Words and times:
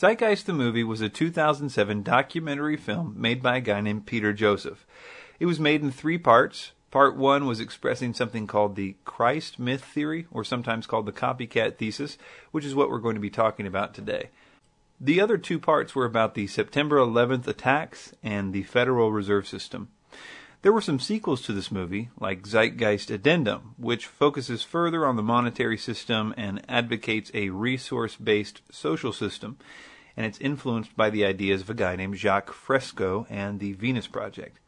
Zeitgeist 0.00 0.46
the 0.46 0.54
Movie 0.54 0.82
was 0.82 1.02
a 1.02 1.10
2007 1.10 2.02
documentary 2.02 2.78
film 2.78 3.12
made 3.18 3.42
by 3.42 3.58
a 3.58 3.60
guy 3.60 3.82
named 3.82 4.06
Peter 4.06 4.32
Joseph. 4.32 4.86
It 5.38 5.44
was 5.44 5.60
made 5.60 5.82
in 5.82 5.90
three 5.90 6.16
parts. 6.16 6.72
Part 6.90 7.18
one 7.18 7.44
was 7.44 7.60
expressing 7.60 8.14
something 8.14 8.46
called 8.46 8.76
the 8.76 8.96
Christ 9.04 9.58
myth 9.58 9.84
theory, 9.84 10.26
or 10.30 10.42
sometimes 10.42 10.86
called 10.86 11.04
the 11.04 11.12
copycat 11.12 11.76
thesis, 11.76 12.16
which 12.50 12.64
is 12.64 12.74
what 12.74 12.88
we're 12.88 12.98
going 12.98 13.16
to 13.16 13.20
be 13.20 13.28
talking 13.28 13.66
about 13.66 13.92
today. 13.92 14.30
The 14.98 15.20
other 15.20 15.36
two 15.36 15.58
parts 15.58 15.94
were 15.94 16.06
about 16.06 16.34
the 16.34 16.46
September 16.46 16.96
11th 16.96 17.46
attacks 17.46 18.14
and 18.22 18.54
the 18.54 18.62
Federal 18.62 19.12
Reserve 19.12 19.46
System. 19.46 19.90
There 20.62 20.74
were 20.74 20.82
some 20.82 21.00
sequels 21.00 21.40
to 21.42 21.54
this 21.54 21.72
movie, 21.72 22.10
like 22.20 22.46
Zeitgeist 22.46 23.10
Addendum, 23.10 23.74
which 23.78 24.04
focuses 24.04 24.62
further 24.62 25.06
on 25.06 25.16
the 25.16 25.22
monetary 25.22 25.78
system 25.78 26.34
and 26.36 26.60
advocates 26.68 27.30
a 27.32 27.48
resource 27.48 28.14
based 28.16 28.60
social 28.70 29.14
system, 29.14 29.56
and 30.18 30.26
it's 30.26 30.38
influenced 30.38 30.94
by 30.94 31.08
the 31.08 31.24
ideas 31.24 31.62
of 31.62 31.70
a 31.70 31.74
guy 31.74 31.96
named 31.96 32.18
Jacques 32.18 32.52
Fresco 32.52 33.26
and 33.30 33.58
the 33.58 33.72
Venus 33.72 34.06
Project. 34.06 34.58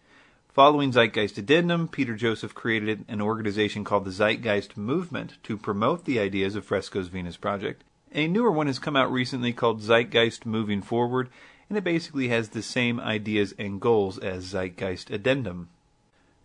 Following 0.49 0.93
Zeitgeist 0.93 1.37
Addendum, 1.37 1.89
Peter 1.89 2.15
Joseph 2.15 2.55
created 2.55 3.05
an 3.07 3.21
organization 3.21 3.85
called 3.85 4.07
the 4.07 4.13
Zeitgeist 4.13 4.79
Movement 4.79 5.37
to 5.43 5.59
promote 5.59 6.07
the 6.07 6.19
ideas 6.19 6.57
of 6.57 6.65
Fresco's 6.65 7.09
Venus 7.09 7.37
Project. 7.37 7.85
A 8.15 8.27
newer 8.29 8.51
one 8.51 8.67
has 8.67 8.79
come 8.79 8.97
out 8.97 9.13
recently 9.13 9.53
called 9.53 9.83
Zeitgeist 9.83 10.47
Moving 10.47 10.81
Forward, 10.81 11.29
and 11.69 11.77
it 11.77 11.85
basically 11.85 12.29
has 12.29 12.49
the 12.49 12.63
same 12.63 12.99
ideas 12.99 13.55
and 13.59 13.79
goals 13.79 14.17
as 14.17 14.45
Zeitgeist 14.45 15.11
Addendum. 15.11 15.69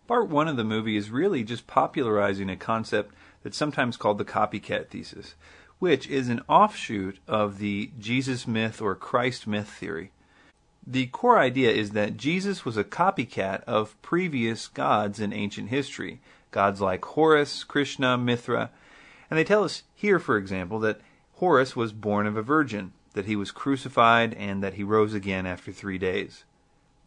Part 0.08 0.30
one 0.30 0.48
of 0.48 0.56
the 0.56 0.64
movie 0.64 0.96
is 0.96 1.10
really 1.10 1.44
just 1.44 1.66
popularizing 1.66 2.48
a 2.48 2.56
concept 2.56 3.14
that's 3.42 3.58
sometimes 3.58 3.98
called 3.98 4.16
the 4.16 4.24
copycat 4.24 4.88
thesis, 4.88 5.34
which 5.80 6.08
is 6.08 6.30
an 6.30 6.40
offshoot 6.48 7.18
of 7.28 7.58
the 7.58 7.90
Jesus 7.98 8.46
myth 8.46 8.80
or 8.80 8.94
Christ 8.94 9.46
myth 9.46 9.68
theory. 9.68 10.10
The 10.86 11.08
core 11.08 11.38
idea 11.38 11.70
is 11.72 11.90
that 11.90 12.16
Jesus 12.16 12.64
was 12.64 12.78
a 12.78 12.84
copycat 12.84 13.62
of 13.64 14.00
previous 14.00 14.66
gods 14.66 15.20
in 15.20 15.34
ancient 15.34 15.68
history, 15.68 16.20
gods 16.52 16.80
like 16.80 17.04
Horus, 17.04 17.62
Krishna, 17.62 18.16
Mithra. 18.16 18.70
And 19.28 19.38
they 19.38 19.44
tell 19.44 19.62
us 19.62 19.82
here, 19.94 20.18
for 20.18 20.38
example, 20.38 20.80
that 20.80 21.02
Horus 21.34 21.76
was 21.76 21.92
born 21.92 22.26
of 22.26 22.34
a 22.34 22.42
virgin, 22.42 22.94
that 23.12 23.26
he 23.26 23.36
was 23.36 23.50
crucified, 23.50 24.32
and 24.32 24.62
that 24.62 24.74
he 24.74 24.82
rose 24.82 25.12
again 25.12 25.44
after 25.44 25.70
three 25.70 25.98
days 25.98 26.44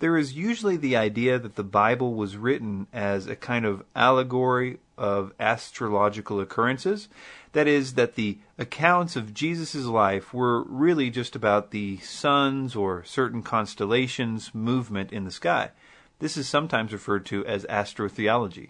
there 0.01 0.17
is 0.17 0.33
usually 0.33 0.77
the 0.77 0.97
idea 0.97 1.37
that 1.37 1.55
the 1.55 1.63
Bible 1.63 2.15
was 2.15 2.35
written 2.35 2.87
as 2.91 3.27
a 3.27 3.35
kind 3.35 3.65
of 3.65 3.83
allegory 3.95 4.79
of 4.97 5.31
astrological 5.39 6.41
occurrences. 6.41 7.07
That 7.53 7.67
is, 7.67 7.93
that 7.93 8.15
the 8.15 8.39
accounts 8.57 9.15
of 9.15 9.33
Jesus' 9.33 9.85
life 9.85 10.33
were 10.33 10.63
really 10.63 11.11
just 11.11 11.35
about 11.35 11.69
the 11.69 11.97
sun's 11.99 12.75
or 12.75 13.03
certain 13.03 13.43
constellations' 13.43 14.55
movement 14.55 15.13
in 15.13 15.23
the 15.23 15.31
sky. 15.31 15.69
This 16.17 16.35
is 16.35 16.49
sometimes 16.49 16.93
referred 16.93 17.25
to 17.27 17.45
as 17.45 17.65
astrotheology. 17.65 18.69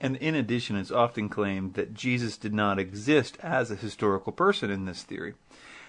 And 0.00 0.16
in 0.16 0.34
addition, 0.34 0.76
it's 0.76 0.90
often 0.90 1.28
claimed 1.28 1.74
that 1.74 1.92
Jesus 1.92 2.38
did 2.38 2.54
not 2.54 2.78
exist 2.78 3.36
as 3.42 3.70
a 3.70 3.76
historical 3.76 4.32
person 4.32 4.70
in 4.70 4.86
this 4.86 5.02
theory. 5.02 5.34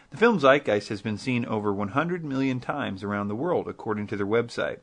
The 0.09 0.17
film 0.17 0.39
Zeitgeist 0.39 0.87
has 0.87 1.01
been 1.01 1.17
seen 1.17 1.45
over 1.45 1.73
100 1.73 2.23
million 2.23 2.61
times 2.61 3.03
around 3.03 3.27
the 3.27 3.35
world, 3.35 3.67
according 3.67 4.07
to 4.07 4.15
their 4.15 4.25
website. 4.25 4.79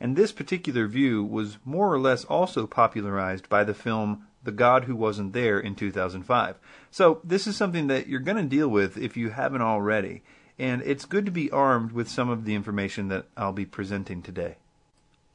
And 0.00 0.16
this 0.16 0.32
particular 0.32 0.86
view 0.86 1.22
was 1.22 1.58
more 1.66 1.92
or 1.92 2.00
less 2.00 2.24
also 2.24 2.66
popularized 2.66 3.48
by 3.50 3.64
the 3.64 3.74
film 3.74 4.26
The 4.42 4.52
God 4.52 4.84
Who 4.84 4.96
Wasn't 4.96 5.34
There 5.34 5.60
in 5.60 5.74
2005. 5.74 6.56
So 6.90 7.20
this 7.22 7.46
is 7.46 7.56
something 7.56 7.88
that 7.88 8.06
you're 8.06 8.20
going 8.20 8.38
to 8.38 8.56
deal 8.56 8.68
with 8.68 8.96
if 8.96 9.18
you 9.18 9.30
haven't 9.30 9.60
already, 9.60 10.22
and 10.58 10.80
it's 10.82 11.04
good 11.04 11.26
to 11.26 11.32
be 11.32 11.50
armed 11.50 11.92
with 11.92 12.08
some 12.08 12.30
of 12.30 12.46
the 12.46 12.54
information 12.54 13.08
that 13.08 13.26
I'll 13.36 13.52
be 13.52 13.66
presenting 13.66 14.22
today. 14.22 14.56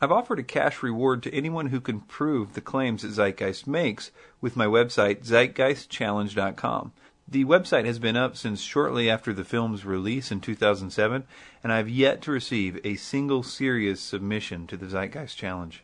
I've 0.01 0.11
offered 0.11 0.39
a 0.39 0.43
cash 0.43 0.81
reward 0.81 1.21
to 1.23 1.33
anyone 1.33 1.67
who 1.67 1.79
can 1.79 2.01
prove 2.01 2.53
the 2.53 2.61
claims 2.61 3.03
that 3.03 3.11
Zeitgeist 3.11 3.67
makes 3.67 4.11
with 4.41 4.55
my 4.55 4.65
website, 4.65 5.23
zeitgeistchallenge.com. 5.23 6.93
The 7.27 7.45
website 7.45 7.85
has 7.85 7.99
been 7.99 8.17
up 8.17 8.35
since 8.35 8.61
shortly 8.61 9.09
after 9.09 9.33
the 9.33 9.45
film's 9.45 9.85
release 9.85 10.31
in 10.31 10.41
2007, 10.41 11.23
and 11.63 11.71
I 11.71 11.77
have 11.77 11.87
yet 11.87 12.21
to 12.23 12.31
receive 12.31 12.79
a 12.83 12.95
single 12.95 13.43
serious 13.43 14.01
submission 14.01 14.67
to 14.67 14.75
the 14.75 14.87
Zeitgeist 14.87 15.37
Challenge. 15.37 15.83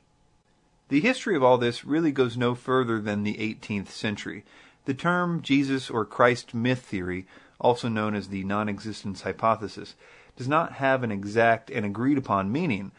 The 0.89 0.99
history 0.99 1.35
of 1.35 1.43
all 1.43 1.57
this 1.57 1.85
really 1.85 2.11
goes 2.11 2.35
no 2.35 2.55
further 2.55 2.99
than 2.99 3.23
the 3.23 3.35
18th 3.35 3.87
century. 3.87 4.43
The 4.85 4.93
term 4.93 5.41
Jesus 5.41 5.89
or 5.89 6.03
Christ 6.03 6.53
myth 6.53 6.81
theory, 6.81 7.25
also 7.59 7.87
known 7.87 8.15
as 8.15 8.27
the 8.27 8.43
non 8.43 8.67
existence 8.67 9.21
hypothesis, 9.21 9.95
does 10.35 10.47
not 10.47 10.73
have 10.73 11.03
an 11.03 11.11
exact 11.11 11.69
and 11.69 11.85
agreed 11.85 12.17
upon 12.17 12.51
meaning, 12.51 12.91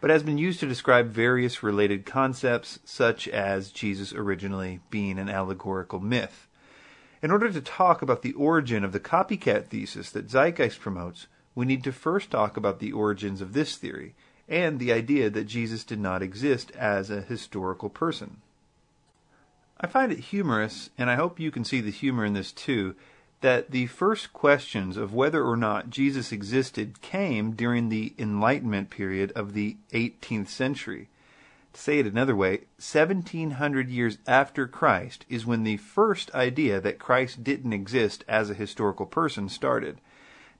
but 0.00 0.10
has 0.10 0.22
been 0.22 0.38
used 0.38 0.60
to 0.60 0.66
describe 0.66 1.10
various 1.10 1.62
related 1.62 2.04
concepts, 2.04 2.80
such 2.84 3.28
as 3.28 3.70
Jesus 3.70 4.12
originally 4.12 4.80
being 4.90 5.18
an 5.18 5.28
allegorical 5.28 6.00
myth. 6.00 6.47
In 7.20 7.32
order 7.32 7.50
to 7.50 7.60
talk 7.60 8.00
about 8.00 8.22
the 8.22 8.32
origin 8.34 8.84
of 8.84 8.92
the 8.92 9.00
copycat 9.00 9.66
thesis 9.66 10.10
that 10.10 10.30
Zeitgeist 10.30 10.78
promotes, 10.78 11.26
we 11.54 11.66
need 11.66 11.82
to 11.84 11.92
first 11.92 12.30
talk 12.30 12.56
about 12.56 12.78
the 12.78 12.92
origins 12.92 13.40
of 13.40 13.52
this 13.52 13.76
theory 13.76 14.14
and 14.48 14.78
the 14.78 14.92
idea 14.92 15.28
that 15.28 15.44
Jesus 15.44 15.82
did 15.82 15.98
not 15.98 16.22
exist 16.22 16.70
as 16.72 17.10
a 17.10 17.22
historical 17.22 17.88
person. 17.88 18.40
I 19.80 19.88
find 19.88 20.12
it 20.12 20.18
humorous, 20.18 20.90
and 20.96 21.10
I 21.10 21.16
hope 21.16 21.40
you 21.40 21.50
can 21.50 21.64
see 21.64 21.80
the 21.80 21.90
humor 21.90 22.24
in 22.24 22.34
this 22.34 22.52
too, 22.52 22.94
that 23.40 23.70
the 23.72 23.86
first 23.86 24.32
questions 24.32 24.96
of 24.96 25.14
whether 25.14 25.44
or 25.44 25.56
not 25.56 25.90
Jesus 25.90 26.32
existed 26.32 27.00
came 27.00 27.52
during 27.52 27.88
the 27.88 28.12
Enlightenment 28.18 28.90
period 28.90 29.32
of 29.32 29.54
the 29.54 29.76
18th 29.92 30.48
century 30.48 31.08
say 31.74 31.98
it 31.98 32.06
another 32.06 32.34
way, 32.34 32.66
1700 32.78 33.88
years 33.88 34.18
after 34.26 34.66
Christ 34.66 35.24
is 35.28 35.46
when 35.46 35.64
the 35.64 35.76
first 35.76 36.34
idea 36.34 36.80
that 36.80 36.98
Christ 36.98 37.44
didn't 37.44 37.72
exist 37.72 38.24
as 38.26 38.50
a 38.50 38.54
historical 38.54 39.06
person 39.06 39.48
started. 39.48 40.00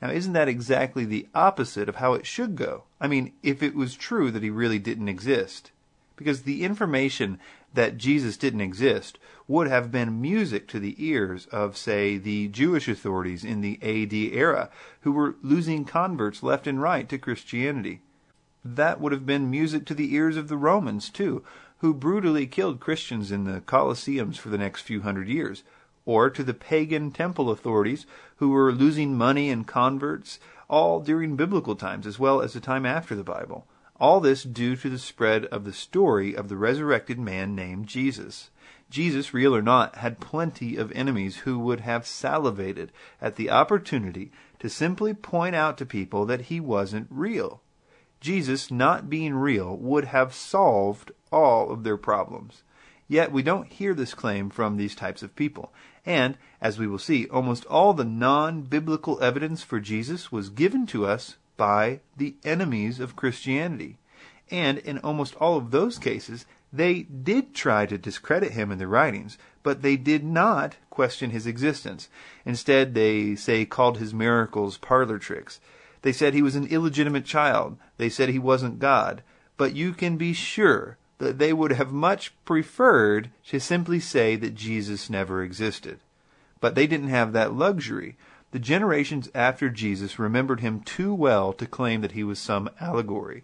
Now, 0.00 0.10
isn't 0.10 0.32
that 0.34 0.48
exactly 0.48 1.04
the 1.04 1.26
opposite 1.34 1.88
of 1.88 1.96
how 1.96 2.14
it 2.14 2.26
should 2.26 2.56
go? 2.56 2.84
I 3.00 3.08
mean, 3.08 3.32
if 3.42 3.62
it 3.62 3.74
was 3.74 3.94
true 3.94 4.30
that 4.30 4.42
he 4.42 4.50
really 4.50 4.78
didn't 4.78 5.08
exist. 5.08 5.72
Because 6.14 6.42
the 6.42 6.64
information 6.64 7.38
that 7.74 7.96
Jesus 7.96 8.36
didn't 8.36 8.60
exist 8.60 9.18
would 9.46 9.68
have 9.68 9.90
been 9.90 10.20
music 10.20 10.68
to 10.68 10.78
the 10.78 10.94
ears 10.98 11.46
of, 11.46 11.76
say, 11.76 12.16
the 12.16 12.48
Jewish 12.48 12.88
authorities 12.88 13.44
in 13.44 13.60
the 13.60 13.78
AD 13.82 14.12
era, 14.12 14.70
who 15.02 15.12
were 15.12 15.36
losing 15.42 15.84
converts 15.84 16.42
left 16.42 16.66
and 16.66 16.82
right 16.82 17.08
to 17.08 17.18
Christianity 17.18 18.02
that 18.76 19.00
would 19.00 19.12
have 19.12 19.26
been 19.26 19.50
music 19.50 19.86
to 19.86 19.94
the 19.94 20.14
ears 20.14 20.36
of 20.36 20.48
the 20.48 20.56
Romans, 20.56 21.08
too, 21.08 21.42
who 21.78 21.94
brutally 21.94 22.46
killed 22.46 22.80
Christians 22.80 23.30
in 23.30 23.44
the 23.44 23.60
Colosseums 23.60 24.36
for 24.36 24.48
the 24.48 24.58
next 24.58 24.82
few 24.82 25.02
hundred 25.02 25.28
years, 25.28 25.62
or 26.04 26.28
to 26.30 26.42
the 26.42 26.54
pagan 26.54 27.10
temple 27.10 27.50
authorities 27.50 28.06
who 28.36 28.50
were 28.50 28.72
losing 28.72 29.16
money 29.16 29.50
and 29.50 29.66
converts, 29.66 30.40
all 30.68 31.00
during 31.00 31.36
biblical 31.36 31.76
times 31.76 32.06
as 32.06 32.18
well 32.18 32.40
as 32.40 32.52
the 32.52 32.60
time 32.60 32.84
after 32.84 33.14
the 33.14 33.22
Bible. 33.22 33.66
All 34.00 34.20
this 34.20 34.42
due 34.42 34.76
to 34.76 34.88
the 34.88 34.98
spread 34.98 35.44
of 35.46 35.64
the 35.64 35.72
story 35.72 36.34
of 36.34 36.48
the 36.48 36.56
resurrected 36.56 37.18
man 37.18 37.54
named 37.54 37.86
Jesus. 37.86 38.50
Jesus, 38.90 39.34
real 39.34 39.54
or 39.54 39.62
not, 39.62 39.96
had 39.96 40.20
plenty 40.20 40.76
of 40.76 40.92
enemies 40.92 41.38
who 41.38 41.58
would 41.58 41.80
have 41.80 42.06
salivated 42.06 42.90
at 43.20 43.36
the 43.36 43.50
opportunity 43.50 44.32
to 44.60 44.70
simply 44.70 45.14
point 45.14 45.54
out 45.54 45.76
to 45.78 45.86
people 45.86 46.24
that 46.26 46.42
he 46.42 46.58
wasn't 46.58 47.06
real. 47.10 47.60
Jesus 48.20 48.70
not 48.70 49.08
being 49.08 49.34
real 49.34 49.76
would 49.76 50.06
have 50.06 50.34
solved 50.34 51.12
all 51.30 51.70
of 51.70 51.84
their 51.84 51.96
problems. 51.96 52.62
Yet 53.06 53.32
we 53.32 53.42
don't 53.42 53.72
hear 53.72 53.94
this 53.94 54.12
claim 54.12 54.50
from 54.50 54.76
these 54.76 54.94
types 54.94 55.22
of 55.22 55.36
people. 55.36 55.72
And, 56.04 56.36
as 56.60 56.78
we 56.78 56.86
will 56.86 56.98
see, 56.98 57.26
almost 57.28 57.64
all 57.66 57.94
the 57.94 58.04
non 58.04 58.62
biblical 58.62 59.22
evidence 59.22 59.62
for 59.62 59.80
Jesus 59.80 60.30
was 60.30 60.50
given 60.50 60.86
to 60.88 61.06
us 61.06 61.36
by 61.56 62.00
the 62.16 62.36
enemies 62.44 63.00
of 63.00 63.16
Christianity. 63.16 63.98
And 64.50 64.78
in 64.78 64.98
almost 64.98 65.34
all 65.36 65.56
of 65.56 65.70
those 65.70 65.98
cases, 65.98 66.46
they 66.72 67.02
did 67.02 67.54
try 67.54 67.86
to 67.86 67.96
discredit 67.96 68.52
him 68.52 68.70
in 68.70 68.78
their 68.78 68.88
writings, 68.88 69.38
but 69.62 69.82
they 69.82 69.96
did 69.96 70.22
not 70.24 70.76
question 70.90 71.30
his 71.30 71.46
existence. 71.46 72.08
Instead, 72.44 72.94
they 72.94 73.34
say 73.34 73.64
called 73.64 73.98
his 73.98 74.12
miracles 74.12 74.76
parlor 74.78 75.18
tricks. 75.18 75.60
They 76.02 76.12
said 76.12 76.34
he 76.34 76.42
was 76.42 76.56
an 76.56 76.66
illegitimate 76.66 77.24
child. 77.24 77.76
They 77.96 78.08
said 78.08 78.28
he 78.28 78.38
wasn't 78.38 78.78
God. 78.78 79.22
But 79.56 79.74
you 79.74 79.92
can 79.92 80.16
be 80.16 80.32
sure 80.32 80.96
that 81.18 81.38
they 81.38 81.52
would 81.52 81.72
have 81.72 81.92
much 81.92 82.32
preferred 82.44 83.30
to 83.48 83.58
simply 83.58 84.00
say 84.00 84.36
that 84.36 84.54
Jesus 84.54 85.10
never 85.10 85.42
existed. 85.42 85.98
But 86.60 86.74
they 86.74 86.86
didn't 86.86 87.08
have 87.08 87.32
that 87.32 87.52
luxury. 87.52 88.16
The 88.50 88.58
generations 88.58 89.28
after 89.34 89.68
Jesus 89.68 90.18
remembered 90.18 90.60
him 90.60 90.80
too 90.80 91.12
well 91.12 91.52
to 91.52 91.66
claim 91.66 92.00
that 92.00 92.12
he 92.12 92.24
was 92.24 92.38
some 92.38 92.70
allegory. 92.80 93.42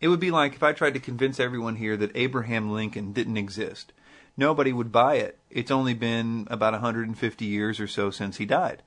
It 0.00 0.08
would 0.08 0.20
be 0.20 0.30
like 0.30 0.54
if 0.54 0.62
I 0.62 0.72
tried 0.72 0.94
to 0.94 1.00
convince 1.00 1.38
everyone 1.38 1.76
here 1.76 1.96
that 1.98 2.16
Abraham 2.16 2.72
Lincoln 2.72 3.12
didn't 3.12 3.36
exist. 3.36 3.92
Nobody 4.36 4.72
would 4.72 4.90
buy 4.90 5.16
it. 5.16 5.38
It's 5.50 5.70
only 5.70 5.92
been 5.92 6.48
about 6.50 6.72
150 6.72 7.44
years 7.44 7.78
or 7.78 7.86
so 7.86 8.10
since 8.10 8.38
he 8.38 8.46
died. 8.46 8.82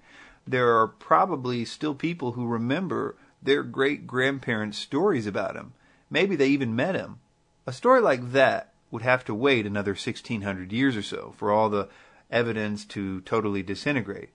There 0.45 0.77
are 0.77 0.87
probably 0.87 1.65
still 1.65 1.95
people 1.95 2.33
who 2.33 2.45
remember 2.45 3.15
their 3.41 3.63
great 3.63 4.07
grandparents' 4.07 4.77
stories 4.77 5.27
about 5.27 5.55
him. 5.55 5.73
Maybe 6.09 6.35
they 6.35 6.47
even 6.47 6.75
met 6.75 6.95
him. 6.95 7.19
A 7.65 7.73
story 7.73 8.01
like 8.01 8.31
that 8.31 8.73
would 8.91 9.01
have 9.01 9.25
to 9.25 9.33
wait 9.33 9.65
another 9.65 9.91
1600 9.91 10.71
years 10.71 10.95
or 10.95 11.01
so 11.01 11.33
for 11.37 11.51
all 11.51 11.69
the 11.69 11.89
evidence 12.29 12.85
to 12.85 13.21
totally 13.21 13.63
disintegrate. 13.63 14.29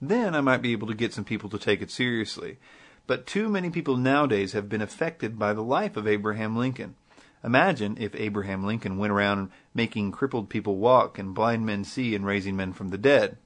Then 0.00 0.34
I 0.34 0.40
might 0.40 0.62
be 0.62 0.72
able 0.72 0.86
to 0.88 0.94
get 0.94 1.12
some 1.12 1.24
people 1.24 1.50
to 1.50 1.58
take 1.58 1.82
it 1.82 1.90
seriously. 1.90 2.58
But 3.06 3.26
too 3.26 3.48
many 3.48 3.70
people 3.70 3.96
nowadays 3.96 4.52
have 4.52 4.68
been 4.68 4.82
affected 4.82 5.38
by 5.38 5.52
the 5.52 5.62
life 5.62 5.96
of 5.96 6.06
Abraham 6.06 6.56
Lincoln. 6.56 6.94
Imagine 7.42 7.96
if 7.98 8.14
Abraham 8.14 8.64
Lincoln 8.64 8.98
went 8.98 9.12
around 9.12 9.50
making 9.74 10.12
crippled 10.12 10.48
people 10.48 10.76
walk 10.76 11.18
and 11.18 11.34
blind 11.34 11.64
men 11.64 11.84
see 11.84 12.14
and 12.14 12.26
raising 12.26 12.56
men 12.56 12.72
from 12.72 12.88
the 12.88 12.98
dead. 12.98 13.38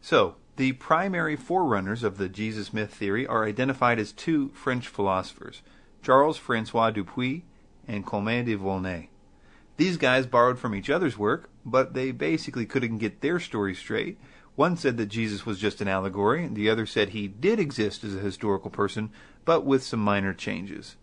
So, 0.00 0.36
the 0.56 0.72
primary 0.72 1.36
forerunners 1.36 2.02
of 2.02 2.18
the 2.18 2.28
Jesus 2.28 2.72
myth 2.72 2.92
theory 2.92 3.26
are 3.26 3.44
identified 3.44 3.98
as 3.98 4.12
two 4.12 4.50
French 4.50 4.88
philosophers, 4.88 5.62
Charles 6.02 6.36
Francois 6.36 6.90
Dupuis 6.90 7.42
and 7.86 8.04
Comte 8.06 8.44
de 8.44 8.56
Volney. 8.56 9.08
These 9.76 9.96
guys 9.96 10.26
borrowed 10.26 10.58
from 10.58 10.74
each 10.74 10.90
other's 10.90 11.16
work, 11.16 11.48
but 11.64 11.94
they 11.94 12.10
basically 12.10 12.66
couldn't 12.66 12.98
get 12.98 13.20
their 13.20 13.40
story 13.40 13.74
straight. 13.74 14.18
One 14.54 14.76
said 14.76 14.98
that 14.98 15.06
Jesus 15.06 15.46
was 15.46 15.58
just 15.58 15.80
an 15.80 15.88
allegory, 15.88 16.44
and 16.44 16.54
the 16.54 16.68
other 16.68 16.84
said 16.84 17.10
he 17.10 17.28
did 17.28 17.58
exist 17.58 18.04
as 18.04 18.14
a 18.14 18.20
historical 18.20 18.70
person, 18.70 19.10
but 19.44 19.64
with 19.64 19.82
some 19.82 20.00
minor 20.00 20.34
changes. 20.34 20.96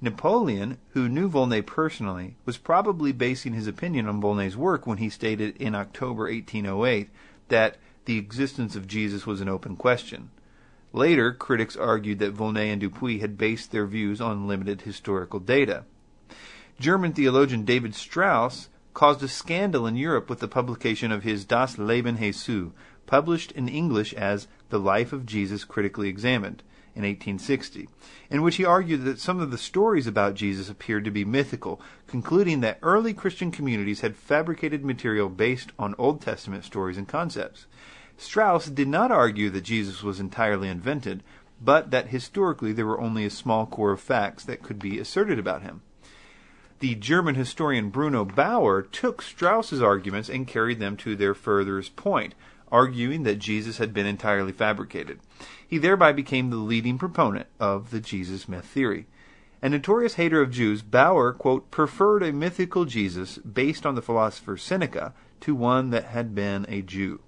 Napoleon, 0.00 0.78
who 0.90 1.08
knew 1.08 1.28
Volney 1.28 1.60
personally, 1.60 2.36
was 2.44 2.56
probably 2.56 3.12
basing 3.12 3.52
his 3.52 3.66
opinion 3.66 4.08
on 4.08 4.20
Volney's 4.20 4.56
work 4.56 4.86
when 4.86 4.98
he 4.98 5.08
stated 5.08 5.56
in 5.58 5.74
October 5.74 6.24
1808 6.24 7.10
that 7.48 7.76
the 8.04 8.18
existence 8.18 8.76
of 8.76 8.86
Jesus 8.86 9.26
was 9.26 9.40
an 9.40 9.48
open 9.48 9.76
question. 9.76 10.30
Later, 10.92 11.32
critics 11.32 11.76
argued 11.76 12.18
that 12.20 12.34
Volney 12.34 12.70
and 12.70 12.80
Dupuis 12.80 13.20
had 13.20 13.36
based 13.36 13.72
their 13.72 13.86
views 13.86 14.20
on 14.20 14.46
limited 14.46 14.82
historical 14.82 15.40
data. 15.40 15.84
German 16.78 17.12
theologian 17.12 17.64
David 17.64 17.94
Strauss 17.94 18.68
caused 18.92 19.22
a 19.22 19.28
scandal 19.28 19.86
in 19.86 19.96
Europe 19.96 20.30
with 20.30 20.38
the 20.38 20.48
publication 20.48 21.10
of 21.10 21.24
his 21.24 21.44
Das 21.44 21.78
Leben 21.78 22.18
Jesu, 22.18 22.72
published 23.06 23.52
in 23.52 23.68
English 23.68 24.14
as 24.14 24.46
The 24.68 24.78
Life 24.78 25.12
of 25.12 25.26
Jesus 25.26 25.64
Critically 25.64 26.08
Examined 26.08 26.62
in 26.96 27.02
1860, 27.02 27.88
in 28.30 28.42
which 28.42 28.56
he 28.56 28.64
argued 28.64 29.04
that 29.04 29.18
some 29.18 29.40
of 29.40 29.50
the 29.50 29.58
stories 29.58 30.06
about 30.06 30.34
Jesus 30.34 30.68
appeared 30.68 31.04
to 31.04 31.10
be 31.10 31.24
mythical, 31.24 31.80
concluding 32.06 32.60
that 32.60 32.78
early 32.82 33.12
Christian 33.12 33.50
communities 33.50 34.00
had 34.00 34.16
fabricated 34.16 34.84
material 34.84 35.28
based 35.28 35.72
on 35.78 35.94
Old 35.98 36.20
Testament 36.20 36.64
stories 36.64 36.96
and 36.96 37.08
concepts. 37.08 37.66
Strauss 38.16 38.66
did 38.66 38.88
not 38.88 39.10
argue 39.10 39.50
that 39.50 39.62
Jesus 39.62 40.02
was 40.02 40.20
entirely 40.20 40.68
invented, 40.68 41.22
but 41.60 41.90
that 41.90 42.08
historically 42.08 42.72
there 42.72 42.86
were 42.86 43.00
only 43.00 43.24
a 43.24 43.30
small 43.30 43.66
core 43.66 43.92
of 43.92 44.00
facts 44.00 44.44
that 44.44 44.62
could 44.62 44.78
be 44.78 44.98
asserted 44.98 45.38
about 45.38 45.62
him. 45.62 45.82
The 46.80 46.94
German 46.94 47.34
historian 47.34 47.90
Bruno 47.90 48.24
Bauer 48.24 48.82
took 48.82 49.22
Strauss's 49.22 49.80
arguments 49.80 50.28
and 50.28 50.46
carried 50.46 50.80
them 50.80 50.96
to 50.98 51.16
their 51.16 51.34
furthest 51.34 51.96
point, 51.96 52.34
arguing 52.70 53.22
that 53.24 53.38
Jesus 53.38 53.78
had 53.78 53.92
been 53.92 54.06
entirely 54.06 54.52
fabricated. 54.52 55.20
He 55.66 55.78
thereby 55.78 56.12
became 56.12 56.50
the 56.50 56.56
leading 56.56 56.98
proponent 56.98 57.46
of 57.58 57.90
the 57.90 58.00
Jesus 58.00 58.48
myth 58.48 58.64
theory. 58.64 59.06
A 59.62 59.68
notorious 59.68 60.14
hater 60.14 60.42
of 60.42 60.50
Jews, 60.50 60.82
Bauer, 60.82 61.32
quote, 61.32 61.70
preferred 61.70 62.22
a 62.22 62.32
mythical 62.32 62.84
Jesus 62.84 63.38
based 63.38 63.86
on 63.86 63.94
the 63.94 64.02
philosopher 64.02 64.56
Seneca 64.56 65.14
to 65.40 65.54
one 65.54 65.90
that 65.90 66.04
had 66.04 66.34
been 66.34 66.66
a 66.68 66.82
Jew. 66.82 67.20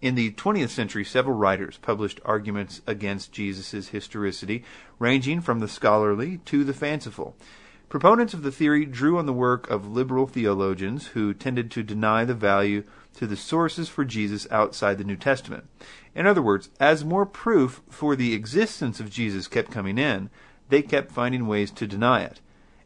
In 0.00 0.14
the 0.14 0.32
20th 0.32 0.70
century, 0.70 1.04
several 1.04 1.36
writers 1.36 1.78
published 1.80 2.20
arguments 2.24 2.82
against 2.86 3.32
Jesus' 3.32 3.88
historicity, 3.88 4.64
ranging 4.98 5.40
from 5.40 5.60
the 5.60 5.68
scholarly 5.68 6.38
to 6.46 6.64
the 6.64 6.74
fanciful. 6.74 7.36
Proponents 7.88 8.34
of 8.34 8.42
the 8.42 8.50
theory 8.50 8.84
drew 8.84 9.18
on 9.18 9.26
the 9.26 9.32
work 9.32 9.70
of 9.70 9.86
liberal 9.86 10.26
theologians 10.26 11.08
who 11.08 11.32
tended 11.32 11.70
to 11.70 11.82
deny 11.82 12.24
the 12.24 12.34
value 12.34 12.82
to 13.14 13.26
the 13.26 13.36
sources 13.36 13.88
for 13.88 14.04
Jesus 14.04 14.48
outside 14.50 14.98
the 14.98 15.04
New 15.04 15.16
Testament. 15.16 15.68
In 16.14 16.26
other 16.26 16.42
words, 16.42 16.70
as 16.80 17.04
more 17.04 17.26
proof 17.26 17.82
for 17.88 18.16
the 18.16 18.34
existence 18.34 18.98
of 18.98 19.10
Jesus 19.10 19.46
kept 19.46 19.70
coming 19.70 19.98
in, 19.98 20.30
they 20.68 20.82
kept 20.82 21.12
finding 21.12 21.46
ways 21.46 21.70
to 21.72 21.86
deny 21.86 22.22
it. 22.22 22.40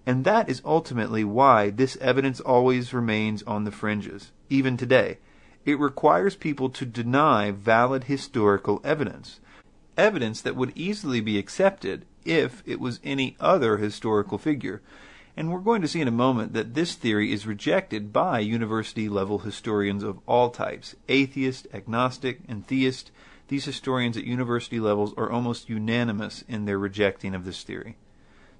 And 0.05 0.25
that 0.25 0.49
is 0.49 0.63
ultimately 0.65 1.25
why 1.25 1.71
this 1.71 1.97
evidence 2.01 2.41
always 2.41 2.93
remains 2.93 3.43
on 3.45 3.65
the 3.65 3.71
fringes, 3.71 4.33
even 4.51 4.77
today. 4.77 5.19
It 5.65 5.79
requires 5.79 6.35
people 6.35 6.71
to 6.71 6.87
deny 6.87 7.51
valid 7.51 8.05
historical 8.05 8.81
evidence. 8.85 9.41
Evidence 9.99 10.41
that 10.41 10.57
would 10.57 10.73
easily 10.75 11.21
be 11.21 11.39
accepted 11.39 12.07
if 12.25 12.63
it 12.65 12.81
was 12.81 13.01
any 13.03 13.37
other 13.41 13.77
historical 13.77 14.39
figure. 14.39 14.81
And 15.37 15.53
we're 15.53 15.59
going 15.59 15.83
to 15.83 15.89
see 15.89 16.01
in 16.01 16.09
a 16.09 16.13
moment 16.13 16.53
that 16.55 16.75
this 16.75 16.95
theory 16.95 17.33
is 17.33 17.47
rejected 17.47 18.13
by 18.13 18.39
university 18.39 19.09
level 19.09 19.41
historians 19.41 20.03
of 20.03 20.21
all 20.27 20.51
types 20.51 20.97
atheist, 21.09 21.67
agnostic, 21.75 22.41
and 22.49 22.67
theist. 22.67 23.11
These 23.49 23.65
historians 23.65 24.17
at 24.17 24.25
university 24.25 24.81
levels 24.81 25.13
are 25.17 25.31
almost 25.31 25.69
unanimous 25.69 26.45
in 26.49 26.65
their 26.65 26.79
rejecting 26.79 27.35
of 27.35 27.45
this 27.45 27.63
theory. 27.63 27.97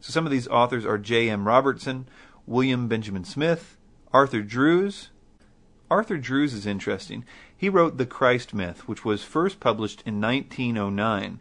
So 0.01 0.13
some 0.13 0.25
of 0.27 0.33
these 0.33 0.49
authors 0.49 0.85
are 0.85 0.99
J.M. 0.99 1.47
Robertson, 1.47 2.07
William 2.47 2.89
Benjamin 2.89 3.25
Smith, 3.25 3.77
Arthur 4.13 4.43
Drews, 4.43 5.11
Arthur 5.91 6.19
Drews 6.19 6.53
is 6.53 6.67
interesting. 6.67 7.25
He 7.61 7.69
wrote 7.69 7.97
The 7.97 8.07
Christ 8.07 8.55
Myth, 8.55 8.87
which 8.87 9.05
was 9.05 9.25
first 9.25 9.59
published 9.59 10.05
in 10.07 10.21
1909. 10.21 11.41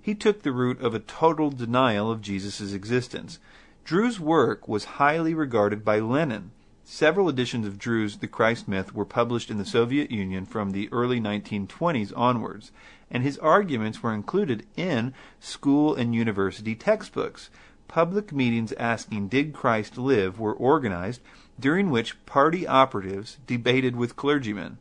He 0.00 0.14
took 0.14 0.40
the 0.40 0.50
route 0.50 0.80
of 0.80 0.94
a 0.94 0.98
total 0.98 1.50
denial 1.50 2.10
of 2.10 2.22
Jesus' 2.22 2.72
existence. 2.72 3.38
Drews' 3.84 4.18
work 4.18 4.66
was 4.66 4.96
highly 4.96 5.34
regarded 5.34 5.84
by 5.84 5.98
Lenin. 5.98 6.52
Several 6.84 7.28
editions 7.28 7.66
of 7.66 7.78
Drews' 7.78 8.16
The 8.16 8.26
Christ 8.26 8.66
Myth 8.66 8.94
were 8.94 9.04
published 9.04 9.50
in 9.50 9.58
the 9.58 9.66
Soviet 9.66 10.10
Union 10.10 10.46
from 10.46 10.70
the 10.70 10.88
early 10.90 11.20
1920s 11.20 12.14
onwards, 12.16 12.72
and 13.10 13.22
his 13.22 13.36
arguments 13.36 14.02
were 14.02 14.14
included 14.14 14.64
in 14.74 15.12
school 15.38 15.94
and 15.94 16.14
university 16.14 16.74
textbooks. 16.74 17.50
Public 17.88 18.32
meetings 18.32 18.72
asking, 18.72 19.28
Did 19.28 19.52
Christ 19.52 19.98
live? 19.98 20.40
were 20.40 20.54
organized 20.54 21.20
during 21.60 21.90
which 21.90 22.24
party 22.24 22.66
operatives 22.66 23.36
debated 23.46 23.96
with 23.96 24.16
clergymen. 24.16 24.78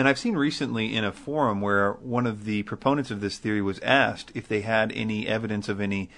And 0.00 0.08
I've 0.08 0.18
seen 0.18 0.34
recently 0.34 0.96
in 0.96 1.04
a 1.04 1.12
forum 1.12 1.60
where 1.60 1.92
one 1.92 2.26
of 2.26 2.46
the 2.46 2.62
proponents 2.62 3.10
of 3.10 3.20
this 3.20 3.36
theory 3.36 3.60
was 3.60 3.78
asked 3.80 4.32
if 4.34 4.48
they 4.48 4.62
had 4.62 4.92
any 4.92 5.28
evidence 5.28 5.68
of 5.68 5.78
any 5.78 6.08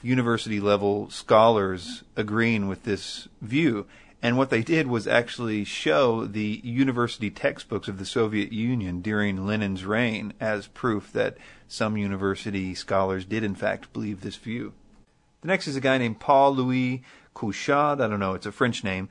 university 0.00 0.60
level 0.60 1.10
scholars 1.10 2.04
agreeing 2.14 2.68
with 2.68 2.84
this 2.84 3.26
view. 3.40 3.86
And 4.22 4.38
what 4.38 4.50
they 4.50 4.62
did 4.62 4.86
was 4.86 5.08
actually 5.08 5.64
show 5.64 6.24
the 6.24 6.60
university 6.62 7.30
textbooks 7.30 7.88
of 7.88 7.98
the 7.98 8.06
Soviet 8.06 8.52
Union 8.52 9.00
during 9.00 9.44
Lenin's 9.44 9.84
reign 9.84 10.34
as 10.38 10.68
proof 10.68 11.12
that 11.12 11.36
some 11.66 11.96
university 11.96 12.76
scholars 12.76 13.24
did 13.24 13.42
in 13.42 13.56
fact 13.56 13.92
believe 13.92 14.20
this 14.20 14.36
view. 14.36 14.72
The 15.40 15.48
next 15.48 15.66
is 15.66 15.74
a 15.74 15.80
guy 15.80 15.98
named 15.98 16.20
Paul 16.20 16.54
Louis 16.54 17.02
Couchard. 17.34 18.00
I 18.00 18.06
don't 18.06 18.20
know, 18.20 18.34
it's 18.34 18.46
a 18.46 18.52
French 18.52 18.84
name. 18.84 19.08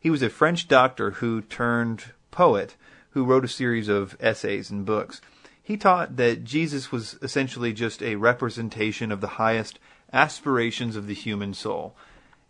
He 0.00 0.08
was 0.08 0.22
a 0.22 0.30
French 0.30 0.68
doctor 0.68 1.10
who 1.10 1.42
turned 1.42 2.14
poet 2.30 2.76
who 3.14 3.24
wrote 3.24 3.44
a 3.44 3.48
series 3.48 3.88
of 3.88 4.16
essays 4.20 4.70
and 4.70 4.84
books. 4.84 5.20
He 5.62 5.76
taught 5.76 6.16
that 6.16 6.44
Jesus 6.44 6.92
was 6.92 7.16
essentially 7.22 7.72
just 7.72 8.02
a 8.02 8.16
representation 8.16 9.10
of 9.10 9.20
the 9.20 9.38
highest 9.38 9.78
aspirations 10.12 10.96
of 10.96 11.06
the 11.06 11.14
human 11.14 11.54
soul. 11.54 11.96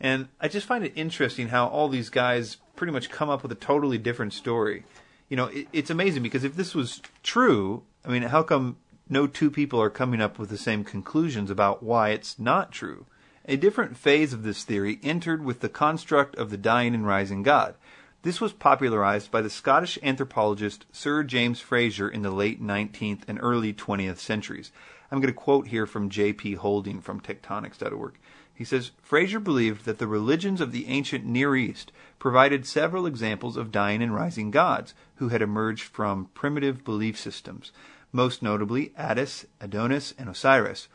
And 0.01 0.29
I 0.41 0.49
just 0.49 0.67
find 0.67 0.83
it 0.83 0.93
interesting 0.97 1.49
how 1.49 1.69
all 1.69 1.89
these 1.89 2.11
guys 2.11 2.57
pretty 2.77 2.93
much 2.93 3.11
come 3.11 3.31
up 3.31 3.43
with 3.43 3.53
a 3.53 3.57
totally 3.57 3.99
different 3.99 4.33
story. 4.33 4.85
You 5.29 5.37
know, 5.37 5.47
it, 5.47 5.69
it's 5.73 5.91
amazing 5.91 6.23
because 6.23 6.45
if 6.45 6.57
this 6.57 6.75
was 6.75 7.01
true, 7.23 7.85
I 8.05 8.09
mean, 8.09 8.23
how 8.23 8.43
come 8.43 8.79
no 9.09 9.27
two 9.27 9.51
people 9.51 9.81
are 9.81 9.91
coming 9.91 10.21
up 10.21 10.39
with 10.39 10.49
the 10.49 10.59
same 10.59 10.83
conclusions 10.83 11.51
about 11.51 11.83
why 11.83 12.11
it's 12.11 12.39
not 12.39 12.73
true? 12.73 13.07
A 13.47 13.57
different 13.57 13.99
phase 13.99 14.33
of 14.33 14.43
this 14.43 14.65
theory 14.65 14.99
entered 15.03 15.45
with 15.45 15.61
the 15.61 15.69
construct 15.69 16.35
of 16.37 16.49
the 16.49 16.57
dying 16.57 16.95
and 16.95 17.07
rising 17.07 17.43
God. 17.43 17.75
This 18.25 18.41
was 18.41 18.55
popularized 18.55 19.31
by 19.31 19.43
the 19.43 19.51
Scottish 19.51 19.99
anthropologist 20.03 20.87
Sir 20.91 21.25
James 21.25 21.61
Frazer 21.61 22.09
in 22.09 22.23
the 22.23 22.31
late 22.31 22.59
19th 22.59 23.21
and 23.29 23.39
early 23.43 23.75
20th 23.75 24.17
centuries. 24.17 24.73
I'm 25.11 25.21
going 25.21 25.31
to 25.31 25.39
quote 25.39 25.69
here 25.69 25.85
from 25.85 26.09
J.P. 26.09 26.55
Holding 26.55 27.03
from 27.03 27.21
tektonics.org. 27.21 28.15
He 28.55 28.65
says 28.65 28.93
Frazer 29.03 29.39
believed 29.41 29.85
that 29.85 29.99
the 29.99 30.07
religions 30.07 30.63
of 30.63 30.73
the 30.73 30.87
ancient 30.87 31.27
Near 31.27 31.55
East 31.55 31.93
provided 32.19 32.65
several 32.65 33.05
examples 33.05 33.59
of 33.59 33.71
dying 33.71 34.03
and 34.03 34.15
rising 34.15 34.51
gods 34.51 34.95
who 35.17 35.29
had 35.29 35.43
emerged 35.43 35.83
from 35.83 36.31
primitive 36.33 36.83
belief 36.83 37.21
systems, 37.21 37.73
most 38.11 38.43
notably 38.43 38.95
Attis, 38.97 39.45
Adonis, 39.61 40.15
and 40.17 40.31
Osiris. 40.31 40.89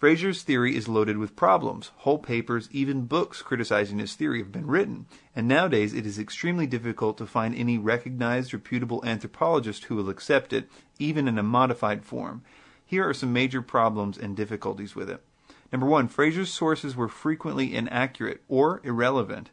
Frazer's 0.00 0.42
theory 0.42 0.74
is 0.74 0.88
loaded 0.88 1.18
with 1.18 1.36
problems. 1.36 1.90
Whole 1.98 2.16
papers, 2.18 2.70
even 2.72 3.04
books 3.04 3.42
criticizing 3.42 3.98
his 3.98 4.14
theory 4.14 4.38
have 4.38 4.50
been 4.50 4.66
written, 4.66 5.04
and 5.36 5.46
nowadays 5.46 5.92
it 5.92 6.06
is 6.06 6.18
extremely 6.18 6.66
difficult 6.66 7.18
to 7.18 7.26
find 7.26 7.54
any 7.54 7.76
recognized, 7.76 8.54
reputable 8.54 9.04
anthropologist 9.04 9.84
who 9.84 9.96
will 9.96 10.08
accept 10.08 10.54
it, 10.54 10.70
even 10.98 11.28
in 11.28 11.36
a 11.36 11.42
modified 11.42 12.02
form. 12.02 12.42
Here 12.86 13.06
are 13.06 13.12
some 13.12 13.34
major 13.34 13.60
problems 13.60 14.16
and 14.16 14.34
difficulties 14.34 14.96
with 14.96 15.10
it. 15.10 15.22
Number 15.70 15.86
one, 15.86 16.08
Frazer's 16.08 16.50
sources 16.50 16.96
were 16.96 17.06
frequently 17.06 17.74
inaccurate 17.74 18.42
or 18.48 18.80
irrelevant. 18.82 19.50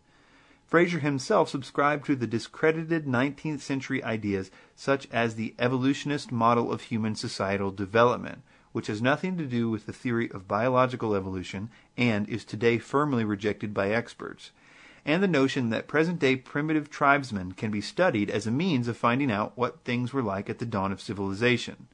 Frazer 0.65 0.99
himself 0.99 1.49
subscribed 1.49 2.05
to 2.05 2.15
the 2.15 2.25
discredited 2.25 3.05
19th 3.05 3.59
century 3.59 4.01
ideas 4.01 4.49
such 4.77 5.09
as 5.11 5.35
the 5.35 5.55
evolutionist 5.59 6.31
model 6.31 6.71
of 6.71 6.83
human 6.83 7.15
societal 7.15 7.71
development 7.71 8.43
which 8.71 8.87
has 8.87 9.01
nothing 9.01 9.37
to 9.37 9.45
do 9.45 9.69
with 9.69 9.85
the 9.85 9.93
theory 9.93 10.29
of 10.31 10.47
biological 10.47 11.15
evolution 11.15 11.69
and 11.97 12.27
is 12.29 12.45
today 12.45 12.77
firmly 12.77 13.23
rejected 13.23 13.73
by 13.73 13.89
experts, 13.89 14.51
and 15.05 15.23
the 15.23 15.27
notion 15.27 15.69
that 15.69 15.87
present 15.87 16.19
day 16.19 16.35
primitive 16.35 16.89
tribesmen 16.89 17.53
can 17.53 17.71
be 17.71 17.81
studied 17.81 18.29
as 18.29 18.45
a 18.45 18.51
means 18.51 18.87
of 18.87 18.97
finding 18.97 19.31
out 19.31 19.57
what 19.57 19.79
things 19.85 20.11
were 20.11 20.21
like 20.21 20.49
at 20.49 20.59
the 20.59 20.65
dawn 20.65 20.91
of 20.91 21.01
civilization. 21.01 21.87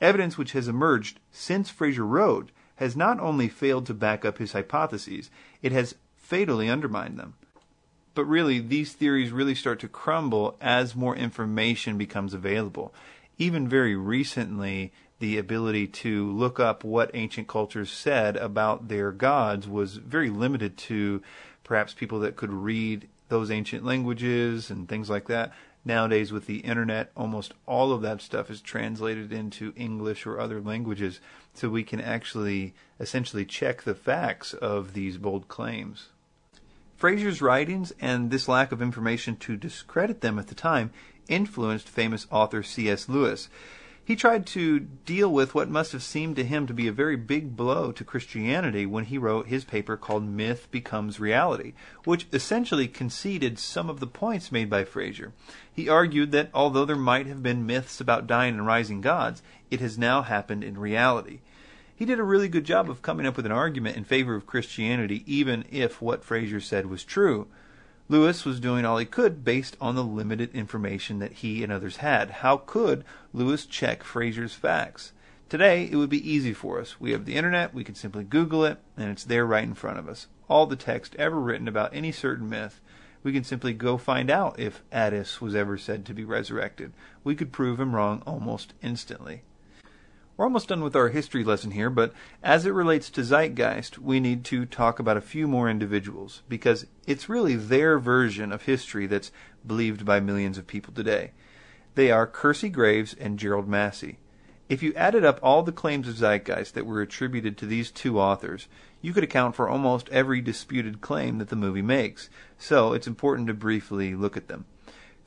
Evidence 0.00 0.36
which 0.36 0.52
has 0.52 0.68
emerged 0.68 1.20
since 1.30 1.70
Frazer 1.70 2.04
wrote 2.04 2.50
has 2.76 2.96
not 2.96 3.18
only 3.20 3.48
failed 3.48 3.86
to 3.86 3.94
back 3.94 4.24
up 4.24 4.38
his 4.38 4.52
hypotheses, 4.52 5.30
it 5.62 5.72
has 5.72 5.94
fatally 6.16 6.68
undermined 6.68 7.18
them. 7.18 7.34
But 8.14 8.24
really, 8.24 8.58
these 8.58 8.92
theories 8.92 9.30
really 9.30 9.54
start 9.54 9.78
to 9.80 9.88
crumble 9.88 10.56
as 10.60 10.96
more 10.96 11.14
information 11.14 11.96
becomes 11.96 12.34
available. 12.34 12.92
Even 13.38 13.68
very 13.68 13.94
recently, 13.94 14.92
the 15.20 15.38
ability 15.38 15.86
to 15.86 16.30
look 16.30 16.60
up 16.60 16.84
what 16.84 17.10
ancient 17.14 17.48
cultures 17.48 17.90
said 17.90 18.36
about 18.36 18.88
their 18.88 19.10
gods 19.10 19.66
was 19.66 19.96
very 19.96 20.30
limited 20.30 20.76
to 20.76 21.22
perhaps 21.64 21.92
people 21.92 22.20
that 22.20 22.36
could 22.36 22.52
read 22.52 23.08
those 23.28 23.50
ancient 23.50 23.84
languages 23.84 24.70
and 24.70 24.88
things 24.88 25.10
like 25.10 25.26
that. 25.26 25.52
Nowadays, 25.84 26.32
with 26.32 26.46
the 26.46 26.58
internet, 26.58 27.10
almost 27.16 27.54
all 27.66 27.92
of 27.92 28.02
that 28.02 28.20
stuff 28.20 28.50
is 28.50 28.60
translated 28.60 29.32
into 29.32 29.72
English 29.76 30.26
or 30.26 30.40
other 30.40 30.60
languages, 30.60 31.20
so 31.54 31.68
we 31.68 31.82
can 31.82 32.00
actually 32.00 32.74
essentially 33.00 33.44
check 33.44 33.82
the 33.82 33.94
facts 33.94 34.52
of 34.54 34.92
these 34.92 35.16
bold 35.16 35.48
claims. 35.48 36.08
Frazer's 36.96 37.40
writings 37.40 37.92
and 38.00 38.30
this 38.30 38.48
lack 38.48 38.72
of 38.72 38.82
information 38.82 39.36
to 39.36 39.56
discredit 39.56 40.20
them 40.20 40.38
at 40.38 40.48
the 40.48 40.54
time 40.54 40.90
influenced 41.28 41.88
famous 41.88 42.26
author 42.30 42.62
C.S. 42.62 43.08
Lewis. 43.08 43.48
He 44.08 44.16
tried 44.16 44.46
to 44.46 44.80
deal 44.80 45.30
with 45.30 45.54
what 45.54 45.68
must 45.68 45.92
have 45.92 46.02
seemed 46.02 46.36
to 46.36 46.42
him 46.42 46.66
to 46.66 46.72
be 46.72 46.88
a 46.88 46.92
very 46.92 47.14
big 47.14 47.54
blow 47.54 47.92
to 47.92 48.04
Christianity 48.04 48.86
when 48.86 49.04
he 49.04 49.18
wrote 49.18 49.48
his 49.48 49.66
paper 49.66 49.98
called 49.98 50.24
Myth 50.24 50.66
Becomes 50.70 51.20
Reality, 51.20 51.74
which 52.04 52.26
essentially 52.32 52.88
conceded 52.88 53.58
some 53.58 53.90
of 53.90 54.00
the 54.00 54.06
points 54.06 54.50
made 54.50 54.70
by 54.70 54.84
Frazer. 54.84 55.34
He 55.70 55.90
argued 55.90 56.32
that 56.32 56.48
although 56.54 56.86
there 56.86 56.96
might 56.96 57.26
have 57.26 57.42
been 57.42 57.66
myths 57.66 58.00
about 58.00 58.26
dying 58.26 58.54
and 58.54 58.66
rising 58.66 59.02
gods, 59.02 59.42
it 59.70 59.80
has 59.80 59.98
now 59.98 60.22
happened 60.22 60.64
in 60.64 60.78
reality. 60.78 61.40
He 61.94 62.06
did 62.06 62.18
a 62.18 62.24
really 62.24 62.48
good 62.48 62.64
job 62.64 62.88
of 62.88 63.02
coming 63.02 63.26
up 63.26 63.36
with 63.36 63.44
an 63.44 63.52
argument 63.52 63.98
in 63.98 64.04
favor 64.04 64.34
of 64.34 64.46
Christianity, 64.46 65.22
even 65.26 65.66
if 65.70 66.00
what 66.00 66.24
Frazer 66.24 66.60
said 66.60 66.86
was 66.86 67.04
true. 67.04 67.46
Lewis 68.10 68.46
was 68.46 68.58
doing 68.58 68.86
all 68.86 68.96
he 68.96 69.04
could 69.04 69.44
based 69.44 69.76
on 69.80 69.94
the 69.94 70.02
limited 70.02 70.54
information 70.54 71.18
that 71.18 71.32
he 71.32 71.62
and 71.62 71.70
others 71.70 71.98
had. 71.98 72.30
How 72.30 72.56
could 72.56 73.04
Lewis 73.34 73.66
check 73.66 74.02
Frazer's 74.02 74.54
facts? 74.54 75.12
Today, 75.50 75.88
it 75.90 75.96
would 75.96 76.08
be 76.08 76.30
easy 76.30 76.54
for 76.54 76.80
us. 76.80 76.98
We 76.98 77.12
have 77.12 77.26
the 77.26 77.34
internet, 77.34 77.74
we 77.74 77.84
can 77.84 77.94
simply 77.94 78.24
Google 78.24 78.64
it, 78.64 78.78
and 78.96 79.10
it's 79.10 79.24
there 79.24 79.44
right 79.44 79.64
in 79.64 79.74
front 79.74 79.98
of 79.98 80.08
us. 80.08 80.26
All 80.48 80.64
the 80.64 80.76
text 80.76 81.16
ever 81.16 81.38
written 81.38 81.68
about 81.68 81.94
any 81.94 82.10
certain 82.10 82.48
myth. 82.48 82.80
We 83.22 83.32
can 83.32 83.44
simply 83.44 83.74
go 83.74 83.98
find 83.98 84.30
out 84.30 84.58
if 84.58 84.82
Attis 84.90 85.40
was 85.40 85.54
ever 85.54 85.76
said 85.76 86.06
to 86.06 86.14
be 86.14 86.24
resurrected. 86.24 86.92
We 87.24 87.34
could 87.34 87.52
prove 87.52 87.78
him 87.78 87.94
wrong 87.94 88.22
almost 88.26 88.72
instantly. 88.80 89.42
We're 90.38 90.44
almost 90.44 90.68
done 90.68 90.84
with 90.84 90.94
our 90.94 91.08
history 91.08 91.42
lesson 91.42 91.72
here, 91.72 91.90
but 91.90 92.12
as 92.44 92.64
it 92.64 92.70
relates 92.70 93.10
to 93.10 93.24
Zeitgeist, 93.24 93.98
we 93.98 94.20
need 94.20 94.44
to 94.44 94.66
talk 94.66 95.00
about 95.00 95.16
a 95.16 95.20
few 95.20 95.48
more 95.48 95.68
individuals 95.68 96.42
because 96.48 96.86
it's 97.08 97.28
really 97.28 97.56
their 97.56 97.98
version 97.98 98.52
of 98.52 98.62
history 98.62 99.08
that's 99.08 99.32
believed 99.66 100.04
by 100.04 100.20
millions 100.20 100.56
of 100.56 100.68
people 100.68 100.94
today. 100.94 101.32
They 101.96 102.12
are 102.12 102.24
Kersey 102.24 102.68
Graves 102.68 103.16
and 103.18 103.36
Gerald 103.36 103.66
Massey. 103.66 104.20
If 104.68 104.80
you 104.80 104.94
added 104.94 105.24
up 105.24 105.40
all 105.42 105.64
the 105.64 105.72
claims 105.72 106.06
of 106.06 106.14
Zeitgeist 106.14 106.74
that 106.74 106.86
were 106.86 107.02
attributed 107.02 107.58
to 107.58 107.66
these 107.66 107.90
two 107.90 108.20
authors, 108.20 108.68
you 109.02 109.12
could 109.12 109.24
account 109.24 109.56
for 109.56 109.68
almost 109.68 110.08
every 110.10 110.40
disputed 110.40 111.00
claim 111.00 111.38
that 111.38 111.48
the 111.48 111.56
movie 111.56 111.82
makes, 111.82 112.30
so 112.56 112.92
it's 112.92 113.08
important 113.08 113.48
to 113.48 113.54
briefly 113.54 114.14
look 114.14 114.36
at 114.36 114.46
them. 114.46 114.66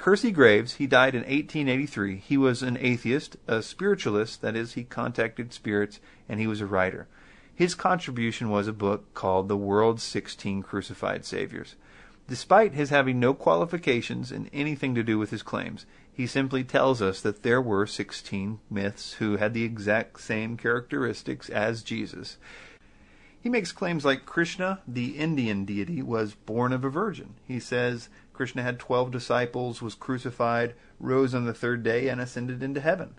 Kersey 0.02 0.32
Graves, 0.32 0.78
he 0.78 0.88
died 0.88 1.14
in 1.14 1.22
1883. 1.22 2.18
He 2.18 2.36
was 2.36 2.64
an 2.64 2.76
atheist, 2.82 3.38
a 3.46 3.62
spiritualist, 3.62 4.42
that 4.42 4.56
is, 4.56 4.74
he 4.74 4.84
contacted 4.84 5.54
spirits, 5.54 6.00
and 6.28 6.40
he 6.40 6.48
was 6.48 6.60
a 6.60 6.66
writer. 6.66 7.08
His 7.54 7.76
contribution 7.76 8.50
was 8.50 8.68
a 8.68 8.74
book 8.74 9.14
called 9.14 9.48
The 9.48 9.56
World's 9.56 10.02
Sixteen 10.02 10.64
Crucified 10.64 11.24
Saviors. 11.24 11.76
Despite 12.28 12.74
his 12.74 12.90
having 12.90 13.20
no 13.20 13.36
qualifications 13.36 14.32
in 14.32 14.50
anything 14.52 14.96
to 14.96 15.04
do 15.04 15.20
with 15.20 15.30
his 15.30 15.44
claims, 15.44 15.86
he 16.12 16.26
simply 16.26 16.64
tells 16.64 17.00
us 17.00 17.22
that 17.22 17.44
there 17.44 17.62
were 17.62 17.86
16 17.86 18.60
myths 18.72 19.14
who 19.14 19.38
had 19.38 19.54
the 19.54 19.64
exact 19.64 20.20
same 20.20 20.58
characteristics 20.58 21.48
as 21.48 21.84
Jesus. 21.84 22.38
He 23.40 23.50
makes 23.50 23.72
claims 23.72 24.06
like 24.06 24.26
Krishna, 24.26 24.82
the 24.88 25.18
Indian 25.18 25.66
deity, 25.66 26.02
was 26.02 26.34
born 26.34 26.74
of 26.74 26.84
a 26.84 26.90
virgin. 26.90 27.36
He 27.48 27.60
says 27.60 28.10
Krishna 28.34 28.64
had 28.64 28.80
12 28.80 29.12
disciples, 29.12 29.82
was 29.82 29.96
crucified, 29.96 30.74
rose 31.00 31.34
on 31.34 31.46
the 31.46 31.54
third 31.54 31.84
day, 31.84 32.08
and 32.08 32.20
ascended 32.22 32.64
into 32.64 32.82
heaven. 32.82 33.16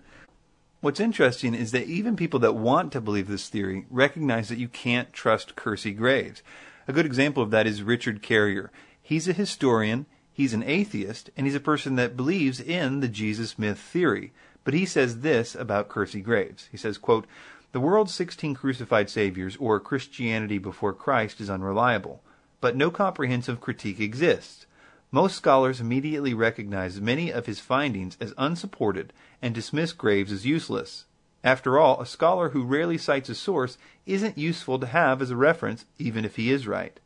What's 0.81 0.99
interesting 0.99 1.55
is 1.55 1.71
that 1.71 1.87
even 1.87 2.15
people 2.15 2.39
that 2.41 2.55
want 2.55 2.91
to 2.91 3.01
believe 3.01 3.27
this 3.27 3.47
theory 3.47 3.85
recognize 3.89 4.49
that 4.49 4.57
you 4.57 4.67
can't 4.67 5.13
trust 5.13 5.55
Kersey 5.55 5.93
Graves. 5.93 6.43
A 6.87 6.93
good 6.93 7.05
example 7.05 7.41
of 7.41 7.51
that 7.51 7.65
is 7.65 7.83
Richard 7.83 8.21
Carrier. 8.21 8.69
He's 9.01 9.27
a 9.27 9.33
historian, 9.33 10.05
he's 10.33 10.53
an 10.53 10.63
atheist, 10.63 11.29
and 11.37 11.45
he's 11.45 11.55
a 11.55 11.61
person 11.61 11.95
that 11.95 12.17
believes 12.17 12.59
in 12.59 12.99
the 12.99 13.07
Jesus 13.07 13.57
myth 13.57 13.79
theory. 13.79 14.33
But 14.65 14.73
he 14.73 14.85
says 14.85 15.21
this 15.21 15.55
about 15.55 15.89
Kersey 15.89 16.21
Graves. 16.21 16.67
He 16.71 16.77
says, 16.77 16.97
quote, 16.97 17.27
the 17.73 17.79
world's 17.79 18.13
16 18.13 18.53
crucified 18.53 19.09
saviors, 19.09 19.57
or 19.57 19.79
Christianity 19.79 20.59
before 20.59 20.93
Christ, 20.93 21.41
is 21.41 21.49
unreliable, 21.49 22.21
but 22.61 22.75
no 22.75 22.91
comprehensive 22.91 23.59
critique 23.59 23.99
exists. 23.99 24.67
Most 25.13 25.35
scholars 25.35 25.79
immediately 25.79 26.33
recognize 26.33 26.99
many 26.99 27.31
of 27.31 27.45
his 27.45 27.59
findings 27.59 28.17
as 28.19 28.33
unsupported 28.35 29.13
and 29.43 29.53
dismiss 29.53 29.93
Graves 29.93 30.31
as 30.31 30.43
useless. 30.43 31.05
After 31.43 31.77
all, 31.77 32.01
a 32.01 32.05
scholar 32.07 32.49
who 32.49 32.63
rarely 32.63 32.97
cites 32.97 33.29
a 33.29 33.35
source 33.35 33.77
isn't 34.07 34.39
useful 34.39 34.79
to 34.79 34.87
have 34.87 35.21
as 35.21 35.29
a 35.29 35.35
reference, 35.35 35.85
even 35.99 36.25
if 36.25 36.37
he 36.37 36.49
is 36.49 36.65
right. 36.65 36.99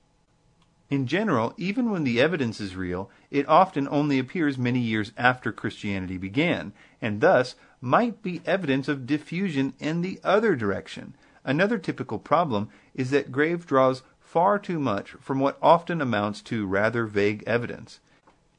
In 0.90 1.06
general, 1.06 1.54
even 1.58 1.92
when 1.92 2.06
the 2.06 2.22
evidence 2.22 2.62
is 2.62 2.78
real, 2.78 3.10
it 3.30 3.46
often 3.50 3.90
only 3.92 4.20
appears 4.20 4.58
many 4.58 4.80
years 4.80 5.12
after 5.18 5.52
Christianity 5.52 6.18
began, 6.18 6.72
and 7.02 7.20
thus 7.20 7.56
might 7.82 8.24
be 8.24 8.40
evidence 8.46 8.88
of 8.88 9.06
diffusion 9.06 9.74
in 9.80 10.02
the 10.02 10.22
other 10.24 10.56
direction. 10.56 11.14
Another 11.44 11.78
typical 11.78 12.20
problem 12.20 12.70
is 12.96 13.10
that 13.12 13.34
Grave 13.34 13.66
draws 13.66 14.02
far 14.28 14.60
too 14.60 14.78
much 14.78 15.12
from 15.22 15.40
what 15.40 15.58
often 15.62 16.02
amounts 16.02 16.42
to 16.42 16.68
rather 16.68 17.06
vague 17.06 17.42
evidence. 17.48 18.02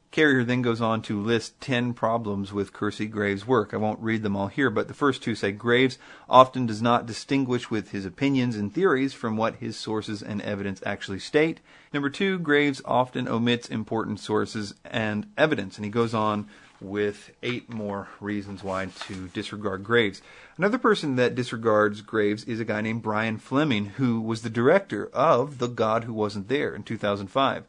Carrier 0.09 0.43
then 0.43 0.63
goes 0.63 0.81
on 0.81 1.03
to 1.03 1.21
list 1.21 1.61
10 1.61 1.93
problems 1.93 2.51
with 2.51 2.73
Kersey 2.73 3.05
Graves' 3.05 3.45
work. 3.45 3.71
I 3.71 3.77
won't 3.77 3.99
read 3.99 4.23
them 4.23 4.35
all 4.35 4.47
here, 4.47 4.71
but 4.71 4.87
the 4.87 4.95
first 4.95 5.21
two 5.21 5.35
say 5.35 5.51
Graves 5.51 5.99
often 6.27 6.65
does 6.65 6.81
not 6.81 7.05
distinguish 7.05 7.69
with 7.69 7.91
his 7.91 8.03
opinions 8.03 8.55
and 8.55 8.73
theories 8.73 9.13
from 9.13 9.37
what 9.37 9.57
his 9.57 9.77
sources 9.77 10.23
and 10.23 10.41
evidence 10.41 10.81
actually 10.83 11.19
state. 11.19 11.59
Number 11.93 12.09
two, 12.09 12.39
Graves 12.39 12.81
often 12.83 13.27
omits 13.27 13.69
important 13.69 14.19
sources 14.19 14.73
and 14.83 15.27
evidence, 15.37 15.77
and 15.77 15.85
he 15.85 15.91
goes 15.91 16.15
on 16.15 16.49
with 16.81 17.31
eight 17.43 17.69
more 17.69 18.07
reasons 18.19 18.63
why 18.63 18.87
to 19.07 19.27
disregard 19.29 19.83
Graves. 19.83 20.21
Another 20.57 20.77
person 20.77 21.15
that 21.15 21.35
disregards 21.35 22.01
Graves 22.01 22.43
is 22.45 22.59
a 22.59 22.65
guy 22.65 22.81
named 22.81 23.01
Brian 23.01 23.37
Fleming, 23.37 23.85
who 23.85 24.21
was 24.21 24.41
the 24.41 24.49
director 24.49 25.07
of 25.07 25.57
The 25.57 25.67
God 25.67 26.05
Who 26.05 26.13
Wasn't 26.13 26.47
There 26.47 26.73
in 26.73 26.83
2005. 26.83 27.65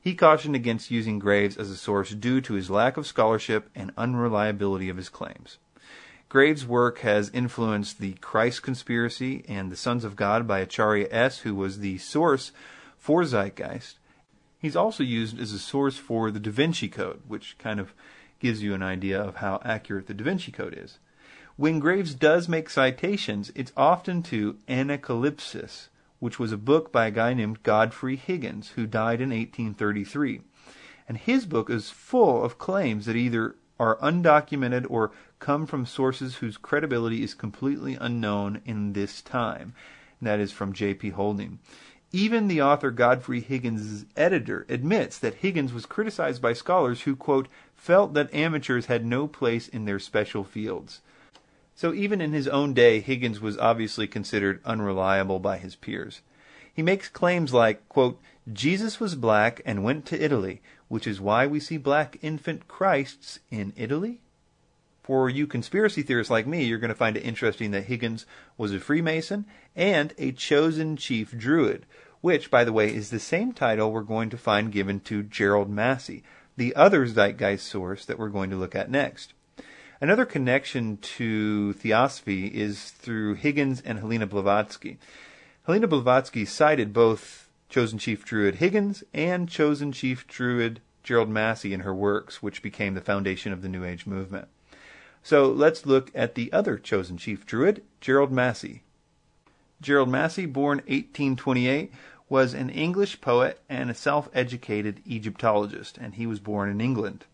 He 0.00 0.14
cautioned 0.14 0.54
against 0.54 0.90
using 0.90 1.18
Graves 1.18 1.56
as 1.56 1.70
a 1.70 1.76
source 1.76 2.10
due 2.10 2.40
to 2.42 2.54
his 2.54 2.70
lack 2.70 2.96
of 2.96 3.06
scholarship 3.06 3.70
and 3.74 3.92
unreliability 3.96 4.88
of 4.88 4.98
his 4.98 5.08
claims. 5.08 5.58
Graves' 6.28 6.66
work 6.66 6.98
has 6.98 7.30
influenced 7.32 8.00
the 8.00 8.14
Christ 8.14 8.62
Conspiracy 8.62 9.44
and 9.46 9.70
The 9.70 9.76
Sons 9.76 10.04
of 10.04 10.16
God 10.16 10.48
by 10.48 10.58
Acharya 10.60 11.06
S., 11.10 11.38
who 11.40 11.54
was 11.54 11.78
the 11.78 11.98
source 11.98 12.50
for 12.98 13.24
Zeitgeist. 13.24 13.94
He's 14.58 14.76
also 14.76 15.02
used 15.02 15.38
as 15.38 15.52
a 15.52 15.58
source 15.58 15.96
for 15.96 16.30
the 16.30 16.40
Da 16.40 16.50
Vinci 16.50 16.88
Code, 16.88 17.22
which 17.28 17.56
kind 17.58 17.78
of 17.78 17.94
gives 18.44 18.62
you 18.62 18.74
an 18.74 18.82
idea 18.82 19.18
of 19.18 19.36
how 19.36 19.58
accurate 19.64 20.06
the 20.06 20.12
Da 20.12 20.22
Vinci 20.22 20.52
Code 20.52 20.76
is. 20.78 20.98
When 21.56 21.78
Graves 21.78 22.12
does 22.12 22.46
make 22.46 22.68
citations, 22.68 23.50
it's 23.54 23.72
often 23.74 24.22
to 24.24 24.58
Anacalypsis, 24.68 25.88
which 26.18 26.38
was 26.38 26.52
a 26.52 26.58
book 26.58 26.92
by 26.92 27.06
a 27.06 27.10
guy 27.10 27.32
named 27.32 27.62
Godfrey 27.62 28.16
Higgins, 28.16 28.72
who 28.72 28.86
died 28.86 29.22
in 29.22 29.30
1833. 29.30 30.42
And 31.08 31.16
his 31.16 31.46
book 31.46 31.70
is 31.70 31.88
full 31.88 32.44
of 32.44 32.58
claims 32.58 33.06
that 33.06 33.16
either 33.16 33.56
are 33.80 33.96
undocumented 33.96 34.84
or 34.90 35.12
come 35.38 35.64
from 35.64 35.86
sources 35.86 36.36
whose 36.36 36.58
credibility 36.58 37.22
is 37.22 37.32
completely 37.32 37.96
unknown 37.98 38.60
in 38.66 38.92
this 38.92 39.22
time. 39.22 39.72
And 40.20 40.28
that 40.28 40.38
is 40.38 40.52
from 40.52 40.74
J.P. 40.74 41.10
Holding. 41.10 41.60
Even 42.14 42.46
the 42.46 42.62
author 42.62 42.92
Godfrey 42.92 43.40
Higgins' 43.40 44.04
editor 44.16 44.64
admits 44.68 45.18
that 45.18 45.34
Higgins 45.34 45.72
was 45.72 45.84
criticized 45.84 46.40
by 46.40 46.52
scholars 46.52 47.00
who, 47.00 47.16
quote, 47.16 47.48
felt 47.74 48.14
that 48.14 48.32
amateurs 48.32 48.86
had 48.86 49.04
no 49.04 49.26
place 49.26 49.66
in 49.66 49.84
their 49.84 49.98
special 49.98 50.44
fields. 50.44 51.00
So 51.74 51.92
even 51.92 52.20
in 52.20 52.32
his 52.32 52.46
own 52.46 52.72
day, 52.72 53.00
Higgins 53.00 53.40
was 53.40 53.58
obviously 53.58 54.06
considered 54.06 54.60
unreliable 54.64 55.40
by 55.40 55.58
his 55.58 55.74
peers. 55.74 56.20
He 56.72 56.82
makes 56.82 57.08
claims 57.08 57.52
like, 57.52 57.88
quote, 57.88 58.20
Jesus 58.52 59.00
was 59.00 59.16
black 59.16 59.60
and 59.66 59.82
went 59.82 60.06
to 60.06 60.24
Italy, 60.24 60.62
which 60.86 61.08
is 61.08 61.20
why 61.20 61.48
we 61.48 61.58
see 61.58 61.78
black 61.78 62.16
infant 62.22 62.68
Christs 62.68 63.40
in 63.50 63.72
Italy? 63.76 64.20
For 65.02 65.28
you 65.28 65.48
conspiracy 65.48 66.02
theorists 66.02 66.30
like 66.30 66.46
me, 66.46 66.64
you're 66.64 66.78
going 66.78 66.88
to 66.88 66.94
find 66.94 67.16
it 67.16 67.24
interesting 67.24 67.72
that 67.72 67.86
Higgins 67.86 68.24
was 68.56 68.72
a 68.72 68.78
Freemason 68.78 69.46
and 69.74 70.14
a 70.16 70.30
chosen 70.32 70.96
chief 70.96 71.36
druid, 71.36 71.84
which, 72.24 72.50
by 72.50 72.64
the 72.64 72.72
way, 72.72 72.88
is 72.88 73.10
the 73.10 73.20
same 73.20 73.52
title 73.52 73.92
we're 73.92 74.00
going 74.00 74.30
to 74.30 74.38
find 74.38 74.72
given 74.72 74.98
to 74.98 75.22
Gerald 75.22 75.68
Massey, 75.68 76.22
the 76.56 76.74
other 76.74 77.06
Zeitgeist 77.06 77.66
source 77.66 78.06
that 78.06 78.18
we're 78.18 78.30
going 78.30 78.48
to 78.48 78.56
look 78.56 78.74
at 78.74 78.90
next. 78.90 79.34
Another 80.00 80.24
connection 80.24 80.96
to 80.96 81.74
theosophy 81.74 82.46
is 82.46 82.92
through 82.92 83.34
Higgins 83.34 83.82
and 83.82 83.98
Helena 83.98 84.26
Blavatsky. 84.26 84.96
Helena 85.66 85.86
Blavatsky 85.86 86.46
cited 86.46 86.94
both 86.94 87.50
chosen 87.68 87.98
chief 87.98 88.24
druid 88.24 88.54
Higgins 88.54 89.04
and 89.12 89.46
chosen 89.46 89.92
chief 89.92 90.26
druid 90.26 90.80
Gerald 91.02 91.28
Massey 91.28 91.74
in 91.74 91.80
her 91.80 91.94
works, 91.94 92.42
which 92.42 92.62
became 92.62 92.94
the 92.94 93.02
foundation 93.02 93.52
of 93.52 93.60
the 93.60 93.68
New 93.68 93.84
Age 93.84 94.06
movement. 94.06 94.48
So 95.22 95.50
let's 95.50 95.84
look 95.84 96.10
at 96.14 96.36
the 96.36 96.50
other 96.54 96.78
chosen 96.78 97.18
chief 97.18 97.44
druid, 97.44 97.82
Gerald 98.00 98.32
Massey. 98.32 98.82
Gerald 99.84 100.08
Massey, 100.08 100.46
born 100.46 100.78
1828, 100.86 101.92
was 102.28 102.54
an 102.54 102.70
English 102.70 103.20
poet 103.20 103.60
and 103.68 103.90
a 103.90 103.94
self 103.94 104.28
educated 104.34 105.00
Egyptologist, 105.04 105.98
and 105.98 106.14
he 106.14 106.26
was 106.26 106.40
born 106.40 106.70
in 106.70 106.80
England. 106.80 107.24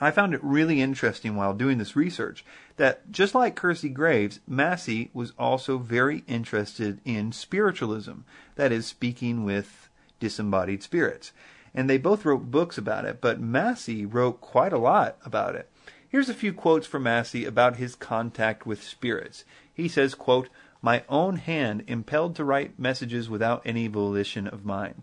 I 0.00 0.10
found 0.10 0.34
it 0.34 0.42
really 0.42 0.80
interesting 0.80 1.36
while 1.36 1.54
doing 1.54 1.78
this 1.78 1.96
research 1.96 2.44
that 2.76 3.10
just 3.10 3.34
like 3.34 3.56
Kersey 3.56 3.88
Graves, 3.88 4.40
Massey 4.46 5.10
was 5.12 5.32
also 5.38 5.78
very 5.78 6.24
interested 6.26 7.00
in 7.04 7.32
spiritualism, 7.32 8.20
that 8.56 8.72
is, 8.72 8.86
speaking 8.86 9.44
with 9.44 9.88
disembodied 10.20 10.82
spirits. 10.82 11.32
And 11.74 11.88
they 11.88 11.98
both 11.98 12.24
wrote 12.24 12.50
books 12.50 12.78
about 12.78 13.04
it, 13.04 13.20
but 13.20 13.40
Massey 13.40 14.06
wrote 14.06 14.40
quite 14.40 14.72
a 14.72 14.78
lot 14.78 15.16
about 15.24 15.54
it. 15.54 15.68
Here's 16.08 16.28
a 16.28 16.34
few 16.34 16.52
quotes 16.52 16.86
from 16.86 17.02
Massey 17.02 17.44
about 17.44 17.76
his 17.76 17.94
contact 17.94 18.64
with 18.64 18.82
spirits. 18.82 19.44
He 19.72 19.88
says, 19.88 20.14
quote, 20.14 20.48
My 20.88 21.04
own 21.10 21.36
hand 21.36 21.84
impelled 21.86 22.34
to 22.36 22.46
write 22.46 22.78
messages 22.78 23.28
without 23.28 23.60
any 23.66 23.88
volition 23.88 24.48
of 24.48 24.64
mine. 24.64 25.02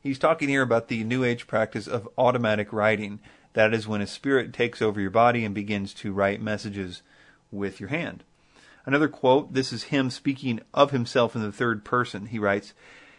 He's 0.00 0.18
talking 0.18 0.48
here 0.48 0.62
about 0.62 0.88
the 0.88 1.04
New 1.04 1.22
Age 1.22 1.46
practice 1.46 1.86
of 1.86 2.08
automatic 2.16 2.72
writing 2.72 3.20
that 3.52 3.74
is 3.74 3.86
when 3.86 4.00
a 4.00 4.06
spirit 4.06 4.54
takes 4.54 4.80
over 4.80 4.98
your 4.98 5.10
body 5.10 5.44
and 5.44 5.54
begins 5.54 5.92
to 5.96 6.14
write 6.14 6.40
messages 6.40 7.02
with 7.52 7.78
your 7.78 7.90
hand. 7.90 8.24
Another 8.86 9.06
quote, 9.06 9.52
this 9.52 9.70
is 9.70 9.92
him 9.92 10.08
speaking 10.08 10.60
of 10.72 10.92
himself 10.92 11.36
in 11.36 11.42
the 11.42 11.52
third 11.52 11.84
person. 11.84 12.28
He 12.28 12.38
writes, 12.38 12.72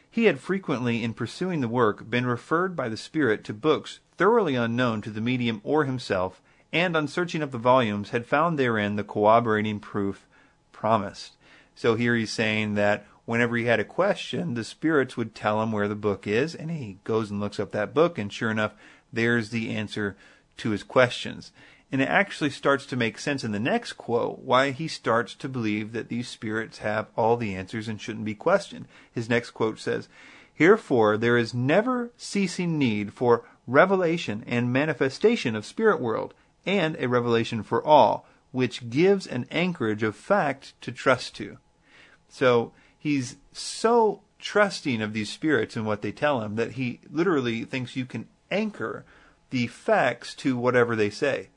He 0.09 0.25
had 0.25 0.39
frequently, 0.39 1.03
in 1.03 1.13
pursuing 1.13 1.61
the 1.61 1.67
work, 1.67 2.09
been 2.09 2.25
referred 2.25 2.75
by 2.75 2.89
the 2.89 2.97
Spirit 2.97 3.43
to 3.43 3.53
books 3.53 3.99
thoroughly 4.17 4.55
unknown 4.55 5.03
to 5.03 5.11
the 5.11 5.21
medium 5.21 5.61
or 5.63 5.85
himself, 5.85 6.41
and 6.73 6.97
on 6.97 7.07
searching 7.07 7.43
up 7.43 7.51
the 7.51 7.59
volumes, 7.59 8.09
had 8.09 8.25
found 8.25 8.57
therein 8.57 8.95
the 8.95 9.03
corroborating 9.03 9.79
proof 9.79 10.25
promised. 10.71 11.33
So 11.79 11.95
here 11.95 12.13
he's 12.13 12.29
saying 12.29 12.73
that 12.73 13.05
whenever 13.23 13.55
he 13.55 13.63
had 13.63 13.79
a 13.79 13.85
question, 13.85 14.53
the 14.53 14.65
spirits 14.65 15.15
would 15.15 15.33
tell 15.33 15.63
him 15.63 15.71
where 15.71 15.87
the 15.87 15.95
book 15.95 16.27
is, 16.27 16.53
and 16.53 16.69
he 16.69 16.97
goes 17.05 17.31
and 17.31 17.39
looks 17.39 17.57
up 17.57 17.71
that 17.71 17.93
book, 17.93 18.17
and 18.17 18.33
sure 18.33 18.51
enough, 18.51 18.73
there's 19.13 19.49
the 19.49 19.69
answer 19.73 20.17
to 20.57 20.71
his 20.71 20.83
questions. 20.83 21.53
And 21.89 22.01
it 22.01 22.09
actually 22.09 22.49
starts 22.49 22.85
to 22.87 22.97
make 22.97 23.17
sense 23.17 23.45
in 23.45 23.53
the 23.53 23.61
next 23.61 23.93
quote 23.93 24.39
why 24.39 24.71
he 24.71 24.89
starts 24.89 25.33
to 25.35 25.47
believe 25.47 25.93
that 25.93 26.09
these 26.09 26.27
spirits 26.27 26.79
have 26.79 27.07
all 27.15 27.37
the 27.37 27.55
answers 27.55 27.87
and 27.87 28.01
shouldn't 28.01 28.25
be 28.25 28.35
questioned. 28.35 28.85
His 29.09 29.29
next 29.29 29.51
quote 29.51 29.79
says, 29.79 30.09
Herefore 30.55 31.15
there 31.17 31.37
is 31.37 31.53
never 31.53 32.11
ceasing 32.17 32.77
need 32.77 33.13
for 33.13 33.45
revelation 33.67 34.43
and 34.45 34.73
manifestation 34.73 35.55
of 35.55 35.65
spirit 35.65 36.01
world, 36.01 36.33
and 36.65 36.97
a 36.99 37.07
revelation 37.07 37.63
for 37.63 37.81
all, 37.81 38.27
which 38.51 38.89
gives 38.89 39.25
an 39.25 39.45
anchorage 39.49 40.03
of 40.03 40.13
fact 40.13 40.73
to 40.81 40.91
trust 40.91 41.37
to. 41.37 41.57
So 42.29 42.71
he's 42.97 43.35
so 43.51 44.21
trusting 44.39 45.01
of 45.01 45.13
these 45.13 45.29
spirits 45.29 45.75
and 45.75 45.85
what 45.85 46.01
they 46.01 46.11
tell 46.11 46.41
him 46.41 46.55
that 46.55 46.73
he 46.73 46.99
literally 47.11 47.65
thinks 47.65 47.95
you 47.95 48.05
can 48.05 48.27
anchor 48.49 49.03
the 49.49 49.67
facts 49.67 50.33
to 50.35 50.57
whatever 50.57 50.95
they 50.95 51.09
say. 51.09 51.49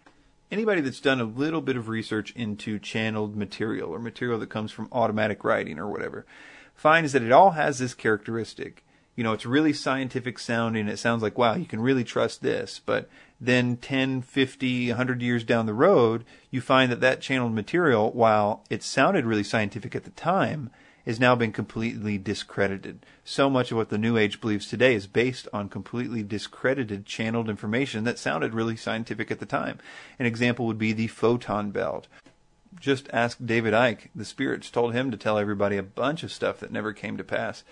Anybody 0.51 0.81
that's 0.81 1.01
done 1.01 1.21
a 1.21 1.25
little 1.25 1.63
bit 1.63 1.77
of 1.77 1.89
research 1.89 2.33
into 2.33 2.79
channeled 2.79 3.37
material 3.37 3.91
or 3.91 3.99
material 3.99 4.39
that 4.41 4.51
comes 4.51 4.71
from 4.71 4.89
automatic 4.93 5.45
writing 5.45 5.79
or 5.79 5.89
whatever 5.89 6.27
finds 6.75 7.13
that 7.13 7.23
it 7.23 7.33
all 7.33 7.53
has 7.53 7.79
this 7.79 7.95
characteristic. 7.95 8.85
You 9.15 9.25
know, 9.25 9.33
it's 9.33 9.47
really 9.47 9.73
scientific 9.73 10.39
sounding. 10.39 10.89
It 10.89 10.99
sounds 10.99 11.23
like, 11.23 11.39
wow, 11.39 11.55
you 11.55 11.67
can 11.67 11.81
really 11.81 12.05
trust 12.05 12.43
this. 12.43 12.81
But 12.85 13.09
then 13.45 13.77
10, 13.77 14.23
50, 14.23 14.89
100 14.91 15.21
years 15.21 15.43
down 15.43 15.67
the 15.67 15.75
road, 15.75 16.25
you 16.53 16.61
find 16.61 16.93
that 16.93 17.01
that 17.01 17.21
channeled 17.21 17.53
material, 17.53 18.13
while 18.13 18.65
it 18.71 18.85
sounded 18.85 19.27
really 19.27 19.43
scientific 19.43 19.97
at 19.97 20.05
the 20.05 20.11
time, 20.11 20.71
has 21.05 21.19
now 21.19 21.35
been 21.35 21.51
completely 21.51 22.17
discredited. 22.19 23.05
So 23.25 23.51
much 23.51 23.73
of 23.73 23.77
what 23.77 23.89
the 23.89 23.99
New 23.99 24.17
Age 24.17 24.41
believes 24.41 24.69
today 24.69 24.95
is 24.95 25.09
based 25.09 25.49
on 25.53 25.69
completely 25.69 26.23
discredited 26.23 27.05
channeled 27.05 27.49
information 27.49 28.05
that 28.05 28.21
sounded 28.21 28.55
really 28.55 28.77
scientific 28.77 29.33
at 29.33 29.41
the 29.41 29.47
time. 29.47 29.81
An 30.21 30.27
example 30.27 30.65
would 30.67 30.79
be 30.79 30.93
the 30.93 31.09
photon 31.09 31.73
belt. 31.73 32.07
Just 32.79 33.09
ask 33.13 33.39
David 33.45 33.75
Icke. 33.75 34.09
The 34.15 34.25
spirits 34.25 34.71
told 34.71 34.95
him 34.95 35.11
to 35.11 35.17
tell 35.17 35.37
everybody 35.37 35.77
a 35.77 35.83
bunch 35.83 36.23
of 36.23 36.31
stuff 36.31 36.61
that 36.61 36.71
never 36.71 36.93
came 36.93 37.17
to 37.17 37.25
pass. 37.25 37.65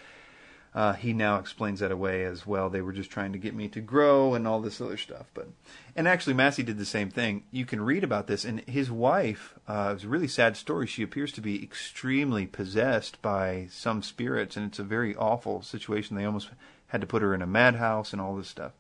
Uh, 0.73 0.93
he 0.93 1.13
now 1.13 1.37
explains 1.39 1.81
that 1.81 1.91
away 1.91 2.25
as 2.25 2.47
well. 2.47 2.71
They 2.71 2.81
were 2.81 2.93
just 2.93 3.11
trying 3.11 3.33
to 3.33 3.39
get 3.39 3.55
me 3.55 3.67
to 3.69 3.81
grow 3.81 4.35
and 4.35 4.47
all 4.47 4.61
this 4.61 4.81
other 4.81 4.97
stuff. 4.97 5.27
But 5.35 5.49
and 5.97 6.07
actually, 6.07 6.35
Massey 6.35 6.63
did 6.63 6.79
the 6.79 6.85
same 6.85 7.11
thing. 7.11 7.43
You 7.51 7.67
can 7.67 7.81
read 7.81 8.05
about 8.05 8.29
this. 8.29 8.45
And 8.45 8.61
his 8.61 8.91
wife, 8.91 9.55
uh, 9.69 9.89
it 9.91 9.95
was 9.95 10.05
a 10.05 10.09
really 10.09 10.29
sad 10.29 10.57
story. 10.57 10.87
She 10.87 11.03
appears 11.03 11.33
to 11.33 11.41
be 11.41 11.61
extremely 11.63 12.47
possessed 12.47 13.21
by 13.21 13.67
some 13.71 14.03
spirits, 14.03 14.57
and 14.57 14.67
it's 14.67 14.79
a 14.79 14.85
very 14.85 15.17
awful 15.17 15.61
situation. 15.63 16.17
They 16.17 16.25
almost 16.25 16.51
had 16.89 17.01
to 17.01 17.07
put 17.07 17.23
her 17.23 17.35
in 17.35 17.43
a 17.43 17.47
madhouse 17.47 18.13
and 18.13 18.23
all 18.23 18.37
this 18.37 18.49
stuff. 18.49 18.73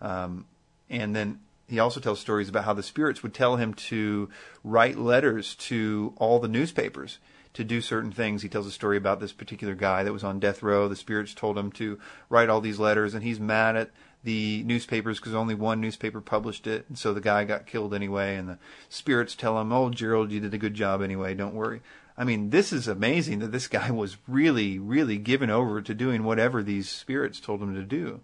Um, 0.00 0.46
and 0.90 1.14
then 1.14 1.40
he 1.68 1.78
also 1.78 2.00
tells 2.00 2.20
stories 2.20 2.48
about 2.48 2.64
how 2.64 2.74
the 2.74 2.82
spirits 2.82 3.22
would 3.22 3.34
tell 3.34 3.56
him 3.56 3.74
to 3.74 4.28
write 4.64 4.98
letters 4.98 5.54
to 5.54 6.12
all 6.16 6.38
the 6.38 6.48
newspapers 6.48 7.18
to 7.56 7.64
do 7.64 7.80
certain 7.80 8.12
things. 8.12 8.42
He 8.42 8.50
tells 8.50 8.66
a 8.66 8.70
story 8.70 8.98
about 8.98 9.18
this 9.18 9.32
particular 9.32 9.74
guy 9.74 10.04
that 10.04 10.12
was 10.12 10.22
on 10.22 10.38
death 10.38 10.62
row. 10.62 10.88
The 10.88 10.94
spirits 10.94 11.32
told 11.32 11.56
him 11.56 11.72
to 11.72 11.98
write 12.28 12.50
all 12.50 12.60
these 12.60 12.78
letters, 12.78 13.14
and 13.14 13.24
he's 13.24 13.40
mad 13.40 13.76
at 13.76 13.90
the 14.24 14.62
newspapers 14.64 15.18
because 15.18 15.34
only 15.34 15.54
one 15.54 15.80
newspaper 15.80 16.20
published 16.20 16.66
it, 16.66 16.84
and 16.88 16.98
so 16.98 17.14
the 17.14 17.20
guy 17.20 17.44
got 17.44 17.66
killed 17.66 17.94
anyway. 17.94 18.36
And 18.36 18.46
the 18.46 18.58
spirits 18.90 19.34
tell 19.34 19.58
him, 19.58 19.72
"Oh, 19.72 19.88
Gerald, 19.88 20.32
you 20.32 20.40
did 20.40 20.52
a 20.52 20.58
good 20.58 20.74
job 20.74 21.00
anyway. 21.00 21.34
Don't 21.34 21.54
worry." 21.54 21.80
I 22.18 22.24
mean, 22.24 22.50
this 22.50 22.74
is 22.74 22.88
amazing 22.88 23.38
that 23.38 23.52
this 23.52 23.68
guy 23.68 23.90
was 23.90 24.18
really, 24.28 24.78
really 24.78 25.16
given 25.16 25.48
over 25.48 25.80
to 25.80 25.94
doing 25.94 26.24
whatever 26.24 26.62
these 26.62 26.90
spirits 26.90 27.40
told 27.40 27.62
him 27.62 27.74
to 27.74 27.82
do 27.82 28.20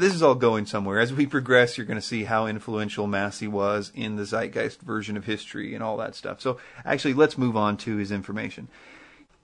this 0.00 0.14
is 0.14 0.22
all 0.22 0.34
going 0.34 0.66
somewhere. 0.66 0.98
As 0.98 1.12
we 1.12 1.26
progress, 1.26 1.76
you're 1.76 1.86
going 1.86 2.00
to 2.00 2.06
see 2.06 2.24
how 2.24 2.46
influential 2.46 3.06
Massey 3.06 3.46
was 3.46 3.92
in 3.94 4.16
the 4.16 4.24
Zeitgeist 4.24 4.80
version 4.80 5.16
of 5.16 5.26
history 5.26 5.74
and 5.74 5.84
all 5.84 5.96
that 5.98 6.14
stuff. 6.14 6.40
So, 6.40 6.58
actually, 6.84 7.14
let's 7.14 7.38
move 7.38 7.56
on 7.56 7.76
to 7.78 7.96
his 7.96 8.10
information. 8.10 8.68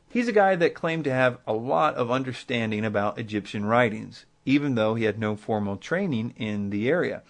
He's 0.09 0.29
a 0.29 0.33
guy 0.33 0.57
that 0.57 0.75
claimed 0.75 1.05
to 1.05 1.13
have 1.13 1.39
a 1.47 1.53
lot 1.53 1.95
of 1.95 2.11
understanding 2.11 2.85
about 2.85 3.19
Egyptian 3.19 3.67
writings, 3.67 4.25
even 4.45 4.75
though 4.75 4.95
he 4.95 5.05
had 5.05 5.19
no 5.19 5.37
formal 5.37 5.77
training 5.77 6.35
in 6.37 6.71
the 6.71 6.89
area. 6.89 7.23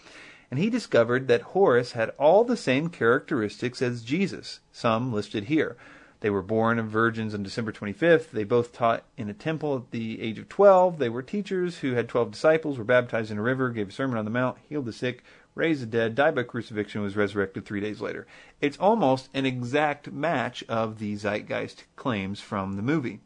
And 0.51 0.61
he 0.61 0.71
discovered 0.71 1.27
that 1.27 1.43
Horus 1.43 1.93
had 1.93 2.11
all 2.11 2.45
the 2.45 2.57
same 2.57 2.89
characteristics 2.89 3.83
as 3.83 4.05
Jesus, 4.05 4.61
some 4.71 5.13
listed 5.13 5.45
here. 5.45 5.77
They 6.21 6.31
were 6.31 6.43
born 6.43 6.79
of 6.79 6.87
virgins 6.87 7.35
on 7.35 7.43
December 7.43 7.73
25th. 7.73 8.31
They 8.31 8.45
both 8.45 8.73
taught 8.73 9.05
in 9.17 9.29
a 9.29 9.35
temple 9.35 9.77
at 9.77 9.91
the 9.91 10.21
age 10.23 10.39
of 10.39 10.49
12. 10.49 10.99
They 10.99 11.09
were 11.09 11.23
teachers 11.23 11.79
who 11.79 11.93
had 11.93 12.09
12 12.09 12.31
disciples, 12.31 12.79
were 12.79 12.85
baptized 12.85 13.31
in 13.31 13.39
a 13.39 13.43
river, 13.43 13.71
gave 13.71 13.91
a 13.91 13.93
sermon 13.93 14.17
on 14.17 14.25
the 14.25 14.31
mount, 14.31 14.59
healed 14.69 14.87
the 14.87 14.93
sick, 14.93 15.23
raised 15.55 15.83
the 15.83 15.87
dead, 15.87 16.15
died 16.15 16.35
by 16.35 16.43
crucifixion, 16.43 17.01
and 17.01 17.05
was 17.05 17.17
resurrected 17.17 17.65
three 17.65 17.81
days 17.81 18.01
later. 18.01 18.27
It's 18.61 18.79
almost 18.79 19.29
an 19.35 19.45
exact 19.45 20.11
match 20.11 20.65
of 20.69 20.99
the 20.99 21.17
zeitgeist 21.17 21.85
claims 21.97 22.41
from 22.41 22.75
the 22.77 22.83
movie. 22.83 23.21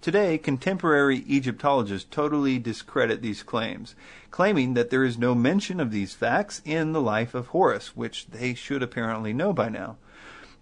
Today, 0.00 0.38
contemporary 0.38 1.18
Egyptologists 1.28 2.08
totally 2.10 2.58
discredit 2.58 3.20
these 3.20 3.42
claims, 3.42 3.94
claiming 4.30 4.72
that 4.72 4.88
there 4.88 5.04
is 5.04 5.18
no 5.18 5.34
mention 5.34 5.78
of 5.78 5.90
these 5.90 6.14
facts 6.14 6.62
in 6.64 6.92
the 6.92 7.02
life 7.02 7.34
of 7.34 7.48
Horus, 7.48 7.94
which 7.94 8.28
they 8.28 8.54
should 8.54 8.82
apparently 8.82 9.34
know 9.34 9.52
by 9.52 9.68
now. 9.68 9.98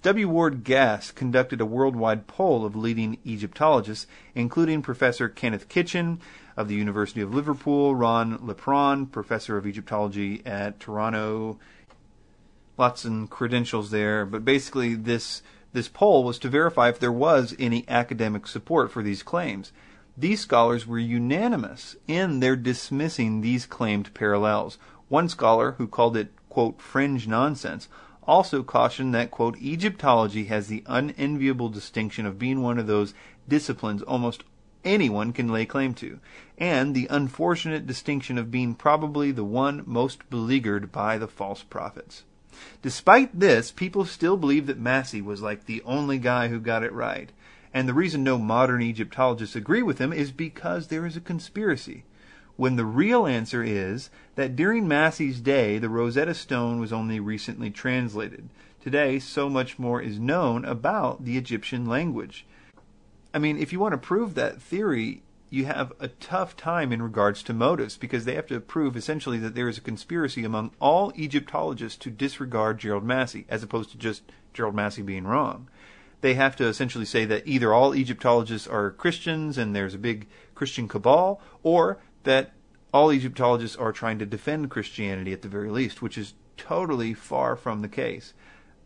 W. 0.02 0.28
Ward 0.28 0.62
Gasque 0.62 1.16
conducted 1.16 1.60
a 1.60 1.66
worldwide 1.66 2.28
poll 2.28 2.64
of 2.64 2.76
leading 2.76 3.18
Egyptologists, 3.26 4.06
including 4.32 4.80
Professor 4.80 5.28
Kenneth 5.28 5.68
Kitchen 5.68 6.20
of 6.56 6.68
the 6.68 6.76
University 6.76 7.20
of 7.20 7.34
Liverpool, 7.34 7.96
Ron 7.96 8.38
Leprohon, 8.38 9.10
Professor 9.10 9.56
of 9.56 9.66
Egyptology 9.66 10.40
at 10.46 10.78
Toronto. 10.78 11.58
Lots 12.76 13.04
of 13.04 13.28
credentials 13.28 13.90
there, 13.90 14.24
but 14.24 14.44
basically 14.44 14.94
this 14.94 15.42
this 15.72 15.88
poll 15.88 16.22
was 16.22 16.38
to 16.38 16.48
verify 16.48 16.88
if 16.88 17.00
there 17.00 17.12
was 17.12 17.54
any 17.58 17.84
academic 17.88 18.46
support 18.46 18.92
for 18.92 19.02
these 19.02 19.24
claims. 19.24 19.72
These 20.16 20.40
scholars 20.40 20.86
were 20.86 20.98
unanimous 20.98 21.96
in 22.06 22.38
their 22.38 22.56
dismissing 22.56 23.40
these 23.40 23.66
claimed 23.66 24.14
parallels. 24.14 24.78
One 25.08 25.28
scholar, 25.28 25.72
who 25.72 25.88
called 25.88 26.16
it, 26.16 26.30
quote, 26.48 26.80
fringe 26.80 27.26
nonsense, 27.26 27.88
also 28.28 28.62
cautioned 28.62 29.14
that, 29.14 29.30
quote, 29.30 29.56
Egyptology 29.58 30.44
has 30.44 30.68
the 30.68 30.84
unenviable 30.86 31.70
distinction 31.70 32.26
of 32.26 32.38
being 32.38 32.62
one 32.62 32.78
of 32.78 32.86
those 32.86 33.14
disciplines 33.48 34.02
almost 34.02 34.44
anyone 34.84 35.32
can 35.32 35.48
lay 35.48 35.64
claim 35.66 35.94
to, 35.94 36.20
and 36.58 36.94
the 36.94 37.08
unfortunate 37.10 37.86
distinction 37.86 38.38
of 38.38 38.50
being 38.50 38.74
probably 38.74 39.32
the 39.32 39.44
one 39.44 39.82
most 39.86 40.28
beleaguered 40.30 40.92
by 40.92 41.16
the 41.18 41.26
false 41.26 41.62
prophets. 41.62 42.24
Despite 42.82 43.38
this, 43.38 43.70
people 43.72 44.04
still 44.04 44.36
believe 44.36 44.66
that 44.66 44.78
Massey 44.78 45.22
was 45.22 45.42
like 45.42 45.64
the 45.64 45.82
only 45.84 46.18
guy 46.18 46.48
who 46.48 46.60
got 46.60 46.82
it 46.82 46.92
right. 46.92 47.30
And 47.72 47.88
the 47.88 47.94
reason 47.94 48.22
no 48.22 48.38
modern 48.38 48.82
Egyptologists 48.82 49.56
agree 49.56 49.82
with 49.82 49.98
him 49.98 50.12
is 50.12 50.32
because 50.32 50.86
there 50.88 51.06
is 51.06 51.16
a 51.16 51.20
conspiracy. 51.20 52.04
When 52.58 52.74
the 52.74 52.84
real 52.84 53.24
answer 53.24 53.62
is 53.62 54.10
that 54.34 54.56
during 54.56 54.88
Massey's 54.88 55.40
day, 55.40 55.78
the 55.78 55.88
Rosetta 55.88 56.34
Stone 56.34 56.80
was 56.80 56.92
only 56.92 57.20
recently 57.20 57.70
translated. 57.70 58.48
Today, 58.82 59.20
so 59.20 59.48
much 59.48 59.78
more 59.78 60.02
is 60.02 60.18
known 60.18 60.64
about 60.64 61.24
the 61.24 61.38
Egyptian 61.38 61.86
language. 61.86 62.44
I 63.32 63.38
mean, 63.38 63.58
if 63.58 63.72
you 63.72 63.78
want 63.78 63.92
to 63.92 63.98
prove 63.98 64.34
that 64.34 64.60
theory, 64.60 65.22
you 65.50 65.66
have 65.66 65.92
a 66.00 66.08
tough 66.08 66.56
time 66.56 66.90
in 66.90 67.00
regards 67.00 67.44
to 67.44 67.52
motives 67.52 67.96
because 67.96 68.24
they 68.24 68.34
have 68.34 68.48
to 68.48 68.58
prove 68.58 68.96
essentially 68.96 69.38
that 69.38 69.54
there 69.54 69.68
is 69.68 69.78
a 69.78 69.80
conspiracy 69.80 70.42
among 70.42 70.72
all 70.80 71.12
Egyptologists 71.16 71.98
to 71.98 72.10
disregard 72.10 72.80
Gerald 72.80 73.04
Massey, 73.04 73.46
as 73.48 73.62
opposed 73.62 73.92
to 73.92 73.98
just 73.98 74.24
Gerald 74.52 74.74
Massey 74.74 75.02
being 75.02 75.28
wrong. 75.28 75.68
They 76.22 76.34
have 76.34 76.56
to 76.56 76.66
essentially 76.66 77.04
say 77.04 77.24
that 77.26 77.46
either 77.46 77.72
all 77.72 77.94
Egyptologists 77.94 78.66
are 78.66 78.90
Christians 78.90 79.56
and 79.56 79.76
there's 79.76 79.94
a 79.94 79.98
big 79.98 80.26
Christian 80.56 80.88
cabal, 80.88 81.40
or 81.62 81.98
that 82.24 82.52
all 82.92 83.12
Egyptologists 83.12 83.76
are 83.76 83.92
trying 83.92 84.18
to 84.18 84.26
defend 84.26 84.70
Christianity 84.70 85.32
at 85.32 85.42
the 85.42 85.48
very 85.48 85.70
least, 85.70 86.02
which 86.02 86.16
is 86.18 86.34
totally 86.56 87.14
far 87.14 87.56
from 87.56 87.82
the 87.82 87.88
case. 87.88 88.34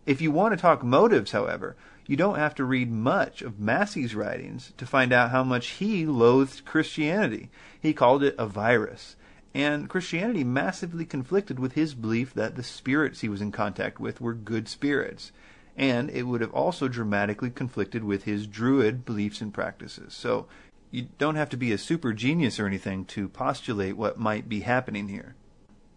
If 0.05 0.21
you 0.21 0.31
want 0.31 0.53
to 0.53 0.61
talk 0.61 0.83
motives, 0.83 1.31
however, 1.31 1.77
you 2.07 2.17
don't 2.17 2.39
have 2.39 2.55
to 2.57 2.65
read 2.65 2.91
much 2.91 3.43
of 3.43 3.61
Massey's 3.61 4.15
writings 4.15 4.73
to 4.77 4.87
find 4.87 5.13
out 5.13 5.31
how 5.31 5.45
much 5.45 5.69
he 5.69 6.05
loathed 6.05 6.65
Christianity. 6.65 7.49
He 7.81 7.93
called 7.93 8.25
it 8.25 8.35
a 8.39 8.47
virus. 8.47 9.17
And 9.55 9.89
Christianity 9.89 10.45
massively 10.45 11.05
conflicted 11.05 11.59
with 11.59 11.75
his 11.75 11.95
belief 11.95 12.35
that 12.35 12.57
the 12.57 12.63
spirits 12.63 13.21
he 13.21 13.29
was 13.29 13.41
in 13.41 13.53
contact 13.53 14.01
with 14.01 14.21
were 14.21 14.35
good 14.35 14.67
spirits. 14.67 15.31
And 15.77 16.11
it 16.11 16.25
would 16.25 16.41
have 16.41 16.53
also 16.53 16.89
dramatically 16.89 17.51
conflicted 17.51 18.03
with 18.03 18.25
his 18.25 18.47
Druid 18.47 19.05
beliefs 19.05 19.41
and 19.41 19.55
practices. 19.55 20.15
So 20.15 20.47
you 20.93 21.09
don't 21.17 21.37
have 21.37 21.49
to 21.49 21.57
be 21.57 21.73
a 21.73 21.79
super 21.79 22.13
genius 22.13 22.61
or 22.61 22.67
anything 22.67 23.07
to 23.07 23.27
postulate 23.27 23.97
what 23.97 24.21
might 24.21 24.47
be 24.47 24.61
happening 24.61 25.09
here. 25.09 25.35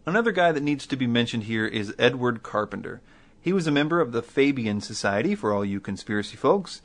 Another 0.05 0.31
guy 0.31 0.53
that 0.53 0.63
needs 0.63 0.87
to 0.87 0.95
be 0.95 1.05
mentioned 1.05 1.43
here 1.43 1.65
is 1.65 1.93
Edward 1.99 2.43
Carpenter. 2.43 3.01
He 3.41 3.51
was 3.51 3.67
a 3.67 3.71
member 3.71 3.99
of 3.99 4.13
the 4.13 4.23
Fabian 4.23 4.79
Society, 4.79 5.35
for 5.35 5.53
all 5.53 5.65
you 5.65 5.81
conspiracy 5.81 6.37
folks. 6.37 6.81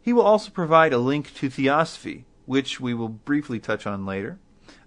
He 0.00 0.12
will 0.12 0.22
also 0.22 0.50
provide 0.50 0.92
a 0.92 0.98
link 0.98 1.32
to 1.36 1.48
Theosophy, 1.48 2.26
which 2.44 2.80
we 2.80 2.92
will 2.92 3.08
briefly 3.08 3.58
touch 3.58 3.86
on 3.86 4.04
later. 4.04 4.38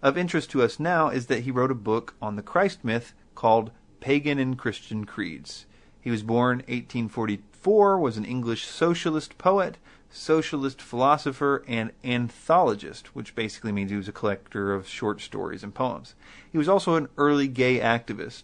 Of 0.04 0.16
interest 0.16 0.52
to 0.52 0.62
us 0.62 0.80
now 0.80 1.10
is 1.10 1.26
that 1.26 1.42
he 1.42 1.52
wrote 1.52 1.72
a 1.72 1.76
book 1.76 2.14
on 2.22 2.36
the 2.36 2.44
Christ 2.44 2.84
myth 2.84 3.16
called 3.34 3.72
Pagan 4.02 4.38
and 4.38 4.56
Christian 4.56 5.06
Creeds. 5.06 5.66
He 6.00 6.12
was 6.12 6.22
born 6.22 6.60
1844, 6.68 8.00
was 8.00 8.18
an 8.18 8.26
English 8.26 8.68
socialist 8.68 9.40
poet, 9.40 9.80
socialist 10.18 10.82
philosopher, 10.82 11.64
and 11.68 11.92
anthologist, 12.04 13.08
which 13.08 13.36
basically 13.36 13.72
means 13.72 13.92
he 13.92 13.98
was 13.98 14.08
a 14.08 14.12
collector 14.12 14.74
of 14.74 14.88
short 14.88 15.22
stories 15.22 15.64
and 15.64 15.74
poems. 15.74 16.16
He 16.52 16.58
was 16.58 16.68
also 16.68 16.96
an 16.96 17.08
early 17.18 17.48
gay 17.48 17.80
activist. 17.80 18.44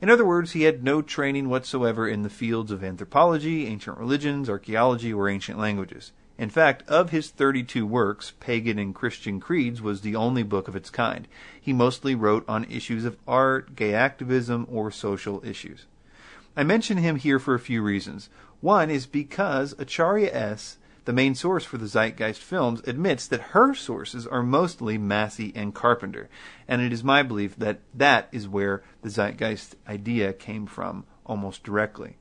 In 0.00 0.10
other 0.10 0.24
words, 0.24 0.52
he 0.52 0.62
had 0.62 0.82
no 0.82 1.00
training 1.02 1.48
whatsoever 1.48 2.08
in 2.08 2.22
the 2.22 2.30
fields 2.30 2.72
of 2.72 2.82
anthropology, 2.82 3.66
ancient 3.66 3.98
religions, 3.98 4.50
archaeology, 4.50 5.12
or 5.12 5.28
ancient 5.28 5.58
languages. 5.58 6.12
In 6.38 6.50
fact, 6.50 6.82
of 6.88 7.10
his 7.10 7.30
32 7.30 7.86
works, 7.86 8.32
Pagan 8.40 8.78
and 8.78 8.94
Christian 8.94 9.38
Creeds 9.38 9.80
was 9.80 10.00
the 10.00 10.16
only 10.16 10.42
book 10.42 10.66
of 10.66 10.74
its 10.74 10.90
kind. 10.90 11.28
He 11.60 11.72
mostly 11.72 12.16
wrote 12.16 12.44
on 12.48 12.64
issues 12.64 13.04
of 13.04 13.16
art, 13.28 13.76
gay 13.76 13.94
activism, 13.94 14.66
or 14.68 14.90
social 14.90 15.40
issues. 15.44 15.86
I 16.56 16.64
mention 16.64 16.98
him 16.98 17.16
here 17.16 17.38
for 17.38 17.54
a 17.54 17.60
few 17.60 17.82
reasons. 17.82 18.28
One 18.60 18.90
is 18.90 19.06
because 19.06 19.74
Acharya 19.78 20.34
S 20.34 20.78
the 21.04 21.12
main 21.12 21.34
source 21.34 21.64
for 21.64 21.78
the 21.78 21.86
Zeitgeist 21.86 22.40
films, 22.40 22.80
admits 22.86 23.26
that 23.26 23.40
her 23.40 23.74
sources 23.74 24.26
are 24.26 24.42
mostly 24.42 24.98
Massey 24.98 25.52
and 25.54 25.74
Carpenter, 25.74 26.28
and 26.68 26.80
it 26.80 26.92
is 26.92 27.02
my 27.02 27.22
belief 27.22 27.56
that 27.56 27.80
that 27.94 28.28
is 28.32 28.48
where 28.48 28.82
the 29.02 29.10
Zeitgeist 29.10 29.74
idea 29.88 30.32
came 30.32 30.66
from 30.66 31.04
almost 31.26 31.64
directly. 31.64 32.16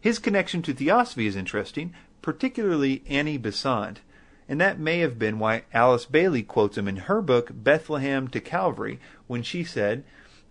His 0.00 0.18
connection 0.18 0.62
to 0.62 0.72
Theosophy 0.72 1.26
is 1.26 1.36
interesting, 1.36 1.94
particularly 2.22 3.02
Annie 3.08 3.38
Besant, 3.38 4.00
and 4.48 4.60
that 4.60 4.80
may 4.80 4.98
have 4.98 5.18
been 5.18 5.38
why 5.38 5.62
Alice 5.72 6.06
Bailey 6.06 6.42
quotes 6.42 6.76
him 6.76 6.88
in 6.88 6.96
her 6.96 7.22
book 7.22 7.50
Bethlehem 7.52 8.26
to 8.28 8.40
Calvary 8.40 8.98
when 9.26 9.42
she 9.42 9.62
said, 9.62 10.02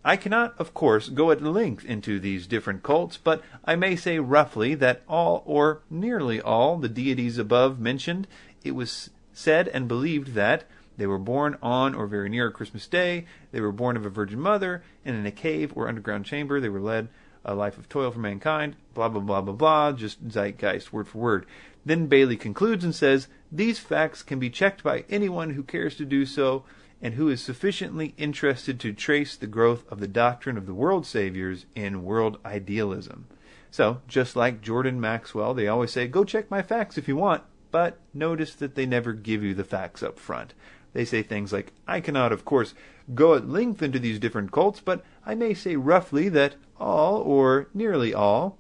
I 0.04 0.16
cannot, 0.16 0.56
of 0.58 0.74
course, 0.74 1.10
go 1.10 1.30
at 1.32 1.42
length 1.42 1.84
into 1.84 2.20
these 2.20 2.48
different 2.48 2.84
cults, 2.84 3.18
but 3.18 3.44
I 3.66 3.76
may 3.76 3.96
say 3.96 4.18
roughly 4.20 4.74
that 4.76 5.02
all, 5.10 5.44
or 5.46 5.82
nearly 5.90 6.40
all, 6.40 6.78
the 6.78 6.88
deities 6.88 7.38
above 7.38 7.80
mentioned, 7.80 8.28
it 8.64 8.72
was 8.72 9.10
said 9.34 9.68
and 9.68 9.88
believed 9.88 10.34
that 10.36 10.64
they 10.98 11.08
were 11.08 11.18
born 11.18 11.58
on 11.62 11.96
or 11.96 12.08
very 12.08 12.30
near 12.30 12.52
Christmas 12.52 12.88
Day, 12.88 13.26
they 13.52 13.62
were 13.62 13.72
born 13.72 13.98
of 13.98 14.06
a 14.06 14.10
virgin 14.10 14.40
mother, 14.40 14.84
and 15.04 15.16
in 15.16 15.26
a 15.26 15.32
cave 15.32 15.74
or 15.76 15.88
underground 15.88 16.26
chamber 16.26 16.60
they 16.60 16.70
were 16.70 16.82
led 16.82 17.10
a 17.46 17.56
life 17.56 17.78
of 17.78 17.88
toil 17.88 18.12
for 18.12 18.20
mankind, 18.20 18.76
blah, 18.94 19.08
blah, 19.08 19.22
blah, 19.22 19.42
blah, 19.42 19.54
blah, 19.54 19.92
just 19.92 20.28
zeitgeist, 20.28 20.92
word 20.92 21.08
for 21.08 21.18
word. 21.18 21.46
Then 21.86 22.08
Bailey 22.08 22.36
concludes 22.36 22.84
and 22.84 22.94
says, 22.94 23.28
These 23.52 23.80
facts 23.80 24.24
can 24.24 24.40
be 24.40 24.50
checked 24.50 24.84
by 24.84 25.06
anyone 25.10 25.52
who 25.52 25.64
cares 25.64 25.96
to 25.96 26.06
do 26.06 26.26
so, 26.26 26.64
and 27.02 27.14
who 27.14 27.30
is 27.30 27.42
sufficiently 27.42 28.14
interested 28.18 28.80
to 28.80 28.94
trace 28.94 29.36
the 29.36 29.48
growth 29.48 29.90
of 29.92 30.00
the 30.00 30.08
doctrine 30.08 30.58
of 30.58 30.66
the 30.66 30.74
world 30.74 31.06
saviors 31.06 31.66
in 31.76 32.04
world 32.04 32.38
idealism. 32.46 33.28
So, 33.72 34.02
just 34.08 34.36
like 34.36 34.62
Jordan 34.62 35.00
Maxwell, 35.00 35.54
they 35.54 35.68
always 35.68 35.92
say, 35.92 36.08
go 36.08 36.24
check 36.24 36.50
my 36.50 36.62
facts 36.62 36.98
if 36.98 37.08
you 37.08 37.16
want, 37.16 37.44
but 37.72 38.00
notice 38.14 38.54
that 38.56 38.76
they 38.76 38.86
never 38.86 39.14
give 39.14 39.44
you 39.44 39.54
the 39.54 39.64
facts 39.64 40.02
up 40.02 40.18
front. 40.18 40.54
They 40.94 41.06
say 41.06 41.22
things 41.22 41.54
like, 41.54 41.72
I 41.88 42.02
cannot, 42.02 42.32
of 42.32 42.46
course, 42.46 42.74
go 43.14 43.36
at 43.36 43.48
length 43.48 43.84
into 43.84 44.00
these 44.00 44.20
different 44.20 44.52
cults, 44.52 44.80
but 44.80 45.04
I 45.26 45.36
may 45.36 45.54
say 45.54 45.76
roughly 45.76 46.30
that 46.30 46.56
all, 46.80 47.22
or 47.22 47.68
nearly 47.74 48.14
all, 48.14 48.58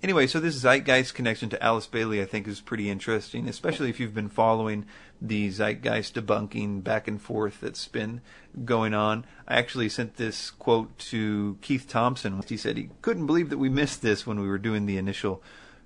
Anyway, 0.00 0.28
so 0.28 0.38
this 0.38 0.54
Zeitgeist 0.54 1.12
connection 1.14 1.48
to 1.48 1.62
Alice 1.62 1.88
Bailey, 1.88 2.22
I 2.22 2.24
think, 2.24 2.46
is 2.46 2.60
pretty 2.60 2.88
interesting, 2.88 3.48
especially 3.48 3.90
if 3.90 3.98
you've 3.98 4.14
been 4.14 4.28
following 4.28 4.86
the 5.20 5.50
Zeitgeist 5.50 6.14
debunking 6.14 6.82
back 6.84 7.08
and 7.08 7.20
forth 7.20 7.60
that's 7.60 7.88
been 7.88 8.20
going 8.64 8.94
on. 8.94 9.24
I 9.46 9.56
actually 9.56 9.88
sent 9.88 10.16
this 10.16 10.50
quote 10.50 10.96
to 10.98 11.58
Keith 11.60 11.88
Thompson. 11.88 12.42
He 12.46 12.56
said 12.56 12.76
he 12.76 12.90
couldn't 13.02 13.26
believe 13.26 13.50
that 13.50 13.58
we 13.58 13.68
missed 13.68 14.02
this 14.02 14.26
when 14.26 14.40
we 14.40 14.48
were 14.48 14.58
doing 14.58 14.86
the 14.86 14.96
initial 14.96 15.42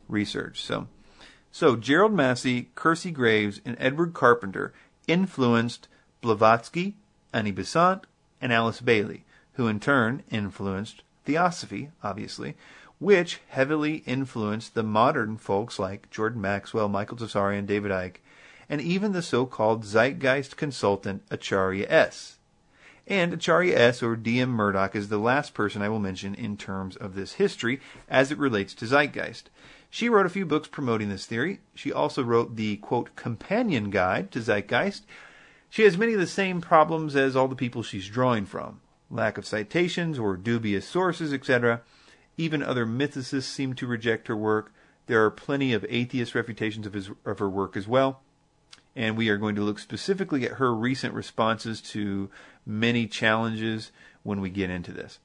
research. 0.08 0.62
So, 0.62 0.88
so 1.50 1.76
Gerald 1.76 2.12
Massey, 2.12 2.70
Kersey 2.74 3.10
Graves, 3.10 3.60
and 3.64 3.76
Edward 3.78 4.14
Carpenter 4.14 4.72
influenced 5.06 5.88
Blavatsky, 6.20 6.96
Annie 7.32 7.52
Besant, 7.52 8.06
and 8.40 8.52
Alice 8.52 8.80
Bailey, 8.80 9.24
who 9.54 9.66
in 9.66 9.80
turn 9.80 10.22
influenced 10.30 11.02
Theosophy, 11.24 11.90
obviously, 12.02 12.56
which 12.98 13.40
heavily 13.48 13.96
influenced 14.06 14.74
the 14.74 14.82
modern 14.82 15.36
folks 15.36 15.78
like 15.78 16.10
Jordan 16.10 16.40
Maxwell, 16.40 16.88
Michael 16.88 17.16
Tsarion, 17.16 17.66
David 17.66 17.90
Icke, 17.90 18.16
and 18.72 18.80
even 18.80 19.12
the 19.12 19.20
so-called 19.20 19.84
zeitgeist 19.84 20.56
consultant 20.56 21.22
Acharya 21.30 21.84
S. 21.90 22.38
And 23.06 23.34
Acharya 23.34 23.78
S. 23.78 24.02
or 24.02 24.16
D.M. 24.16 24.48
Murdock 24.48 24.96
is 24.96 25.10
the 25.10 25.18
last 25.18 25.52
person 25.52 25.82
I 25.82 25.90
will 25.90 25.98
mention 25.98 26.34
in 26.34 26.56
terms 26.56 26.96
of 26.96 27.14
this 27.14 27.34
history 27.34 27.82
as 28.08 28.32
it 28.32 28.38
relates 28.38 28.72
to 28.76 28.86
zeitgeist. 28.86 29.50
She 29.90 30.08
wrote 30.08 30.24
a 30.24 30.30
few 30.30 30.46
books 30.46 30.68
promoting 30.68 31.10
this 31.10 31.26
theory. 31.26 31.60
She 31.74 31.92
also 31.92 32.22
wrote 32.22 32.56
the, 32.56 32.78
quote, 32.78 33.14
companion 33.14 33.90
guide 33.90 34.30
to 34.30 34.40
zeitgeist. 34.40 35.02
She 35.68 35.82
has 35.82 35.98
many 35.98 36.14
of 36.14 36.20
the 36.20 36.26
same 36.26 36.62
problems 36.62 37.14
as 37.14 37.36
all 37.36 37.48
the 37.48 37.54
people 37.54 37.82
she's 37.82 38.08
drawing 38.08 38.46
from 38.46 38.80
lack 39.10 39.36
of 39.36 39.44
citations 39.44 40.18
or 40.18 40.34
dubious 40.38 40.88
sources, 40.88 41.34
etc. 41.34 41.82
Even 42.38 42.62
other 42.62 42.86
mythicists 42.86 43.42
seem 43.42 43.74
to 43.74 43.86
reject 43.86 44.28
her 44.28 44.36
work. 44.36 44.72
There 45.08 45.22
are 45.22 45.30
plenty 45.30 45.74
of 45.74 45.84
atheist 45.90 46.34
refutations 46.34 46.86
of, 46.86 46.94
his, 46.94 47.10
of 47.26 47.38
her 47.38 47.50
work 47.50 47.76
as 47.76 47.86
well 47.86 48.22
and 48.94 49.16
we 49.16 49.28
are 49.28 49.36
going 49.36 49.54
to 49.54 49.62
look 49.62 49.78
specifically 49.78 50.44
at 50.44 50.52
her 50.52 50.74
recent 50.74 51.14
responses 51.14 51.80
to 51.80 52.30
many 52.66 53.06
challenges 53.06 53.90
when 54.22 54.40
we 54.40 54.50
get 54.50 54.70
into 54.70 54.92
this. 54.92 55.18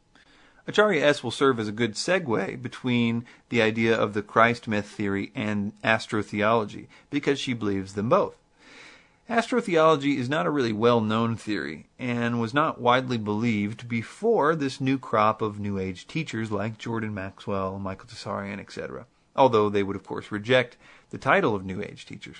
Acharya 0.67 1.05
S 1.05 1.23
will 1.23 1.31
serve 1.31 1.59
as 1.59 1.69
a 1.69 1.73
good 1.73 1.93
segue 1.93 2.61
between 2.61 3.25
the 3.49 3.61
idea 3.61 3.95
of 3.95 4.13
the 4.13 4.21
Christ 4.21 4.67
myth 4.67 4.87
theory 4.87 5.31
and 5.33 5.71
astrotheology 5.81 6.87
because 7.09 7.39
she 7.39 7.53
believes 7.53 7.93
them 7.93 8.09
both. 8.09 8.35
Astrotheology 9.29 10.17
is 10.17 10.29
not 10.29 10.45
a 10.45 10.49
really 10.49 10.71
well 10.71 11.01
known 11.01 11.35
theory 11.35 11.87
and 11.99 12.39
was 12.39 12.53
not 12.53 12.79
widely 12.79 13.17
believed 13.17 13.89
before 13.89 14.55
this 14.55 14.79
new 14.79 14.97
crop 14.97 15.41
of 15.41 15.59
New 15.59 15.77
Age 15.77 16.07
teachers 16.07 16.49
like 16.49 16.77
Jordan 16.77 17.13
Maxwell, 17.13 17.77
Michael 17.77 18.07
Tsarion, 18.07 18.59
etc., 18.59 19.05
although 19.35 19.69
they 19.69 19.83
would, 19.83 19.97
of 19.97 20.05
course, 20.05 20.31
reject 20.31 20.77
the 21.09 21.17
title 21.17 21.55
of 21.55 21.65
New 21.65 21.81
Age 21.81 22.05
teachers. 22.05 22.37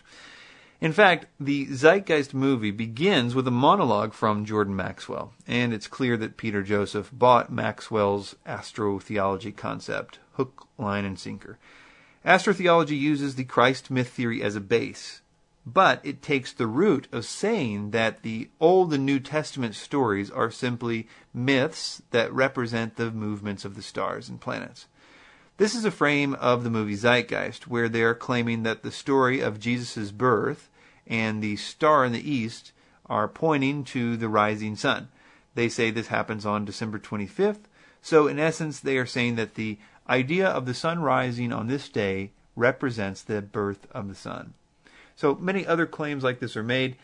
In 0.79 0.93
fact, 0.93 1.25
the 1.39 1.65
Zeitgeist 1.65 2.35
movie 2.35 2.69
begins 2.69 3.33
with 3.33 3.47
a 3.47 3.51
monologue 3.51 4.13
from 4.13 4.45
Jordan 4.45 4.75
Maxwell, 4.75 5.33
and 5.47 5.73
it's 5.73 5.87
clear 5.87 6.15
that 6.17 6.37
Peter 6.37 6.61
Joseph 6.61 7.09
bought 7.11 7.51
Maxwell's 7.51 8.35
astrotheology 8.45 9.55
concept, 9.55 10.19
hook, 10.33 10.67
line, 10.77 11.03
and 11.03 11.17
sinker. 11.17 11.57
Astrotheology 12.23 12.97
uses 12.99 13.35
the 13.35 13.43
Christ 13.43 13.89
myth 13.89 14.09
theory 14.09 14.43
as 14.43 14.55
a 14.55 14.61
base, 14.61 15.21
but 15.65 15.99
it 16.03 16.21
takes 16.21 16.53
the 16.53 16.67
root 16.67 17.07
of 17.11 17.25
saying 17.25 17.89
that 17.89 18.21
the 18.21 18.49
Old 18.59 18.93
and 18.93 19.03
New 19.03 19.19
Testament 19.19 19.73
stories 19.73 20.29
are 20.29 20.51
simply 20.51 21.07
myths 21.33 22.03
that 22.11 22.31
represent 22.31 22.97
the 22.97 23.09
movements 23.09 23.65
of 23.65 23.75
the 23.75 23.81
stars 23.81 24.29
and 24.29 24.39
planets. 24.39 24.85
This 25.57 25.73
is 25.73 25.85
a 25.85 25.91
frame 25.91 26.35
of 26.35 26.63
the 26.63 26.69
movie 26.69 26.95
Zeitgeist, 26.95 27.65
where 27.65 27.89
they 27.89 28.03
are 28.03 28.13
claiming 28.13 28.61
that 28.61 28.83
the 28.83 28.91
story 28.91 29.39
of 29.39 29.59
Jesus' 29.59 30.11
birth 30.11 30.69
and 31.07 31.41
the 31.41 31.55
star 31.55 32.05
in 32.05 32.11
the 32.11 32.31
east 32.31 32.73
are 33.07 33.27
pointing 33.27 33.83
to 33.85 34.17
the 34.17 34.29
rising 34.29 34.75
sun. 34.75 35.07
They 35.55 35.67
say 35.67 35.89
this 35.89 36.07
happens 36.07 36.45
on 36.45 36.63
December 36.63 36.99
25th. 36.99 37.61
So, 38.03 38.27
in 38.27 38.37
essence, 38.37 38.79
they 38.79 38.99
are 38.99 39.07
saying 39.07 39.35
that 39.37 39.55
the 39.55 39.79
idea 40.07 40.47
of 40.47 40.67
the 40.67 40.75
sun 40.75 40.99
rising 40.99 41.51
on 41.51 41.65
this 41.65 41.89
day 41.89 42.29
represents 42.55 43.23
the 43.23 43.41
birth 43.41 43.87
of 43.91 44.07
the 44.07 44.15
sun. 44.15 44.53
So, 45.15 45.33
many 45.33 45.65
other 45.65 45.87
claims 45.87 46.23
like 46.23 46.39
this 46.39 46.55
are 46.55 46.61
made. 46.61 46.97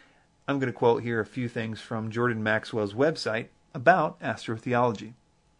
I'm 0.47 0.59
going 0.59 0.71
to 0.71 0.77
quote 0.77 1.01
here 1.01 1.19
a 1.19 1.25
few 1.25 1.49
things 1.49 1.81
from 1.81 2.11
Jordan 2.11 2.43
Maxwell's 2.43 2.93
website 2.93 3.47
about 3.73 4.19
astrotheology. 4.19 5.13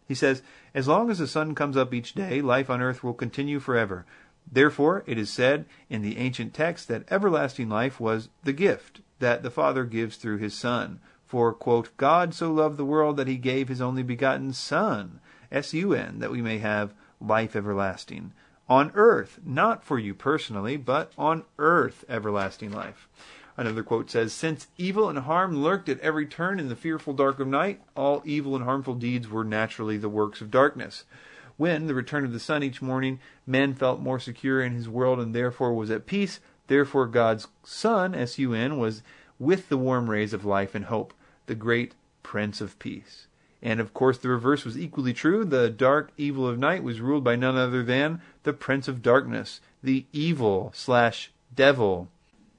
He 0.06 0.14
says, 0.14 0.42
As 0.74 0.88
long 0.88 1.10
as 1.10 1.18
the 1.18 1.26
sun 1.26 1.54
comes 1.54 1.76
up 1.76 1.94
each 1.94 2.14
day, 2.14 2.40
life 2.40 2.68
on 2.68 2.82
earth 2.82 3.02
will 3.02 3.14
continue 3.14 3.58
forever. 3.58 4.04
Therefore, 4.50 5.02
it 5.06 5.18
is 5.18 5.30
said 5.30 5.64
in 5.88 6.02
the 6.02 6.18
ancient 6.18 6.52
text 6.52 6.88
that 6.88 7.10
everlasting 7.10 7.68
life 7.68 7.98
was 7.98 8.28
the 8.42 8.52
gift 8.52 9.00
that 9.18 9.42
the 9.42 9.50
Father 9.50 9.84
gives 9.84 10.16
through 10.16 10.38
his 10.38 10.54
Son. 10.54 11.00
For, 11.26 11.52
quote, 11.52 11.96
God 11.96 12.34
so 12.34 12.52
loved 12.52 12.76
the 12.76 12.84
world 12.84 13.16
that 13.16 13.26
he 13.26 13.36
gave 13.36 13.68
his 13.68 13.80
only 13.80 14.02
begotten 14.02 14.52
Son, 14.52 15.20
S 15.50 15.72
U 15.72 15.94
N, 15.94 16.18
that 16.18 16.30
we 16.30 16.42
may 16.42 16.58
have 16.58 16.94
life 17.20 17.56
everlasting. 17.56 18.32
On 18.68 18.92
earth, 18.94 19.40
not 19.44 19.84
for 19.84 19.98
you 19.98 20.14
personally, 20.14 20.76
but 20.76 21.12
on 21.18 21.44
earth, 21.58 22.04
everlasting 22.08 22.70
life. 22.70 23.08
Another 23.56 23.84
quote 23.84 24.10
says, 24.10 24.32
Since 24.32 24.66
evil 24.76 25.08
and 25.08 25.20
harm 25.20 25.62
lurked 25.62 25.88
at 25.88 26.00
every 26.00 26.26
turn 26.26 26.58
in 26.58 26.68
the 26.68 26.76
fearful 26.76 27.14
dark 27.14 27.38
of 27.38 27.46
night, 27.46 27.80
all 27.96 28.20
evil 28.24 28.56
and 28.56 28.64
harmful 28.64 28.94
deeds 28.94 29.28
were 29.28 29.44
naturally 29.44 29.96
the 29.96 30.08
works 30.08 30.40
of 30.40 30.50
darkness. 30.50 31.04
When, 31.56 31.86
the 31.86 31.94
return 31.94 32.24
of 32.24 32.32
the 32.32 32.40
sun 32.40 32.64
each 32.64 32.82
morning, 32.82 33.20
man 33.46 33.74
felt 33.74 34.00
more 34.00 34.18
secure 34.18 34.60
in 34.60 34.72
his 34.72 34.88
world 34.88 35.20
and 35.20 35.32
therefore 35.32 35.72
was 35.72 35.90
at 35.90 36.06
peace, 36.06 36.40
therefore 36.66 37.06
God's 37.06 37.46
S-U-N, 37.64 38.78
was 38.78 39.02
with 39.38 39.68
the 39.68 39.76
warm 39.76 40.10
rays 40.10 40.32
of 40.32 40.44
life 40.44 40.74
and 40.74 40.86
hope, 40.86 41.14
the 41.46 41.54
great 41.54 41.94
Prince 42.24 42.60
of 42.60 42.76
Peace. 42.80 43.28
And 43.62 43.78
of 43.78 43.94
course, 43.94 44.18
the 44.18 44.28
reverse 44.28 44.64
was 44.64 44.76
equally 44.76 45.14
true. 45.14 45.44
The 45.44 45.70
dark 45.70 46.10
evil 46.16 46.46
of 46.48 46.58
night 46.58 46.82
was 46.82 47.00
ruled 47.00 47.22
by 47.22 47.36
none 47.36 47.56
other 47.56 47.84
than 47.84 48.20
the 48.42 48.52
Prince 48.52 48.88
of 48.88 49.00
Darkness, 49.00 49.60
the 49.82 50.06
evil 50.12 50.72
slash 50.74 51.30
devil 51.54 52.08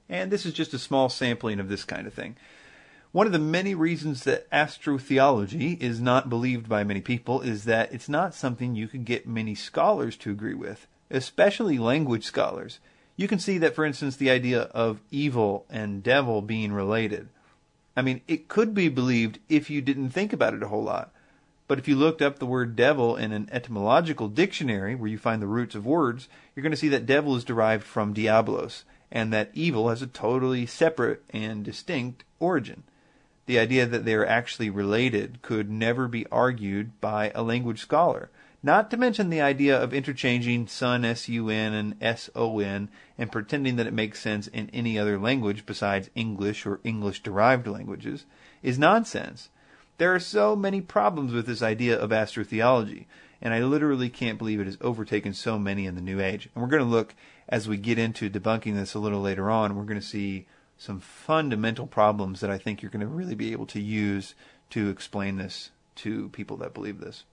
and 0.08 0.30
this 0.30 0.46
is 0.46 0.52
just 0.52 0.74
a 0.74 0.78
small 0.78 1.08
sampling 1.08 1.60
of 1.60 1.68
this 1.68 1.84
kind 1.84 2.06
of 2.06 2.14
thing. 2.14 2.36
One 3.12 3.26
of 3.26 3.32
the 3.32 3.38
many 3.38 3.74
reasons 3.74 4.24
that 4.24 4.50
astrotheology 4.50 5.80
is 5.80 6.00
not 6.00 6.28
believed 6.28 6.68
by 6.68 6.84
many 6.84 7.00
people 7.00 7.40
is 7.40 7.64
that 7.64 7.92
it's 7.92 8.08
not 8.08 8.34
something 8.34 8.74
you 8.74 8.88
can 8.88 9.04
get 9.04 9.26
many 9.26 9.54
scholars 9.54 10.16
to 10.18 10.30
agree 10.30 10.54
with, 10.54 10.86
especially 11.10 11.78
language 11.78 12.24
scholars. 12.24 12.78
You 13.16 13.26
can 13.26 13.38
see 13.38 13.56
that, 13.58 13.74
for 13.74 13.86
instance, 13.86 14.16
the 14.16 14.30
idea 14.30 14.62
of 14.62 15.00
evil 15.10 15.64
and 15.70 16.02
devil 16.02 16.42
being 16.42 16.72
related. 16.72 17.28
I 17.96 18.02
mean, 18.02 18.20
it 18.28 18.48
could 18.48 18.74
be 18.74 18.90
believed 18.90 19.38
if 19.48 19.70
you 19.70 19.80
didn't 19.80 20.10
think 20.10 20.34
about 20.34 20.52
it 20.52 20.62
a 20.62 20.68
whole 20.68 20.82
lot. 20.82 21.10
But 21.68 21.78
if 21.78 21.88
you 21.88 21.96
looked 21.96 22.22
up 22.22 22.38
the 22.38 22.46
word 22.46 22.76
devil 22.76 23.16
in 23.16 23.32
an 23.32 23.48
etymological 23.50 24.28
dictionary 24.28 24.94
where 24.94 25.08
you 25.08 25.18
find 25.18 25.40
the 25.40 25.46
roots 25.46 25.74
of 25.74 25.86
words, 25.86 26.28
you're 26.54 26.62
going 26.62 26.70
to 26.70 26.76
see 26.76 26.90
that 26.90 27.06
devil 27.06 27.34
is 27.34 27.44
derived 27.44 27.82
from 27.82 28.14
diabolos, 28.14 28.84
and 29.10 29.32
that 29.32 29.50
evil 29.54 29.88
has 29.88 30.02
a 30.02 30.06
totally 30.06 30.66
separate 30.66 31.22
and 31.30 31.64
distinct 31.64 32.24
origin. 32.40 32.82
The 33.46 33.58
idea 33.58 33.86
that 33.86 34.04
they 34.04 34.14
are 34.14 34.26
actually 34.26 34.70
related 34.70 35.40
could 35.42 35.70
never 35.70 36.08
be 36.08 36.26
argued 36.32 37.00
by 37.00 37.30
a 37.34 37.42
language 37.42 37.80
scholar. 37.80 38.30
Not 38.62 38.90
to 38.90 38.96
mention 38.96 39.30
the 39.30 39.40
idea 39.40 39.80
of 39.80 39.94
interchanging 39.94 40.66
sun 40.66 41.04
S-U-N 41.04 41.72
and 41.72 41.94
S-O-N 42.00 42.88
and 43.16 43.32
pretending 43.32 43.76
that 43.76 43.86
it 43.86 43.92
makes 43.92 44.20
sense 44.20 44.48
in 44.48 44.68
any 44.70 44.98
other 44.98 45.18
language 45.18 45.64
besides 45.64 46.10
English 46.16 46.66
or 46.66 46.80
English-derived 46.82 47.68
languages 47.68 48.24
is 48.64 48.78
nonsense. 48.78 49.50
There 49.98 50.12
are 50.12 50.20
so 50.20 50.56
many 50.56 50.80
problems 50.80 51.32
with 51.32 51.46
this 51.46 51.62
idea 51.62 51.96
of 51.96 52.10
astrotheology, 52.10 53.06
and 53.40 53.54
I 53.54 53.62
literally 53.62 54.08
can't 54.08 54.38
believe 54.38 54.58
it 54.58 54.66
has 54.66 54.78
overtaken 54.80 55.32
so 55.32 55.58
many 55.58 55.86
in 55.86 55.94
the 55.94 56.00
New 56.00 56.20
Age. 56.20 56.48
And 56.52 56.62
we're 56.62 56.70
going 56.70 56.82
to 56.82 56.88
look 56.88 57.14
as 57.48 57.68
we 57.68 57.76
get 57.76 57.98
into 57.98 58.30
debunking 58.30 58.74
this 58.74 58.94
a 58.94 58.98
little 58.98 59.20
later 59.20 59.50
on, 59.50 59.76
we're 59.76 59.84
going 59.84 60.00
to 60.00 60.06
see 60.06 60.46
some 60.78 61.00
fundamental 61.00 61.86
problems 61.86 62.40
that 62.40 62.50
I 62.50 62.58
think 62.58 62.82
you're 62.82 62.90
going 62.90 63.00
to 63.00 63.06
really 63.06 63.34
be 63.34 63.52
able 63.52 63.66
to 63.66 63.80
use 63.80 64.34
to 64.70 64.88
explain 64.88 65.36
this 65.36 65.70
to 65.96 66.28
people 66.30 66.56
that 66.58 66.74
believe 66.74 67.00
this. 67.00 67.24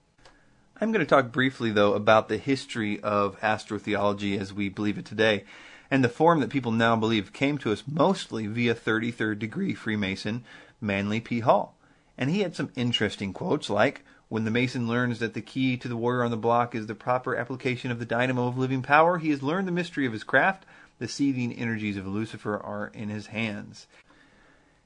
I'm 0.80 0.92
going 0.92 1.04
to 1.04 1.08
talk 1.08 1.30
briefly, 1.30 1.70
though, 1.70 1.94
about 1.94 2.28
the 2.28 2.38
history 2.38 3.00
of 3.00 3.38
astrotheology 3.40 4.38
as 4.40 4.52
we 4.52 4.68
believe 4.68 4.98
it 4.98 5.04
today. 5.04 5.44
And 5.90 6.02
the 6.02 6.08
form 6.08 6.40
that 6.40 6.50
people 6.50 6.72
now 6.72 6.96
believe 6.96 7.32
came 7.32 7.58
to 7.58 7.72
us 7.72 7.84
mostly 7.86 8.46
via 8.46 8.74
33rd 8.74 9.38
degree 9.38 9.74
Freemason 9.74 10.44
Manly 10.80 11.20
P. 11.20 11.40
Hall. 11.40 11.76
And 12.16 12.30
he 12.30 12.40
had 12.40 12.56
some 12.56 12.70
interesting 12.74 13.32
quotes 13.32 13.68
like, 13.68 14.04
when 14.34 14.44
the 14.44 14.50
Mason 14.50 14.88
learns 14.88 15.20
that 15.20 15.32
the 15.32 15.40
key 15.40 15.76
to 15.76 15.86
the 15.86 15.96
warrior 15.96 16.24
on 16.24 16.32
the 16.32 16.36
block 16.36 16.74
is 16.74 16.88
the 16.88 16.94
proper 16.96 17.36
application 17.36 17.92
of 17.92 18.00
the 18.00 18.04
dynamo 18.04 18.48
of 18.48 18.58
living 18.58 18.82
power, 18.82 19.18
he 19.18 19.30
has 19.30 19.44
learned 19.44 19.68
the 19.68 19.70
mystery 19.70 20.06
of 20.06 20.12
his 20.12 20.24
craft. 20.24 20.66
The 20.98 21.06
seething 21.06 21.52
energies 21.52 21.96
of 21.96 22.08
Lucifer 22.08 22.56
are 22.56 22.90
in 22.92 23.10
his 23.10 23.28
hands. 23.28 23.86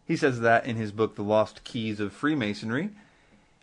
He 0.04 0.18
says 0.18 0.40
that 0.40 0.66
in 0.66 0.76
his 0.76 0.92
book, 0.92 1.16
The 1.16 1.22
Lost 1.22 1.64
Keys 1.64 1.98
of 1.98 2.12
Freemasonry. 2.12 2.90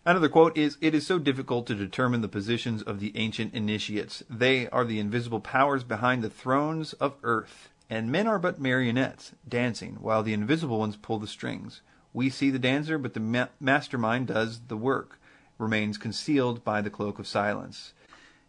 Another 0.04 0.28
quote 0.28 0.58
is 0.58 0.80
It 0.82 0.96
is 0.96 1.06
so 1.06 1.20
difficult 1.20 1.68
to 1.68 1.76
determine 1.76 2.22
the 2.22 2.28
positions 2.28 2.82
of 2.82 3.00
the 3.00 3.12
ancient 3.14 3.54
initiates. 3.54 4.24
They 4.28 4.68
are 4.70 4.86
the 4.86 5.00
invisible 5.00 5.40
powers 5.40 5.84
behind 5.84 6.24
the 6.24 6.32
thrones 6.32 6.94
of 6.94 7.14
earth, 7.22 7.70
and 7.92 8.12
men 8.12 8.26
are 8.26 8.40
but 8.40 8.60
marionettes, 8.60 9.34
dancing, 9.48 9.98
while 10.02 10.24
the 10.24 10.34
invisible 10.34 10.80
ones 10.80 10.96
pull 10.96 11.20
the 11.20 11.28
strings. 11.28 11.82
We 12.12 12.32
see 12.32 12.50
the 12.50 12.58
dancer, 12.58 12.98
but 12.98 13.14
the 13.14 13.20
ma- 13.20 13.50
mastermind 13.60 14.26
does 14.26 14.62
the 14.68 14.78
work 14.78 15.20
remains 15.58 15.98
concealed 15.98 16.64
by 16.64 16.82
the 16.82 16.90
cloak 16.90 17.20
of 17.20 17.28
silence. 17.28 17.94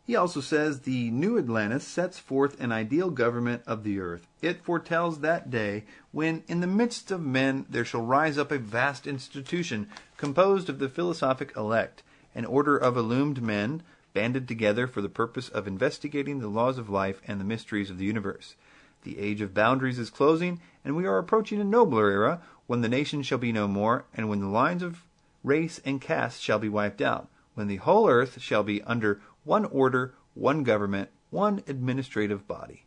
He 0.07 0.15
also 0.15 0.41
says 0.41 0.81
the 0.81 1.11
new 1.11 1.37
Atlantis 1.37 1.85
sets 1.85 2.21
forth 2.21 2.61
an 2.61 2.71
ideal 2.71 3.11
government 3.11 3.63
of 3.67 3.83
the 3.83 3.99
earth. 3.99 4.29
It 4.41 4.63
foretells 4.63 5.19
that 5.19 5.51
day 5.51 5.85
when, 6.13 6.45
in 6.47 6.61
the 6.61 6.69
midst 6.69 7.11
of 7.11 7.21
men, 7.21 7.67
there 7.69 7.85
shall 7.85 8.03
rise 8.03 8.39
up 8.39 8.53
a 8.53 8.59
vast 8.59 9.09
institution 9.09 9.89
composed 10.17 10.69
of 10.69 10.79
the 10.79 10.89
philosophic 10.89 11.53
elect, 11.57 12.05
an 12.37 12.45
order 12.45 12.77
of 12.77 12.97
illumined 12.97 13.43
men, 13.43 13.83
banded 14.15 14.47
together 14.47 14.87
for 14.87 15.03
the 15.03 15.09
purpose 15.09 15.49
of 15.49 15.67
investigating 15.67 16.39
the 16.39 16.49
laws 16.49 16.79
of 16.79 16.89
life 16.89 17.21
and 17.27 17.41
the 17.41 17.45
mysteries 17.45 17.91
of 17.91 17.99
the 17.99 18.05
universe. 18.05 18.55
The 19.03 19.19
age 19.19 19.41
of 19.41 19.55
boundaries 19.55 19.99
is 19.99 20.09
closing, 20.09 20.61
and 20.85 20.95
we 20.95 21.05
are 21.05 21.19
approaching 21.19 21.61
a 21.61 21.65
nobler 21.65 22.11
era 22.11 22.41
when 22.69 22.81
the 22.81 22.89
nation 22.89 23.23
shall 23.23 23.39
be 23.39 23.53
no 23.53 23.67
more, 23.67 24.05
and 24.15 24.29
when 24.29 24.41
the 24.41 24.47
lines 24.47 24.85
of 24.85 25.03
race 25.47 25.81
and 25.85 26.01
caste 26.01 26.43
shall 26.43 26.59
be 26.59 26.69
wiped 26.69 27.01
out, 27.01 27.29
when 27.55 27.69
the 27.69 27.77
whole 27.77 28.09
earth 28.09 28.43
shall 28.43 28.63
be 28.63 28.83
under 28.83 29.21
one 29.45 29.65
order, 29.67 30.13
one 30.35 30.65
government, 30.65 31.09
one 31.31 31.63
administrative 31.67 32.47
body. 32.47 32.85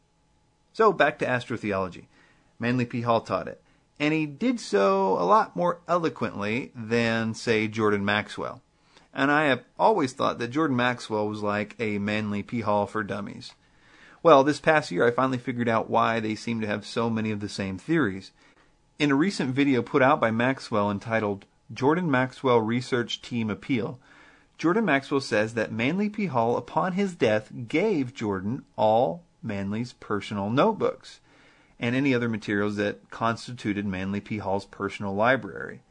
So 0.73 0.93
back 0.93 1.17
to 1.19 1.25
astrotheology. 1.25 2.05
Manly 2.59 2.85
P. 2.85 3.01
Hall 3.01 3.21
taught 3.21 3.47
it, 3.47 3.61
and 3.99 4.13
he 4.13 4.25
did 4.25 4.59
so 4.59 5.13
a 5.13 5.23
lot 5.23 5.55
more 5.55 5.79
eloquently 5.87 6.71
than, 6.75 7.33
say, 7.33 7.69
Jordan 7.69 8.03
Maxwell. 8.03 8.61
And 9.13 9.31
I 9.31 9.45
have 9.45 9.63
always 9.79 10.11
thought 10.11 10.39
that 10.39 10.49
Jordan 10.49 10.75
Maxwell 10.75 11.27
was 11.27 11.41
like 11.41 11.75
a 11.79 11.97
Manly 11.97 12.43
P. 12.43 12.61
Hall 12.61 12.85
for 12.85 13.01
dummies. 13.01 13.53
Well, 14.21 14.43
this 14.43 14.59
past 14.59 14.91
year 14.91 15.07
I 15.07 15.11
finally 15.11 15.37
figured 15.37 15.69
out 15.69 15.89
why 15.89 16.19
they 16.19 16.35
seem 16.35 16.59
to 16.59 16.67
have 16.67 16.85
so 16.85 17.09
many 17.09 17.31
of 17.31 17.39
the 17.39 17.47
same 17.47 17.77
theories. 17.77 18.31
In 18.99 19.11
a 19.11 19.15
recent 19.15 19.55
video 19.55 19.81
put 19.81 20.01
out 20.01 20.19
by 20.19 20.29
Maxwell 20.29 20.91
entitled 20.91 21.45
Jordan 21.73 22.09
Maxwell 22.09 22.59
Research 22.59 23.21
Team 23.21 23.49
Appeal, 23.49 23.99
Jordan 24.57 24.85
Maxwell 24.85 25.21
says 25.21 25.53
that 25.53 25.71
Manly 25.71 26.09
P. 26.09 26.25
Hall, 26.25 26.57
upon 26.57 26.93
his 26.93 27.15
death, 27.15 27.51
gave 27.67 28.13
Jordan 28.13 28.65
all 28.75 29.23
Manly's 29.41 29.93
personal 29.93 30.49
notebooks 30.49 31.21
and 31.79 31.95
any 31.95 32.13
other 32.13 32.27
materials 32.27 32.75
that 32.75 33.09
constituted 33.09 33.85
Manly 33.85 34.19
P. 34.19 34.39
Hall's 34.39 34.65
personal 34.65 35.15
library. 35.15 35.81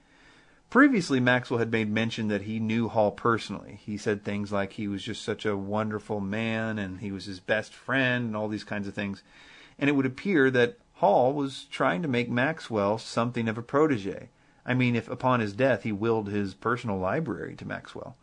Previously, 0.68 1.18
Maxwell 1.18 1.60
had 1.60 1.72
made 1.72 1.90
mention 1.90 2.28
that 2.28 2.42
he 2.42 2.60
knew 2.60 2.88
Hall 2.88 3.10
personally. 3.10 3.80
He 3.82 3.96
said 3.96 4.22
things 4.22 4.52
like 4.52 4.74
he 4.74 4.86
was 4.86 5.02
just 5.02 5.24
such 5.24 5.46
a 5.46 5.56
wonderful 5.56 6.20
man 6.20 6.78
and 6.78 7.00
he 7.00 7.10
was 7.10 7.24
his 7.24 7.40
best 7.40 7.72
friend 7.72 8.26
and 8.26 8.36
all 8.36 8.48
these 8.48 8.64
kinds 8.64 8.86
of 8.86 8.92
things. 8.92 9.22
And 9.78 9.88
it 9.88 9.94
would 9.94 10.04
appear 10.04 10.50
that 10.50 10.76
Hall 10.94 11.32
was 11.32 11.64
trying 11.70 12.02
to 12.02 12.08
make 12.08 12.28
Maxwell 12.28 12.98
something 12.98 13.48
of 13.48 13.56
a 13.56 13.62
protege. 13.62 14.28
I 14.68 14.74
mean, 14.74 14.94
if 14.94 15.08
upon 15.08 15.40
his 15.40 15.54
death 15.54 15.82
he 15.82 15.92
willed 15.92 16.28
his 16.28 16.52
personal 16.52 16.98
library 16.98 17.56
to 17.56 17.66
Maxwell. 17.66 18.16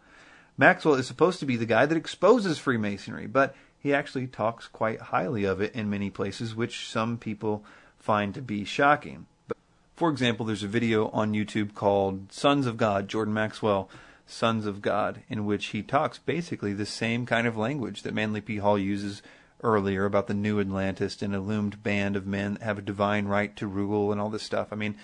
Maxwell 0.57 0.93
is 0.93 1.07
supposed 1.07 1.39
to 1.39 1.45
be 1.45 1.57
the 1.57 1.65
guy 1.65 1.87
that 1.87 1.97
exposes 1.97 2.59
Freemasonry, 2.59 3.25
but 3.25 3.55
he 3.79 3.93
actually 3.93 4.27
talks 4.27 4.67
quite 4.67 5.01
highly 5.01 5.43
of 5.43 5.59
it 5.59 5.73
in 5.73 5.89
many 5.89 6.09
places, 6.09 6.55
which 6.55 6.87
some 6.87 7.17
people 7.17 7.63
find 7.97 8.33
to 8.35 8.41
be 8.41 8.63
shocking. 8.63 9.25
But 9.47 9.57
For 9.95 10.09
example, 10.09 10.45
there's 10.45 10.63
a 10.63 10.67
video 10.67 11.09
on 11.09 11.33
YouTube 11.33 11.73
called 11.73 12.31
Sons 12.31 12.67
of 12.67 12.77
God, 12.77 13.07
Jordan 13.07 13.33
Maxwell, 13.33 13.89
Sons 14.27 14.65
of 14.65 14.81
God, 14.81 15.21
in 15.27 15.45
which 15.45 15.67
he 15.67 15.81
talks 15.81 16.19
basically 16.19 16.73
the 16.73 16.85
same 16.85 17.25
kind 17.25 17.47
of 17.47 17.57
language 17.57 18.03
that 18.03 18.13
Manly 18.13 18.41
P. 18.41 18.57
Hall 18.57 18.77
uses 18.77 19.21
earlier 19.63 20.05
about 20.05 20.27
the 20.27 20.33
new 20.33 20.59
Atlantis 20.59 21.21
and 21.21 21.35
a 21.35 21.39
loomed 21.39 21.81
band 21.81 22.15
of 22.15 22.27
men 22.27 22.53
that 22.53 22.63
have 22.63 22.77
a 22.77 22.83
divine 22.83 23.25
right 23.25 23.55
to 23.55 23.67
rule 23.67 24.11
and 24.11 24.21
all 24.21 24.29
this 24.29 24.43
stuff. 24.43 24.67
I 24.71 24.75
mean, 24.75 24.95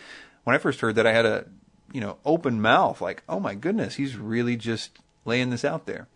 when 0.44 0.56
I 0.56 0.60
first 0.60 0.80
heard 0.82 0.96
that, 0.96 1.08
I 1.08 1.14
had 1.14 1.26
a, 1.26 1.46
you 1.92 2.02
know, 2.02 2.18
open 2.26 2.62
mouth, 2.62 3.02
like, 3.02 3.24
oh 3.28 3.40
my 3.40 3.56
goodness, 3.56 3.96
he's 3.96 4.18
really 4.18 4.56
just 4.56 5.00
laying 5.26 5.50
this 5.50 5.66
out 5.66 5.86
there. 5.86 6.08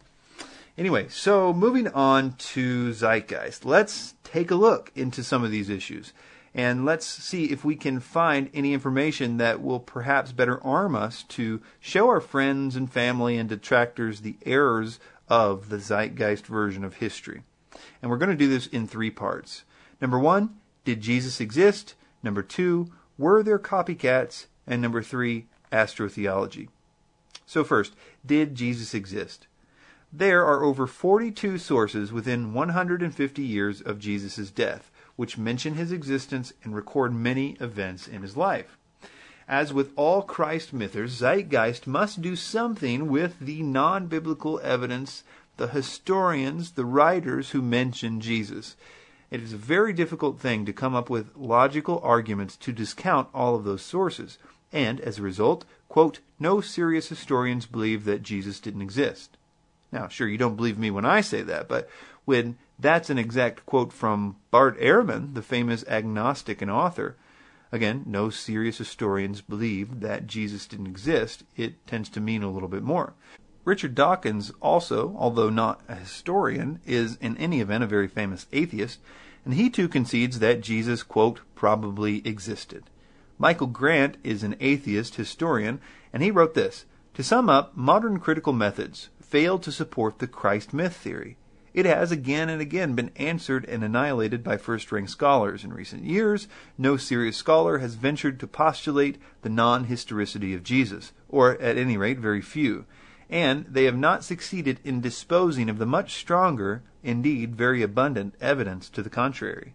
Anyway, 0.78 1.08
so 1.10 1.54
moving 1.54 1.88
on 1.90 2.34
to 2.34 2.92
Zeitgeist, 2.92 3.64
let's 3.64 4.16
take 4.24 4.52
a 4.52 4.56
look 4.56 4.92
into 4.96 5.24
some 5.24 5.44
of 5.44 5.52
these 5.52 5.70
issues 5.70 6.12
and 6.56 6.86
let's 6.86 7.06
see 7.06 7.46
if 7.46 7.66
we 7.66 7.76
can 7.76 8.00
find 8.00 8.50
any 8.54 8.74
information 8.74 9.38
that 9.38 9.62
will 9.62 9.80
perhaps 9.80 10.32
better 10.32 10.64
arm 10.64 10.96
us 10.96 11.24
to 11.24 11.62
show 11.82 12.08
our 12.08 12.22
friends 12.22 12.78
and 12.78 12.92
family 12.92 13.38
and 13.38 13.50
detractors 13.50 14.22
the 14.22 14.38
errors 14.46 14.98
of 15.28 15.68
the 15.68 15.78
Zeitgeist 15.78 16.46
version 16.46 16.86
of 16.86 16.96
history. 16.96 17.44
And 18.02 18.10
we're 18.10 18.18
going 18.18 18.32
to 18.32 18.38
do 18.38 18.48
this 18.48 18.68
in 18.68 18.88
three 18.88 19.12
parts. 19.12 19.66
Number 20.00 20.18
one, 20.18 20.56
did 20.86 21.02
Jesus 21.02 21.42
exist? 21.42 21.96
Number 22.24 22.42
two, 22.42 22.90
were 23.18 23.44
there 23.44 23.60
copycats? 23.60 24.46
And 24.68 24.82
number 24.82 25.02
three, 25.02 25.46
astrotheology. 25.72 26.70
So, 27.46 27.64
first, 27.64 27.94
did 28.26 28.56
Jesus 28.56 28.94
exist? 28.94 29.48
There 30.12 30.46
are 30.46 30.64
over 30.64 30.88
42 30.88 31.58
sources 31.58 32.12
within 32.12 32.54
150 32.54 33.42
years 33.42 33.82
of 33.82 34.00
Jesus' 34.00 34.50
death, 34.50 34.90
which 35.16 35.38
mention 35.38 35.76
his 35.76 35.92
existence 35.92 36.54
and 36.64 36.76
record 36.76 37.14
many 37.14 37.58
events 37.60 38.08
in 38.08 38.22
his 38.22 38.38
life. 38.38 38.78
As 39.48 39.74
with 39.74 39.92
all 39.96 40.24
Christ 40.24 40.74
mythers, 40.74 41.12
Zeitgeist 41.12 41.86
must 41.86 42.22
do 42.22 42.36
something 42.36 43.10
with 43.10 43.40
the 43.40 43.62
non 43.62 44.08
biblical 44.08 44.60
evidence, 44.64 45.24
the 45.58 45.68
historians, 45.68 46.72
the 46.72 46.86
writers 46.86 47.52
who 47.52 47.62
mention 47.62 48.22
Jesus. 48.22 48.76
It 49.32 49.42
is 49.42 49.54
a 49.54 49.58
very 49.58 49.94
difficult 49.94 50.40
thing 50.40 50.66
to 50.66 50.74
come 50.74 50.96
up 50.96 51.10
with 51.10 51.36
logical 51.36 52.00
arguments 52.04 52.56
to 52.58 52.72
discount 52.72 53.28
all 53.34 53.56
of 53.56 53.64
those 53.64 53.82
sources, 53.82 54.38
and 54.72 55.00
as 55.02 55.20
a 55.20 55.24
result, 55.24 55.66
quote, 55.90 56.20
no 56.40 56.62
serious 56.62 57.10
historians 57.10 57.66
believe 57.66 58.06
that 58.06 58.24
Jesus 58.24 58.60
didn't 58.60 58.82
exist. 58.82 59.38
Now, 59.92 60.08
sure, 60.08 60.28
you 60.28 60.38
don't 60.38 60.58
believe 60.58 60.78
me 60.78 60.92
when 60.92 61.06
I 61.06 61.22
say 61.22 61.42
that, 61.44 61.68
but 61.68 61.90
when 62.26 62.58
that's 62.78 63.10
an 63.10 63.18
exact 63.18 63.66
quote 63.66 63.94
from 63.94 64.36
Bart 64.52 64.80
Ehrman, 64.80 65.34
the 65.34 65.42
famous 65.42 65.86
agnostic 65.88 66.62
and 66.62 66.70
author, 66.70 67.16
again, 67.72 68.04
no 68.06 68.30
serious 68.30 68.78
historians 68.78 69.42
believe 69.42 70.02
that 70.02 70.28
Jesus 70.28 70.68
didn't 70.68 70.88
exist, 70.88 71.44
it 71.56 71.86
tends 71.88 72.10
to 72.10 72.20
mean 72.20 72.44
a 72.44 72.52
little 72.52 72.70
bit 72.70 72.84
more. 72.84 73.14
Richard 73.66 73.96
Dawkins 73.96 74.52
also, 74.62 75.16
although 75.18 75.50
not 75.50 75.82
a 75.88 75.96
historian, 75.96 76.80
is 76.86 77.18
in 77.20 77.36
any 77.38 77.62
event 77.62 77.84
a 77.84 77.88
very 77.88 78.08
famous 78.08 78.46
atheist, 78.54 79.00
and 79.44 79.56
he 79.56 79.72
too 79.72 79.88
concedes 79.88 80.38
that 80.38 80.62
Jesus, 80.62 81.02
quote, 81.02 81.42
probably 81.56 82.26
existed. 82.28 82.84
Michael 83.40 83.66
Grant 83.66 84.18
is 84.24 84.44
an 84.44 84.56
atheist 84.60 85.16
historian, 85.16 85.82
and 86.14 86.22
he 86.22 86.30
wrote 86.30 86.54
this 86.54 86.86
To 87.16 87.24
sum 87.24 87.50
up, 87.50 87.76
modern 87.76 88.20
critical 88.20 88.54
methods 88.54 89.10
fail 89.20 89.58
to 89.58 89.72
support 89.72 90.20
the 90.20 90.28
Christ 90.28 90.72
myth 90.72 90.96
theory. 90.96 91.36
It 91.74 91.88
has 91.88 92.12
again 92.12 92.50
and 92.50 92.62
again 92.62 92.94
been 92.94 93.12
answered 93.16 93.66
and 93.66 93.84
annihilated 93.84 94.44
by 94.44 94.58
first 94.58 94.92
rank 94.92 95.10
scholars. 95.10 95.64
In 95.64 95.74
recent 95.74 96.06
years, 96.06 96.48
no 96.78 96.98
serious 96.98 97.36
scholar 97.36 97.80
has 97.80 97.96
ventured 97.96 98.40
to 98.40 98.48
postulate 98.48 99.18
the 99.42 99.50
non 99.50 99.86
historicity 99.86 100.54
of 100.54 100.64
Jesus, 100.64 101.14
or 101.28 101.60
at 101.60 101.78
any 101.78 101.98
rate, 101.98 102.20
very 102.20 102.42
few. 102.42 102.86
And 103.30 103.66
they 103.68 103.86
have 103.86 103.98
not 103.98 104.24
succeeded 104.24 104.80
in 104.84 105.02
disposing 105.02 105.70
of 105.70 105.78
the 105.78 105.86
much 105.86 106.16
stronger, 106.16 106.84
indeed 107.04 107.56
very 107.56 107.82
abundant, 107.82 108.36
evidence 108.40 108.90
to 108.90 109.02
the 109.02 109.10
contrary. 109.10 109.74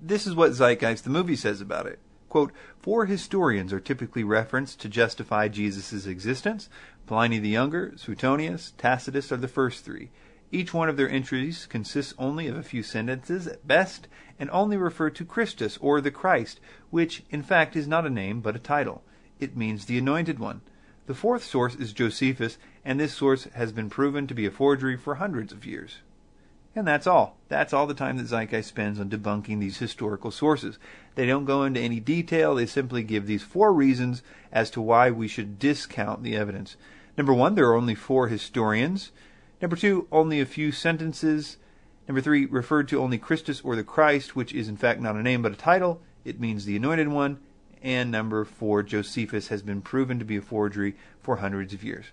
This 0.00 0.26
is 0.26 0.34
what 0.34 0.52
Zeitgeist 0.52 1.04
the 1.04 1.10
movie 1.10 1.36
says 1.36 1.60
about 1.60 1.86
it. 1.86 1.98
Quote, 2.28 2.52
Four 2.78 3.06
historians 3.06 3.72
are 3.72 3.80
typically 3.80 4.24
referenced 4.24 4.80
to 4.80 4.88
justify 4.88 5.48
Jesus' 5.48 6.06
existence. 6.06 6.68
Pliny 7.06 7.38
the 7.38 7.48
Younger, 7.48 7.92
Suetonius, 7.96 8.72
Tacitus 8.76 9.30
are 9.30 9.36
the 9.36 9.48
first 9.48 9.84
three. 9.84 10.10
Each 10.50 10.74
one 10.74 10.88
of 10.88 10.96
their 10.96 11.08
entries 11.08 11.66
consists 11.66 12.14
only 12.18 12.46
of 12.48 12.56
a 12.56 12.62
few 12.62 12.82
sentences 12.82 13.46
at 13.46 13.66
best, 13.66 14.08
and 14.38 14.50
only 14.50 14.76
refer 14.76 15.10
to 15.10 15.24
Christus 15.24 15.78
or 15.80 16.00
the 16.00 16.10
Christ, 16.10 16.60
which 16.90 17.22
in 17.30 17.42
fact 17.42 17.76
is 17.76 17.88
not 17.88 18.06
a 18.06 18.10
name 18.10 18.40
but 18.40 18.56
a 18.56 18.60
title. 18.60 19.02
It 19.40 19.56
means 19.56 19.86
the 19.86 19.98
anointed 19.98 20.38
one. 20.38 20.60
The 21.06 21.14
fourth 21.14 21.44
source 21.44 21.74
is 21.74 21.92
Josephus, 21.92 22.56
and 22.84 22.98
this 22.98 23.12
source 23.12 23.44
has 23.54 23.72
been 23.72 23.90
proven 23.90 24.26
to 24.26 24.34
be 24.34 24.46
a 24.46 24.50
forgery 24.50 24.96
for 24.96 25.16
hundreds 25.16 25.52
of 25.52 25.66
years. 25.66 25.98
And 26.74 26.88
that's 26.88 27.06
all. 27.06 27.36
That's 27.48 27.72
all 27.72 27.86
the 27.86 27.94
time 27.94 28.16
that 28.16 28.26
Zeitgeist 28.26 28.68
spends 28.68 28.98
on 28.98 29.10
debunking 29.10 29.60
these 29.60 29.78
historical 29.78 30.30
sources. 30.30 30.78
They 31.14 31.26
don't 31.26 31.44
go 31.44 31.62
into 31.62 31.80
any 31.80 32.00
detail, 32.00 32.54
they 32.54 32.66
simply 32.66 33.02
give 33.02 33.26
these 33.26 33.42
four 33.42 33.72
reasons 33.72 34.22
as 34.50 34.70
to 34.70 34.80
why 34.80 35.10
we 35.10 35.28
should 35.28 35.58
discount 35.58 36.22
the 36.22 36.36
evidence. 36.36 36.76
Number 37.18 37.34
one, 37.34 37.54
there 37.54 37.68
are 37.68 37.76
only 37.76 37.94
four 37.94 38.28
historians. 38.28 39.12
Number 39.60 39.76
two, 39.76 40.08
only 40.10 40.40
a 40.40 40.46
few 40.46 40.72
sentences. 40.72 41.58
Number 42.08 42.20
three, 42.20 42.46
referred 42.46 42.88
to 42.88 43.00
only 43.00 43.18
Christus 43.18 43.60
or 43.60 43.76
the 43.76 43.84
Christ, 43.84 44.34
which 44.34 44.52
is 44.52 44.68
in 44.68 44.76
fact 44.76 45.00
not 45.00 45.16
a 45.16 45.22
name 45.22 45.42
but 45.42 45.52
a 45.52 45.56
title. 45.56 46.00
It 46.24 46.40
means 46.40 46.64
the 46.64 46.76
anointed 46.76 47.08
one. 47.08 47.38
And 47.84 48.10
number 48.10 48.46
four, 48.46 48.82
Josephus 48.82 49.48
has 49.48 49.60
been 49.60 49.82
proven 49.82 50.18
to 50.18 50.24
be 50.24 50.38
a 50.38 50.42
forgery 50.42 50.96
for 51.20 51.36
hundreds 51.36 51.74
of 51.74 51.84
years. 51.84 52.06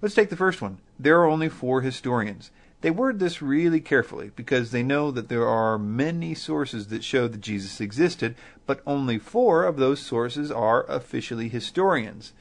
Let's 0.00 0.14
take 0.14 0.30
the 0.30 0.36
first 0.36 0.62
one. 0.62 0.78
There 1.00 1.20
are 1.20 1.26
only 1.26 1.48
four 1.48 1.80
historians. 1.80 2.52
They 2.80 2.92
word 2.92 3.18
this 3.18 3.42
really 3.42 3.80
carefully 3.80 4.30
because 4.36 4.70
they 4.70 4.84
know 4.84 5.10
that 5.10 5.28
there 5.28 5.46
are 5.46 5.78
many 5.78 6.34
sources 6.34 6.86
that 6.86 7.02
show 7.02 7.26
that 7.26 7.40
Jesus 7.40 7.80
existed, 7.80 8.36
but 8.66 8.82
only 8.86 9.18
four 9.18 9.64
of 9.64 9.76
those 9.76 9.98
sources 9.98 10.50
are 10.50 10.86
officially 10.86 11.48
historians. 11.48 12.32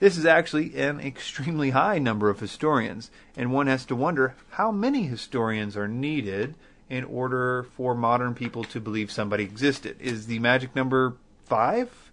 This 0.00 0.18
is 0.18 0.26
actually 0.26 0.76
an 0.76 1.00
extremely 1.00 1.70
high 1.70 1.98
number 1.98 2.28
of 2.28 2.40
historians, 2.40 3.10
and 3.36 3.52
one 3.52 3.68
has 3.68 3.86
to 3.86 3.96
wonder 3.96 4.34
how 4.50 4.72
many 4.72 5.04
historians 5.04 5.76
are 5.76 5.88
needed 5.88 6.56
in 6.90 7.04
order 7.04 7.62
for 7.62 7.94
modern 7.94 8.34
people 8.34 8.64
to 8.64 8.80
believe 8.80 9.12
somebody 9.12 9.44
existed. 9.44 9.96
Is 10.00 10.26
the 10.26 10.40
magic 10.40 10.74
number 10.74 11.14
five? 11.44 12.05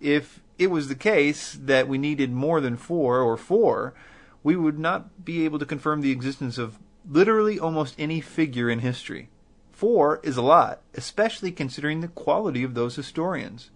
If 0.00 0.40
it 0.58 0.68
was 0.68 0.88
the 0.88 0.94
case 0.94 1.58
that 1.60 1.88
we 1.88 1.98
needed 1.98 2.32
more 2.32 2.60
than 2.60 2.76
four 2.76 3.20
or 3.20 3.36
four, 3.36 3.94
we 4.42 4.56
would 4.56 4.78
not 4.78 5.24
be 5.24 5.44
able 5.44 5.58
to 5.58 5.66
confirm 5.66 6.00
the 6.00 6.12
existence 6.12 6.58
of 6.58 6.78
literally 7.08 7.58
almost 7.58 7.94
any 7.98 8.20
figure 8.20 8.70
in 8.70 8.80
history. 8.80 9.28
Four 9.72 10.20
is 10.22 10.36
a 10.36 10.42
lot, 10.42 10.80
especially 10.94 11.52
considering 11.52 12.00
the 12.00 12.08
quality 12.08 12.62
of 12.62 12.74
those 12.74 12.96
historians. 12.96 13.70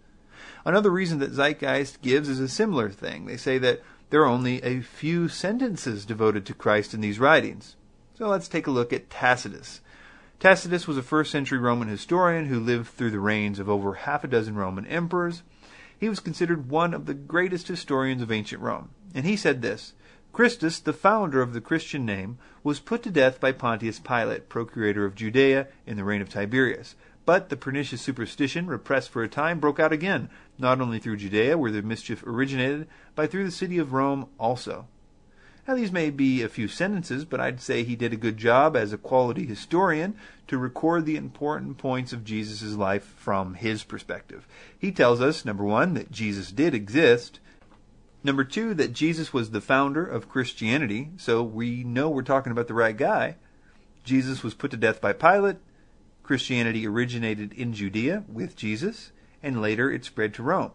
Another 0.64 0.90
reason 0.90 1.18
that 1.18 1.32
Zeitgeist 1.32 2.00
gives 2.02 2.28
is 2.28 2.40
a 2.40 2.48
similar 2.48 2.88
thing. 2.90 3.26
They 3.26 3.36
say 3.36 3.58
that 3.58 3.82
there 4.10 4.22
are 4.22 4.26
only 4.26 4.62
a 4.62 4.80
few 4.80 5.28
sentences 5.28 6.04
devoted 6.04 6.46
to 6.46 6.54
Christ 6.54 6.94
in 6.94 7.00
these 7.00 7.18
writings. 7.18 7.76
So 8.14 8.28
let's 8.28 8.48
take 8.48 8.66
a 8.66 8.72
look 8.72 8.92
at 8.92 9.10
Tacitus. 9.10 9.80
Tacitus 10.40 10.88
was 10.88 10.96
a 10.96 11.02
first 11.02 11.30
century 11.30 11.58
Roman 11.58 11.88
historian 11.88 12.46
who 12.46 12.58
lived 12.58 12.88
through 12.88 13.10
the 13.10 13.20
reigns 13.20 13.58
of 13.58 13.68
over 13.68 13.92
half 13.94 14.24
a 14.24 14.28
dozen 14.28 14.54
Roman 14.54 14.86
emperors. 14.86 15.42
He 16.00 16.08
was 16.08 16.18
considered 16.18 16.70
one 16.70 16.94
of 16.94 17.04
the 17.04 17.12
greatest 17.12 17.68
historians 17.68 18.22
of 18.22 18.32
ancient 18.32 18.62
Rome. 18.62 18.88
And 19.14 19.26
he 19.26 19.36
said 19.36 19.60
this 19.60 19.92
Christus, 20.32 20.78
the 20.78 20.94
founder 20.94 21.42
of 21.42 21.52
the 21.52 21.60
Christian 21.60 22.06
name, 22.06 22.38
was 22.64 22.80
put 22.80 23.02
to 23.02 23.10
death 23.10 23.38
by 23.38 23.52
Pontius 23.52 23.98
Pilate, 24.00 24.48
procurator 24.48 25.04
of 25.04 25.14
Judea, 25.14 25.68
in 25.86 25.98
the 25.98 26.04
reign 26.04 26.22
of 26.22 26.30
Tiberius. 26.30 26.94
But 27.26 27.50
the 27.50 27.56
pernicious 27.56 28.00
superstition, 28.00 28.66
repressed 28.66 29.10
for 29.10 29.22
a 29.22 29.28
time, 29.28 29.60
broke 29.60 29.78
out 29.78 29.92
again, 29.92 30.30
not 30.58 30.80
only 30.80 30.98
through 31.00 31.18
Judea, 31.18 31.58
where 31.58 31.70
the 31.70 31.82
mischief 31.82 32.22
originated, 32.26 32.88
but 33.14 33.30
through 33.30 33.44
the 33.44 33.50
city 33.50 33.76
of 33.76 33.92
Rome 33.92 34.26
also. 34.38 34.86
Now, 35.68 35.74
these 35.74 35.92
may 35.92 36.10
be 36.10 36.42
a 36.42 36.48
few 36.48 36.68
sentences, 36.68 37.24
but 37.24 37.40
I'd 37.40 37.60
say 37.60 37.84
he 37.84 37.94
did 37.94 38.12
a 38.12 38.16
good 38.16 38.36
job 38.36 38.76
as 38.76 38.92
a 38.92 38.98
quality 38.98 39.46
historian 39.46 40.16
to 40.48 40.58
record 40.58 41.06
the 41.06 41.16
important 41.16 41.78
points 41.78 42.12
of 42.12 42.24
Jesus' 42.24 42.74
life 42.74 43.04
from 43.04 43.54
his 43.54 43.84
perspective. 43.84 44.48
He 44.76 44.90
tells 44.90 45.20
us, 45.20 45.44
number 45.44 45.62
one, 45.64 45.94
that 45.94 46.10
Jesus 46.10 46.50
did 46.50 46.74
exist. 46.74 47.38
Number 48.24 48.42
two, 48.42 48.74
that 48.74 48.92
Jesus 48.92 49.32
was 49.32 49.50
the 49.50 49.60
founder 49.60 50.04
of 50.04 50.28
Christianity, 50.28 51.10
so 51.16 51.42
we 51.42 51.84
know 51.84 52.10
we're 52.10 52.22
talking 52.22 52.52
about 52.52 52.66
the 52.66 52.74
right 52.74 52.96
guy. 52.96 53.36
Jesus 54.02 54.42
was 54.42 54.54
put 54.54 54.70
to 54.72 54.76
death 54.76 55.00
by 55.00 55.12
Pilate. 55.12 55.58
Christianity 56.22 56.86
originated 56.86 57.52
in 57.52 57.72
Judea 57.72 58.24
with 58.28 58.56
Jesus, 58.56 59.12
and 59.42 59.60
later 59.60 59.90
it 59.90 60.04
spread 60.04 60.34
to 60.34 60.42
Rome. 60.42 60.72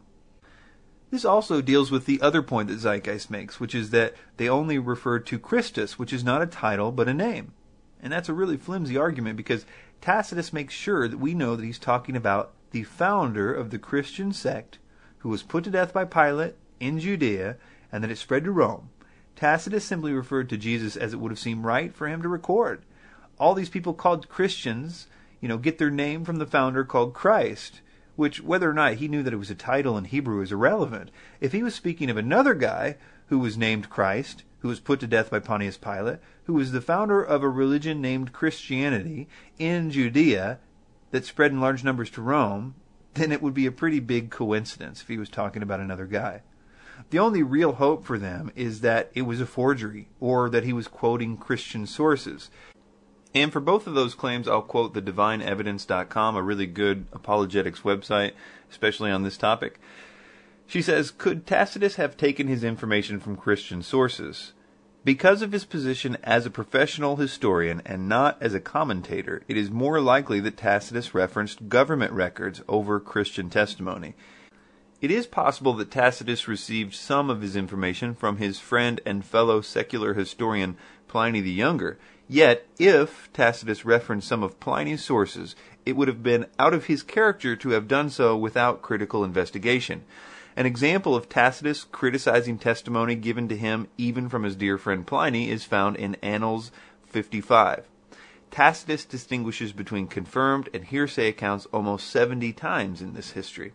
This 1.12 1.26
also 1.26 1.62
deals 1.62 1.92
with 1.92 2.06
the 2.06 2.22
other 2.22 2.42
point 2.42 2.68
that 2.68 2.80
Zeitgeist 2.80 3.30
makes, 3.30 3.60
which 3.60 3.76
is 3.76 3.92
that 3.92 4.16
they 4.38 4.50
only 4.50 4.80
refer 4.80 5.20
to 5.20 5.40
Christus, 5.40 5.98
which 6.00 6.12
is 6.12 6.24
not 6.24 6.42
a 6.42 6.48
title 6.48 6.92
but 6.92 7.08
a 7.08 7.14
name. 7.14 7.54
And 8.02 8.12
that's 8.12 8.30
a 8.30 8.34
really 8.34 8.58
flimsy 8.58 8.98
argument 8.98 9.38
because 9.38 9.66
Tacitus 10.02 10.52
makes 10.52 10.74
sure 10.74 11.08
that 11.08 11.20
we 11.20 11.34
know 11.34 11.56
that 11.56 11.66
he's 11.66 11.80
talking 11.80 12.16
about 12.16 12.54
the 12.72 12.84
founder 12.84 13.54
of 13.54 13.70
the 13.70 13.80
Christian 13.80 14.34
sect 14.34 14.80
who 15.20 15.30
was 15.30 15.44
put 15.44 15.64
to 15.64 15.70
death 15.70 15.94
by 15.94 16.06
Pilate 16.06 16.56
in 16.80 17.00
Judea 17.00 17.58
and 17.92 18.04
that 18.04 18.12
it 18.12 18.18
spread 18.18 18.44
to 18.44 18.52
Rome. 18.52 18.90
Tacitus 19.36 19.86
simply 19.86 20.14
referred 20.14 20.50
to 20.50 20.58
Jesus 20.58 20.96
as 20.96 21.14
it 21.14 21.20
would 21.20 21.32
have 21.32 21.40
seemed 21.40 21.64
right 21.64 21.94
for 21.94 22.08
him 22.08 22.22
to 22.22 22.30
record. 22.30 22.84
All 23.40 23.54
these 23.54 23.70
people 23.70 23.94
called 23.94 24.30
Christians 24.30 25.08
you 25.46 25.50
know, 25.50 25.58
get 25.60 25.78
their 25.78 25.92
name 25.92 26.26
from 26.26 26.38
the 26.38 26.46
founder 26.48 26.84
called 26.84 27.14
Christ, 27.14 27.82
which, 28.16 28.42
whether 28.42 28.70
or 28.70 28.74
not 28.74 28.96
he 28.96 29.08
knew 29.08 29.24
that 29.24 29.34
it 29.34 29.38
was 29.38 29.50
a 29.50 29.56
title 29.56 29.98
in 29.98 30.06
Hebrew, 30.06 30.42
is 30.42 30.52
irrelevant. 30.52 31.12
If 31.42 31.52
he 31.52 31.64
was 31.64 31.76
speaking 31.76 32.10
of 32.10 32.18
another 32.18 32.54
guy 32.54 32.98
who 33.28 33.40
was 33.40 33.58
named 33.58 33.90
Christ, 33.90 34.44
who 34.60 34.68
was 34.68 34.80
put 34.80 35.00
to 35.02 35.08
death 35.08 35.30
by 35.30 35.40
Pontius 35.40 35.78
Pilate, 35.78 36.20
who 36.46 36.54
was 36.54 36.72
the 36.72 36.82
founder 36.82 37.22
of 37.22 37.44
a 37.44 37.50
religion 37.50 38.02
named 38.02 38.34
Christianity 38.34 39.28
in 39.58 39.92
Judea 39.92 40.60
that 41.12 41.26
spread 41.26 41.52
in 41.52 41.62
large 41.62 41.84
numbers 41.84 42.10
to 42.12 42.22
Rome, 42.22 42.76
then 43.14 43.32
it 43.32 43.42
would 43.42 43.54
be 43.54 43.66
a 43.66 43.72
pretty 43.72 44.00
big 44.00 44.30
coincidence 44.30 45.02
if 45.02 45.08
he 45.08 45.18
was 45.18 45.30
talking 45.30 45.62
about 45.62 45.80
another 45.80 46.06
guy. 46.06 46.42
The 47.10 47.20
only 47.20 47.44
real 47.44 47.74
hope 47.74 48.06
for 48.06 48.18
them 48.18 48.52
is 48.56 48.82
that 48.82 49.12
it 49.14 49.24
was 49.24 49.42
a 49.42 49.46
forgery, 49.46 50.08
or 50.20 50.50
that 50.50 50.64
he 50.64 50.74
was 50.74 50.88
quoting 50.88 51.38
Christian 51.38 51.86
sources. 51.86 52.50
And 53.36 53.52
for 53.52 53.60
both 53.60 53.86
of 53.86 53.94
those 53.94 54.16
claims, 54.16 54.48
I'll 54.48 54.62
quote 54.62 54.94
the 54.94 55.02
divineevidence.com, 55.02 56.36
a 56.38 56.42
really 56.42 56.66
good 56.66 57.06
apologetics 57.12 57.82
website, 57.82 58.32
especially 58.72 59.12
on 59.12 59.24
this 59.24 59.36
topic. 59.36 59.78
She 60.68 60.82
says, 60.82 61.12
Could 61.12 61.46
Tacitus 61.46 61.96
have 61.96 62.16
taken 62.16 62.48
his 62.48 62.64
information 62.64 63.20
from 63.20 63.36
Christian 63.36 63.84
sources? 63.84 64.54
Because 65.04 65.42
of 65.42 65.52
his 65.52 65.66
position 65.66 66.18
as 66.24 66.46
a 66.46 66.50
professional 66.50 67.18
historian 67.18 67.82
and 67.86 68.08
not 68.08 68.38
as 68.42 68.54
a 68.56 68.60
commentator, 68.60 69.44
it 69.50 69.58
is 69.58 69.70
more 69.70 70.00
likely 70.00 70.40
that 70.40 70.58
Tacitus 70.58 71.14
referenced 71.14 71.68
government 71.68 72.14
records 72.14 72.64
over 72.68 73.00
Christian 73.02 73.50
testimony. 73.50 74.16
It 75.02 75.12
is 75.12 75.28
possible 75.28 75.74
that 75.74 75.92
Tacitus 75.92 76.48
received 76.48 76.96
some 76.96 77.30
of 77.30 77.42
his 77.42 77.56
information 77.56 78.16
from 78.16 78.38
his 78.38 78.60
friend 78.60 79.02
and 79.06 79.26
fellow 79.26 79.60
secular 79.62 80.14
historian 80.14 80.78
Pliny 81.08 81.42
the 81.42 81.52
Younger, 81.52 82.00
Yet, 82.28 82.66
if 82.80 83.30
Tacitus 83.34 83.86
referenced 83.86 84.28
some 84.28 84.42
of 84.42 84.60
Pliny's 84.60 85.04
sources, 85.04 85.56
it 85.86 85.96
would 85.96 86.08
have 86.08 86.24
been 86.24 86.48
out 86.58 86.74
of 86.74 86.86
his 86.86 87.04
character 87.04 87.56
to 87.58 87.70
have 87.70 87.88
done 87.88 88.10
so 88.10 88.36
without 88.36 88.82
critical 88.82 89.24
investigation. 89.24 90.04
An 90.56 90.66
example 90.66 91.16
of 91.16 91.30
Tacitus 91.30 91.84
criticizing 91.84 92.58
testimony 92.58 93.14
given 93.14 93.48
to 93.50 93.58
him 93.58 93.88
even 93.98 94.28
from 94.28 94.44
his 94.44 94.56
dear 94.56 94.78
friend 94.80 95.06
Pliny 95.06 95.50
is 95.50 95.66
found 95.66 95.98
in 95.98 96.16
Annals 96.24 96.72
55. 97.06 97.86
Tacitus 98.50 99.06
distinguishes 99.06 99.74
between 99.74 100.08
confirmed 100.08 100.70
and 100.74 100.86
hearsay 100.86 101.28
accounts 101.28 101.68
almost 101.68 102.10
70 102.10 102.54
times 102.54 103.02
in 103.02 103.14
this 103.14 103.32
history. 103.32 103.74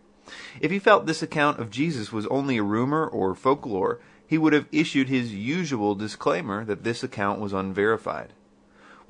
If 0.59 0.71
he 0.71 0.79
felt 0.79 1.05
this 1.05 1.21
account 1.21 1.59
of 1.59 1.69
Jesus 1.69 2.11
was 2.11 2.27
only 2.27 2.57
a 2.57 2.63
rumor 2.63 3.07
or 3.07 3.33
folklore, 3.33 3.99
he 4.25 4.37
would 4.37 4.53
have 4.53 4.67
issued 4.71 5.07
his 5.07 5.33
usual 5.33 5.93
disclaimer 5.93 6.65
that 6.65 6.83
this 6.83 7.03
account 7.03 7.39
was 7.39 7.53
unverified. 7.53 8.33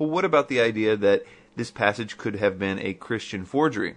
Well, 0.02 0.10
what 0.10 0.24
about 0.24 0.48
the 0.48 0.60
idea 0.60 0.96
that 0.96 1.22
this 1.54 1.70
passage 1.70 2.18
could 2.18 2.34
have 2.34 2.58
been 2.58 2.80
a 2.80 2.92
Christian 2.92 3.44
forgery? 3.44 3.94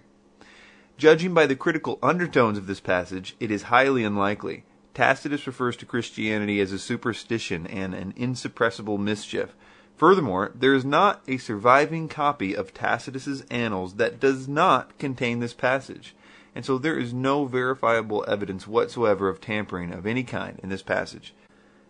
Judging 0.96 1.34
by 1.34 1.46
the 1.46 1.56
critical 1.56 1.98
undertones 2.00 2.56
of 2.56 2.68
this 2.68 2.78
passage, 2.78 3.34
it 3.40 3.50
is 3.50 3.74
highly 3.74 4.04
unlikely. 4.04 4.62
Tacitus 4.94 5.48
refers 5.48 5.76
to 5.78 5.84
Christianity 5.84 6.60
as 6.60 6.70
a 6.70 6.78
superstition 6.78 7.66
and 7.66 7.92
an 7.92 8.12
insuppressible 8.16 9.00
mischief. 9.00 9.56
Furthermore, 9.96 10.52
there 10.54 10.74
is 10.74 10.84
not 10.84 11.22
a 11.26 11.38
surviving 11.38 12.06
copy 12.06 12.54
of 12.54 12.72
Tacitus's 12.72 13.44
Annals 13.50 13.94
that 13.94 14.20
does 14.20 14.46
not 14.46 14.96
contain 14.98 15.40
this 15.40 15.54
passage, 15.54 16.14
and 16.54 16.64
so 16.64 16.78
there 16.78 16.96
is 16.96 17.12
no 17.12 17.46
verifiable 17.46 18.24
evidence 18.28 18.68
whatsoever 18.68 19.28
of 19.28 19.40
tampering 19.40 19.92
of 19.92 20.06
any 20.06 20.22
kind 20.22 20.60
in 20.62 20.68
this 20.68 20.84
passage. 20.84 21.34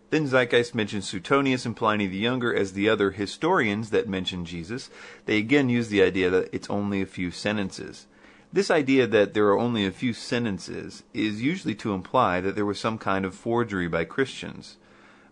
Then 0.09 0.27
Zeitgeist 0.27 0.73
mentions 0.73 1.05
Suetonius 1.07 1.65
and 1.65 1.75
Pliny 1.75 2.07
the 2.07 2.17
Younger 2.17 2.55
as 2.55 2.73
the 2.73 2.87
other 2.87 3.11
historians 3.11 3.89
that 3.89 4.07
mention 4.07 4.45
Jesus. 4.45 4.89
They 5.25 5.37
again 5.37 5.67
use 5.67 5.89
the 5.89 6.01
idea 6.01 6.29
that 6.29 6.49
it's 6.53 6.69
only 6.69 7.01
a 7.01 7.05
few 7.05 7.29
sentences. 7.29 8.07
This 8.53 8.71
idea 8.71 9.05
that 9.07 9.33
there 9.33 9.47
are 9.47 9.59
only 9.59 9.85
a 9.85 9.91
few 9.91 10.13
sentences 10.13 11.03
is 11.13 11.41
usually 11.41 11.75
to 11.75 11.93
imply 11.93 12.39
that 12.39 12.55
there 12.55 12.65
was 12.65 12.79
some 12.79 12.97
kind 12.97 13.25
of 13.25 13.35
forgery 13.35 13.89
by 13.89 14.05
Christians. 14.05 14.77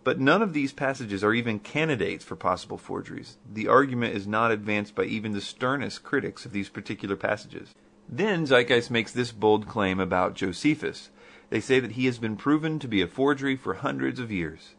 But 0.03 0.19
none 0.19 0.41
of 0.41 0.51
these 0.51 0.73
passages 0.73 1.23
are 1.23 1.34
even 1.34 1.59
candidates 1.59 2.26
for 2.26 2.36
possible 2.36 2.78
forgeries. 2.78 3.38
The 3.49 3.69
argument 3.69 4.15
is 4.15 4.28
not 4.28 4.51
advanced 4.51 4.93
by 4.93 5.05
even 5.05 5.32
the 5.32 5.41
sternest 5.41 6.03
critics 6.03 6.45
of 6.45 6.51
these 6.51 6.69
particular 6.69 7.15
passages. 7.15 7.73
Then 8.07 8.45
Zeitgeist 8.45 8.91
makes 8.91 9.13
this 9.13 9.32
bold 9.32 9.67
claim 9.67 9.99
about 9.99 10.36
Josephus. 10.36 11.09
They 11.49 11.59
say 11.59 11.79
that 11.79 11.93
he 11.93 12.05
has 12.05 12.17
been 12.17 12.35
proven 12.35 12.79
to 12.79 12.87
be 12.87 13.01
a 13.01 13.07
forgery 13.07 13.55
for 13.55 13.75
hundreds 13.75 14.19
of 14.19 14.31
years. 14.31 14.75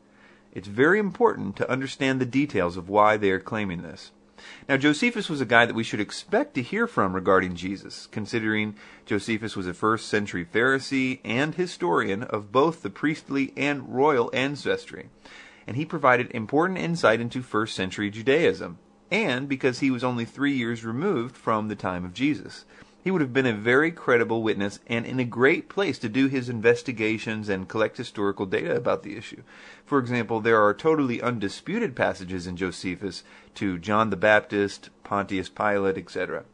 It's 0.52 0.68
very 0.68 0.98
important 0.98 1.56
to 1.56 1.70
understand 1.70 2.20
the 2.20 2.26
details 2.26 2.76
of 2.76 2.88
why 2.88 3.16
they 3.16 3.30
are 3.30 3.40
claiming 3.40 3.82
this. 3.82 4.10
Now, 4.68 4.76
Josephus 4.76 5.30
was 5.30 5.40
a 5.40 5.46
guy 5.46 5.64
that 5.66 5.74
we 5.74 5.84
should 5.84 6.00
expect 6.00 6.54
to 6.54 6.62
hear 6.62 6.86
from 6.86 7.14
regarding 7.14 7.56
Jesus, 7.56 8.06
considering 8.06 8.76
Josephus 9.06 9.56
was 9.56 9.66
a 9.66 9.74
first 9.74 10.08
century 10.08 10.44
Pharisee 10.44 11.20
and 11.24 11.54
historian 11.54 12.22
of 12.22 12.52
both 12.52 12.82
the 12.82 12.90
priestly 12.90 13.52
and 13.56 13.94
royal 13.94 14.30
ancestry. 14.34 15.08
And 15.66 15.76
he 15.76 15.84
provided 15.84 16.30
important 16.30 16.78
insight 16.78 17.20
into 17.20 17.42
first 17.42 17.74
century 17.74 18.10
Judaism, 18.10 18.78
and 19.10 19.48
because 19.48 19.80
he 19.80 19.90
was 19.90 20.04
only 20.04 20.24
three 20.24 20.52
years 20.52 20.84
removed 20.84 21.36
from 21.36 21.68
the 21.68 21.76
time 21.76 22.04
of 22.04 22.14
Jesus 22.14 22.64
he 23.06 23.12
would 23.12 23.20
have 23.20 23.32
been 23.32 23.46
a 23.46 23.52
very 23.52 23.92
credible 23.92 24.42
witness 24.42 24.80
and 24.88 25.06
in 25.06 25.20
a 25.20 25.24
great 25.24 25.68
place 25.68 25.96
to 25.96 26.08
do 26.08 26.26
his 26.26 26.48
investigations 26.48 27.48
and 27.48 27.68
collect 27.68 27.96
historical 27.96 28.46
data 28.46 28.74
about 28.74 29.04
the 29.04 29.16
issue. 29.16 29.44
For 29.84 30.00
example, 30.00 30.40
there 30.40 30.60
are 30.60 30.74
totally 30.74 31.22
undisputed 31.22 31.94
passages 31.94 32.48
in 32.48 32.56
Josephus 32.56 33.22
to 33.54 33.78
John 33.78 34.10
the 34.10 34.16
Baptist, 34.16 34.90
Pontius 35.04 35.48
Pilate, 35.48 35.96
etc. 35.96 36.46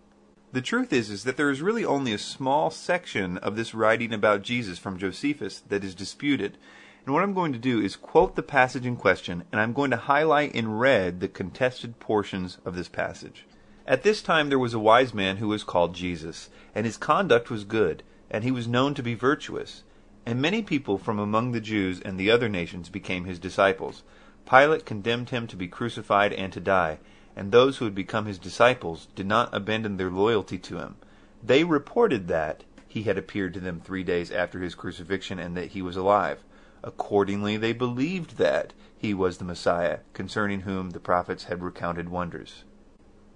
The 0.52 0.60
truth 0.60 0.92
is, 0.92 1.08
is 1.08 1.24
that 1.24 1.38
there 1.38 1.48
is 1.48 1.62
really 1.62 1.86
only 1.86 2.12
a 2.12 2.18
small 2.18 2.70
section 2.70 3.38
of 3.38 3.56
this 3.56 3.72
writing 3.72 4.12
about 4.12 4.42
Jesus 4.42 4.78
from 4.78 4.98
Josephus 4.98 5.60
that 5.70 5.82
is 5.82 5.94
disputed. 5.94 6.58
And 7.06 7.14
what 7.14 7.22
I'm 7.22 7.32
going 7.32 7.54
to 7.54 7.58
do 7.58 7.80
is 7.80 7.96
quote 7.96 8.36
the 8.36 8.42
passage 8.42 8.84
in 8.84 8.96
question, 8.96 9.44
and 9.50 9.58
I'm 9.58 9.72
going 9.72 9.90
to 9.90 9.96
highlight 9.96 10.54
in 10.54 10.76
red 10.76 11.20
the 11.20 11.28
contested 11.28 11.98
portions 11.98 12.58
of 12.66 12.76
this 12.76 12.90
passage. 12.90 13.46
At 13.86 14.04
this 14.04 14.22
time 14.22 14.48
there 14.48 14.58
was 14.58 14.74
a 14.74 14.78
wise 14.78 15.12
man 15.12 15.38
who 15.38 15.48
was 15.48 15.64
called 15.64 15.94
Jesus, 15.94 16.50
and 16.74 16.86
his 16.86 16.96
conduct 16.96 17.50
was 17.50 17.64
good, 17.64 18.04
and 18.30 18.44
he 18.44 18.52
was 18.52 18.68
known 18.68 18.94
to 18.94 19.02
be 19.02 19.14
virtuous. 19.14 19.82
And 20.24 20.40
many 20.40 20.62
people 20.62 20.98
from 20.98 21.18
among 21.18 21.50
the 21.50 21.60
Jews 21.60 22.00
and 22.00 22.18
the 22.18 22.30
other 22.30 22.48
nations 22.48 22.88
became 22.88 23.24
his 23.24 23.40
disciples. 23.40 24.04
Pilate 24.48 24.86
condemned 24.86 25.30
him 25.30 25.48
to 25.48 25.56
be 25.56 25.66
crucified 25.66 26.32
and 26.32 26.52
to 26.52 26.60
die, 26.60 26.98
and 27.34 27.50
those 27.50 27.78
who 27.78 27.84
had 27.84 27.94
become 27.94 28.26
his 28.26 28.38
disciples 28.38 29.08
did 29.16 29.26
not 29.26 29.52
abandon 29.52 29.96
their 29.96 30.10
loyalty 30.10 30.58
to 30.58 30.78
him. 30.78 30.94
They 31.42 31.64
reported 31.64 32.28
that 32.28 32.62
he 32.86 33.02
had 33.02 33.18
appeared 33.18 33.52
to 33.54 33.60
them 33.60 33.80
three 33.80 34.04
days 34.04 34.30
after 34.30 34.60
his 34.60 34.76
crucifixion 34.76 35.40
and 35.40 35.56
that 35.56 35.72
he 35.72 35.82
was 35.82 35.96
alive. 35.96 36.44
Accordingly, 36.84 37.56
they 37.56 37.72
believed 37.72 38.36
that 38.36 38.74
he 38.96 39.12
was 39.12 39.38
the 39.38 39.44
Messiah, 39.44 40.00
concerning 40.12 40.60
whom 40.60 40.90
the 40.90 41.00
prophets 41.00 41.44
had 41.44 41.62
recounted 41.62 42.08
wonders. 42.08 42.62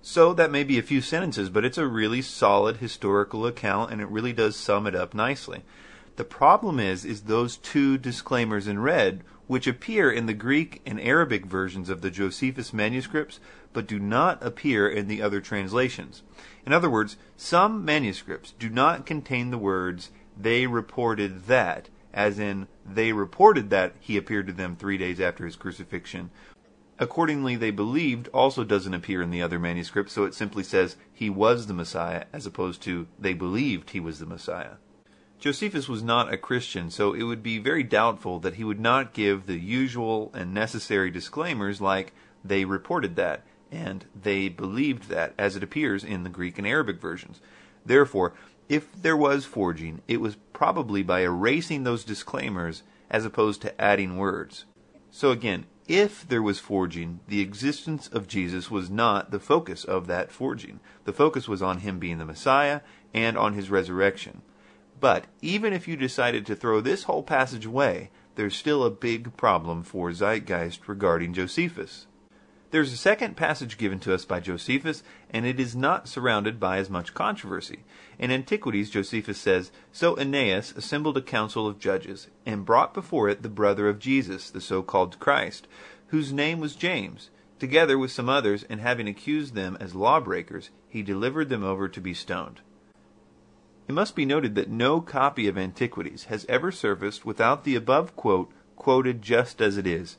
So 0.09 0.33
that 0.35 0.53
may 0.53 0.63
be 0.63 0.79
a 0.79 0.85
few 0.85 1.01
sentences, 1.01 1.51
but 1.51 1.65
it's 1.65 1.79
a 1.79 1.87
really 1.89 2.23
solid 2.23 2.77
historical 2.77 3.45
account 3.45 3.91
and 3.91 4.01
it 4.01 4.09
really 4.09 4.33
does 4.33 4.55
sum 4.55 4.87
it 4.87 4.95
up 4.95 5.15
nicely. 5.15 5.65
The 6.15 6.23
problem 6.23 6.79
is 6.79 7.05
is 7.05 7.23
those 7.23 7.57
two 7.57 7.99
disclaimers 7.99 8.69
in 8.69 8.79
red 8.79 9.25
which 9.49 9.67
appear 9.67 10.09
in 10.09 10.27
the 10.27 10.33
Greek 10.33 10.81
and 10.87 11.01
Arabic 11.01 11.45
versions 11.45 11.91
of 11.91 12.03
the 12.03 12.11
Josephus 12.13 12.73
manuscripts 12.73 13.41
but 13.73 13.89
do 13.89 13.99
not 13.99 14.41
appear 14.47 14.89
in 14.89 15.09
the 15.09 15.21
other 15.21 15.41
translations. 15.41 16.23
In 16.65 16.73
other 16.73 16.89
words, 16.89 17.17
some 17.37 17.85
manuscripts 17.85 18.55
do 18.61 18.69
not 18.69 19.07
contain 19.07 19.51
the 19.51 19.59
words 19.59 20.13
they 20.41 20.69
reported 20.69 21.47
that 21.47 21.89
as 22.15 22.39
in 22.39 22.69
they 22.89 23.13
reported 23.13 23.71
that 23.71 23.95
he 23.99 24.17
appeared 24.17 24.47
to 24.47 24.53
them 24.53 24.77
3 24.77 24.99
days 24.99 25.21
after 25.21 25.45
his 25.45 25.57
crucifixion. 25.57 26.31
Accordingly, 26.99 27.57
they 27.57 27.71
believed 27.71 28.29
also 28.29 28.65
doesn't 28.65 28.95
appear 28.95 29.21
in 29.21 29.31
the 29.31 29.43
other 29.43 29.59
manuscripts, 29.59 30.15
so 30.15 30.25
it 30.25 30.35
simply 30.35 30.63
says 30.63 30.97
he 31.13 31.29
was 31.29 31.67
the 31.67 31.75
Messiah 31.75 32.25
as 32.33 32.47
opposed 32.47 32.83
to 32.83 33.07
they 33.19 33.35
believed 33.35 33.91
he 33.91 34.01
was 34.01 34.19
the 34.19 34.27
Messiah. 34.27 34.77
Josephus 35.39 35.89
was 35.89 36.03
not 36.03 36.33
a 36.33 36.39
Christian, 36.39 36.91
so 36.91 37.13
it 37.13 37.25
would 37.25 37.43
be 37.43 37.59
very 37.59 37.83
doubtful 37.83 38.41
that 38.41 38.55
he 38.55 38.65
would 38.65 38.81
not 38.81 39.13
give 39.13 39.47
the 39.47 39.59
usual 39.59 40.31
and 40.35 40.55
necessary 40.55 41.11
disclaimers 41.11 41.81
like 41.81 42.15
they 42.43 42.65
reported 42.65 43.17
that 43.17 43.43
and 43.71 44.05
they 44.21 44.49
believed 44.49 45.09
that, 45.09 45.35
as 45.37 45.57
it 45.57 45.63
appears 45.63 46.05
in 46.05 46.23
the 46.23 46.31
Greek 46.31 46.57
and 46.57 46.67
Arabic 46.67 47.01
versions. 47.01 47.41
Therefore, 47.85 48.33
if 48.69 48.91
there 49.01 49.17
was 49.17 49.45
forging, 49.45 50.03
it 50.09 50.21
was 50.21 50.37
probably 50.53 51.03
by 51.03 51.21
erasing 51.21 51.85
those 51.85 52.05
disclaimers 52.05 52.83
as 53.11 53.25
opposed 53.25 53.63
to 53.63 53.81
adding 53.81 54.17
words. 54.17 54.65
So 55.11 55.31
again, 55.31 55.67
if 55.89 56.27
there 56.29 56.43
was 56.43 56.59
forging, 56.59 57.21
the 57.29 57.41
existence 57.41 58.09
of 58.09 58.27
Jesus 58.27 58.71
was 58.71 58.91
not 58.91 59.31
the 59.31 59.39
focus 59.39 59.85
of 59.85 60.07
that 60.07 60.33
forging. 60.33 60.81
The 61.05 61.13
focus 61.13 61.47
was 61.47 61.63
on 61.63 61.79
him 61.79 61.99
being 61.99 62.19
the 62.19 62.25
Messiah 62.25 62.81
and 63.15 63.39
on 63.39 63.55
his 63.55 63.71
resurrection. 63.71 64.43
But 64.99 65.27
even 65.43 65.73
if 65.73 65.87
you 65.87 65.97
decided 65.97 66.47
to 66.47 66.57
throw 66.57 66.81
this 66.81 67.05
whole 67.05 67.23
passage 67.23 67.67
away, 67.67 68.11
there's 68.35 68.57
still 68.57 68.85
a 68.85 68.91
big 68.91 69.37
problem 69.37 69.83
for 69.83 70.11
Zeitgeist 70.11 70.89
regarding 70.89 71.35
Josephus. 71.35 72.07
There's 72.73 72.93
a 72.93 72.97
second 72.97 73.37
passage 73.37 73.79
given 73.79 74.01
to 74.01 74.13
us 74.13 74.25
by 74.25 74.41
Josephus, 74.41 75.05
and 75.31 75.47
it 75.47 75.61
is 75.61 75.77
not 75.77 76.09
surrounded 76.09 76.59
by 76.59 76.79
as 76.79 76.91
much 76.91 77.15
controversy. 77.15 77.85
In 78.19 78.33
Antiquities, 78.33 78.91
Josephus 78.91 79.39
says, 79.39 79.71
So 79.93 80.17
Ananus 80.17 80.77
assembled 80.77 81.17
a 81.17 81.23
council 81.23 81.69
of 81.69 81.79
judges, 81.79 82.27
and 82.45 82.67
brought 82.67 82.93
before 82.93 83.29
it 83.29 83.43
the 83.43 83.49
brother 83.49 83.89
of 83.89 84.01
Jesus, 84.01 84.51
the 84.51 84.61
so-called 84.61 85.21
Christ, 85.21 85.69
whose 86.09 86.33
name 86.33 86.59
was 86.59 86.75
James. 86.75 87.31
Together 87.61 87.97
with 87.97 88.11
some 88.11 88.29
others, 88.29 88.65
and 88.65 88.81
having 88.81 89.07
accused 89.07 89.55
them 89.55 89.77
as 89.81 89.95
lawbreakers, 89.95 90.71
he 90.89 91.03
delivered 91.03 91.49
them 91.49 91.63
over 91.63 91.89
to 91.89 92.01
be 92.01 92.15
stoned. 92.15 92.61
It 93.87 93.93
must 93.93 94.17
be 94.17 94.25
noted 94.25 94.57
that 94.57 94.69
no 94.69 95.01
copy 95.01 95.47
of 95.47 95.57
Antiquities 95.57 96.25
has 96.25 96.45
ever 96.49 96.73
surfaced 96.73 97.25
without 97.25 97.63
the 97.63 97.77
above 97.77 98.17
quote 98.17 98.51
quoted 98.75 99.23
just 99.23 99.63
as 99.63 99.77
it 99.77 99.87
is. 99.87 100.19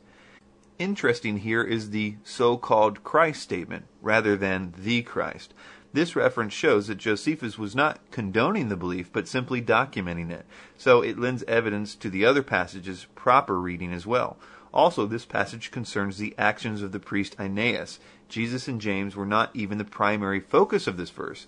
Interesting 0.80 1.38
here 1.38 1.64
is 1.64 1.90
the 1.90 2.18
so-called 2.24 3.04
Christ 3.04 3.42
statement 3.42 3.86
rather 4.02 4.36
than 4.36 4.74
the 4.78 5.02
Christ. 5.02 5.54
This 5.94 6.16
reference 6.16 6.54
shows 6.54 6.88
that 6.88 6.98
Josephus 6.98 7.58
was 7.58 7.76
not 7.76 8.00
condoning 8.12 8.70
the 8.70 8.76
belief, 8.76 9.12
but 9.12 9.28
simply 9.28 9.62
documenting 9.62 10.30
it. 10.30 10.46
So 10.78 11.02
it 11.02 11.18
lends 11.18 11.44
evidence 11.44 11.96
to 11.96 12.10
the 12.10 12.26
other 12.26 12.44
passage's 12.44 13.08
proper 13.16 13.60
reading 13.60 13.92
as 13.92 14.06
well. 14.06 14.38
Also, 14.74 15.08
this 15.08 15.26
passage 15.26 15.72
concerns 15.72 16.18
the 16.18 16.36
actions 16.38 16.82
of 16.82 16.92
the 16.92 17.00
priest 17.00 17.36
Ananus. 17.38 17.98
Jesus 18.30 18.68
and 18.68 18.80
James 18.80 19.16
were 19.16 19.26
not 19.26 19.56
even 19.56 19.78
the 19.78 19.86
primary 19.86 20.40
focus 20.40 20.86
of 20.86 20.98
this 20.98 21.10
verse 21.10 21.48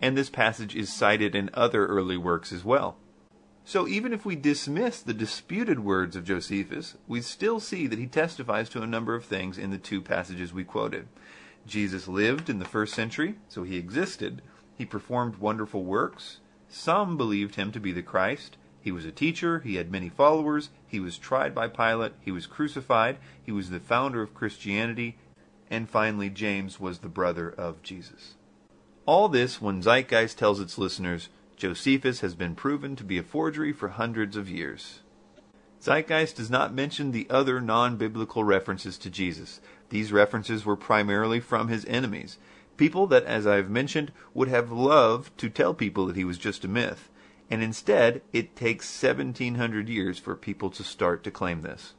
and 0.00 0.16
this 0.16 0.30
passage 0.30 0.74
is 0.76 0.92
cited 0.92 1.34
in 1.34 1.50
other 1.54 1.86
early 1.86 2.16
works 2.16 2.52
as 2.52 2.64
well. 2.64 2.96
So 3.68 3.86
even 3.86 4.14
if 4.14 4.24
we 4.24 4.34
dismiss 4.34 5.02
the 5.02 5.12
disputed 5.12 5.80
words 5.80 6.16
of 6.16 6.24
Josephus, 6.24 6.94
we 7.06 7.20
still 7.20 7.60
see 7.60 7.86
that 7.86 7.98
he 7.98 8.06
testifies 8.06 8.70
to 8.70 8.80
a 8.80 8.86
number 8.86 9.14
of 9.14 9.26
things 9.26 9.58
in 9.58 9.68
the 9.70 9.76
two 9.76 10.00
passages 10.00 10.54
we 10.54 10.64
quoted. 10.64 11.06
Jesus 11.66 12.08
lived 12.08 12.48
in 12.48 12.60
the 12.60 12.64
first 12.64 12.94
century, 12.94 13.34
so 13.46 13.64
he 13.64 13.76
existed. 13.76 14.40
He 14.78 14.86
performed 14.86 15.36
wonderful 15.36 15.84
works. 15.84 16.38
Some 16.70 17.18
believed 17.18 17.56
him 17.56 17.70
to 17.72 17.78
be 17.78 17.92
the 17.92 18.00
Christ. 18.00 18.56
He 18.80 18.90
was 18.90 19.04
a 19.04 19.12
teacher. 19.12 19.58
He 19.58 19.74
had 19.74 19.92
many 19.92 20.08
followers. 20.08 20.70
He 20.86 20.98
was 20.98 21.18
tried 21.18 21.54
by 21.54 21.68
Pilate. 21.68 22.14
He 22.22 22.32
was 22.32 22.46
crucified. 22.46 23.18
He 23.44 23.52
was 23.52 23.68
the 23.68 23.80
founder 23.80 24.22
of 24.22 24.32
Christianity. 24.32 25.18
And 25.70 25.90
finally, 25.90 26.30
James 26.30 26.80
was 26.80 27.00
the 27.00 27.08
brother 27.08 27.50
of 27.50 27.82
Jesus. 27.82 28.36
All 29.04 29.28
this 29.28 29.60
when 29.60 29.82
Zeitgeist 29.82 30.38
tells 30.38 30.58
its 30.58 30.78
listeners 30.78 31.28
Josephus 31.58 32.20
has 32.20 32.36
been 32.36 32.54
proven 32.54 32.94
to 32.94 33.02
be 33.02 33.18
a 33.18 33.22
forgery 33.24 33.72
for 33.72 33.88
hundreds 33.88 34.36
of 34.36 34.48
years. 34.48 35.00
Zeitgeist 35.82 36.36
does 36.36 36.48
not 36.48 36.72
mention 36.72 37.10
the 37.10 37.26
other 37.28 37.60
non 37.60 37.96
biblical 37.96 38.44
references 38.44 38.96
to 38.98 39.10
Jesus. 39.10 39.60
These 39.90 40.12
references 40.12 40.64
were 40.64 40.76
primarily 40.76 41.40
from 41.40 41.66
his 41.66 41.84
enemies, 41.86 42.38
people 42.76 43.08
that, 43.08 43.24
as 43.24 43.44
I've 43.44 43.68
mentioned, 43.68 44.12
would 44.34 44.46
have 44.46 44.70
loved 44.70 45.36
to 45.38 45.50
tell 45.50 45.74
people 45.74 46.06
that 46.06 46.14
he 46.14 46.24
was 46.24 46.38
just 46.38 46.64
a 46.64 46.68
myth. 46.68 47.10
And 47.50 47.60
instead, 47.60 48.22
it 48.32 48.54
takes 48.54 49.02
1700 49.02 49.88
years 49.88 50.18
for 50.20 50.36
people 50.36 50.70
to 50.70 50.84
start 50.84 51.24
to 51.24 51.30
claim 51.32 51.62
this. 51.62 51.94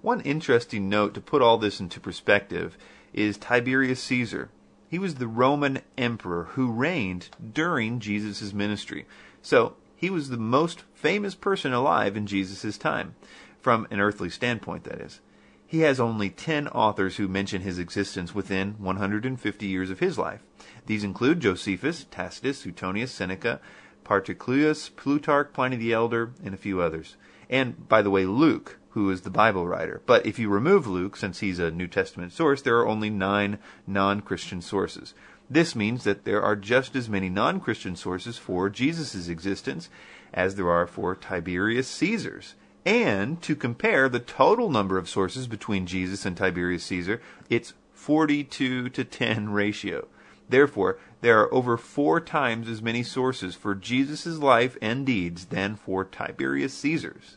One 0.00 0.20
interesting 0.20 0.88
note 0.88 1.12
to 1.14 1.20
put 1.20 1.42
all 1.42 1.58
this 1.58 1.80
into 1.80 1.98
perspective 1.98 2.78
is 3.12 3.36
Tiberius 3.36 4.00
Caesar. 4.04 4.50
He 4.92 4.98
was 4.98 5.14
the 5.14 5.26
Roman 5.26 5.80
emperor 5.96 6.50
who 6.50 6.70
reigned 6.70 7.30
during 7.54 7.98
Jesus' 7.98 8.52
ministry. 8.52 9.06
So 9.40 9.76
he 9.96 10.10
was 10.10 10.28
the 10.28 10.36
most 10.36 10.82
famous 10.92 11.34
person 11.34 11.72
alive 11.72 12.14
in 12.14 12.26
Jesus' 12.26 12.76
time, 12.76 13.14
from 13.58 13.86
an 13.90 14.00
earthly 14.00 14.28
standpoint, 14.28 14.84
that 14.84 15.00
is. 15.00 15.20
He 15.66 15.78
has 15.78 15.98
only 15.98 16.28
10 16.28 16.68
authors 16.68 17.16
who 17.16 17.26
mention 17.26 17.62
his 17.62 17.78
existence 17.78 18.34
within 18.34 18.74
150 18.74 19.66
years 19.66 19.88
of 19.88 20.00
his 20.00 20.18
life. 20.18 20.42
These 20.84 21.04
include 21.04 21.40
Josephus, 21.40 22.04
Tacitus, 22.10 22.58
Suetonius, 22.58 23.12
Seneca, 23.12 23.62
Paterculus, 24.04 24.94
Plutarch, 24.94 25.54
Pliny 25.54 25.76
the 25.76 25.94
Elder, 25.94 26.32
and 26.44 26.52
a 26.52 26.58
few 26.58 26.82
others. 26.82 27.16
And, 27.48 27.88
by 27.88 28.02
the 28.02 28.10
way, 28.10 28.26
Luke, 28.26 28.76
who 28.92 29.10
is 29.10 29.22
the 29.22 29.30
Bible 29.30 29.66
writer. 29.66 30.02
But 30.06 30.26
if 30.26 30.38
you 30.38 30.48
remove 30.48 30.86
Luke, 30.86 31.16
since 31.16 31.40
he's 31.40 31.58
a 31.58 31.70
New 31.70 31.88
Testament 31.88 32.32
source, 32.32 32.62
there 32.62 32.76
are 32.78 32.86
only 32.86 33.10
nine 33.10 33.58
non 33.86 34.20
Christian 34.20 34.60
sources. 34.60 35.14
This 35.48 35.74
means 35.74 36.04
that 36.04 36.24
there 36.24 36.42
are 36.42 36.56
just 36.56 36.94
as 36.94 37.08
many 37.08 37.28
non 37.28 37.60
Christian 37.60 37.96
sources 37.96 38.38
for 38.38 38.68
Jesus' 38.68 39.28
existence 39.28 39.88
as 40.32 40.54
there 40.54 40.70
are 40.70 40.86
for 40.86 41.14
Tiberius 41.14 41.88
Caesar's. 41.88 42.54
And 42.84 43.40
to 43.42 43.54
compare 43.54 44.08
the 44.08 44.18
total 44.18 44.70
number 44.70 44.98
of 44.98 45.08
sources 45.08 45.46
between 45.46 45.86
Jesus 45.86 46.26
and 46.26 46.36
Tiberius 46.36 46.84
Caesar, 46.84 47.20
it's 47.48 47.74
42 47.92 48.88
to 48.88 49.04
10 49.04 49.50
ratio. 49.50 50.08
Therefore, 50.48 50.98
there 51.20 51.40
are 51.40 51.54
over 51.54 51.76
four 51.76 52.20
times 52.20 52.68
as 52.68 52.82
many 52.82 53.02
sources 53.02 53.54
for 53.54 53.74
Jesus' 53.74 54.38
life 54.38 54.76
and 54.82 55.06
deeds 55.06 55.46
than 55.46 55.76
for 55.76 56.04
Tiberius 56.04 56.74
Caesar's. 56.74 57.36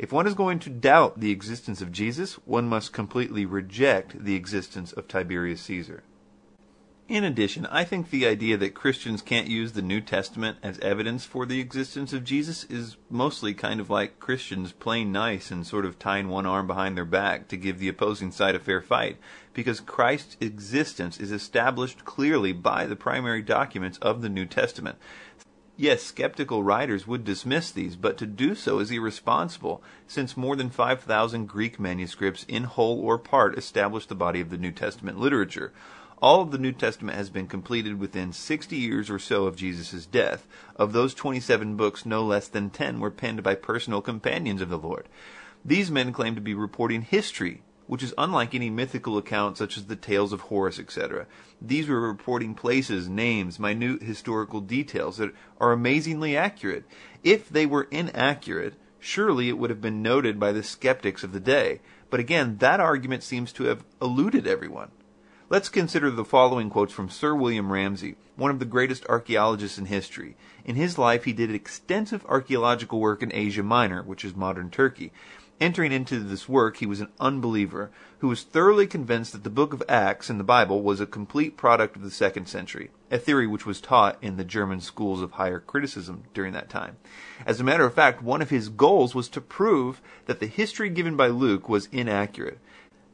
If 0.00 0.12
one 0.12 0.26
is 0.26 0.32
going 0.32 0.60
to 0.60 0.70
doubt 0.70 1.20
the 1.20 1.30
existence 1.30 1.82
of 1.82 1.92
Jesus, 1.92 2.36
one 2.46 2.70
must 2.70 2.90
completely 2.90 3.44
reject 3.44 4.24
the 4.24 4.34
existence 4.34 4.94
of 4.94 5.06
Tiberius 5.06 5.60
Caesar. 5.60 6.04
In 7.06 7.22
addition, 7.22 7.66
I 7.66 7.84
think 7.84 8.08
the 8.08 8.26
idea 8.26 8.56
that 8.56 8.72
Christians 8.72 9.20
can't 9.20 9.48
use 9.48 9.72
the 9.72 9.82
New 9.82 10.00
Testament 10.00 10.56
as 10.62 10.78
evidence 10.78 11.26
for 11.26 11.44
the 11.44 11.60
existence 11.60 12.14
of 12.14 12.24
Jesus 12.24 12.64
is 12.64 12.96
mostly 13.10 13.52
kind 13.52 13.78
of 13.78 13.90
like 13.90 14.20
Christians 14.20 14.72
playing 14.72 15.12
nice 15.12 15.50
and 15.50 15.66
sort 15.66 15.84
of 15.84 15.98
tying 15.98 16.28
one 16.28 16.46
arm 16.46 16.66
behind 16.66 16.96
their 16.96 17.04
back 17.04 17.48
to 17.48 17.58
give 17.58 17.78
the 17.78 17.88
opposing 17.88 18.30
side 18.30 18.54
a 18.54 18.58
fair 18.58 18.80
fight, 18.80 19.18
because 19.52 19.80
Christ's 19.80 20.38
existence 20.40 21.20
is 21.20 21.30
established 21.30 22.06
clearly 22.06 22.52
by 22.54 22.86
the 22.86 22.96
primary 22.96 23.42
documents 23.42 23.98
of 23.98 24.22
the 24.22 24.30
New 24.30 24.46
Testament. 24.46 24.96
Yes, 25.80 26.02
skeptical 26.02 26.62
writers 26.62 27.06
would 27.06 27.24
dismiss 27.24 27.70
these, 27.70 27.96
but 27.96 28.18
to 28.18 28.26
do 28.26 28.54
so 28.54 28.80
is 28.80 28.90
irresponsible, 28.90 29.82
since 30.06 30.36
more 30.36 30.54
than 30.54 30.68
5,000 30.68 31.46
Greek 31.46 31.80
manuscripts, 31.80 32.44
in 32.46 32.64
whole 32.64 33.00
or 33.00 33.16
part, 33.16 33.56
establish 33.56 34.04
the 34.04 34.14
body 34.14 34.42
of 34.42 34.50
the 34.50 34.58
New 34.58 34.72
Testament 34.72 35.18
literature. 35.18 35.72
All 36.20 36.42
of 36.42 36.50
the 36.50 36.58
New 36.58 36.72
Testament 36.72 37.16
has 37.16 37.30
been 37.30 37.46
completed 37.46 37.98
within 37.98 38.34
60 38.34 38.76
years 38.76 39.08
or 39.08 39.18
so 39.18 39.46
of 39.46 39.56
Jesus' 39.56 40.04
death. 40.04 40.46
Of 40.76 40.92
those 40.92 41.14
27 41.14 41.76
books, 41.76 42.04
no 42.04 42.22
less 42.26 42.46
than 42.46 42.68
10 42.68 43.00
were 43.00 43.10
penned 43.10 43.42
by 43.42 43.54
personal 43.54 44.02
companions 44.02 44.60
of 44.60 44.68
the 44.68 44.76
Lord. 44.76 45.08
These 45.64 45.90
men 45.90 46.12
claim 46.12 46.34
to 46.34 46.42
be 46.42 46.52
reporting 46.52 47.00
history, 47.00 47.62
which 47.90 48.04
is 48.04 48.14
unlike 48.16 48.54
any 48.54 48.70
mythical 48.70 49.18
account 49.18 49.58
such 49.58 49.76
as 49.76 49.86
the 49.86 49.96
tales 49.96 50.32
of 50.32 50.42
Horus, 50.42 50.78
etc. 50.78 51.26
These 51.60 51.88
were 51.88 52.00
reporting 52.00 52.54
places, 52.54 53.08
names, 53.08 53.58
minute 53.58 54.00
historical 54.00 54.60
details 54.60 55.16
that 55.16 55.34
are 55.58 55.72
amazingly 55.72 56.36
accurate. 56.36 56.84
If 57.24 57.48
they 57.48 57.66
were 57.66 57.88
inaccurate, 57.90 58.74
surely 59.00 59.48
it 59.48 59.58
would 59.58 59.70
have 59.70 59.80
been 59.80 60.02
noted 60.02 60.38
by 60.38 60.52
the 60.52 60.62
skeptics 60.62 61.24
of 61.24 61.32
the 61.32 61.40
day. 61.40 61.80
But 62.10 62.20
again, 62.20 62.58
that 62.58 62.78
argument 62.78 63.24
seems 63.24 63.52
to 63.54 63.64
have 63.64 63.82
eluded 64.00 64.46
everyone. 64.46 64.92
Let's 65.48 65.68
consider 65.68 66.12
the 66.12 66.24
following 66.24 66.70
quotes 66.70 66.92
from 66.92 67.10
Sir 67.10 67.34
William 67.34 67.72
Ramsay, 67.72 68.14
one 68.36 68.52
of 68.52 68.60
the 68.60 68.66
greatest 68.66 69.04
archaeologists 69.06 69.78
in 69.78 69.86
history. 69.86 70.36
In 70.64 70.76
his 70.76 70.96
life, 70.96 71.24
he 71.24 71.32
did 71.32 71.52
extensive 71.52 72.24
archaeological 72.26 73.00
work 73.00 73.20
in 73.20 73.34
Asia 73.34 73.64
Minor, 73.64 74.04
which 74.04 74.24
is 74.24 74.36
modern 74.36 74.70
Turkey. 74.70 75.10
Entering 75.60 75.92
into 75.92 76.20
this 76.20 76.48
work, 76.48 76.78
he 76.78 76.86
was 76.86 77.02
an 77.02 77.12
unbeliever 77.20 77.90
who 78.20 78.28
was 78.28 78.44
thoroughly 78.44 78.86
convinced 78.86 79.32
that 79.32 79.44
the 79.44 79.50
book 79.50 79.74
of 79.74 79.82
Acts 79.90 80.30
in 80.30 80.38
the 80.38 80.44
Bible 80.44 80.80
was 80.80 81.00
a 81.00 81.06
complete 81.06 81.58
product 81.58 81.96
of 81.96 82.02
the 82.02 82.10
second 82.10 82.46
century, 82.46 82.90
a 83.10 83.18
theory 83.18 83.46
which 83.46 83.66
was 83.66 83.78
taught 83.78 84.16
in 84.22 84.38
the 84.38 84.44
German 84.44 84.80
schools 84.80 85.20
of 85.20 85.32
higher 85.32 85.60
criticism 85.60 86.22
during 86.32 86.54
that 86.54 86.70
time. 86.70 86.96
As 87.44 87.60
a 87.60 87.64
matter 87.64 87.84
of 87.84 87.92
fact, 87.92 88.22
one 88.22 88.40
of 88.40 88.48
his 88.48 88.70
goals 88.70 89.14
was 89.14 89.28
to 89.28 89.40
prove 89.42 90.00
that 90.24 90.40
the 90.40 90.46
history 90.46 90.88
given 90.88 91.14
by 91.14 91.26
Luke 91.26 91.68
was 91.68 91.90
inaccurate. 91.92 92.58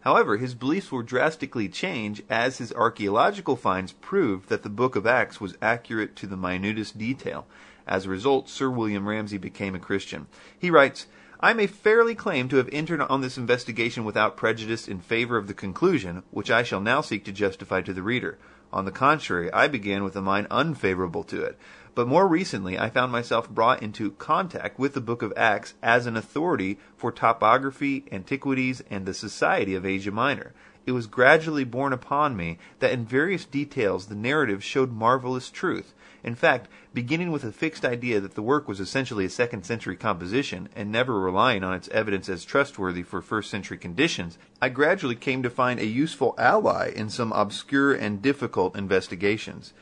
However, 0.03 0.37
his 0.37 0.55
beliefs 0.55 0.93
were 0.93 1.03
drastically 1.03 1.69
changed 1.69 2.23
as 2.31 2.59
his 2.59 2.73
archaeological 2.73 3.57
finds 3.57 3.91
proved 3.91 4.51
that 4.51 4.63
the 4.63 4.69
book 4.69 4.95
of 4.95 5.05
Acts 5.05 5.41
was 5.41 5.59
accurate 5.61 6.15
to 6.15 6.29
the 6.29 6.37
minutest 6.37 6.97
detail. 6.97 7.49
As 7.89 8.07
a 8.07 8.11
result, 8.11 8.49
Sir 8.49 8.71
William 8.71 9.09
Ramsay 9.09 9.39
became 9.39 9.75
a 9.75 9.81
Christian. 9.81 10.29
He 10.57 10.71
writes, 10.71 11.09
I 11.47 11.53
may 11.53 11.69
fairly 11.69 12.17
claim 12.17 12.49
to 12.49 12.57
have 12.57 12.69
entered 12.73 13.01
on 13.01 13.21
this 13.21 13.39
investigation 13.39 14.05
without 14.05 14.37
prejudice 14.37 14.89
in 14.89 14.99
favor 14.99 15.37
of 15.37 15.47
the 15.47 15.55
conclusion, 15.55 16.25
which 16.33 16.51
I 16.51 16.65
shall 16.65 16.81
now 16.81 17.03
seek 17.03 17.25
to 17.25 17.31
justify 17.31 17.83
to 17.83 17.93
the 17.93 18.03
reader. 18.03 18.37
On 18.73 18.85
the 18.85 18.91
contrary, 18.91 19.53
I 19.53 19.69
began 19.69 20.03
with 20.03 20.17
a 20.17 20.21
mind 20.21 20.49
unfavorable 20.51 21.23
to 21.23 21.45
it. 21.45 21.57
But 21.95 22.09
more 22.09 22.27
recently, 22.27 22.77
I 22.77 22.91
found 22.91 23.13
myself 23.13 23.49
brought 23.49 23.81
into 23.81 24.11
contact 24.11 24.77
with 24.81 24.95
the 24.95 25.01
Book 25.01 25.23
of 25.23 25.33
Acts 25.37 25.75
as 25.85 26.07
an 26.07 26.17
authority 26.17 26.81
for 26.97 27.13
topography, 27.13 28.07
antiquities, 28.11 28.83
and 28.91 29.07
the 29.07 29.15
society 29.15 29.77
of 29.77 29.87
Asia 29.87 30.11
Minor. 30.11 30.53
It 30.85 30.93
was 30.93 31.07
gradually 31.07 31.63
borne 31.63 31.93
upon 31.93 32.37
me 32.37 32.59
that 32.81 32.91
in 32.91 33.07
various 33.07 33.45
details 33.45 34.07
the 34.07 34.17
narrative 34.17 34.65
showed 34.65 34.91
marvelous 34.91 35.49
truth. 35.49 35.95
In 36.23 36.35
fact, 36.35 36.69
beginning 36.95 37.31
with 37.31 37.45
a 37.45 37.53
fixed 37.53 37.85
idea 37.85 38.21
that 38.21 38.35
the 38.35 38.43
work 38.43 38.69
was 38.69 38.81
essentially 38.81 39.25
a 39.25 39.31
second 39.31 39.65
century 39.65 39.97
composition, 39.97 40.69
and 40.75 40.91
never 40.91 41.19
relying 41.19 41.63
on 41.63 41.75
its 41.75 41.89
evidence 41.89 42.29
as 42.29 42.45
trustworthy 42.45 43.03
for 43.03 43.21
first 43.21 43.51
century 43.51 43.79
conditions, 43.79 44.39
I 44.61 44.69
gradually 44.69 45.15
came 45.15 45.43
to 45.43 45.51
find 45.51 45.79
a 45.79 45.87
useful 45.87 46.35
ally 46.39 46.91
in 46.95 47.11
some 47.11 47.33
obscure 47.33 47.95
and 47.95 48.23
difficult 48.23 48.77
investigations. 48.77 49.73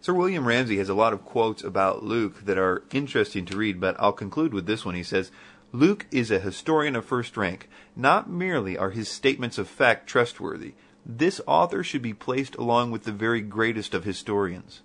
Sir 0.00 0.12
William 0.12 0.46
Ramsay 0.46 0.76
has 0.78 0.88
a 0.88 0.94
lot 0.94 1.12
of 1.12 1.24
quotes 1.24 1.64
about 1.64 2.04
Luke 2.04 2.44
that 2.44 2.58
are 2.58 2.82
interesting 2.92 3.46
to 3.46 3.56
read, 3.56 3.80
but 3.80 3.96
I'll 3.98 4.12
conclude 4.12 4.52
with 4.52 4.66
this 4.66 4.84
one. 4.84 4.94
He 4.94 5.02
says, 5.02 5.30
Luke 5.72 6.06
is 6.10 6.30
a 6.30 6.38
historian 6.38 6.94
of 6.94 7.04
first 7.04 7.36
rank. 7.36 7.68
Not 7.96 8.28
merely 8.28 8.76
are 8.76 8.90
his 8.90 9.08
statements 9.08 9.58
of 9.58 9.68
fact 9.68 10.06
trustworthy, 10.06 10.74
this 11.06 11.40
author 11.46 11.84
should 11.84 12.00
be 12.00 12.14
placed 12.14 12.54
along 12.54 12.90
with 12.90 13.04
the 13.04 13.12
very 13.12 13.42
greatest 13.42 13.92
of 13.92 14.04
historians. 14.04 14.80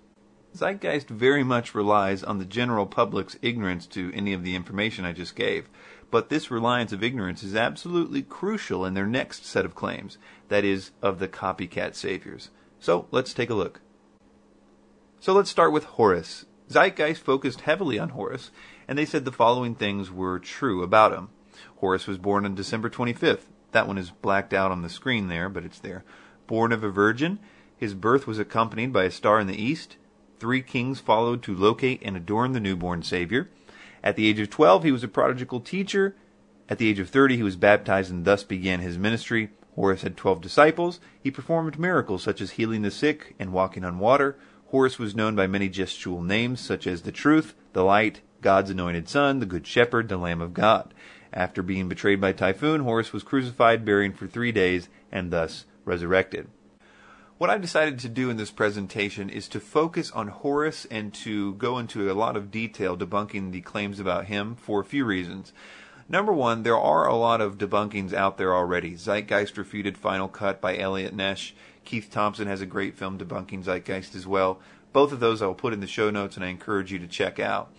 Zeitgeist 0.54 1.08
very 1.08 1.44
much 1.44 1.74
relies 1.74 2.24
on 2.24 2.38
the 2.38 2.44
general 2.44 2.86
public's 2.86 3.36
ignorance 3.40 3.86
to 3.88 4.10
any 4.14 4.32
of 4.32 4.42
the 4.42 4.56
information 4.56 5.04
I 5.04 5.12
just 5.12 5.36
gave, 5.36 5.68
but 6.10 6.28
this 6.28 6.50
reliance 6.50 6.92
of 6.92 7.04
ignorance 7.04 7.42
is 7.42 7.54
absolutely 7.54 8.22
crucial 8.22 8.84
in 8.84 8.94
their 8.94 9.06
next 9.06 9.46
set 9.46 9.64
of 9.64 9.76
claims, 9.76 10.18
that 10.48 10.64
is, 10.64 10.90
of 11.00 11.20
the 11.20 11.28
copycat 11.28 11.94
saviors. 11.94 12.50
So 12.80 13.06
let's 13.10 13.32
take 13.32 13.50
a 13.50 13.54
look. 13.54 13.80
So 15.20 15.32
let's 15.32 15.50
start 15.50 15.72
with 15.72 15.84
Horus. 15.84 16.46
Zeitgeist 16.68 17.22
focused 17.22 17.62
heavily 17.62 17.98
on 17.98 18.10
Horus, 18.10 18.50
and 18.88 18.98
they 18.98 19.04
said 19.04 19.24
the 19.24 19.32
following 19.32 19.74
things 19.74 20.10
were 20.10 20.38
true 20.38 20.82
about 20.82 21.12
him. 21.12 21.28
Horus 21.76 22.06
was 22.06 22.18
born 22.18 22.44
on 22.44 22.54
December 22.54 22.90
25th. 22.90 23.42
That 23.72 23.86
one 23.86 23.98
is 23.98 24.10
blacked 24.10 24.52
out 24.52 24.72
on 24.72 24.82
the 24.82 24.88
screen 24.88 25.28
there, 25.28 25.48
but 25.48 25.64
it's 25.64 25.78
there. 25.78 26.04
Born 26.46 26.72
of 26.72 26.82
a 26.82 26.90
virgin, 26.90 27.38
his 27.76 27.94
birth 27.94 28.26
was 28.26 28.38
accompanied 28.38 28.92
by 28.92 29.04
a 29.04 29.10
star 29.10 29.38
in 29.38 29.46
the 29.46 29.62
east. 29.62 29.96
Three 30.40 30.62
kings 30.62 31.00
followed 31.00 31.42
to 31.42 31.54
locate 31.54 32.00
and 32.02 32.16
adorn 32.16 32.52
the 32.52 32.60
newborn 32.60 33.02
Savior. 33.02 33.50
At 34.02 34.16
the 34.16 34.26
age 34.26 34.40
of 34.40 34.48
12, 34.48 34.84
he 34.84 34.90
was 34.90 35.04
a 35.04 35.08
prodigal 35.08 35.60
teacher. 35.60 36.16
At 36.66 36.78
the 36.78 36.88
age 36.88 36.98
of 36.98 37.10
30, 37.10 37.36
he 37.36 37.42
was 37.42 37.56
baptized 37.56 38.10
and 38.10 38.24
thus 38.24 38.42
began 38.42 38.80
his 38.80 38.96
ministry. 38.96 39.50
Horus 39.74 40.00
had 40.00 40.16
12 40.16 40.40
disciples. 40.40 40.98
He 41.22 41.30
performed 41.30 41.78
miracles 41.78 42.22
such 42.22 42.40
as 42.40 42.52
healing 42.52 42.80
the 42.80 42.90
sick 42.90 43.34
and 43.38 43.52
walking 43.52 43.84
on 43.84 43.98
water. 43.98 44.38
Horus 44.68 44.98
was 44.98 45.14
known 45.14 45.36
by 45.36 45.46
many 45.46 45.68
gestual 45.68 46.24
names 46.24 46.60
such 46.60 46.86
as 46.86 47.02
the 47.02 47.12
Truth, 47.12 47.54
the 47.74 47.84
Light, 47.84 48.22
God's 48.40 48.70
Anointed 48.70 49.10
Son, 49.10 49.40
the 49.40 49.46
Good 49.46 49.66
Shepherd, 49.66 50.08
the 50.08 50.16
Lamb 50.16 50.40
of 50.40 50.54
God. 50.54 50.94
After 51.34 51.62
being 51.62 51.86
betrayed 51.86 52.20
by 52.20 52.32
Typhon, 52.32 52.80
Horus 52.80 53.12
was 53.12 53.22
crucified, 53.22 53.84
buried 53.84 54.16
for 54.16 54.26
three 54.26 54.52
days, 54.52 54.88
and 55.12 55.30
thus 55.30 55.66
resurrected. 55.84 56.48
What 57.40 57.48
I've 57.48 57.62
decided 57.62 57.98
to 58.00 58.10
do 58.10 58.28
in 58.28 58.36
this 58.36 58.50
presentation 58.50 59.30
is 59.30 59.48
to 59.48 59.60
focus 59.60 60.10
on 60.10 60.28
Horus 60.28 60.86
and 60.90 61.14
to 61.14 61.54
go 61.54 61.78
into 61.78 62.10
a 62.10 62.12
lot 62.12 62.36
of 62.36 62.50
detail 62.50 62.98
debunking 62.98 63.50
the 63.50 63.62
claims 63.62 63.98
about 63.98 64.26
him 64.26 64.56
for 64.56 64.78
a 64.78 64.84
few 64.84 65.06
reasons. 65.06 65.54
Number 66.06 66.34
one, 66.34 66.64
there 66.64 66.76
are 66.76 67.08
a 67.08 67.16
lot 67.16 67.40
of 67.40 67.56
debunkings 67.56 68.12
out 68.12 68.36
there 68.36 68.54
already. 68.54 68.94
Zeitgeist 68.94 69.56
refuted 69.56 69.96
Final 69.96 70.28
Cut 70.28 70.60
by 70.60 70.76
Elliot 70.76 71.16
Nesch. 71.16 71.52
Keith 71.86 72.10
Thompson 72.10 72.46
has 72.46 72.60
a 72.60 72.66
great 72.66 72.98
film 72.98 73.16
debunking 73.16 73.64
Zeitgeist 73.64 74.14
as 74.14 74.26
well. 74.26 74.60
Both 74.92 75.10
of 75.10 75.20
those 75.20 75.40
I 75.40 75.46
will 75.46 75.54
put 75.54 75.72
in 75.72 75.80
the 75.80 75.86
show 75.86 76.10
notes 76.10 76.36
and 76.36 76.44
I 76.44 76.48
encourage 76.48 76.92
you 76.92 76.98
to 76.98 77.06
check 77.06 77.40
out. 77.40 77.72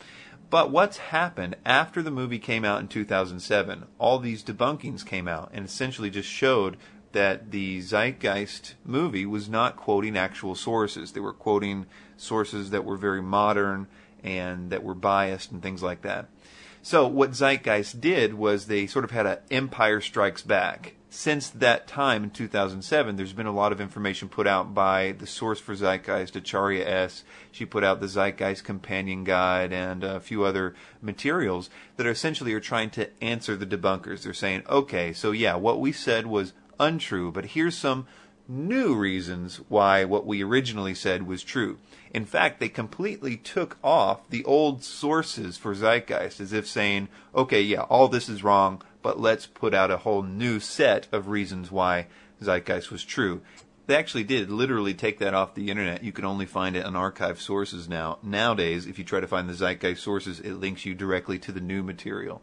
But 0.49 0.71
what's 0.71 0.97
happened 0.97 1.55
after 1.63 2.01
the 2.01 2.09
movie 2.09 2.39
came 2.39 2.65
out 2.65 2.79
in 2.79 2.87
2007? 2.87 3.85
All 3.99 4.17
these 4.17 4.43
debunkings 4.43 5.05
came 5.05 5.27
out 5.27 5.51
and 5.53 5.65
essentially 5.65 6.09
just 6.09 6.27
showed 6.27 6.77
that 7.13 7.51
the 7.51 7.81
Zeitgeist 7.81 8.75
movie 8.85 9.25
was 9.25 9.49
not 9.49 9.75
quoting 9.75 10.17
actual 10.17 10.55
sources. 10.55 11.11
They 11.11 11.19
were 11.19 11.33
quoting 11.33 11.85
sources 12.17 12.69
that 12.69 12.85
were 12.85 12.97
very 12.97 13.21
modern 13.21 13.87
and 14.23 14.69
that 14.69 14.83
were 14.83 14.93
biased 14.93 15.51
and 15.51 15.61
things 15.61 15.81
like 15.81 16.01
that. 16.01 16.27
So 16.81 17.07
what 17.07 17.31
Zeitgeist 17.31 18.01
did 18.01 18.33
was 18.33 18.65
they 18.65 18.87
sort 18.87 19.05
of 19.05 19.11
had 19.11 19.25
an 19.25 19.37
Empire 19.49 20.01
Strikes 20.01 20.41
Back 20.41 20.95
since 21.13 21.49
that 21.49 21.87
time 21.87 22.23
in 22.23 22.29
2007, 22.29 23.17
there's 23.17 23.33
been 23.33 23.45
a 23.45 23.51
lot 23.51 23.73
of 23.73 23.81
information 23.81 24.29
put 24.29 24.47
out 24.47 24.73
by 24.73 25.11
the 25.11 25.27
source 25.27 25.59
for 25.59 25.75
Zeitgeist, 25.75 26.37
Acharya 26.37 26.87
S. 26.87 27.25
She 27.51 27.65
put 27.65 27.83
out 27.83 27.99
the 27.99 28.07
Zeitgeist 28.07 28.63
Companion 28.63 29.25
Guide 29.25 29.73
and 29.73 30.05
a 30.05 30.21
few 30.21 30.45
other 30.45 30.73
materials 31.01 31.69
that 31.97 32.07
are 32.07 32.11
essentially 32.11 32.53
are 32.53 32.61
trying 32.61 32.91
to 32.91 33.09
answer 33.21 33.57
the 33.57 33.65
debunkers. 33.65 34.23
They're 34.23 34.33
saying, 34.33 34.63
okay, 34.69 35.11
so 35.11 35.31
yeah, 35.31 35.55
what 35.55 35.81
we 35.81 35.91
said 35.91 36.27
was 36.27 36.53
untrue, 36.81 37.31
but 37.31 37.45
here's 37.45 37.77
some 37.77 38.07
new 38.47 38.93
reasons 38.95 39.61
why 39.69 40.03
what 40.03 40.25
we 40.25 40.43
originally 40.43 40.93
said 40.93 41.25
was 41.25 41.43
true. 41.43 41.77
In 42.13 42.25
fact, 42.25 42.59
they 42.59 42.67
completely 42.67 43.37
took 43.37 43.77
off 43.81 44.29
the 44.29 44.43
old 44.43 44.83
sources 44.83 45.57
for 45.57 45.73
Zeitgeist 45.73 46.41
as 46.41 46.51
if 46.51 46.67
saying, 46.67 47.07
okay, 47.33 47.61
yeah, 47.61 47.81
all 47.81 48.09
this 48.09 48.27
is 48.27 48.43
wrong 48.43 48.81
but 49.01 49.19
let's 49.19 49.45
put 49.45 49.73
out 49.73 49.91
a 49.91 49.97
whole 49.97 50.23
new 50.23 50.59
set 50.59 51.07
of 51.11 51.27
reasons 51.27 51.71
why 51.71 52.07
Zeitgeist 52.41 52.91
was 52.91 53.03
true. 53.03 53.41
They 53.87 53.95
actually 53.95 54.23
did 54.23 54.49
literally 54.49 54.93
take 54.93 55.19
that 55.19 55.33
off 55.33 55.55
the 55.55 55.69
internet. 55.69 56.03
You 56.03 56.11
can 56.11 56.25
only 56.25 56.45
find 56.45 56.75
it 56.75 56.85
on 56.85 56.95
archive 56.95 57.41
sources 57.41 57.89
now. 57.89 58.19
Nowadays, 58.21 58.85
if 58.85 58.97
you 58.97 59.03
try 59.03 59.19
to 59.19 59.27
find 59.27 59.49
the 59.49 59.53
Zeitgeist 59.53 60.01
sources, 60.01 60.39
it 60.39 60.53
links 60.53 60.85
you 60.85 60.93
directly 60.93 61.39
to 61.39 61.51
the 61.51 61.59
new 61.59 61.83
material. 61.83 62.41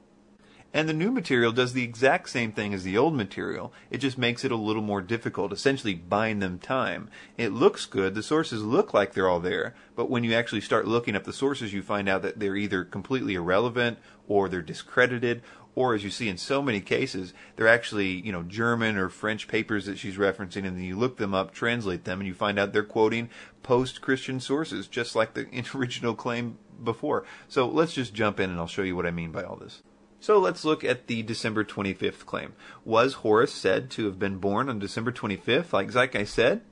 And 0.74 0.86
the 0.86 0.92
new 0.92 1.10
material 1.10 1.50
does 1.50 1.72
the 1.72 1.82
exact 1.82 2.28
same 2.28 2.52
thing 2.52 2.74
as 2.74 2.84
the 2.84 2.98
old 2.98 3.14
material. 3.14 3.72
It 3.90 3.98
just 3.98 4.18
makes 4.18 4.44
it 4.44 4.52
a 4.52 4.56
little 4.56 4.82
more 4.82 5.00
difficult, 5.00 5.50
essentially 5.50 5.94
buying 5.94 6.40
them 6.40 6.58
time. 6.58 7.08
It 7.38 7.52
looks 7.52 7.86
good, 7.86 8.14
the 8.14 8.22
sources 8.22 8.62
look 8.62 8.92
like 8.92 9.14
they're 9.14 9.28
all 9.28 9.40
there, 9.40 9.74
but 9.96 10.10
when 10.10 10.24
you 10.24 10.34
actually 10.34 10.60
start 10.60 10.86
looking 10.86 11.16
up 11.16 11.24
the 11.24 11.32
sources, 11.32 11.72
you 11.72 11.80
find 11.80 12.06
out 12.06 12.20
that 12.20 12.38
they're 12.38 12.56
either 12.56 12.84
completely 12.84 13.34
irrelevant, 13.34 13.98
or 14.28 14.48
they're 14.48 14.60
discredited, 14.60 15.42
or 15.74 15.94
as 15.94 16.04
you 16.04 16.10
see 16.10 16.28
in 16.28 16.36
so 16.36 16.60
many 16.60 16.80
cases, 16.82 17.32
they're 17.56 17.66
actually, 17.66 18.08
you 18.08 18.32
know, 18.32 18.42
German 18.42 18.98
or 18.98 19.08
French 19.08 19.48
papers 19.48 19.86
that 19.86 19.98
she's 19.98 20.16
referencing, 20.16 20.66
and 20.66 20.76
then 20.76 20.82
you 20.82 20.96
look 20.96 21.16
them 21.16 21.32
up, 21.32 21.54
translate 21.54 22.04
them, 22.04 22.20
and 22.20 22.26
you 22.26 22.34
find 22.34 22.58
out 22.58 22.74
they're 22.74 22.82
quoting 22.82 23.30
post-Christian 23.62 24.38
sources, 24.38 24.86
just 24.86 25.14
like 25.16 25.32
the 25.32 25.46
original 25.74 26.14
claim 26.14 26.58
before. 26.82 27.24
So 27.48 27.66
let's 27.68 27.94
just 27.94 28.12
jump 28.12 28.38
in 28.38 28.50
and 28.50 28.58
I'll 28.58 28.66
show 28.66 28.82
you 28.82 28.96
what 28.96 29.06
I 29.06 29.12
mean 29.12 29.32
by 29.32 29.44
all 29.44 29.56
this. 29.56 29.82
So 30.20 30.38
let's 30.38 30.64
look 30.64 30.82
at 30.82 31.06
the 31.06 31.22
December 31.22 31.64
25th 31.64 32.26
claim. 32.26 32.54
Was 32.84 33.14
Horus 33.14 33.52
said 33.52 33.88
to 33.90 34.06
have 34.06 34.18
been 34.18 34.38
born 34.38 34.68
on 34.68 34.78
December 34.78 35.12
25th, 35.12 35.72
like 35.72 35.90
Zeitgeist 35.90 36.34
said? 36.34 36.62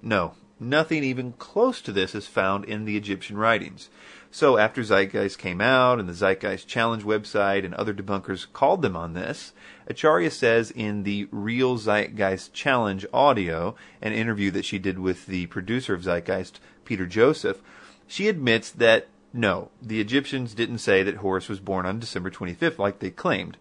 No. 0.00 0.34
Nothing 0.60 1.02
even 1.02 1.32
close 1.32 1.82
to 1.82 1.92
this 1.92 2.14
is 2.14 2.28
found 2.28 2.64
in 2.64 2.84
the 2.84 2.96
Egyptian 2.96 3.36
writings. 3.36 3.90
So 4.30 4.56
after 4.56 4.82
Zeitgeist 4.82 5.38
came 5.38 5.60
out 5.60 5.98
and 5.98 6.08
the 6.08 6.14
Zeitgeist 6.14 6.68
Challenge 6.68 7.02
website 7.02 7.64
and 7.64 7.74
other 7.74 7.92
debunkers 7.92 8.46
called 8.52 8.82
them 8.82 8.96
on 8.96 9.14
this, 9.14 9.52
Acharya 9.88 10.30
says 10.30 10.70
in 10.70 11.02
the 11.02 11.26
Real 11.32 11.76
Zeitgeist 11.76 12.52
Challenge 12.52 13.04
audio, 13.12 13.74
an 14.00 14.12
interview 14.12 14.52
that 14.52 14.64
she 14.64 14.78
did 14.78 15.00
with 15.00 15.26
the 15.26 15.46
producer 15.46 15.94
of 15.94 16.02
Zeitgeist, 16.02 16.60
Peter 16.84 17.06
Joseph, 17.06 17.60
she 18.06 18.28
admits 18.28 18.70
that 18.70 19.08
no, 19.34 19.72
the 19.82 20.00
Egyptians 20.00 20.54
didn't 20.54 20.78
say 20.78 21.02
that 21.02 21.16
Horus 21.16 21.48
was 21.48 21.58
born 21.58 21.86
on 21.86 21.98
December 21.98 22.30
25th 22.30 22.78
like 22.78 23.00
they 23.00 23.10
claimed. 23.10 23.56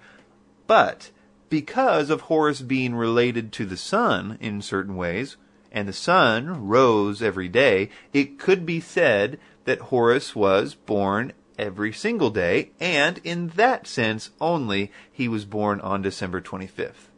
But 0.67 1.09
because 1.49 2.11
of 2.11 2.21
Horus 2.21 2.61
being 2.61 2.93
related 2.93 3.51
to 3.53 3.65
the 3.65 3.75
sun 3.75 4.37
in 4.39 4.61
certain 4.61 4.95
ways, 4.95 5.35
and 5.71 5.87
the 5.87 5.93
sun 5.93 6.67
rose 6.67 7.23
every 7.23 7.47
day, 7.47 7.89
it 8.13 8.37
could 8.37 8.67
be 8.67 8.79
said 8.79 9.39
that 9.65 9.79
Horus 9.79 10.35
was 10.35 10.75
born 10.75 11.33
every 11.57 11.91
single 11.91 12.29
day, 12.29 12.69
and 12.79 13.19
in 13.23 13.47
that 13.55 13.87
sense 13.87 14.29
only, 14.39 14.91
he 15.11 15.27
was 15.27 15.43
born 15.43 15.81
on 15.81 16.03
December 16.03 16.39
25th. 16.39 17.09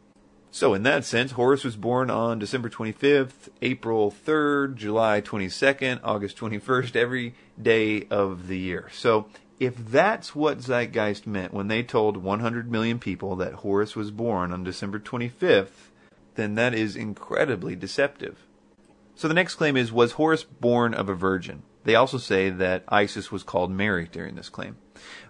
So, 0.56 0.72
in 0.72 0.84
that 0.84 1.04
sense, 1.04 1.32
Horus 1.32 1.64
was 1.64 1.76
born 1.76 2.08
on 2.08 2.38
December 2.38 2.70
25th, 2.70 3.50
April 3.60 4.10
3rd, 4.10 4.76
July 4.76 5.20
22nd, 5.20 6.00
August 6.02 6.38
21st, 6.38 6.96
every 6.96 7.34
day 7.60 8.06
of 8.10 8.48
the 8.48 8.56
year. 8.56 8.88
So, 8.90 9.28
if 9.60 9.76
that's 9.76 10.34
what 10.34 10.62
Zeitgeist 10.62 11.26
meant 11.26 11.52
when 11.52 11.68
they 11.68 11.82
told 11.82 12.16
100 12.16 12.72
million 12.72 12.98
people 12.98 13.36
that 13.36 13.56
Horus 13.56 13.94
was 13.94 14.10
born 14.10 14.50
on 14.50 14.64
December 14.64 14.98
25th, 14.98 15.90
then 16.36 16.54
that 16.54 16.72
is 16.72 16.96
incredibly 16.96 17.76
deceptive. 17.76 18.38
So 19.14 19.28
the 19.28 19.34
next 19.34 19.56
claim 19.56 19.76
is 19.76 19.92
Was 19.92 20.12
Horus 20.12 20.42
born 20.42 20.94
of 20.94 21.10
a 21.10 21.14
virgin? 21.14 21.64
They 21.84 21.96
also 21.96 22.16
say 22.16 22.48
that 22.48 22.82
Isis 22.88 23.30
was 23.30 23.42
called 23.42 23.70
Mary 23.70 24.08
during 24.10 24.36
this 24.36 24.48
claim. 24.48 24.78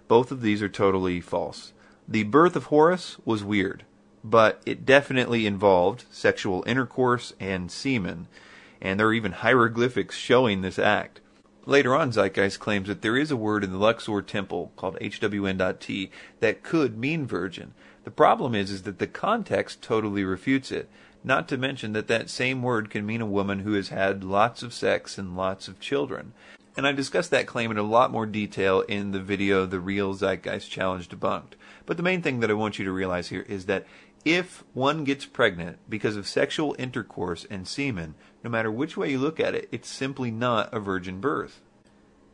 Both 0.07 0.31
of 0.31 0.39
these 0.39 0.61
are 0.61 0.69
totally 0.69 1.19
false. 1.19 1.73
The 2.07 2.23
birth 2.23 2.55
of 2.55 2.67
Horus 2.67 3.17
was 3.25 3.43
weird, 3.43 3.83
but 4.29 4.61
it 4.65 4.85
definitely 4.85 5.45
involved 5.45 6.03
sexual 6.11 6.63
intercourse 6.67 7.33
and 7.39 7.71
semen, 7.71 8.27
and 8.81 8.99
there 8.99 9.07
are 9.07 9.13
even 9.13 9.31
hieroglyphics 9.31 10.15
showing 10.17 10.61
this 10.61 10.77
act. 10.77 11.21
Later 11.65 11.95
on, 11.95 12.11
Zeitgeist 12.11 12.59
claims 12.59 12.87
that 12.87 13.01
there 13.01 13.17
is 13.17 13.31
a 13.31 13.37
word 13.37 13.63
in 13.63 13.71
the 13.71 13.77
Luxor 13.77 14.21
temple 14.21 14.71
called 14.75 14.97
HWN.T 14.99 16.11
that 16.39 16.63
could 16.63 16.97
mean 16.97 17.25
virgin. 17.25 17.73
The 18.03 18.11
problem 18.11 18.55
is, 18.55 18.71
is 18.71 18.83
that 18.83 18.99
the 18.99 19.07
context 19.07 19.81
totally 19.81 20.23
refutes 20.23 20.71
it. 20.71 20.89
Not 21.23 21.47
to 21.49 21.57
mention 21.57 21.93
that 21.93 22.07
that 22.07 22.29
same 22.29 22.61
word 22.61 22.89
can 22.89 23.05
mean 23.05 23.21
a 23.21 23.25
woman 23.25 23.59
who 23.59 23.73
has 23.73 23.89
had 23.89 24.23
lots 24.23 24.63
of 24.63 24.73
sex 24.73 25.17
and 25.17 25.35
lots 25.35 25.67
of 25.67 25.79
children. 25.79 26.33
And 26.77 26.85
I 26.85 26.91
discussed 26.91 27.31
that 27.31 27.47
claim 27.47 27.71
in 27.71 27.77
a 27.77 27.83
lot 27.83 28.11
more 28.11 28.27
detail 28.27 28.81
in 28.81 29.11
the 29.11 29.19
video 29.19 29.65
The 29.65 29.79
Real 29.79 30.13
Zeitgeist 30.13 30.69
Challenge 30.69 31.09
Debunked. 31.09 31.53
But 31.87 31.97
the 31.97 32.03
main 32.03 32.21
thing 32.21 32.39
that 32.41 32.51
I 32.51 32.53
want 32.53 32.77
you 32.77 32.85
to 32.85 32.91
realize 32.91 33.29
here 33.29 33.45
is 33.49 33.65
that 33.65 33.87
if 34.25 34.63
one 34.73 35.03
gets 35.03 35.25
pregnant 35.25 35.77
because 35.89 36.15
of 36.15 36.27
sexual 36.27 36.75
intercourse 36.77 37.45
and 37.49 37.67
semen, 37.67 38.15
no 38.43 38.49
matter 38.49 38.71
which 38.71 38.97
way 38.97 39.11
you 39.11 39.19
look 39.19 39.39
at 39.39 39.55
it, 39.55 39.69
it's 39.71 39.89
simply 39.89 40.31
not 40.31 40.73
a 40.73 40.79
virgin 40.79 41.19
birth. 41.19 41.61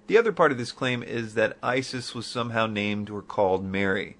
The 0.08 0.18
other 0.18 0.32
part 0.32 0.52
of 0.52 0.58
this 0.58 0.72
claim 0.72 1.02
is 1.04 1.36
that 1.36 1.58
Isis 1.64 2.14
was 2.14 2.26
somehow 2.26 2.68
named 2.68 3.10
or 3.10 3.22
called 3.22 3.64
Mary 3.64 4.18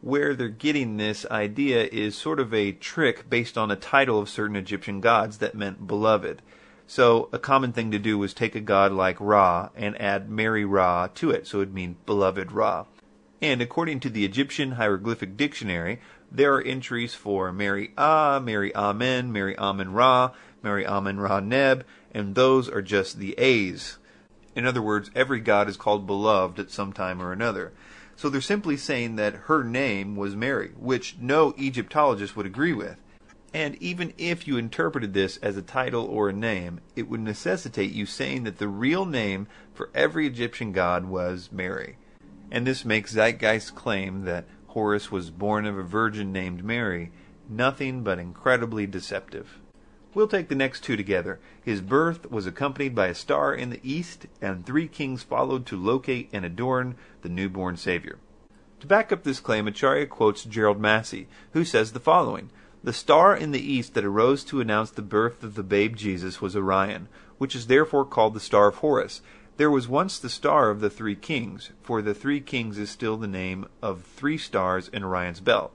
where 0.00 0.34
they're 0.34 0.48
getting 0.48 0.96
this 0.96 1.26
idea 1.30 1.84
is 1.92 2.14
sort 2.16 2.40
of 2.40 2.54
a 2.54 2.72
trick 2.72 3.28
based 3.28 3.58
on 3.58 3.70
a 3.70 3.76
title 3.76 4.18
of 4.18 4.28
certain 4.28 4.56
Egyptian 4.56 5.00
gods 5.00 5.38
that 5.38 5.54
meant 5.54 5.86
beloved. 5.86 6.40
So 6.86 7.28
a 7.32 7.38
common 7.38 7.72
thing 7.72 7.90
to 7.90 7.98
do 7.98 8.18
was 8.18 8.34
take 8.34 8.54
a 8.54 8.60
god 8.60 8.92
like 8.92 9.20
Ra 9.20 9.68
and 9.76 10.00
add 10.00 10.30
Mary 10.30 10.64
Ra 10.64 11.08
to 11.14 11.30
it, 11.30 11.46
so 11.46 11.58
it 11.58 11.60
would 11.60 11.74
mean 11.74 11.96
beloved 12.06 12.50
Ra. 12.52 12.86
And 13.42 13.62
according 13.62 14.00
to 14.00 14.10
the 14.10 14.24
Egyptian 14.24 14.72
hieroglyphic 14.72 15.36
dictionary, 15.36 16.00
there 16.30 16.54
are 16.54 16.62
entries 16.62 17.14
for 17.14 17.52
Mary 17.52 17.92
Ah, 17.98 18.40
Mary 18.42 18.74
Amen, 18.74 19.32
Mary 19.32 19.56
Amen 19.58 19.92
Ra, 19.92 20.32
Mary 20.62 20.86
Amen 20.86 21.18
Ra 21.18 21.40
Neb, 21.40 21.84
and 22.12 22.34
those 22.34 22.68
are 22.68 22.82
just 22.82 23.18
the 23.18 23.34
A's. 23.38 23.98
In 24.54 24.66
other 24.66 24.82
words, 24.82 25.10
every 25.14 25.40
god 25.40 25.68
is 25.68 25.76
called 25.76 26.06
beloved 26.06 26.58
at 26.58 26.70
some 26.70 26.92
time 26.92 27.20
or 27.20 27.32
another. 27.32 27.72
So 28.16 28.28
they're 28.28 28.40
simply 28.40 28.76
saying 28.76 29.16
that 29.16 29.46
her 29.46 29.64
name 29.64 30.14
was 30.14 30.36
Mary, 30.36 30.72
which 30.78 31.16
no 31.18 31.54
Egyptologist 31.56 32.36
would 32.36 32.46
agree 32.46 32.74
with. 32.74 33.00
And 33.52 33.76
even 33.82 34.12
if 34.16 34.46
you 34.46 34.56
interpreted 34.56 35.12
this 35.14 35.36
as 35.38 35.56
a 35.56 35.62
title 35.62 36.04
or 36.04 36.28
a 36.28 36.32
name, 36.32 36.80
it 36.94 37.08
would 37.08 37.20
necessitate 37.20 37.92
you 37.92 38.06
saying 38.06 38.44
that 38.44 38.58
the 38.58 38.68
real 38.68 39.04
name 39.04 39.48
for 39.72 39.90
every 39.94 40.26
Egyptian 40.26 40.72
god 40.72 41.06
was 41.06 41.50
Mary. 41.50 41.96
And 42.50 42.66
this 42.66 42.84
makes 42.84 43.12
Zeitgeist's 43.14 43.70
claim 43.70 44.24
that 44.24 44.44
Horus 44.70 45.10
was 45.10 45.30
born 45.30 45.66
of 45.66 45.76
a 45.76 45.82
virgin 45.82 46.32
named 46.32 46.62
Mary 46.62 47.10
nothing 47.48 48.04
but 48.04 48.20
incredibly 48.20 48.86
deceptive. 48.86 49.58
We'll 50.14 50.28
take 50.28 50.48
the 50.48 50.54
next 50.54 50.84
two 50.84 50.96
together. 50.96 51.40
His 51.60 51.80
birth 51.80 52.30
was 52.30 52.46
accompanied 52.46 52.94
by 52.94 53.08
a 53.08 53.14
star 53.14 53.52
in 53.52 53.70
the 53.70 53.80
east, 53.82 54.26
and 54.40 54.64
three 54.64 54.86
kings 54.86 55.24
followed 55.24 55.66
to 55.66 55.76
locate 55.76 56.28
and 56.32 56.44
adorn 56.44 56.94
the 57.22 57.28
newborn 57.28 57.76
Savior. 57.76 58.18
To 58.78 58.86
back 58.86 59.10
up 59.10 59.24
this 59.24 59.40
claim, 59.40 59.66
Acharya 59.66 60.06
quotes 60.06 60.44
Gerald 60.44 60.80
Massey, 60.80 61.26
who 61.52 61.64
says 61.64 61.90
the 61.90 61.98
following 61.98 62.50
The 62.84 62.92
star 62.92 63.36
in 63.36 63.50
the 63.50 63.72
east 63.72 63.94
that 63.94 64.04
arose 64.04 64.44
to 64.44 64.60
announce 64.60 64.90
the 64.90 65.02
birth 65.02 65.42
of 65.42 65.56
the 65.56 65.64
babe 65.64 65.96
Jesus 65.96 66.40
was 66.40 66.54
Orion, 66.54 67.08
which 67.38 67.56
is 67.56 67.66
therefore 67.66 68.04
called 68.04 68.34
the 68.34 68.40
star 68.40 68.68
of 68.68 68.76
Horus. 68.76 69.20
There 69.60 69.70
was 69.70 69.86
once 69.86 70.18
the 70.18 70.30
star 70.30 70.70
of 70.70 70.80
the 70.80 70.88
three 70.88 71.14
kings, 71.14 71.68
for 71.82 72.00
the 72.00 72.14
three 72.14 72.40
kings 72.40 72.78
is 72.78 72.88
still 72.88 73.18
the 73.18 73.26
name 73.26 73.66
of 73.82 74.04
three 74.04 74.38
stars 74.38 74.88
in 74.88 75.04
Orion's 75.04 75.40
belt. 75.40 75.74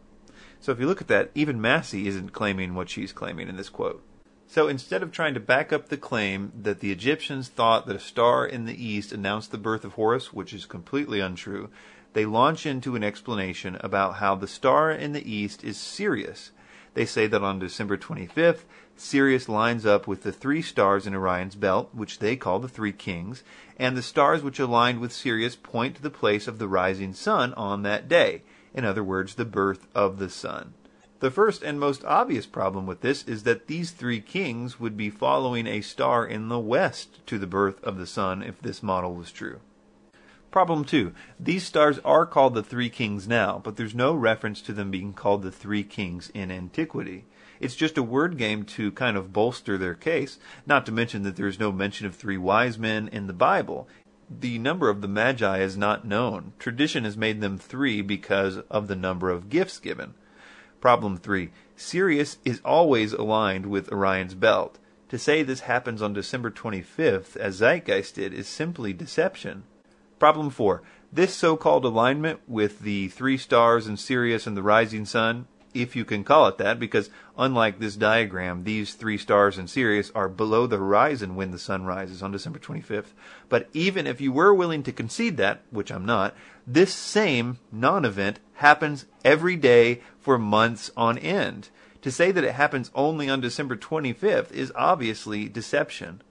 So 0.59 0.71
if 0.71 0.79
you 0.79 0.87
look 0.87 1.01
at 1.01 1.07
that, 1.09 1.29
even 1.35 1.61
Massey 1.61 2.07
isn't 2.07 2.33
claiming 2.33 2.73
what 2.73 2.89
she's 2.89 3.13
claiming 3.13 3.47
in 3.47 3.57
this 3.57 3.69
quote. 3.69 4.01
So 4.47 4.67
instead 4.67 5.03
of 5.03 5.11
trying 5.11 5.35
to 5.35 5.39
back 5.39 5.71
up 5.71 5.89
the 5.89 5.97
claim 5.97 6.51
that 6.59 6.79
the 6.79 6.91
Egyptians 6.91 7.47
thought 7.47 7.85
that 7.85 7.95
a 7.95 7.99
star 7.99 8.43
in 8.43 8.65
the 8.65 8.83
east 8.83 9.11
announced 9.11 9.51
the 9.51 9.59
birth 9.59 9.85
of 9.85 9.93
Horus, 9.93 10.33
which 10.33 10.51
is 10.51 10.65
completely 10.65 11.19
untrue, 11.19 11.69
they 12.13 12.25
launch 12.25 12.65
into 12.65 12.95
an 12.95 13.03
explanation 13.03 13.77
about 13.81 14.15
how 14.15 14.33
the 14.33 14.47
star 14.47 14.89
in 14.89 15.11
the 15.11 15.31
east 15.31 15.63
is 15.63 15.77
Sirius. 15.77 16.49
They 16.95 17.05
say 17.05 17.27
that 17.27 17.43
on 17.43 17.59
December 17.59 17.97
25th, 17.97 18.61
Sirius 18.95 19.49
lines 19.49 19.85
up 19.85 20.07
with 20.07 20.23
the 20.23 20.31
three 20.31 20.61
stars 20.61 21.05
in 21.05 21.13
Orion's 21.13 21.55
belt, 21.55 21.89
which 21.93 22.19
they 22.19 22.37
call 22.37 22.59
the 22.59 22.69
Three 22.69 22.93
Kings, 22.93 23.43
and 23.77 23.97
the 23.97 24.01
stars 24.01 24.41
which 24.41 24.59
aligned 24.59 25.01
with 25.01 25.11
Sirius 25.11 25.57
point 25.57 25.97
to 25.97 26.01
the 26.01 26.09
place 26.09 26.47
of 26.47 26.57
the 26.57 26.69
rising 26.69 27.13
sun 27.13 27.53
on 27.55 27.83
that 27.83 28.07
day. 28.07 28.43
In 28.73 28.85
other 28.85 29.03
words, 29.03 29.35
the 29.35 29.43
birth 29.43 29.87
of 29.93 30.19
the 30.19 30.29
sun. 30.29 30.73
The 31.19 31.31
first 31.31 31.63
and 31.63 31.79
most 31.79 32.05
obvious 32.05 32.45
problem 32.45 32.85
with 32.85 33.01
this 33.01 33.23
is 33.23 33.43
that 33.43 33.67
these 33.67 33.91
three 33.91 34.21
kings 34.21 34.79
would 34.79 34.95
be 34.95 35.09
following 35.09 35.67
a 35.67 35.81
star 35.81 36.25
in 36.25 36.47
the 36.47 36.59
west 36.59 37.25
to 37.27 37.37
the 37.37 37.47
birth 37.47 37.83
of 37.83 37.97
the 37.97 38.07
sun 38.07 38.41
if 38.41 38.61
this 38.61 38.81
model 38.81 39.13
was 39.13 39.31
true. 39.31 39.59
Problem 40.55 40.85
two. 40.85 41.11
These 41.37 41.65
stars 41.65 41.99
are 42.05 42.25
called 42.25 42.53
the 42.53 42.63
three 42.63 42.89
kings 42.89 43.27
now, 43.27 43.59
but 43.61 43.75
there's 43.75 43.93
no 43.93 44.13
reference 44.13 44.61
to 44.61 44.71
them 44.71 44.89
being 44.89 45.11
called 45.11 45.41
the 45.41 45.51
three 45.51 45.83
kings 45.83 46.31
in 46.33 46.49
antiquity. 46.49 47.25
It's 47.59 47.75
just 47.75 47.97
a 47.97 48.01
word 48.01 48.37
game 48.37 48.63
to 48.67 48.93
kind 48.93 49.17
of 49.17 49.33
bolster 49.33 49.77
their 49.77 49.95
case, 49.95 50.39
not 50.65 50.85
to 50.85 50.93
mention 50.93 51.23
that 51.23 51.35
there 51.35 51.49
is 51.49 51.59
no 51.59 51.73
mention 51.73 52.07
of 52.07 52.15
three 52.15 52.37
wise 52.37 52.79
men 52.79 53.09
in 53.09 53.27
the 53.27 53.33
Bible. 53.33 53.89
The 54.29 54.57
number 54.57 54.89
of 54.89 55.01
the 55.01 55.09
Magi 55.09 55.57
is 55.57 55.75
not 55.75 56.07
known. 56.07 56.53
Tradition 56.57 57.03
has 57.03 57.17
made 57.17 57.41
them 57.41 57.57
three 57.57 58.01
because 58.01 58.59
of 58.69 58.87
the 58.87 58.95
number 58.95 59.29
of 59.29 59.49
gifts 59.49 59.77
given. 59.77 60.13
Problem 60.79 61.17
three 61.17 61.49
Sirius 61.75 62.37
is 62.45 62.61
always 62.63 63.11
aligned 63.11 63.65
with 63.65 63.91
Orion's 63.91 64.35
belt. 64.35 64.79
To 65.09 65.19
say 65.19 65.43
this 65.43 65.59
happens 65.59 66.01
on 66.01 66.13
December 66.13 66.49
25th, 66.49 67.35
as 67.35 67.57
Zeitgeist 67.57 68.15
did, 68.15 68.33
is 68.33 68.47
simply 68.47 68.93
deception. 68.93 69.63
Problem 70.19 70.49
four 70.49 70.81
This 71.11 71.33
so 71.33 71.57
called 71.57 71.85
alignment 71.85 72.39
with 72.47 72.79
the 72.79 73.09
three 73.09 73.37
stars 73.37 73.87
in 73.87 73.97
Sirius 73.97 74.47
and 74.47 74.55
the 74.55 74.63
rising 74.63 75.05
sun 75.05 75.47
if 75.75 75.95
you 75.95 76.05
can 76.05 76.23
call 76.23 76.47
it 76.47 76.57
that, 76.57 76.79
because 76.79 77.09
unlike 77.37 77.79
this 77.79 77.95
diagram, 77.95 78.63
these 78.63 78.93
three 78.93 79.17
stars 79.17 79.57
in 79.57 79.67
Sirius 79.67 80.09
are 80.15 80.29
below 80.29 80.65
the 80.65 80.77
horizon 80.77 81.35
when 81.35 81.51
the 81.51 81.59
sun 81.59 81.83
rises 81.83 82.23
on 82.23 82.31
December 82.31 82.57
25th. 82.57 83.13
But 83.49 83.67
even 83.73 84.07
if 84.07 84.21
you 84.21 84.31
were 84.31 84.53
willing 84.53 84.83
to 84.83 84.93
concede 84.93 85.37
that, 85.37 85.61
which 85.69 85.91
I'm 85.91 86.05
not, 86.05 86.33
this 86.65 86.93
same 86.93 87.59
non 87.71 88.05
event 88.05 88.39
happens 88.55 89.05
every 89.23 89.57
day 89.57 90.01
for 90.17 90.37
months 90.37 90.89
on 90.95 91.17
end. 91.17 91.69
To 92.01 92.11
say 92.11 92.31
that 92.31 92.43
it 92.43 92.53
happens 92.53 92.91
only 92.95 93.29
on 93.29 93.41
December 93.41 93.75
25th 93.75 94.51
is 94.51 94.71
obviously 94.75 95.49
deception. 95.49 96.21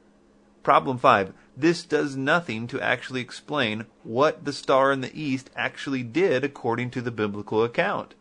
Problem 0.63 0.97
5. 0.97 1.35
This 1.57 1.85
does 1.85 2.17
nothing 2.17 2.67
to 2.67 2.81
actually 2.81 3.21
explain 3.21 3.87
what 4.03 4.45
the 4.45 4.53
star 4.53 4.91
in 4.91 5.03
the 5.03 5.21
east 5.21 5.51
actually 5.55 6.03
did 6.03 6.43
according 6.43 6.91
to 6.91 7.01
the 7.01 7.13
biblical 7.13 7.63
account. 7.63 8.15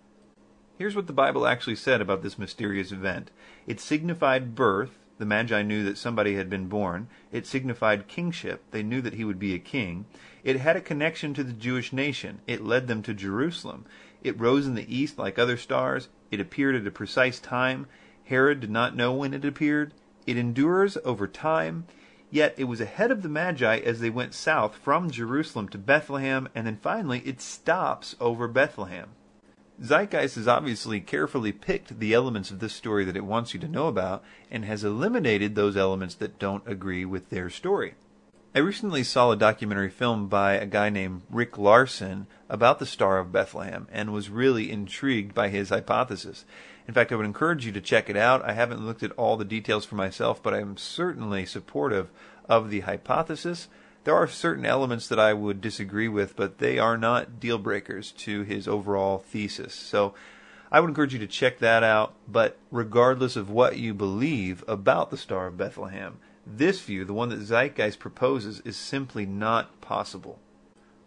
Here's 0.77 0.95
what 0.95 1.07
the 1.07 1.13
Bible 1.13 1.47
actually 1.47 1.77
said 1.77 1.99
about 1.99 2.21
this 2.21 2.37
mysterious 2.37 2.91
event 2.91 3.31
it 3.65 3.79
signified 3.79 4.53
birth, 4.53 4.99
The 5.17 5.25
Magi 5.25 5.63
knew 5.63 5.83
that 5.83 5.97
somebody 5.97 6.35
had 6.35 6.49
been 6.49 6.67
born. 6.67 7.07
It 7.31 7.47
signified 7.47 8.07
kingship. 8.07 8.63
They 8.69 8.83
knew 8.83 9.01
that 9.01 9.13
he 9.13 9.23
would 9.23 9.39
be 9.39 9.55
a 9.55 9.59
king. 9.59 10.05
It 10.43 10.57
had 10.57 10.75
a 10.75 10.81
connection 10.81 11.33
to 11.33 11.43
the 11.43 11.53
Jewish 11.53 11.93
nation. 11.93 12.41
It 12.45 12.63
led 12.63 12.87
them 12.87 13.01
to 13.03 13.13
Jerusalem. 13.13 13.85
It 14.21 14.39
rose 14.39 14.67
in 14.67 14.75
the 14.75 14.95
east 14.95 15.17
like 15.17 15.39
other 15.39 15.57
stars. 15.57 16.09
It 16.29 16.39
appeared 16.39 16.75
at 16.75 16.85
a 16.85 16.91
precise 16.91 17.39
time. 17.39 17.87
Herod 18.25 18.59
did 18.59 18.71
not 18.71 18.95
know 18.95 19.13
when 19.13 19.33
it 19.33 19.45
appeared. 19.45 19.93
It 20.27 20.37
endures 20.37 20.97
over 21.03 21.27
time. 21.27 21.85
Yet 22.33 22.55
it 22.57 22.63
was 22.63 22.81
ahead 22.81 23.11
of 23.11 23.21
the 23.21 23.29
Magi 23.29 23.77
as 23.77 23.99
they 23.99 24.09
went 24.09 24.33
south 24.33 24.73
from 24.77 25.11
Jerusalem 25.11 25.69
to 25.69 25.77
Bethlehem, 25.77 26.49
and 26.55 26.65
then 26.65 26.77
finally 26.81 27.19
it 27.19 27.39
stops 27.39 28.15
over 28.19 28.47
Bethlehem. 28.47 29.09
Zeitgeist 29.79 30.33
has 30.37 30.47
obviously 30.47 30.99
carefully 30.99 31.51
picked 31.51 31.99
the 31.99 32.11
elements 32.11 32.49
of 32.49 32.57
this 32.57 32.73
story 32.73 33.05
that 33.05 33.15
it 33.15 33.23
wants 33.23 33.53
you 33.53 33.59
to 33.59 33.67
know 33.67 33.85
about 33.85 34.23
and 34.49 34.65
has 34.65 34.83
eliminated 34.83 35.53
those 35.53 35.77
elements 35.77 36.15
that 36.15 36.39
don't 36.39 36.67
agree 36.67 37.05
with 37.05 37.29
their 37.29 37.51
story. 37.51 37.93
I 38.55 38.59
recently 38.59 39.03
saw 39.03 39.29
a 39.29 39.35
documentary 39.35 39.91
film 39.91 40.27
by 40.27 40.53
a 40.53 40.65
guy 40.65 40.89
named 40.89 41.21
Rick 41.29 41.59
Larson 41.59 42.25
about 42.49 42.79
the 42.79 42.87
Star 42.87 43.19
of 43.19 43.31
Bethlehem 43.31 43.87
and 43.91 44.11
was 44.11 44.31
really 44.31 44.71
intrigued 44.71 45.35
by 45.35 45.49
his 45.49 45.69
hypothesis. 45.69 46.45
In 46.87 46.93
fact, 46.93 47.11
I 47.11 47.15
would 47.15 47.25
encourage 47.25 47.65
you 47.65 47.71
to 47.71 47.81
check 47.81 48.09
it 48.09 48.17
out. 48.17 48.43
I 48.43 48.53
haven't 48.53 48.85
looked 48.85 49.03
at 49.03 49.11
all 49.13 49.37
the 49.37 49.45
details 49.45 49.85
for 49.85 49.95
myself, 49.95 50.43
but 50.43 50.53
I'm 50.53 50.75
certainly 50.75 51.45
supportive 51.45 52.09
of 52.49 52.69
the 52.69 52.81
hypothesis. 52.81 53.69
There 54.03 54.15
are 54.15 54.27
certain 54.27 54.65
elements 54.65 55.07
that 55.07 55.19
I 55.19 55.33
would 55.33 55.61
disagree 55.61 56.09
with, 56.09 56.35
but 56.35 56.57
they 56.57 56.77
are 56.77 56.97
not 56.97 57.39
deal 57.39 57.57
breakers 57.57 58.11
to 58.11 58.43
his 58.43 58.67
overall 58.67 59.19
thesis. 59.19 59.73
So 59.73 60.13
I 60.71 60.81
would 60.81 60.89
encourage 60.89 61.13
you 61.13 61.19
to 61.19 61.27
check 61.27 61.59
that 61.59 61.83
out. 61.83 62.13
But 62.27 62.57
regardless 62.69 63.37
of 63.37 63.49
what 63.49 63.77
you 63.77 63.93
believe 63.93 64.63
about 64.67 65.09
the 65.09 65.17
Star 65.17 65.47
of 65.47 65.57
Bethlehem, 65.57 66.19
this 66.45 66.81
view, 66.81 67.05
the 67.05 67.13
one 67.13 67.29
that 67.29 67.39
Zeitgeist 67.39 67.99
proposes, 67.99 68.59
is 68.65 68.75
simply 68.75 69.25
not 69.25 69.79
possible. 69.79 70.39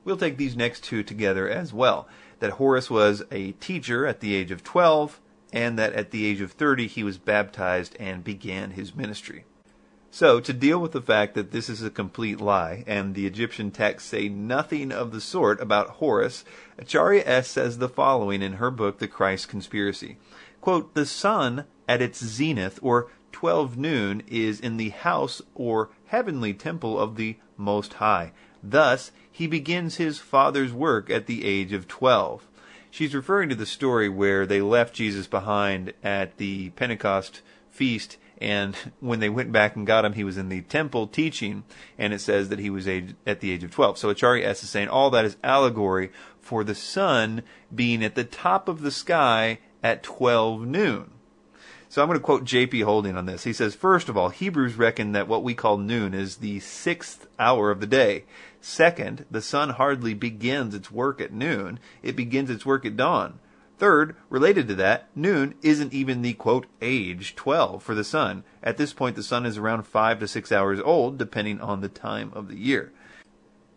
We'll 0.05 0.17
take 0.17 0.39
these 0.39 0.57
next 0.57 0.85
two 0.85 1.03
together 1.03 1.49
as 1.49 1.75
well 1.75 2.09
that 2.39 2.53
Horus 2.53 2.89
was 2.89 3.25
a 3.31 3.53
teacher 3.53 4.07
at 4.07 4.21
the 4.21 4.35
age 4.35 4.51
of 4.51 4.63
12, 4.63 5.21
and 5.53 5.79
that 5.79 5.93
at 5.93 6.11
the 6.11 6.27
age 6.27 6.41
of 6.41 6.53
30 6.53 6.87
he 6.87 7.05
was 7.05 7.19
baptized 7.19 7.97
and 7.99 8.25
began 8.25 8.73
his 8.73 8.95
ministry. 8.95 9.45
So, 10.11 10.41
to 10.41 10.53
deal 10.55 10.79
with 10.79 10.93
the 10.93 11.03
fact 11.03 11.35
that 11.35 11.51
this 11.51 11.69
is 11.69 11.83
a 11.83 11.91
complete 11.91 12.41
lie, 12.41 12.85
and 12.87 13.15
the 13.15 13.27
Egyptian 13.27 13.71
texts 13.71 14.09
say 14.09 14.31
nothing 14.31 14.91
of 14.91 15.13
the 15.13 15.21
sort 15.21 15.61
about 15.61 15.91
Horus, 16.01 16.43
Acharya 16.79 17.23
S. 17.27 17.49
says 17.49 17.77
the 17.77 17.89
following 17.89 18.41
in 18.41 18.55
her 18.55 18.71
book, 18.71 18.99
The 18.99 19.09
Christ 19.09 19.49
Conspiracy. 19.49 20.17
Quote, 20.63 20.95
the 20.95 21.05
sun 21.05 21.65
at 21.87 22.01
its 22.01 22.25
zenith, 22.25 22.79
or 22.81 23.11
12 23.33 23.77
noon, 23.77 24.23
is 24.27 24.59
in 24.59 24.79
the 24.79 24.89
house 24.89 25.43
or 25.55 25.91
heavenly 26.07 26.55
temple 26.55 26.99
of 26.99 27.17
the 27.17 27.37
Most 27.59 27.95
High. 27.95 28.33
Thus, 28.63 29.13
he 29.31 29.47
begins 29.47 29.97
his 29.97 30.19
father's 30.19 30.73
work 30.73 31.11
at 31.11 31.27
the 31.27 31.45
age 31.45 31.75
of 31.75 31.87
12. 31.87 32.49
She's 32.97 33.15
referring 33.15 33.51
to 33.51 33.55
the 33.55 33.67
story 33.67 34.09
where 34.09 34.47
they 34.47 34.63
left 34.63 34.95
Jesus 34.95 35.27
behind 35.27 35.93
at 36.03 36.39
the 36.39 36.71
Pentecost 36.71 37.43
feast 37.69 38.17
and 38.39 38.75
when 39.01 39.21
they 39.21 39.29
went 39.29 39.53
back 39.53 39.77
and 39.77 39.87
got 39.87 40.07
him, 40.07 40.15
he 40.15 40.25
was 40.25 40.39
in 40.39 40.49
the 40.49 40.63
temple 40.63 41.07
teaching, 41.07 41.65
and 41.99 42.15
it 42.15 42.23
says 42.23 42.49
that 42.49 42.59
he 42.59 42.71
was 42.71 42.89
age, 42.89 43.15
at 43.27 43.41
the 43.41 43.51
age 43.51 43.63
of 43.63 43.71
12. 43.71 43.99
So 43.99 44.09
Acharya 44.09 44.49
S 44.49 44.63
is 44.63 44.71
saying 44.71 44.89
all 44.89 45.11
that 45.11 45.27
is 45.27 45.37
allegory 45.45 46.11
for 46.41 46.65
the 46.65 46.75
sun 46.75 47.43
being 47.75 48.03
at 48.03 48.15
the 48.15 48.25
top 48.25 48.67
of 48.67 48.81
the 48.81 48.91
sky 48.91 49.59
at 49.83 50.03
12 50.03 50.67
noon. 50.67 51.11
So 51.91 52.01
I'm 52.01 52.09
going 52.09 52.19
to 52.19 52.25
quote 52.25 52.45
J.P. 52.45 52.81
Holding 52.81 53.15
on 53.15 53.27
this. 53.27 53.45
He 53.45 53.53
says, 53.53 53.75
first 53.75 54.09
of 54.09 54.17
all, 54.17 54.31
Hebrews 54.31 54.77
reckon 54.77 55.13
that 55.13 55.29
what 55.29 55.45
we 55.45 55.55
call 55.55 55.77
noon 55.77 56.15
is 56.15 56.37
the 56.39 56.61
sixth 56.61 57.27
hour 57.39 57.71
of 57.71 57.81
the 57.81 57.87
day. 57.87 58.25
Second, 58.69 59.27
the 59.31 59.41
sun 59.41 59.71
hardly 59.71 60.13
begins 60.13 60.75
its 60.75 60.91
work 60.91 61.21
at 61.21 61.33
noon. 61.33 61.79
It 62.03 62.17
begins 62.17 62.51
its 62.51 62.67
work 62.67 62.85
at 62.85 62.97
dawn. 62.97 63.39
Third, 63.79 64.17
related 64.29 64.67
to 64.67 64.75
that, 64.75 65.07
noon 65.15 65.55
isn't 65.63 65.95
even 65.95 66.21
the 66.21 66.33
quote 66.33 66.67
age 66.83 67.37
12 67.37 67.81
for 67.81 67.95
the 67.95 68.03
sun. 68.03 68.43
At 68.65 68.77
this 68.77 68.93
point, 68.93 69.15
the 69.15 69.23
sun 69.23 69.47
is 69.47 69.57
around 69.57 69.85
5 69.85 70.19
to 70.19 70.27
6 70.27 70.51
hours 70.51 70.81
old, 70.81 71.17
depending 71.17 71.61
on 71.61 71.81
the 71.81 71.89
time 71.89 72.33
of 72.35 72.49
the 72.49 72.59
year. 72.59 72.93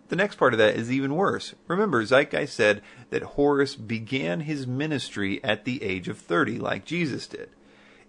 The 0.08 0.16
next 0.16 0.38
part 0.38 0.56
of 0.56 0.58
that 0.58 0.76
is 0.76 0.92
even 0.92 1.14
worse. 1.14 1.54
Remember, 1.68 2.04
Zeitgeist 2.04 2.56
said 2.56 2.82
that 3.12 3.22
Horus 3.22 3.76
began 3.76 4.40
his 4.40 4.66
ministry 4.66 5.40
at 5.44 5.66
the 5.66 5.84
age 5.84 6.08
of 6.08 6.18
30, 6.18 6.58
like 6.58 6.84
Jesus 6.84 7.28
did. 7.28 7.50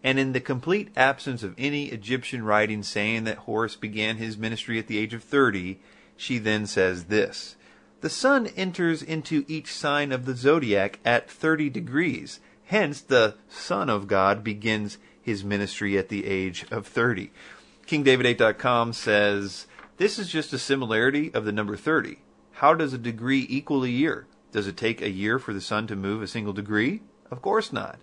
And 0.03 0.19
in 0.19 0.33
the 0.33 0.41
complete 0.41 0.89
absence 0.97 1.43
of 1.43 1.55
any 1.59 1.89
Egyptian 1.89 2.43
writing 2.43 2.83
saying 2.83 3.25
that 3.25 3.37
Horus 3.37 3.77
began 3.77 4.17
his 4.17 4.39
ministry 4.39 4.79
at 4.79 4.87
the 4.87 4.97
age 4.97 5.13
of 5.13 5.23
30, 5.23 5.79
she 6.21 6.39
then 6.39 6.67
says 6.67 7.05
this 7.05 7.57
the 8.01 8.11
sun 8.11 8.47
enters 8.49 9.03
into 9.03 9.45
each 9.47 9.73
sign 9.75 10.11
of 10.11 10.25
the 10.25 10.35
zodiac 10.35 11.01
at 11.05 11.31
30 11.31 11.69
degrees. 11.69 12.41
Hence, 12.65 13.01
the 13.01 13.35
Son 13.49 13.91
of 13.91 14.07
God 14.07 14.43
begins 14.43 14.97
his 15.21 15.45
ministry 15.45 15.99
at 15.99 16.09
the 16.09 16.27
age 16.27 16.65
of 16.71 16.87
30. 16.87 17.31
KingDavid8.com 17.87 18.93
says, 18.93 19.67
This 19.99 20.19
is 20.19 20.29
just 20.29 20.53
a 20.53 20.59
similarity 20.59 21.33
of 21.35 21.45
the 21.45 21.53
number 21.53 21.77
30. 21.77 22.19
How 22.53 22.75
does 22.75 22.95
a 22.95 22.99
degree 22.99 23.47
equal 23.49 23.85
a 23.85 23.89
year? 23.89 24.27
Does 24.53 24.67
it 24.67 24.77
take 24.77 25.03
a 25.03 25.11
year 25.11 25.39
for 25.39 25.53
the 25.53 25.61
sun 25.61 25.87
to 25.89 25.97
move 25.97 26.23
a 26.23 26.27
single 26.27 26.53
degree? 26.53 27.03
Of 27.31 27.43
course 27.43 27.73
not. 27.73 27.99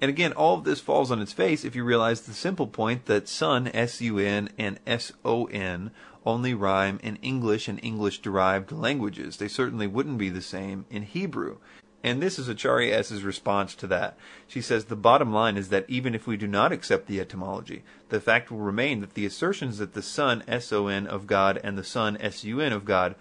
And 0.00 0.10
again, 0.10 0.32
all 0.32 0.58
of 0.58 0.64
this 0.64 0.80
falls 0.80 1.10
on 1.10 1.22
its 1.22 1.32
face 1.32 1.64
if 1.64 1.74
you 1.74 1.84
realize 1.84 2.22
the 2.22 2.34
simple 2.34 2.66
point 2.66 3.06
that 3.06 3.28
sun, 3.28 3.68
S-U-N, 3.72 4.50
and 4.58 4.78
S-O-N 4.86 5.92
only 6.26 6.54
rhyme 6.54 6.98
in 7.02 7.16
English 7.16 7.68
and 7.68 7.82
English 7.82 8.20
derived 8.20 8.72
languages. 8.72 9.36
They 9.36 9.48
certainly 9.48 9.86
wouldn't 9.86 10.18
be 10.18 10.28
the 10.28 10.42
same 10.42 10.86
in 10.90 11.02
Hebrew. 11.02 11.58
And 12.02 12.22
this 12.22 12.38
is 12.38 12.48
Acharya 12.48 12.98
S's 12.98 13.22
response 13.22 13.74
to 13.76 13.86
that. 13.86 14.18
She 14.46 14.60
says 14.60 14.84
the 14.84 14.96
bottom 14.96 15.32
line 15.32 15.56
is 15.56 15.70
that 15.70 15.86
even 15.88 16.14
if 16.14 16.26
we 16.26 16.36
do 16.36 16.46
not 16.46 16.70
accept 16.70 17.06
the 17.06 17.18
etymology, 17.18 17.82
the 18.10 18.20
fact 18.20 18.50
will 18.50 18.58
remain 18.58 19.00
that 19.00 19.14
the 19.14 19.24
assertions 19.24 19.78
that 19.78 19.94
the 19.94 20.02
Son, 20.02 20.44
S-O-N, 20.46 21.06
of 21.06 21.26
God 21.26 21.58
and 21.64 21.78
the 21.78 21.84
Sun, 21.84 22.18
S-U-N, 22.20 22.74
of 22.74 22.84
God 22.84 23.14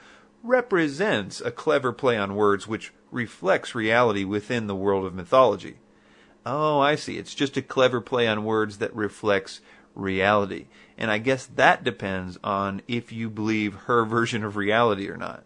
represents 0.44 1.40
a 1.40 1.50
clever 1.50 1.94
play 1.94 2.18
on 2.18 2.36
words 2.36 2.68
which 2.68 2.92
reflects 3.10 3.74
reality 3.74 4.26
within 4.26 4.68
the 4.68 4.76
world 4.76 5.06
of 5.06 5.14
mythology. 5.14 5.78
Oh, 6.46 6.82
I 6.82 6.96
see. 6.96 7.18
It's 7.18 7.34
just 7.34 7.56
a 7.56 7.62
clever 7.62 8.02
play 8.02 8.28
on 8.28 8.44
words 8.44 8.80
that 8.80 8.94
reflects 8.94 9.62
reality. 9.96 10.68
And 10.98 11.10
I 11.12 11.18
guess 11.18 11.46
that 11.46 11.84
depends 11.84 12.38
on 12.44 12.82
if 12.88 13.12
you 13.12 13.30
believe 13.30 13.74
her 13.74 14.06
version 14.06 14.44
of 14.44 14.56
reality 14.56 15.10
or 15.10 15.18
not. 15.18 15.44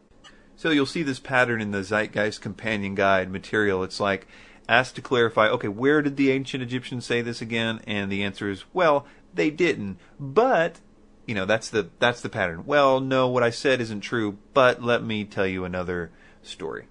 So 0.55 0.71
you'll 0.71 0.85
see 0.87 1.03
this 1.03 1.19
pattern 1.19 1.61
in 1.61 1.71
the 1.71 1.83
Zeitgeist 1.83 2.41
Companion 2.41 2.95
Guide 2.95 3.31
material. 3.31 3.83
It's 3.83 3.99
like 3.99 4.27
asked 4.67 4.95
to 4.95 5.01
clarify, 5.01 5.47
okay, 5.49 5.67
where 5.67 6.01
did 6.01 6.17
the 6.17 6.31
ancient 6.31 6.63
Egyptians 6.63 7.05
say 7.05 7.21
this 7.21 7.41
again? 7.41 7.79
And 7.85 8.11
the 8.11 8.23
answer 8.23 8.49
is, 8.49 8.63
well, 8.73 9.05
they 9.33 9.49
didn't. 9.49 9.99
But 10.19 10.79
you 11.27 11.35
know, 11.35 11.45
that's 11.45 11.69
the 11.69 11.89
that's 11.99 12.21
the 12.21 12.29
pattern. 12.29 12.65
Well, 12.65 12.99
no, 12.99 13.27
what 13.27 13.43
I 13.43 13.49
said 13.49 13.81
isn't 13.81 14.01
true, 14.01 14.37
but 14.53 14.81
let 14.81 15.03
me 15.03 15.25
tell 15.25 15.45
you 15.45 15.65
another 15.65 16.09
story. 16.41 16.87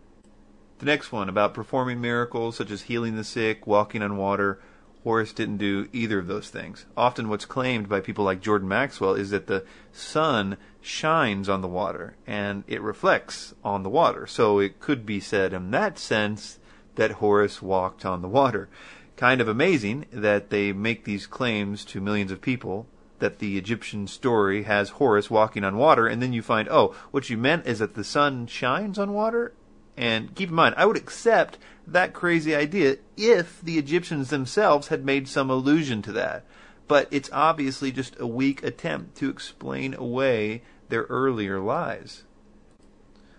The 0.79 0.87
next 0.87 1.11
one 1.11 1.31
about 1.31 1.55
performing 1.55 2.03
miracles 2.03 2.57
such 2.57 2.71
as 2.71 2.83
healing 2.83 3.17
the 3.17 3.25
sick, 3.25 3.67
walking 3.67 4.03
on 4.03 4.19
water, 4.19 4.61
Horus 5.07 5.33
didn't 5.33 5.59
do 5.59 5.89
either 5.93 6.19
of 6.19 6.27
those 6.27 6.51
things. 6.51 6.85
Often, 6.97 7.29
what's 7.29 7.45
claimed 7.45 7.89
by 7.89 8.01
people 8.01 8.25
like 8.25 8.41
Jordan 8.41 8.67
Maxwell 8.67 9.15
is 9.15 9.31
that 9.31 9.47
the 9.47 9.65
sun 9.93 10.57
shines 10.81 11.49
on 11.49 11.61
the 11.61 11.69
water 11.69 12.17
and 12.27 12.65
it 12.67 12.83
reflects 12.83 13.55
on 13.63 13.85
the 13.85 13.89
water. 13.89 14.27
So 14.27 14.59
it 14.59 14.81
could 14.81 15.07
be 15.07 15.21
said 15.21 15.53
in 15.53 15.71
that 15.71 15.97
sense 15.97 16.59
that 16.97 17.13
Horus 17.23 17.63
walked 17.63 18.05
on 18.05 18.21
the 18.21 18.27
water. 18.27 18.69
Kind 19.17 19.41
of 19.41 19.47
amazing 19.47 20.07
that 20.11 20.51
they 20.51 20.73
make 20.73 21.05
these 21.05 21.29
claims 21.29 21.85
to 21.85 22.01
millions 22.01 22.33
of 22.33 22.41
people 22.41 22.89
that 23.21 23.39
the 23.39 23.57
Egyptian 23.57 24.09
story 24.09 24.65
has 24.65 24.89
Horus 24.89 25.31
walking 25.31 25.63
on 25.63 25.77
water, 25.77 26.09
and 26.09 26.21
then 26.21 26.33
you 26.33 26.43
find, 26.43 26.69
oh, 26.69 26.97
what 27.13 27.31
you 27.31 27.39
meant 27.39 27.65
is 27.65 27.79
that 27.79 27.95
the 27.95 28.03
sun 28.03 28.49
shines 28.49 28.99
on 28.99 29.13
water? 29.13 29.53
And 29.97 30.35
keep 30.35 30.51
in 30.51 30.55
mind, 30.55 30.75
I 30.77 30.87
would 30.87 30.97
accept 30.97 31.59
that 31.87 32.13
crazy 32.13 32.55
idea 32.55 32.97
if 33.17 33.61
the 33.63 33.79
Egyptians 33.79 34.31
themselves 34.31 34.89
had 34.89 35.05
made 35.05 35.29
some 35.29 35.51
allusion 35.51 36.03
to 36.03 36.13
that. 36.13 36.45
But 36.89 37.09
it's 37.11 37.31
obviously 37.33 37.91
just 37.91 38.15
a 38.21 38.27
weak 38.27 38.63
attempt 38.63 39.17
to 39.19 39.31
explain 39.31 39.95
away 39.95 40.63
their 40.89 41.05
earlier 41.05 41.59
lies. 41.59 42.25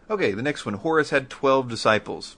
Okay, 0.09 0.31
the 0.31 0.41
next 0.41 0.65
one. 0.65 0.75
Horus 0.75 1.09
had 1.09 1.29
12 1.29 1.69
disciples. 1.69 2.37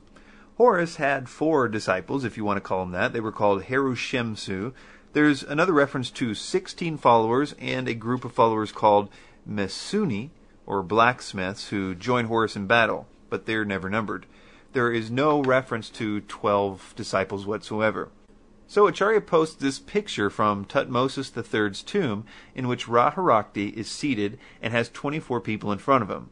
Horus 0.57 0.97
had 0.97 1.29
four 1.29 1.67
disciples, 1.67 2.25
if 2.25 2.35
you 2.35 2.43
want 2.43 2.57
to 2.57 2.61
call 2.61 2.81
them 2.81 2.91
that. 2.91 3.13
They 3.13 3.21
were 3.21 3.31
called 3.31 3.63
Harushemsu. 3.63 4.73
There's 5.13 5.43
another 5.43 5.71
reference 5.71 6.11
to 6.11 6.33
16 6.33 6.97
followers 6.97 7.55
and 7.59 7.87
a 7.87 7.93
group 7.93 8.25
of 8.25 8.33
followers 8.33 8.71
called 8.71 9.09
Mesuni, 9.49 10.31
or 10.65 10.83
blacksmiths, 10.83 11.69
who 11.69 11.95
joined 11.95 12.27
Horus 12.27 12.55
in 12.55 12.67
battle, 12.67 13.07
but 13.29 13.45
they're 13.45 13.65
never 13.65 13.89
numbered 13.89 14.25
there 14.73 14.91
is 14.91 15.09
no 15.09 15.41
reference 15.41 15.89
to 15.89 16.21
12 16.21 16.93
disciples 16.95 17.45
whatsoever. 17.45 18.09
So 18.67 18.85
Acharya 18.85 19.21
posts 19.21 19.55
this 19.55 19.79
picture 19.79 20.29
from 20.29 20.63
Tutmosis 20.65 21.35
III's 21.35 21.81
tomb 21.81 22.25
in 22.53 22.67
which 22.67 22.87
Ra-Horakhti 22.87 23.73
is 23.73 23.89
seated 23.89 24.37
and 24.61 24.73
has 24.73 24.89
24 24.89 25.41
people 25.41 25.71
in 25.71 25.79
front 25.79 26.03
of 26.03 26.09
him. 26.11 26.29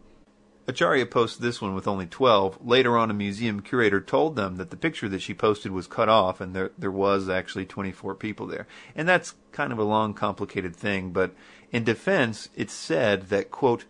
Acharya 0.67 1.05
posts 1.05 1.37
this 1.37 1.61
one 1.61 1.73
with 1.73 1.87
only 1.87 2.05
12. 2.05 2.59
Later 2.63 2.97
on, 2.97 3.09
a 3.09 3.13
museum 3.13 3.61
curator 3.61 4.01
told 4.01 4.35
them 4.35 4.57
that 4.57 4.69
the 4.69 4.77
picture 4.77 5.07
that 5.09 5.21
she 5.21 5.33
posted 5.33 5.71
was 5.71 5.87
cut 5.87 6.09
off 6.09 6.41
and 6.41 6.53
there, 6.53 6.71
there 6.77 6.91
was 6.91 7.29
actually 7.29 7.65
24 7.65 8.13
people 8.15 8.45
there. 8.45 8.67
And 8.93 9.07
that's 9.07 9.33
kind 9.51 9.71
of 9.71 9.79
a 9.79 9.83
long, 9.83 10.13
complicated 10.13 10.75
thing, 10.75 11.11
but 11.11 11.33
in 11.71 11.85
defense, 11.85 12.49
it's 12.53 12.73
said 12.73 13.29
that, 13.29 13.49
quote, 13.49 13.85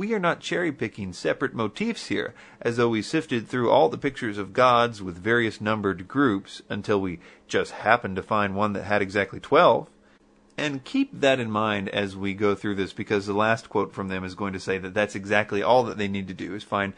we 0.00 0.14
are 0.14 0.18
not 0.18 0.40
cherry 0.40 0.72
picking 0.72 1.12
separate 1.12 1.52
motifs 1.52 2.06
here, 2.06 2.32
as 2.62 2.78
though 2.78 2.88
we 2.88 3.02
sifted 3.02 3.46
through 3.46 3.70
all 3.70 3.90
the 3.90 3.98
pictures 3.98 4.38
of 4.38 4.54
gods 4.54 5.02
with 5.02 5.22
various 5.22 5.60
numbered 5.60 6.08
groups 6.08 6.62
until 6.70 6.98
we 6.98 7.20
just 7.46 7.72
happened 7.72 8.16
to 8.16 8.22
find 8.22 8.56
one 8.56 8.72
that 8.72 8.84
had 8.84 9.02
exactly 9.02 9.38
12. 9.38 9.90
And 10.56 10.82
keep 10.84 11.20
that 11.20 11.38
in 11.38 11.50
mind 11.50 11.90
as 11.90 12.16
we 12.16 12.32
go 12.32 12.54
through 12.54 12.76
this, 12.76 12.94
because 12.94 13.26
the 13.26 13.34
last 13.34 13.68
quote 13.68 13.92
from 13.92 14.08
them 14.08 14.24
is 14.24 14.34
going 14.34 14.54
to 14.54 14.58
say 14.58 14.78
that 14.78 14.94
that's 14.94 15.14
exactly 15.14 15.62
all 15.62 15.82
that 15.82 15.98
they 15.98 16.08
need 16.08 16.28
to 16.28 16.34
do 16.34 16.54
is 16.54 16.64
find, 16.64 16.94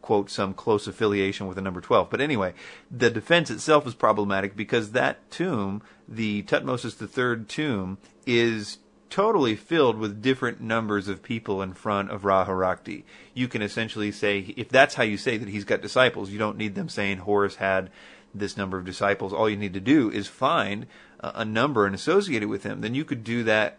quote, 0.00 0.30
some 0.30 0.54
close 0.54 0.86
affiliation 0.86 1.48
with 1.48 1.56
the 1.56 1.60
number 1.60 1.80
12. 1.80 2.08
But 2.08 2.20
anyway, 2.20 2.54
the 2.88 3.10
defense 3.10 3.50
itself 3.50 3.84
is 3.84 3.94
problematic 3.94 4.54
because 4.54 4.92
that 4.92 5.28
tomb, 5.28 5.82
the 6.06 6.44
Tutmosis 6.44 7.02
III 7.02 7.46
tomb, 7.46 7.98
is 8.28 8.78
totally 9.14 9.54
filled 9.54 9.96
with 9.96 10.20
different 10.20 10.60
numbers 10.60 11.06
of 11.06 11.22
people 11.22 11.62
in 11.62 11.72
front 11.72 12.10
of 12.10 12.24
Ra-Horakhti. 12.24 13.04
You 13.32 13.46
can 13.46 13.62
essentially 13.62 14.10
say, 14.10 14.52
if 14.56 14.68
that's 14.68 14.96
how 14.96 15.04
you 15.04 15.16
say 15.16 15.36
that 15.36 15.48
he's 15.48 15.64
got 15.64 15.80
disciples, 15.80 16.30
you 16.30 16.38
don't 16.40 16.58
need 16.58 16.74
them 16.74 16.88
saying 16.88 17.18
Horus 17.18 17.54
had 17.54 17.90
this 18.34 18.56
number 18.56 18.76
of 18.76 18.84
disciples. 18.84 19.32
All 19.32 19.48
you 19.48 19.56
need 19.56 19.72
to 19.74 19.80
do 19.80 20.10
is 20.10 20.26
find 20.26 20.88
a 21.20 21.44
number 21.44 21.86
and 21.86 21.94
associate 21.94 22.42
it 22.42 22.46
with 22.46 22.64
him. 22.64 22.80
Then 22.80 22.96
you 22.96 23.04
could 23.04 23.22
do 23.22 23.44
that 23.44 23.78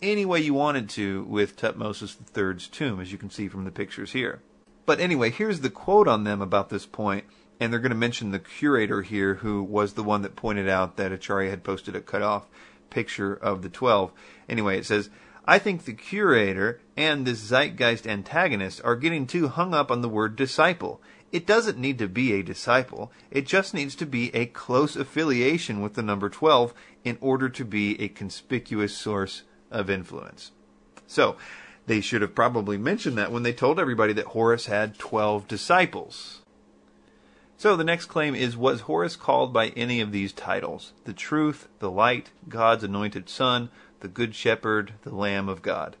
any 0.00 0.24
way 0.24 0.38
you 0.38 0.54
wanted 0.54 0.88
to 0.90 1.24
with 1.24 1.56
Tutmosis 1.56 2.16
III's 2.36 2.68
tomb, 2.68 3.00
as 3.00 3.10
you 3.10 3.18
can 3.18 3.30
see 3.30 3.48
from 3.48 3.64
the 3.64 3.72
pictures 3.72 4.12
here. 4.12 4.42
But 4.86 5.00
anyway, 5.00 5.30
here's 5.30 5.58
the 5.58 5.70
quote 5.70 6.06
on 6.06 6.22
them 6.22 6.40
about 6.40 6.68
this 6.68 6.86
point, 6.86 7.24
and 7.58 7.72
they're 7.72 7.80
going 7.80 7.90
to 7.90 7.96
mention 7.96 8.30
the 8.30 8.38
curator 8.38 9.02
here, 9.02 9.34
who 9.34 9.60
was 9.60 9.94
the 9.94 10.04
one 10.04 10.22
that 10.22 10.36
pointed 10.36 10.68
out 10.68 10.96
that 10.98 11.10
Acharya 11.10 11.50
had 11.50 11.64
posted 11.64 11.96
a 11.96 12.00
cutoff 12.00 12.46
picture 12.90 13.34
of 13.34 13.62
the 13.62 13.68
12. 13.68 14.12
Anyway, 14.48 14.78
it 14.78 14.86
says, 14.86 15.10
I 15.44 15.58
think 15.58 15.84
the 15.84 15.94
curator 15.94 16.80
and 16.96 17.26
this 17.26 17.38
zeitgeist 17.38 18.06
antagonist 18.06 18.82
are 18.84 18.96
getting 18.96 19.26
too 19.26 19.48
hung 19.48 19.72
up 19.72 19.90
on 19.90 20.02
the 20.02 20.08
word 20.08 20.36
disciple. 20.36 21.00
It 21.32 21.46
doesn't 21.46 21.78
need 21.78 21.98
to 21.98 22.08
be 22.08 22.32
a 22.32 22.42
disciple. 22.42 23.12
It 23.30 23.46
just 23.46 23.74
needs 23.74 23.94
to 23.96 24.06
be 24.06 24.34
a 24.34 24.46
close 24.46 24.96
affiliation 24.96 25.80
with 25.80 25.94
the 25.94 26.02
number 26.02 26.28
12 26.28 26.74
in 27.04 27.18
order 27.20 27.48
to 27.48 27.64
be 27.64 28.00
a 28.00 28.08
conspicuous 28.08 28.96
source 28.96 29.42
of 29.70 29.90
influence. 29.90 30.52
So, 31.06 31.36
they 31.86 32.02
should 32.02 32.20
have 32.20 32.34
probably 32.34 32.76
mentioned 32.76 33.16
that 33.16 33.32
when 33.32 33.42
they 33.42 33.54
told 33.54 33.80
everybody 33.80 34.12
that 34.12 34.26
Horus 34.26 34.66
had 34.66 34.98
12 34.98 35.48
disciples. 35.48 36.42
So 37.58 37.74
the 37.74 37.82
next 37.82 38.06
claim 38.06 38.36
is 38.36 38.56
Was 38.56 38.82
Horus 38.82 39.16
called 39.16 39.52
by 39.52 39.70
any 39.70 40.00
of 40.00 40.12
these 40.12 40.32
titles? 40.32 40.92
The 41.02 41.12
truth, 41.12 41.66
the 41.80 41.90
light, 41.90 42.30
God's 42.48 42.84
anointed 42.84 43.28
son, 43.28 43.70
the 43.98 44.06
good 44.06 44.36
shepherd, 44.36 44.92
the 45.02 45.12
Lamb 45.12 45.48
of 45.48 45.60
God. 45.60 45.96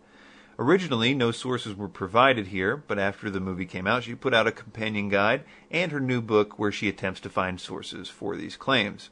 Originally, 0.56 1.14
no 1.14 1.32
sources 1.32 1.74
were 1.74 1.88
provided 1.88 2.46
here, 2.46 2.76
but 2.76 3.00
after 3.00 3.28
the 3.28 3.40
movie 3.40 3.66
came 3.66 3.88
out, 3.88 4.04
she 4.04 4.14
put 4.14 4.32
out 4.32 4.46
a 4.46 4.52
companion 4.52 5.08
guide 5.08 5.42
and 5.68 5.90
her 5.90 5.98
new 5.98 6.20
book 6.20 6.60
where 6.60 6.70
she 6.70 6.88
attempts 6.88 7.18
to 7.22 7.28
find 7.28 7.60
sources 7.60 8.08
for 8.08 8.36
these 8.36 8.56
claims. 8.56 9.10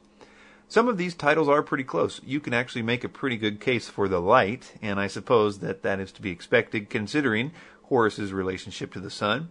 Some 0.69 0.87
of 0.87 0.99
these 0.99 1.17
titles 1.17 1.49
are 1.49 1.65
pretty 1.65 1.83
close. 1.83 2.21
You 2.25 2.39
can 2.39 2.55
actually 2.55 2.83
make 2.83 3.03
a 3.03 3.09
pretty 3.09 3.39
good 3.39 3.59
case 3.61 3.89
for 3.89 4.07
the 4.07 4.21
light, 4.21 4.75
and 4.81 5.01
I 5.01 5.09
suppose 5.09 5.59
that 5.59 5.83
that 5.83 5.99
is 5.99 6.13
to 6.13 6.23
be 6.23 6.31
expected 6.31 6.91
considering 6.91 7.51
Horus's 7.89 8.33
relationship 8.33 8.93
to 8.93 9.01
the 9.01 9.11
sun 9.11 9.49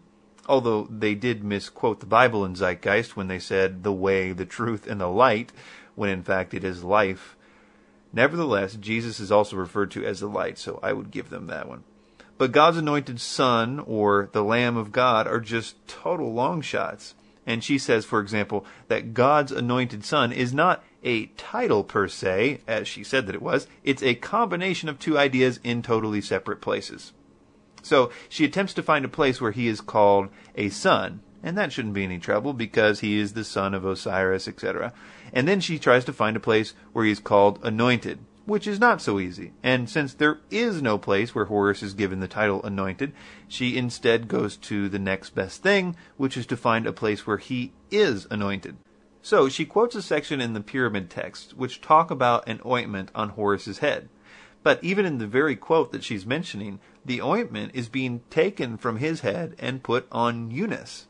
although 0.47 0.87
they 0.89 1.15
did 1.15 1.43
misquote 1.43 1.99
the 1.99 2.05
Bible 2.05 2.45
in 2.45 2.55
Zeitgeist 2.55 3.15
when 3.15 3.27
they 3.27 3.39
said 3.39 3.83
the 3.83 3.93
way, 3.93 4.31
the 4.31 4.45
truth, 4.45 4.87
and 4.87 4.99
the 4.99 5.07
light, 5.07 5.51
when 5.95 6.09
in 6.09 6.23
fact 6.23 6.53
it 6.53 6.63
is 6.63 6.83
life. 6.83 7.35
Nevertheless, 8.13 8.75
Jesus 8.75 9.19
is 9.19 9.31
also 9.31 9.55
referred 9.55 9.91
to 9.91 10.05
as 10.05 10.21
the 10.21 10.27
light, 10.27 10.57
so 10.57 10.79
I 10.81 10.93
would 10.93 11.11
give 11.11 11.29
them 11.29 11.47
that 11.47 11.67
one. 11.67 11.83
But 12.37 12.51
God's 12.51 12.77
anointed 12.77 13.21
Son, 13.21 13.79
or 13.79 14.29
the 14.31 14.43
Lamb 14.43 14.77
of 14.77 14.91
God, 14.91 15.27
are 15.27 15.39
just 15.39 15.87
total 15.87 16.33
long 16.33 16.61
shots. 16.61 17.15
And 17.45 17.63
she 17.63 17.77
says, 17.77 18.05
for 18.05 18.19
example, 18.19 18.65
that 18.87 19.13
God's 19.13 19.51
anointed 19.51 20.03
Son 20.03 20.31
is 20.31 20.53
not 20.53 20.83
a 21.03 21.27
title 21.37 21.83
per 21.83 22.07
se, 22.07 22.61
as 22.67 22.87
she 22.87 23.03
said 23.03 23.27
that 23.27 23.35
it 23.35 23.41
was, 23.41 23.67
it's 23.83 24.01
a 24.01 24.15
combination 24.15 24.89
of 24.89 24.99
two 24.99 25.17
ideas 25.17 25.59
in 25.63 25.81
totally 25.81 26.21
separate 26.21 26.59
places. 26.59 27.13
So 27.85 28.09
she 28.27 28.45
attempts 28.45 28.73
to 28.73 28.83
find 28.83 29.05
a 29.05 29.09
place 29.09 29.39
where 29.39 29.51
he 29.51 29.67
is 29.67 29.79
called 29.79 30.29
a 30.55 30.69
son, 30.69 31.21
and 31.43 31.55
that 31.55 31.71
shouldn't 31.71 31.93
be 31.93 32.03
any 32.03 32.17
trouble 32.17 32.51
because 32.51 33.01
he 33.01 33.19
is 33.19 33.33
the 33.33 33.43
son 33.43 33.75
of 33.75 33.85
Osiris, 33.85 34.47
etc. 34.47 34.91
And 35.31 35.47
then 35.47 35.59
she 35.61 35.77
tries 35.77 36.03
to 36.05 36.13
find 36.13 36.35
a 36.35 36.39
place 36.39 36.73
where 36.93 37.05
he 37.05 37.11
is 37.11 37.19
called 37.19 37.59
anointed, 37.61 38.17
which 38.47 38.65
is 38.65 38.79
not 38.79 39.03
so 39.03 39.19
easy. 39.19 39.53
And 39.61 39.87
since 39.87 40.15
there 40.15 40.39
is 40.49 40.81
no 40.81 40.97
place 40.97 41.35
where 41.35 41.45
Horus 41.45 41.83
is 41.83 41.93
given 41.93 42.21
the 42.21 42.27
title 42.27 42.63
anointed, 42.63 43.13
she 43.47 43.77
instead 43.77 44.27
goes 44.27 44.57
to 44.57 44.89
the 44.89 44.97
next 44.97 45.35
best 45.35 45.61
thing, 45.61 45.95
which 46.17 46.37
is 46.37 46.47
to 46.47 46.57
find 46.57 46.87
a 46.87 46.91
place 46.91 47.27
where 47.27 47.37
he 47.37 47.71
is 47.91 48.25
anointed. 48.31 48.77
So 49.21 49.47
she 49.47 49.63
quotes 49.63 49.93
a 49.93 50.01
section 50.01 50.41
in 50.41 50.53
the 50.53 50.61
pyramid 50.61 51.11
texts 51.11 51.53
which 51.53 51.81
talk 51.81 52.09
about 52.09 52.47
an 52.47 52.61
ointment 52.65 53.11
on 53.13 53.29
Horus's 53.29 53.77
head. 53.77 54.09
But 54.63 54.83
even 54.83 55.05
in 55.05 55.19
the 55.19 55.27
very 55.27 55.55
quote 55.55 55.91
that 55.91 56.03
she's 56.03 56.25
mentioning, 56.25 56.79
the 57.05 57.21
ointment 57.21 57.71
is 57.75 57.87
being 57.87 58.21
taken 58.29 58.77
from 58.77 58.97
his 58.97 59.21
head 59.21 59.55
and 59.59 59.83
put 59.83 60.07
on 60.11 60.51
Unas. 60.51 61.05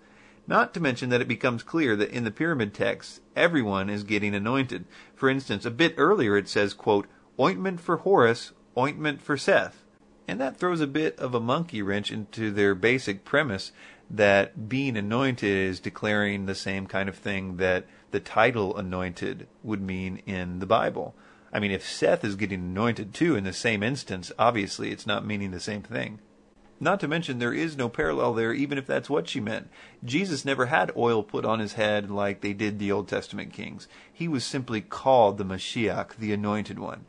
Not 0.47 0.73
to 0.73 0.79
mention 0.79 1.09
that 1.09 1.21
it 1.21 1.27
becomes 1.27 1.63
clear 1.63 1.95
that 1.95 2.11
in 2.11 2.23
the 2.23 2.31
pyramid 2.31 2.73
texts, 2.73 3.21
everyone 3.35 3.89
is 3.89 4.03
getting 4.03 4.35
anointed. 4.35 4.85
For 5.15 5.29
instance, 5.29 5.65
a 5.65 5.71
bit 5.71 5.95
earlier 5.97 6.37
it 6.37 6.47
says, 6.47 6.73
quote, 6.73 7.07
ointment 7.39 7.79
for 7.79 7.97
Horus, 7.97 8.51
ointment 8.77 9.21
for 9.21 9.37
Seth. 9.37 9.83
And 10.27 10.39
that 10.41 10.57
throws 10.57 10.81
a 10.81 10.87
bit 10.87 11.17
of 11.19 11.33
a 11.33 11.39
monkey 11.39 11.81
wrench 11.81 12.11
into 12.11 12.51
their 12.51 12.75
basic 12.75 13.25
premise 13.25 13.71
that 14.09 14.69
being 14.69 14.97
anointed 14.97 15.49
is 15.49 15.79
declaring 15.79 16.45
the 16.45 16.55
same 16.55 16.85
kind 16.85 17.09
of 17.09 17.15
thing 17.15 17.57
that 17.57 17.85
the 18.11 18.19
title 18.19 18.77
anointed 18.77 19.47
would 19.63 19.81
mean 19.81 20.21
in 20.25 20.59
the 20.59 20.65
Bible. 20.65 21.15
I 21.55 21.59
mean, 21.59 21.71
if 21.71 21.87
Seth 21.87 22.25
is 22.25 22.35
getting 22.35 22.59
anointed 22.59 23.13
too 23.13 23.37
in 23.37 23.45
the 23.45 23.53
same 23.53 23.81
instance, 23.81 24.29
obviously 24.37 24.91
it's 24.91 25.07
not 25.07 25.25
meaning 25.25 25.51
the 25.51 25.61
same 25.61 25.83
thing. 25.83 26.19
Not 26.81 26.99
to 26.99 27.07
mention, 27.07 27.39
there 27.39 27.53
is 27.53 27.77
no 27.77 27.87
parallel 27.87 28.33
there, 28.33 28.51
even 28.51 28.77
if 28.77 28.85
that's 28.85 29.09
what 29.09 29.29
she 29.29 29.39
meant. 29.39 29.69
Jesus 30.03 30.43
never 30.43 30.65
had 30.65 30.91
oil 30.97 31.23
put 31.23 31.45
on 31.45 31.59
his 31.59 31.75
head 31.75 32.11
like 32.11 32.41
they 32.41 32.51
did 32.51 32.77
the 32.77 32.91
Old 32.91 33.07
Testament 33.07 33.53
kings. 33.53 33.87
He 34.11 34.27
was 34.27 34.43
simply 34.43 34.81
called 34.81 35.37
the 35.37 35.45
Mashiach, 35.45 36.17
the 36.17 36.33
Anointed 36.33 36.77
One. 36.77 37.05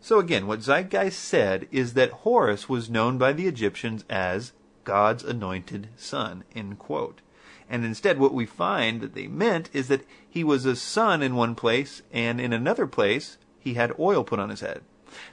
So 0.00 0.18
again, 0.18 0.48
what 0.48 0.62
Zeitgeist 0.62 1.20
said 1.20 1.68
is 1.70 1.94
that 1.94 2.10
Horus 2.10 2.68
was 2.68 2.90
known 2.90 3.18
by 3.18 3.32
the 3.32 3.46
Egyptians 3.46 4.04
as 4.10 4.50
God's 4.82 5.22
anointed 5.22 5.90
son. 5.94 6.42
And 6.56 7.84
instead, 7.84 8.18
what 8.18 8.34
we 8.34 8.46
find 8.46 9.00
that 9.00 9.14
they 9.14 9.28
meant 9.28 9.70
is 9.72 9.86
that 9.86 10.04
he 10.28 10.42
was 10.42 10.66
a 10.66 10.74
son 10.74 11.22
in 11.22 11.36
one 11.36 11.54
place, 11.54 12.02
and 12.12 12.40
in 12.40 12.52
another 12.52 12.88
place, 12.88 13.38
he 13.60 13.74
had 13.74 13.98
oil 13.98 14.24
put 14.24 14.40
on 14.40 14.48
his 14.48 14.60
head. 14.60 14.80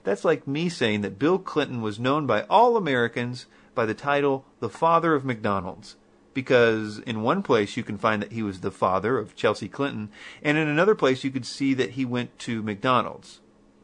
That's 0.04 0.26
like 0.26 0.48
me 0.48 0.70
saying 0.70 1.02
that 1.02 1.20
Bill 1.20 1.40
Clinton 1.40 1.82
was 1.82 2.00
known 2.00 2.28
by 2.28 2.44
all 2.44 2.78
Americans 2.78 3.46
by 3.74 3.86
the 3.86 3.94
title 3.94 4.46
the 4.60 4.70
father 4.70 5.14
of 5.14 5.26
McDonald's. 5.26 5.96
Because 6.34 7.00
in 7.00 7.24
one 7.24 7.42
place 7.42 7.78
you 7.78 7.84
can 7.84 7.98
find 7.98 8.22
that 8.22 8.32
he 8.32 8.44
was 8.44 8.60
the 8.60 8.72
father 8.72 9.18
of 9.18 9.36
Chelsea 9.36 9.68
Clinton, 9.68 10.10
and 10.44 10.58
in 10.58 10.68
another 10.68 10.94
place 10.94 11.24
you 11.24 11.32
could 11.32 11.46
see 11.46 11.74
that 11.74 11.92
he 11.92 12.06
went 12.06 12.38
to 12.40 12.62
McDonald's. 12.62 13.40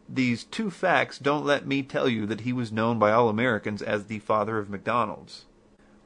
These 0.07 0.43
two 0.43 0.69
facts 0.69 1.17
don't 1.17 1.45
let 1.45 1.65
me 1.65 1.81
tell 1.81 2.07
you 2.07 2.25
that 2.27 2.41
he 2.41 2.53
was 2.53 2.71
known 2.71 2.99
by 2.99 3.11
all 3.11 3.29
Americans 3.29 3.81
as 3.81 4.05
the 4.05 4.19
father 4.19 4.59
of 4.59 4.69
McDonald's. 4.69 5.45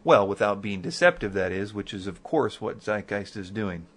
Well, 0.03 0.25
without 0.25 0.61
being 0.61 0.81
deceptive, 0.81 1.33
that 1.33 1.51
is, 1.51 1.73
which 1.73 1.93
is 1.93 2.07
of 2.07 2.23
course 2.23 2.61
what 2.61 2.81
Zeitgeist 2.81 3.35
is 3.35 3.49
doing. 3.49 3.87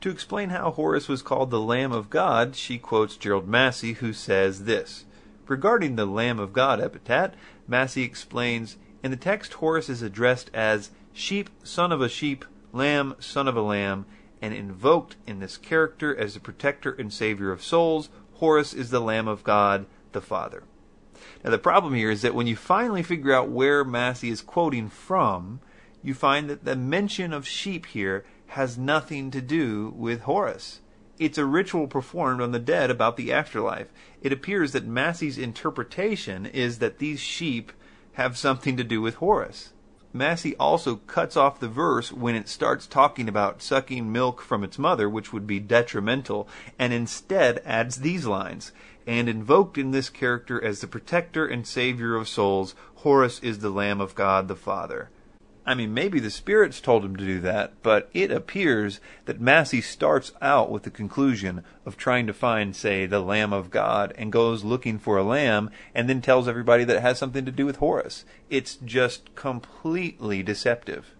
To 0.00 0.08
explain 0.08 0.48
how 0.48 0.70
Horus 0.70 1.08
was 1.08 1.20
called 1.20 1.50
the 1.50 1.60
Lamb 1.60 1.92
of 1.92 2.08
God, 2.08 2.56
she 2.56 2.78
quotes 2.78 3.18
Gerald 3.18 3.46
Massey, 3.46 3.94
who 3.94 4.14
says 4.14 4.64
this. 4.64 5.04
Regarding 5.46 5.96
the 5.96 6.06
Lamb 6.06 6.38
of 6.38 6.54
God 6.54 6.80
epithet, 6.80 7.34
Massey 7.68 8.02
explains 8.02 8.78
In 9.02 9.10
the 9.10 9.16
text, 9.18 9.54
Horus 9.54 9.90
is 9.90 10.00
addressed 10.00 10.50
as 10.54 10.90
sheep, 11.12 11.50
son 11.62 11.92
of 11.92 12.00
a 12.00 12.08
sheep, 12.08 12.46
lamb, 12.72 13.14
son 13.18 13.46
of 13.46 13.56
a 13.56 13.60
lamb, 13.60 14.06
and 14.40 14.54
invoked 14.54 15.16
in 15.26 15.38
this 15.38 15.58
character 15.58 16.16
as 16.16 16.32
the 16.32 16.40
protector 16.40 16.92
and 16.92 17.12
savior 17.12 17.52
of 17.52 17.62
souls. 17.62 18.08
Horus 18.36 18.72
is 18.72 18.88
the 18.88 19.00
Lamb 19.00 19.28
of 19.28 19.44
God, 19.44 19.84
the 20.12 20.22
Father. 20.22 20.62
Now, 21.44 21.50
the 21.50 21.58
problem 21.58 21.92
here 21.92 22.10
is 22.10 22.22
that 22.22 22.34
when 22.34 22.46
you 22.46 22.56
finally 22.56 23.02
figure 23.02 23.34
out 23.34 23.50
where 23.50 23.84
Massey 23.84 24.30
is 24.30 24.40
quoting 24.40 24.88
from, 24.88 25.60
you 26.02 26.14
find 26.14 26.48
that 26.48 26.64
the 26.64 26.76
mention 26.76 27.34
of 27.34 27.46
sheep 27.46 27.84
here 27.84 28.24
has 28.50 28.76
nothing 28.76 29.30
to 29.30 29.40
do 29.40 29.94
with 29.96 30.22
Horus. 30.22 30.80
It's 31.18 31.38
a 31.38 31.44
ritual 31.44 31.86
performed 31.86 32.40
on 32.40 32.52
the 32.52 32.58
dead 32.58 32.90
about 32.90 33.16
the 33.16 33.32
afterlife. 33.32 33.88
It 34.22 34.32
appears 34.32 34.72
that 34.72 34.86
Massey's 34.86 35.38
interpretation 35.38 36.46
is 36.46 36.78
that 36.78 36.98
these 36.98 37.20
sheep 37.20 37.72
have 38.14 38.36
something 38.36 38.76
to 38.76 38.84
do 38.84 39.00
with 39.00 39.16
Horus. 39.16 39.72
Massey 40.12 40.56
also 40.56 40.96
cuts 40.96 41.36
off 41.36 41.60
the 41.60 41.68
verse 41.68 42.10
when 42.10 42.34
it 42.34 42.48
starts 42.48 42.88
talking 42.88 43.28
about 43.28 43.62
sucking 43.62 44.10
milk 44.10 44.40
from 44.40 44.64
its 44.64 44.78
mother, 44.78 45.08
which 45.08 45.32
would 45.32 45.46
be 45.46 45.60
detrimental, 45.60 46.48
and 46.76 46.92
instead 46.92 47.62
adds 47.64 47.96
these 47.96 48.26
lines 48.26 48.72
And 49.06 49.28
invoked 49.28 49.78
in 49.78 49.92
this 49.92 50.10
character 50.10 50.62
as 50.62 50.80
the 50.80 50.88
protector 50.88 51.46
and 51.46 51.66
savior 51.66 52.16
of 52.16 52.28
souls, 52.28 52.74
Horus 52.96 53.38
is 53.40 53.60
the 53.60 53.70
Lamb 53.70 54.00
of 54.00 54.14
God 54.14 54.48
the 54.48 54.56
Father. 54.56 55.10
I 55.66 55.74
mean, 55.74 55.92
maybe 55.92 56.20
the 56.20 56.30
spirits 56.30 56.80
told 56.80 57.04
him 57.04 57.16
to 57.16 57.24
do 57.24 57.38
that, 57.40 57.82
but 57.82 58.08
it 58.14 58.30
appears 58.30 58.98
that 59.26 59.40
Massey 59.40 59.80
starts 59.80 60.32
out 60.40 60.70
with 60.70 60.84
the 60.84 60.90
conclusion 60.90 61.64
of 61.84 61.96
trying 61.96 62.26
to 62.26 62.32
find, 62.32 62.74
say, 62.74 63.04
the 63.04 63.20
Lamb 63.20 63.52
of 63.52 63.70
God 63.70 64.14
and 64.16 64.32
goes 64.32 64.64
looking 64.64 64.98
for 64.98 65.18
a 65.18 65.22
lamb 65.22 65.70
and 65.94 66.08
then 66.08 66.22
tells 66.22 66.48
everybody 66.48 66.84
that 66.84 66.96
it 66.96 67.02
has 67.02 67.18
something 67.18 67.44
to 67.44 67.52
do 67.52 67.66
with 67.66 67.76
Horus. 67.76 68.24
It's 68.48 68.76
just 68.76 69.34
completely 69.34 70.42
deceptive. 70.42 71.14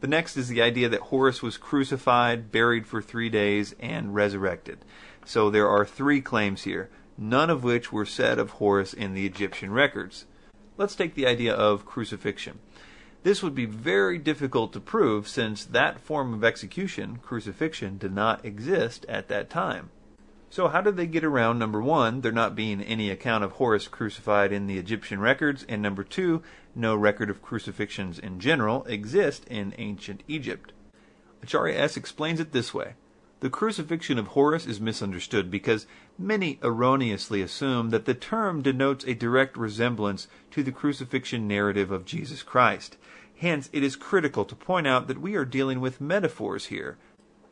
The 0.00 0.08
next 0.08 0.36
is 0.36 0.48
the 0.48 0.60
idea 0.60 0.88
that 0.88 1.00
Horus 1.00 1.40
was 1.40 1.56
crucified, 1.56 2.50
buried 2.50 2.86
for 2.86 3.00
three 3.00 3.30
days, 3.30 3.74
and 3.78 4.14
resurrected. 4.14 4.78
So 5.24 5.48
there 5.48 5.68
are 5.68 5.86
three 5.86 6.20
claims 6.20 6.64
here, 6.64 6.90
none 7.16 7.48
of 7.48 7.64
which 7.64 7.92
were 7.92 8.04
said 8.04 8.38
of 8.38 8.50
Horus 8.50 8.92
in 8.92 9.14
the 9.14 9.24
Egyptian 9.24 9.70
records. 9.70 10.26
Let's 10.76 10.96
take 10.96 11.14
the 11.14 11.26
idea 11.26 11.54
of 11.54 11.86
crucifixion. 11.86 12.58
This 13.24 13.42
would 13.42 13.54
be 13.54 13.64
very 13.64 14.18
difficult 14.18 14.74
to 14.74 14.80
prove 14.80 15.28
since 15.28 15.64
that 15.64 15.98
form 15.98 16.34
of 16.34 16.44
execution, 16.44 17.18
crucifixion, 17.22 17.96
did 17.96 18.14
not 18.14 18.44
exist 18.44 19.06
at 19.08 19.28
that 19.28 19.48
time. 19.48 19.88
So, 20.50 20.68
how 20.68 20.82
did 20.82 20.98
they 20.98 21.06
get 21.06 21.24
around 21.24 21.58
number 21.58 21.80
one, 21.80 22.20
there 22.20 22.30
not 22.30 22.54
being 22.54 22.82
any 22.82 23.08
account 23.08 23.42
of 23.42 23.52
Horus 23.52 23.88
crucified 23.88 24.52
in 24.52 24.66
the 24.66 24.76
Egyptian 24.76 25.20
records, 25.20 25.64
and 25.70 25.80
number 25.80 26.04
two, 26.04 26.42
no 26.74 26.94
record 26.94 27.30
of 27.30 27.40
crucifixions 27.40 28.18
in 28.18 28.40
general 28.40 28.84
exist 28.84 29.46
in 29.46 29.74
ancient 29.78 30.22
Egypt? 30.28 30.74
Acharya 31.42 31.78
S. 31.78 31.96
explains 31.96 32.40
it 32.40 32.52
this 32.52 32.74
way 32.74 32.92
The 33.44 33.50
crucifixion 33.50 34.18
of 34.18 34.28
Horus 34.28 34.64
is 34.64 34.80
misunderstood 34.80 35.50
because 35.50 35.86
many 36.18 36.58
erroneously 36.62 37.42
assume 37.42 37.90
that 37.90 38.06
the 38.06 38.14
term 38.14 38.62
denotes 38.62 39.04
a 39.04 39.12
direct 39.12 39.58
resemblance 39.58 40.28
to 40.52 40.62
the 40.62 40.72
crucifixion 40.72 41.46
narrative 41.46 41.90
of 41.90 42.06
Jesus 42.06 42.42
Christ. 42.42 42.96
Hence, 43.36 43.68
it 43.70 43.82
is 43.82 43.96
critical 43.96 44.46
to 44.46 44.56
point 44.56 44.86
out 44.86 45.08
that 45.08 45.20
we 45.20 45.34
are 45.34 45.44
dealing 45.44 45.82
with 45.82 46.00
metaphors 46.00 46.68
here, 46.68 46.96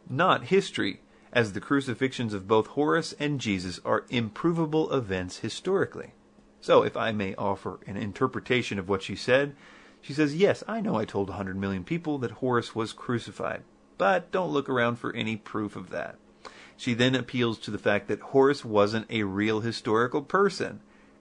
not 0.08 0.44
history, 0.44 1.02
as 1.30 1.52
the 1.52 1.60
crucifixions 1.60 2.32
of 2.32 2.48
both 2.48 2.68
Horus 2.68 3.12
and 3.20 3.38
Jesus 3.38 3.78
are 3.84 4.06
improvable 4.08 4.90
events 4.94 5.40
historically. 5.40 6.14
So, 6.62 6.82
if 6.84 6.96
I 6.96 7.12
may 7.12 7.34
offer 7.34 7.80
an 7.86 7.98
interpretation 7.98 8.78
of 8.78 8.88
what 8.88 9.02
she 9.02 9.14
said, 9.14 9.54
she 10.00 10.14
says, 10.14 10.34
Yes, 10.34 10.64
I 10.66 10.80
know 10.80 10.96
I 10.96 11.04
told 11.04 11.28
a 11.28 11.32
100 11.32 11.54
million 11.54 11.84
people 11.84 12.16
that 12.20 12.40
Horus 12.40 12.74
was 12.74 12.94
crucified, 12.94 13.62
but 14.02 14.32
don't 14.32 14.50
look 14.50 14.68
around 14.68 14.96
for 14.96 15.14
any 15.14 15.36
proof 15.36 15.76
of 15.76 15.90
that. 15.90 16.16
She 16.76 16.92
then 16.92 17.14
appeals 17.14 17.56
to 17.60 17.70
the 17.70 17.78
fact 17.78 18.08
that 18.08 18.18
Horus 18.18 18.64
wasn't 18.64 19.06
a 19.08 19.22
real 19.22 19.60
historical 19.60 20.22
person, 20.22 20.80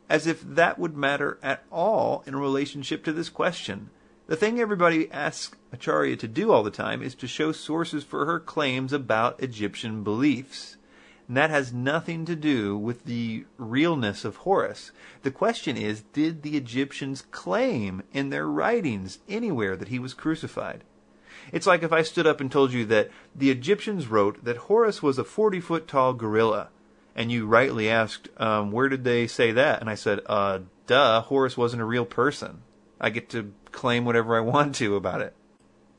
as 0.09 0.25
if 0.25 0.41
that 0.41 0.79
would 0.79 0.97
matter 0.97 1.37
at 1.43 1.63
all 1.71 2.23
in 2.25 2.35
relationship 2.35 3.03
to 3.03 3.13
this 3.13 3.29
question. 3.29 3.91
The 4.25 4.35
thing 4.35 4.59
everybody 4.59 5.11
asks 5.11 5.55
Acharya 5.71 6.15
to 6.15 6.27
do 6.27 6.51
all 6.51 6.63
the 6.63 6.71
time 6.71 7.03
is 7.03 7.13
to 7.13 7.27
show 7.27 7.51
sources 7.51 8.03
for 8.03 8.25
her 8.25 8.39
claims 8.39 8.93
about 8.93 9.43
Egyptian 9.43 10.03
beliefs. 10.03 10.77
And 11.27 11.37
that 11.37 11.51
has 11.51 11.71
nothing 11.71 12.25
to 12.25 12.35
do 12.35 12.75
with 12.75 13.05
the 13.05 13.45
realness 13.59 14.25
of 14.25 14.37
Horus. 14.37 14.91
The 15.21 15.29
question 15.29 15.77
is 15.77 16.01
did 16.13 16.41
the 16.41 16.57
Egyptians 16.57 17.21
claim 17.29 18.01
in 18.11 18.31
their 18.31 18.47
writings 18.47 19.19
anywhere 19.29 19.75
that 19.75 19.89
he 19.89 19.99
was 19.99 20.15
crucified? 20.15 20.83
It's 21.51 21.67
like 21.67 21.83
if 21.83 21.91
I 21.91 22.01
stood 22.01 22.27
up 22.27 22.41
and 22.41 22.51
told 22.51 22.71
you 22.71 22.85
that 22.85 23.09
the 23.35 23.51
Egyptians 23.51 24.07
wrote 24.07 24.43
that 24.43 24.57
Horus 24.57 25.01
was 25.01 25.17
a 25.17 25.23
40 25.23 25.59
foot 25.59 25.87
tall 25.87 26.13
gorilla. 26.13 26.69
And 27.15 27.31
you 27.31 27.45
rightly 27.45 27.89
asked, 27.89 28.29
um, 28.37 28.71
where 28.71 28.87
did 28.87 29.03
they 29.03 29.27
say 29.27 29.51
that? 29.51 29.81
And 29.81 29.89
I 29.89 29.95
said, 29.95 30.21
uh, 30.27 30.59
duh, 30.87 31.21
Horus 31.21 31.57
wasn't 31.57 31.81
a 31.81 31.85
real 31.85 32.05
person. 32.05 32.61
I 33.01 33.09
get 33.09 33.29
to 33.31 33.53
claim 33.71 34.05
whatever 34.05 34.37
I 34.37 34.41
want 34.41 34.75
to 34.75 34.95
about 34.95 35.21
it. 35.21 35.35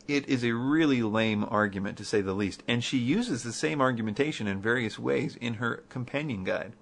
It 0.09 0.29
is 0.29 0.45
a 0.45 0.53
really 0.53 1.03
lame 1.03 1.45
argument, 1.45 1.99
to 1.99 2.05
say 2.05 2.23
the 2.23 2.33
least, 2.33 2.63
and 2.67 2.83
she 2.83 2.99
uses 2.99 3.43
the 3.43 3.53
same 3.53 3.81
argumentation 3.81 4.47
in 4.47 4.61
various 4.61 4.99
ways 4.99 5.37
in 5.37 5.55
her 5.55 5.85
companion 5.89 6.45
guide. 6.45 6.73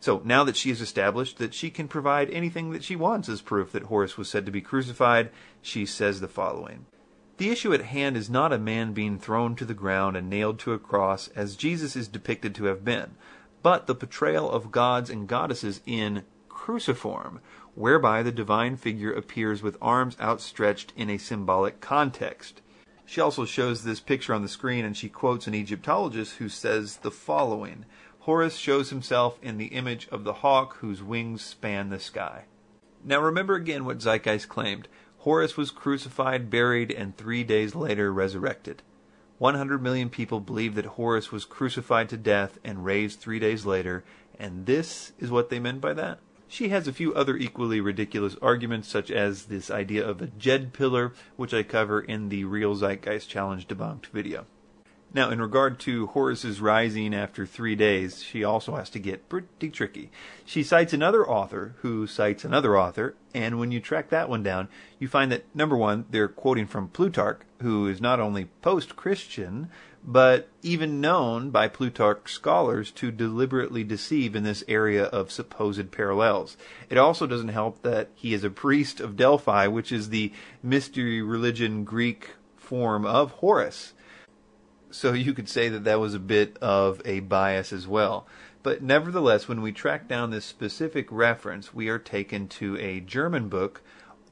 So 0.00 0.22
now 0.24 0.44
that 0.44 0.56
she 0.56 0.68
has 0.70 0.80
established 0.80 1.38
that 1.38 1.54
she 1.54 1.70
can 1.70 1.88
provide 1.88 2.30
anything 2.30 2.70
that 2.70 2.84
she 2.84 2.96
wants 2.96 3.28
as 3.28 3.42
proof 3.42 3.72
that 3.72 3.84
Horus 3.84 4.16
was 4.16 4.28
said 4.28 4.46
to 4.46 4.52
be 4.52 4.60
crucified, 4.60 5.30
she 5.60 5.86
says 5.86 6.20
the 6.20 6.28
following. 6.28 6.86
The 7.38 7.50
issue 7.50 7.72
at 7.72 7.82
hand 7.82 8.16
is 8.16 8.28
not 8.28 8.52
a 8.52 8.58
man 8.58 8.92
being 8.92 9.16
thrown 9.16 9.54
to 9.56 9.64
the 9.64 9.72
ground 9.72 10.16
and 10.16 10.28
nailed 10.28 10.58
to 10.60 10.72
a 10.72 10.78
cross 10.78 11.28
as 11.36 11.54
Jesus 11.54 11.94
is 11.94 12.08
depicted 12.08 12.52
to 12.56 12.64
have 12.64 12.84
been, 12.84 13.12
but 13.62 13.86
the 13.86 13.94
portrayal 13.94 14.50
of 14.50 14.72
gods 14.72 15.08
and 15.08 15.28
goddesses 15.28 15.80
in 15.86 16.24
cruciform, 16.48 17.40
whereby 17.76 18.24
the 18.24 18.32
divine 18.32 18.76
figure 18.76 19.12
appears 19.12 19.62
with 19.62 19.78
arms 19.80 20.16
outstretched 20.20 20.92
in 20.96 21.08
a 21.08 21.16
symbolic 21.16 21.80
context. 21.80 22.60
She 23.06 23.20
also 23.20 23.44
shows 23.44 23.84
this 23.84 24.00
picture 24.00 24.34
on 24.34 24.42
the 24.42 24.48
screen 24.48 24.84
and 24.84 24.96
she 24.96 25.08
quotes 25.08 25.46
an 25.46 25.54
Egyptologist 25.54 26.38
who 26.38 26.48
says 26.48 26.96
the 26.98 27.12
following 27.12 27.84
Horus 28.18 28.56
shows 28.56 28.90
himself 28.90 29.38
in 29.40 29.58
the 29.58 29.66
image 29.66 30.08
of 30.08 30.24
the 30.24 30.34
hawk 30.34 30.78
whose 30.78 31.04
wings 31.04 31.42
span 31.42 31.90
the 31.90 32.00
sky. 32.00 32.46
Now 33.04 33.20
remember 33.20 33.54
again 33.54 33.84
what 33.84 34.02
Zeitgeist 34.02 34.48
claimed 34.48 34.88
Horus 35.18 35.56
was 35.56 35.70
crucified, 35.70 36.48
buried, 36.48 36.90
and 36.90 37.16
three 37.16 37.44
days 37.44 37.74
later 37.74 38.12
resurrected. 38.12 38.82
100 39.38 39.82
million 39.82 40.10
people 40.10 40.40
believe 40.40 40.74
that 40.74 40.84
Horus 40.84 41.30
was 41.30 41.44
crucified 41.44 42.08
to 42.08 42.16
death 42.16 42.58
and 42.64 42.84
raised 42.84 43.20
three 43.20 43.38
days 43.38 43.66
later, 43.66 44.04
and 44.38 44.66
this 44.66 45.12
is 45.18 45.30
what 45.30 45.50
they 45.50 45.58
meant 45.58 45.80
by 45.80 45.92
that? 45.94 46.18
She 46.48 46.70
has 46.70 46.88
a 46.88 46.92
few 46.92 47.14
other 47.14 47.36
equally 47.36 47.80
ridiculous 47.80 48.36
arguments, 48.40 48.88
such 48.88 49.10
as 49.10 49.44
this 49.44 49.70
idea 49.70 50.08
of 50.08 50.22
a 50.22 50.28
Djed 50.28 50.72
pillar, 50.72 51.12
which 51.36 51.52
I 51.52 51.62
cover 51.62 52.00
in 52.00 52.30
the 52.30 52.44
Real 52.44 52.74
Zeitgeist 52.74 53.28
Challenge 53.28 53.68
Debunked 53.68 54.06
video. 54.06 54.46
Now, 55.14 55.30
in 55.30 55.40
regard 55.40 55.78
to 55.80 56.08
Horus's 56.08 56.60
rising 56.60 57.14
after 57.14 57.46
three 57.46 57.74
days, 57.74 58.22
she 58.22 58.44
also 58.44 58.76
has 58.76 58.90
to 58.90 58.98
get 58.98 59.30
pretty 59.30 59.70
tricky. 59.70 60.10
She 60.44 60.62
cites 60.62 60.92
another 60.92 61.26
author 61.26 61.76
who 61.78 62.06
cites 62.06 62.44
another 62.44 62.76
author, 62.76 63.14
and 63.32 63.58
when 63.58 63.72
you 63.72 63.80
track 63.80 64.10
that 64.10 64.28
one 64.28 64.42
down, 64.42 64.68
you 64.98 65.08
find 65.08 65.32
that 65.32 65.44
number 65.54 65.78
one, 65.78 66.04
they're 66.10 66.28
quoting 66.28 66.66
from 66.66 66.88
Plutarch, 66.88 67.40
who 67.62 67.86
is 67.86 68.02
not 68.02 68.20
only 68.20 68.46
post 68.60 68.96
Christian, 68.96 69.70
but 70.04 70.48
even 70.62 71.00
known 71.00 71.48
by 71.48 71.68
Plutarch 71.68 72.30
scholars 72.30 72.90
to 72.90 73.10
deliberately 73.10 73.84
deceive 73.84 74.36
in 74.36 74.44
this 74.44 74.62
area 74.68 75.04
of 75.04 75.32
supposed 75.32 75.90
parallels. 75.90 76.58
It 76.90 76.98
also 76.98 77.26
doesn't 77.26 77.48
help 77.48 77.80
that 77.80 78.10
he 78.14 78.34
is 78.34 78.44
a 78.44 78.50
priest 78.50 79.00
of 79.00 79.16
Delphi, 79.16 79.68
which 79.68 79.90
is 79.90 80.10
the 80.10 80.32
mystery 80.62 81.22
religion 81.22 81.84
Greek 81.84 82.32
form 82.58 83.06
of 83.06 83.30
Horus 83.32 83.94
so 84.90 85.12
you 85.12 85.34
could 85.34 85.48
say 85.48 85.68
that 85.68 85.84
that 85.84 86.00
was 86.00 86.14
a 86.14 86.18
bit 86.18 86.56
of 86.58 87.02
a 87.04 87.20
bias 87.20 87.72
as 87.72 87.86
well. 87.86 88.26
But 88.62 88.82
nevertheless, 88.82 89.48
when 89.48 89.62
we 89.62 89.72
track 89.72 90.08
down 90.08 90.30
this 90.30 90.44
specific 90.44 91.06
reference, 91.10 91.72
we 91.72 91.88
are 91.88 91.98
taken 91.98 92.48
to 92.48 92.76
a 92.78 93.00
German 93.00 93.48
book 93.48 93.82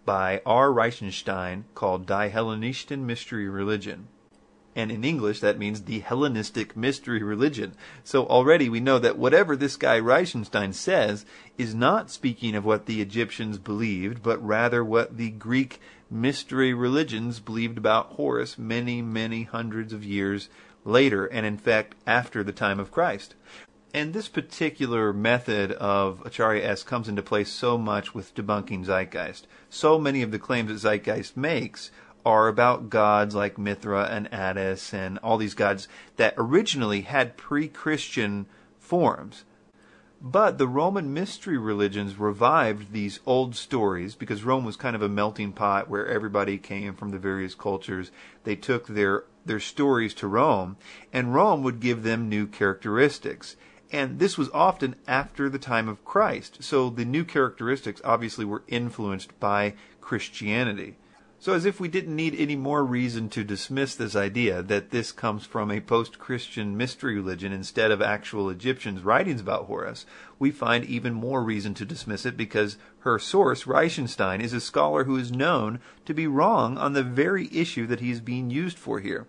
by 0.05 0.41
R. 0.45 0.69
Reitzenstein 0.69 1.65
called 1.75 2.07
Die 2.07 2.31
Hellenistischen 2.31 3.01
Mystery 3.01 3.49
Religion. 3.49 4.09
And 4.77 4.93
in 4.93 5.05
English, 5.05 5.41
that 5.41 5.59
means 5.59 5.83
the 5.83 6.01
Hellenistic 6.01 6.77
mystery 6.77 7.23
religion. 7.23 7.75
So 8.05 8.27
already 8.27 8.69
we 8.69 8.79
know 8.79 8.99
that 8.99 9.17
whatever 9.17 9.57
this 9.57 9.75
guy 9.77 9.99
Reitzenstein 10.01 10.75
says 10.75 11.25
is 11.57 11.75
not 11.75 12.11
speaking 12.11 12.55
of 12.55 12.67
what 12.67 12.85
the 12.85 13.01
Egyptians 13.01 13.57
believed, 13.57 14.23
but 14.23 14.47
rather 14.47 14.85
what 14.85 15.17
the 15.17 15.31
Greek 15.31 15.81
mystery 16.11 16.73
religions 16.73 17.41
believed 17.41 17.79
about 17.79 18.13
Horus 18.13 18.59
many, 18.59 19.03
many 19.03 19.45
hundreds 19.45 19.93
of 19.93 20.05
years 20.05 20.49
later, 20.85 21.27
and 21.27 21.45
in 21.45 21.59
fact 21.59 21.95
after 22.07 22.43
the 22.43 22.53
time 22.53 22.79
of 22.79 22.91
Christ. 22.91 23.35
And 23.95 24.13
this 24.13 24.29
particular 24.29 25.13
method 25.13 25.73
of 25.73 26.21
Acharya 26.25 26.65
S 26.65 26.83
comes 26.83 27.09
into 27.09 27.23
play 27.23 27.45
so 27.45 27.79
much 27.79 28.15
with 28.15 28.35
debunking 28.35 28.85
Zeitgeist. 28.85 29.47
So 29.71 29.99
many 29.99 30.23
of 30.23 30.31
the 30.31 30.39
claims 30.39 30.69
that 30.69 30.87
Zeitgeist 30.87 31.37
makes 31.37 31.91
are 32.25 32.49
about 32.49 32.91
gods 32.91 33.35
like 33.35 33.57
Mithra 33.57 34.09
and 34.11 34.29
Attis 34.33 34.93
and 34.93 35.17
all 35.19 35.39
these 35.39 35.55
gods 35.55 35.89
that 36.17 36.35
originally 36.37 37.03
had 37.03 37.37
pre 37.37 37.69
Christian 37.69 38.47
forms. 38.79 39.45
But 40.23 40.57
the 40.57 40.67
Roman 40.67 41.13
mystery 41.13 41.59
religions 41.59 42.19
revived 42.19 42.93
these 42.93 43.21
old 43.27 43.55
stories 43.55 44.15
because 44.15 44.45
Rome 44.45 44.65
was 44.65 44.77
kind 44.77 44.97
of 44.97 45.03
a 45.03 45.09
melting 45.09 45.53
pot 45.53 45.91
where 45.91 46.07
everybody 46.07 46.57
came 46.57 46.95
from 46.95 47.11
the 47.11 47.19
various 47.19 47.55
cultures. 47.55 48.11
They 48.45 48.57
took 48.57 48.87
their 48.87 49.25
their 49.45 49.61
stories 49.61 50.15
to 50.15 50.27
Rome, 50.27 50.77
and 51.13 51.35
Rome 51.35 51.63
would 51.63 51.81
give 51.81 52.03
them 52.03 52.29
new 52.29 52.47
characteristics. 52.47 53.57
And 53.93 54.19
this 54.19 54.37
was 54.37 54.51
often 54.51 54.97
after 55.07 55.49
the 55.49 55.59
time 55.59 55.89
of 55.89 56.05
Christ, 56.05 56.65
so 56.65 56.91
the 56.91 57.05
new 57.05 57.25
characteristics 57.25 58.01
obviously 58.05 58.45
were 58.45 58.65
influenced 58.67 59.39
by 59.39 59.75
Christianity. 60.01 60.97
So, 61.47 61.53
as 61.53 61.65
if 61.65 61.79
we 61.79 61.87
didn't 61.87 62.17
need 62.17 62.35
any 62.35 62.57
more 62.57 62.85
reason 62.85 63.29
to 63.29 63.45
dismiss 63.45 63.95
this 63.95 64.17
idea 64.17 64.63
that 64.65 64.91
this 64.91 65.13
comes 65.13 65.47
from 65.47 65.71
a 65.71 65.81
post 65.81 66.19
Christian 66.19 66.77
mystery 66.77 67.15
religion 67.15 67.53
instead 67.53 67.93
of 67.93 68.03
actual 68.03 68.51
Egyptians' 68.51 69.05
writings 69.05 69.43
about 69.43 69.67
Horus, 69.67 70.07
we 70.41 70.51
find 70.51 70.85
even 70.85 71.15
more 71.15 71.45
reason 71.45 71.73
to 71.75 71.85
dismiss 71.85 72.27
it 72.27 72.37
because 72.37 72.79
her 73.03 73.21
source, 73.21 73.63
Reitzenstein, 73.63 74.41
is 74.41 74.53
a 74.53 74.61
scholar 74.61 75.05
who 75.05 75.17
is 75.17 75.31
known 75.31 75.79
to 76.05 76.13
be 76.13 76.27
wrong 76.27 76.77
on 76.79 76.95
the 76.95 77.05
very 77.05 77.49
issue 77.53 77.87
that 77.87 78.01
he 78.01 78.11
is 78.11 78.21
being 78.21 78.51
used 78.51 78.77
for 78.77 78.99
here. 78.99 79.29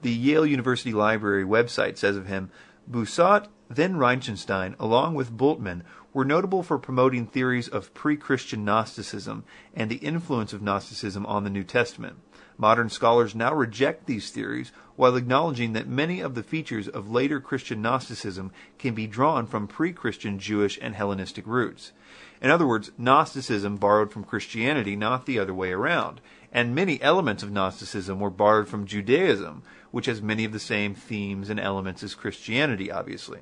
The 0.00 0.10
Yale 0.10 0.46
University 0.46 0.94
Library 0.94 1.44
website 1.44 1.98
says 1.98 2.16
of 2.16 2.28
him 2.28 2.50
Bousset, 2.90 3.46
then 3.68 3.96
Reitzenstein, 3.96 4.74
along 4.80 5.16
with 5.16 5.36
Bultmann, 5.36 5.82
were 6.12 6.24
notable 6.24 6.62
for 6.62 6.78
promoting 6.78 7.26
theories 7.26 7.68
of 7.68 7.92
pre-Christian 7.94 8.64
Gnosticism 8.64 9.44
and 9.74 9.90
the 9.90 9.96
influence 9.96 10.52
of 10.52 10.62
Gnosticism 10.62 11.26
on 11.26 11.44
the 11.44 11.50
New 11.50 11.64
Testament. 11.64 12.16
Modern 12.56 12.90
scholars 12.90 13.34
now 13.34 13.54
reject 13.54 14.06
these 14.06 14.30
theories 14.30 14.72
while 14.96 15.14
acknowledging 15.14 15.74
that 15.74 15.86
many 15.86 16.20
of 16.20 16.34
the 16.34 16.42
features 16.42 16.88
of 16.88 17.08
later 17.08 17.40
Christian 17.40 17.80
Gnosticism 17.80 18.50
can 18.78 18.94
be 18.94 19.06
drawn 19.06 19.46
from 19.46 19.68
pre-Christian 19.68 20.40
Jewish 20.40 20.76
and 20.82 20.94
Hellenistic 20.94 21.46
roots. 21.46 21.92
In 22.40 22.50
other 22.50 22.66
words, 22.66 22.90
Gnosticism 22.98 23.76
borrowed 23.76 24.10
from 24.10 24.24
Christianity, 24.24 24.96
not 24.96 25.26
the 25.26 25.38
other 25.38 25.54
way 25.54 25.70
around. 25.70 26.20
And 26.52 26.74
many 26.74 27.00
elements 27.02 27.42
of 27.42 27.52
Gnosticism 27.52 28.18
were 28.18 28.30
borrowed 28.30 28.68
from 28.68 28.86
Judaism, 28.86 29.62
which 29.90 30.06
has 30.06 30.22
many 30.22 30.44
of 30.44 30.52
the 30.52 30.58
same 30.58 30.94
themes 30.94 31.50
and 31.50 31.60
elements 31.60 32.02
as 32.02 32.14
Christianity, 32.14 32.90
obviously. 32.90 33.40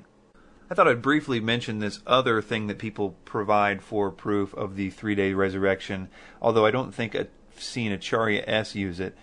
I 0.69 0.73
thought 0.73 0.87
I'd 0.89 1.01
briefly 1.01 1.39
mention 1.39 1.79
this 1.79 2.01
other 2.05 2.41
thing 2.41 2.67
that 2.67 2.77
people 2.77 3.15
provide 3.23 3.81
for 3.81 4.11
proof 4.11 4.53
of 4.53 4.75
the 4.75 4.89
three 4.89 5.15
day 5.15 5.31
resurrection, 5.31 6.09
although 6.41 6.65
I 6.65 6.71
don't 6.71 6.93
think 6.93 7.15
I've 7.15 7.29
seen 7.57 7.93
Acharya 7.93 8.43
S 8.45 8.75
use 8.75 8.99
it. 8.99 9.17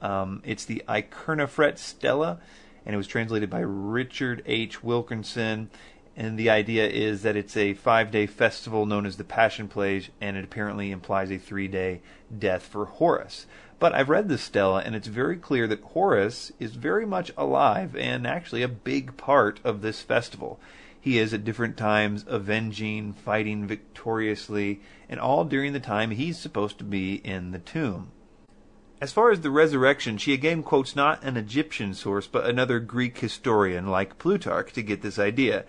Um, 0.00 0.40
it's 0.42 0.64
the 0.64 0.82
Ikhernofret 0.88 1.76
Stela, 1.76 2.40
and 2.86 2.94
it 2.94 2.96
was 2.96 3.06
translated 3.06 3.50
by 3.50 3.60
Richard 3.60 4.42
H. 4.46 4.82
Wilkinson. 4.82 5.68
And 6.16 6.38
the 6.38 6.48
idea 6.48 6.88
is 6.88 7.20
that 7.22 7.36
it's 7.36 7.58
a 7.58 7.74
five 7.74 8.10
day 8.10 8.26
festival 8.26 8.86
known 8.86 9.04
as 9.04 9.18
the 9.18 9.24
Passion 9.24 9.68
Plays, 9.68 10.08
and 10.22 10.34
it 10.38 10.44
apparently 10.44 10.90
implies 10.92 11.30
a 11.30 11.36
three 11.36 11.68
day 11.68 12.00
death 12.36 12.62
for 12.62 12.86
Horus. 12.86 13.44
But 13.78 13.94
I've 13.94 14.08
read 14.08 14.30
the 14.30 14.38
Stela, 14.38 14.80
and 14.80 14.96
it's 14.96 15.08
very 15.08 15.36
clear 15.36 15.66
that 15.66 15.82
Horus 15.82 16.52
is 16.58 16.74
very 16.74 17.04
much 17.04 17.32
alive 17.36 17.94
and 17.94 18.26
actually 18.26 18.62
a 18.62 18.68
big 18.68 19.18
part 19.18 19.60
of 19.62 19.82
this 19.82 20.00
festival 20.00 20.58
he 21.06 21.20
is 21.20 21.32
at 21.32 21.44
different 21.44 21.76
times 21.76 22.24
avenging, 22.26 23.12
fighting 23.12 23.64
victoriously, 23.64 24.80
and 25.08 25.20
all 25.20 25.44
during 25.44 25.72
the 25.72 25.78
time 25.78 26.10
he's 26.10 26.36
supposed 26.36 26.78
to 26.78 26.82
be 26.82 27.14
in 27.24 27.52
the 27.52 27.60
tomb. 27.60 28.10
As 29.00 29.12
far 29.12 29.30
as 29.30 29.42
the 29.42 29.50
resurrection, 29.52 30.18
she 30.18 30.32
again 30.32 30.64
quotes 30.64 30.96
not 30.96 31.22
an 31.22 31.36
Egyptian 31.36 31.94
source, 31.94 32.26
but 32.26 32.44
another 32.44 32.80
Greek 32.80 33.18
historian 33.18 33.86
like 33.86 34.18
Plutarch 34.18 34.72
to 34.72 34.82
get 34.82 35.02
this 35.02 35.16
idea. 35.16 35.64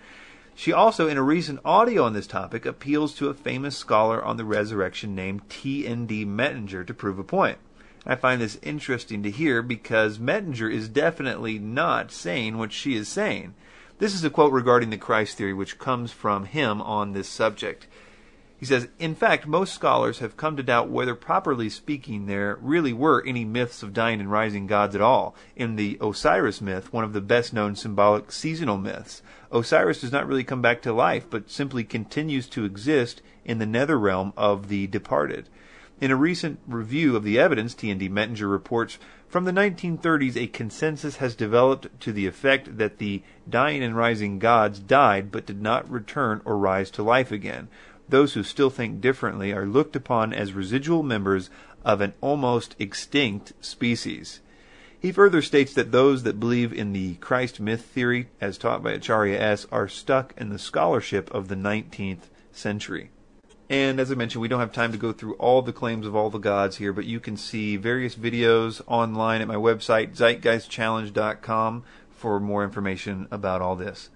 She 0.56 0.72
also, 0.72 1.06
in 1.06 1.16
a 1.16 1.22
recent 1.22 1.60
audio 1.64 2.02
on 2.02 2.14
this 2.14 2.26
topic, 2.26 2.66
appeals 2.66 3.14
to 3.14 3.28
a 3.28 3.34
famous 3.34 3.76
scholar 3.76 4.20
on 4.20 4.38
the 4.38 4.44
resurrection 4.44 5.14
named 5.14 5.48
T.N.D. 5.48 6.26
Mettinger 6.26 6.84
to 6.84 6.92
prove 6.92 7.20
a 7.20 7.22
point. 7.22 7.58
I 8.04 8.16
find 8.16 8.40
this 8.40 8.58
interesting 8.60 9.22
to 9.22 9.30
hear 9.30 9.62
because 9.62 10.18
Mettinger 10.18 10.68
is 10.68 10.88
definitely 10.88 11.60
not 11.60 12.10
saying 12.10 12.58
what 12.58 12.72
she 12.72 12.96
is 12.96 13.06
saying. 13.06 13.54
This 13.98 14.14
is 14.14 14.22
a 14.22 14.30
quote 14.30 14.52
regarding 14.52 14.90
the 14.90 14.96
Christ 14.96 15.36
theory, 15.36 15.52
which 15.52 15.78
comes 15.78 16.12
from 16.12 16.44
him 16.44 16.80
on 16.80 17.12
this 17.12 17.28
subject. 17.28 17.88
He 18.56 18.64
says, 18.64 18.86
In 19.00 19.16
fact, 19.16 19.44
most 19.44 19.74
scholars 19.74 20.20
have 20.20 20.36
come 20.36 20.56
to 20.56 20.62
doubt 20.62 20.88
whether, 20.88 21.16
properly 21.16 21.68
speaking, 21.68 22.26
there 22.26 22.58
really 22.60 22.92
were 22.92 23.24
any 23.26 23.44
myths 23.44 23.82
of 23.82 23.92
dying 23.92 24.20
and 24.20 24.30
rising 24.30 24.68
gods 24.68 24.94
at 24.94 25.00
all. 25.00 25.34
In 25.56 25.74
the 25.74 25.98
Osiris 26.00 26.60
myth, 26.60 26.92
one 26.92 27.02
of 27.02 27.12
the 27.12 27.20
best 27.20 27.52
known 27.52 27.74
symbolic 27.74 28.30
seasonal 28.30 28.78
myths, 28.78 29.20
Osiris 29.50 30.00
does 30.00 30.12
not 30.12 30.28
really 30.28 30.44
come 30.44 30.62
back 30.62 30.80
to 30.82 30.92
life, 30.92 31.26
but 31.28 31.50
simply 31.50 31.82
continues 31.82 32.48
to 32.50 32.64
exist 32.64 33.20
in 33.44 33.58
the 33.58 33.66
nether 33.66 33.98
realm 33.98 34.32
of 34.36 34.68
the 34.68 34.86
departed. 34.86 35.48
In 36.00 36.12
a 36.12 36.16
recent 36.16 36.60
review 36.68 37.16
of 37.16 37.24
the 37.24 37.40
evidence, 37.40 37.74
T.N.D. 37.74 38.08
Mettinger 38.10 38.48
reports 38.48 38.98
from 39.28 39.44
the 39.44 39.52
1930s, 39.52 40.36
a 40.36 40.46
consensus 40.46 41.16
has 41.16 41.34
developed 41.34 42.00
to 42.00 42.12
the 42.12 42.26
effect 42.26 42.78
that 42.78 42.98
the 42.98 43.22
dying 43.48 43.82
and 43.82 43.94
rising 43.94 44.38
gods 44.38 44.78
died 44.78 45.30
but 45.30 45.44
did 45.44 45.60
not 45.60 45.90
return 45.90 46.40
or 46.44 46.56
rise 46.56 46.90
to 46.92 47.02
life 47.02 47.30
again. 47.30 47.68
Those 48.08 48.32
who 48.32 48.42
still 48.42 48.70
think 48.70 49.02
differently 49.02 49.52
are 49.52 49.66
looked 49.66 49.94
upon 49.94 50.32
as 50.32 50.54
residual 50.54 51.02
members 51.02 51.50
of 51.84 52.00
an 52.00 52.14
almost 52.22 52.74
extinct 52.78 53.52
species. 53.60 54.40
He 54.98 55.12
further 55.12 55.42
states 55.42 55.74
that 55.74 55.92
those 55.92 56.22
that 56.22 56.40
believe 56.40 56.72
in 56.72 56.92
the 56.92 57.16
Christ 57.16 57.60
myth 57.60 57.84
theory, 57.84 58.28
as 58.40 58.56
taught 58.56 58.82
by 58.82 58.92
Acharya 58.92 59.38
S., 59.38 59.66
are 59.70 59.88
stuck 59.88 60.32
in 60.36 60.48
the 60.48 60.58
scholarship 60.58 61.30
of 61.32 61.48
the 61.48 61.54
19th 61.54 62.30
century. 62.50 63.10
And 63.70 64.00
as 64.00 64.10
I 64.10 64.14
mentioned, 64.14 64.40
we 64.40 64.48
don't 64.48 64.60
have 64.60 64.72
time 64.72 64.92
to 64.92 64.98
go 64.98 65.12
through 65.12 65.34
all 65.34 65.60
the 65.60 65.74
claims 65.74 66.06
of 66.06 66.16
all 66.16 66.30
the 66.30 66.38
gods 66.38 66.76
here, 66.76 66.92
but 66.92 67.04
you 67.04 67.20
can 67.20 67.36
see 67.36 67.76
various 67.76 68.14
videos 68.14 68.80
online 68.86 69.42
at 69.42 69.48
my 69.48 69.56
website, 69.56 70.16
zeitgeistchallenge.com, 70.16 71.84
for 72.08 72.40
more 72.40 72.64
information 72.64 73.28
about 73.30 73.60
all 73.60 73.76
this. 73.76 74.08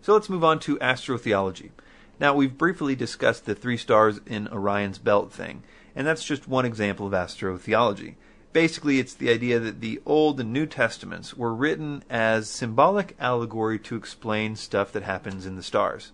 So 0.00 0.14
let's 0.14 0.30
move 0.30 0.44
on 0.44 0.60
to 0.60 0.78
astrotheology. 0.78 1.70
Now, 2.18 2.34
we've 2.34 2.56
briefly 2.56 2.94
discussed 2.96 3.44
the 3.44 3.54
three 3.54 3.76
stars 3.76 4.20
in 4.26 4.48
Orion's 4.48 4.98
belt 4.98 5.30
thing, 5.30 5.62
and 5.94 6.06
that's 6.06 6.24
just 6.24 6.48
one 6.48 6.64
example 6.64 7.06
of 7.06 7.12
astrotheology. 7.12 8.14
Basically, 8.52 8.98
it's 8.98 9.14
the 9.14 9.30
idea 9.30 9.60
that 9.60 9.80
the 9.80 10.00
Old 10.06 10.40
and 10.40 10.52
New 10.52 10.66
Testaments 10.66 11.36
were 11.36 11.54
written 11.54 12.02
as 12.10 12.48
symbolic 12.48 13.14
allegory 13.20 13.78
to 13.80 13.96
explain 13.96 14.56
stuff 14.56 14.90
that 14.92 15.02
happens 15.02 15.46
in 15.46 15.56
the 15.56 15.62
stars. 15.62 16.12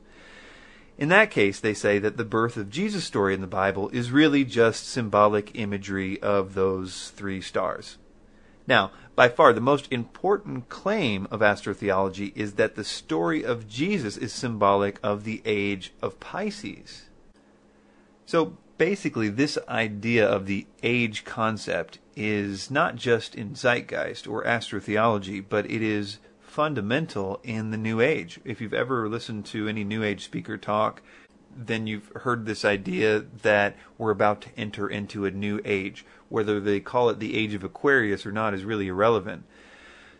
In 0.98 1.08
that 1.10 1.30
case, 1.30 1.60
they 1.60 1.74
say 1.74 1.98
that 1.98 2.16
the 2.16 2.24
birth 2.24 2.56
of 2.56 2.70
Jesus 2.70 3.04
story 3.04 3.34
in 3.34 3.42
the 3.42 3.46
Bible 3.46 3.90
is 3.90 4.10
really 4.10 4.44
just 4.44 4.88
symbolic 4.88 5.50
imagery 5.54 6.20
of 6.22 6.54
those 6.54 7.10
three 7.10 7.42
stars. 7.42 7.98
Now, 8.66 8.90
by 9.14 9.28
far 9.28 9.52
the 9.52 9.60
most 9.60 9.90
important 9.92 10.68
claim 10.68 11.28
of 11.30 11.40
astrotheology 11.40 12.32
is 12.34 12.54
that 12.54 12.74
the 12.74 12.84
story 12.84 13.44
of 13.44 13.68
Jesus 13.68 14.16
is 14.16 14.32
symbolic 14.32 14.98
of 15.02 15.24
the 15.24 15.42
age 15.44 15.92
of 16.02 16.18
Pisces. 16.18 17.04
So 18.24 18.56
basically, 18.78 19.28
this 19.28 19.58
idea 19.68 20.26
of 20.26 20.46
the 20.46 20.66
age 20.82 21.24
concept 21.24 21.98
is 22.16 22.70
not 22.70 22.96
just 22.96 23.34
in 23.34 23.54
zeitgeist 23.54 24.26
or 24.26 24.44
astrotheology, 24.44 25.44
but 25.46 25.70
it 25.70 25.82
is 25.82 26.18
fundamental 26.56 27.38
in 27.42 27.70
the 27.70 27.76
New 27.76 28.00
Age. 28.00 28.40
If 28.42 28.62
you've 28.62 28.72
ever 28.72 29.10
listened 29.10 29.44
to 29.46 29.68
any 29.68 29.84
New 29.84 30.02
Age 30.02 30.24
speaker 30.24 30.56
talk, 30.56 31.02
then 31.54 31.86
you've 31.86 32.10
heard 32.14 32.46
this 32.46 32.64
idea 32.64 33.26
that 33.42 33.76
we're 33.98 34.10
about 34.10 34.40
to 34.40 34.48
enter 34.56 34.88
into 34.88 35.26
a 35.26 35.30
new 35.30 35.60
age. 35.66 36.06
Whether 36.30 36.58
they 36.58 36.80
call 36.80 37.10
it 37.10 37.18
the 37.18 37.36
age 37.36 37.52
of 37.52 37.62
Aquarius 37.62 38.24
or 38.24 38.32
not 38.32 38.54
is 38.54 38.64
really 38.64 38.88
irrelevant. 38.88 39.44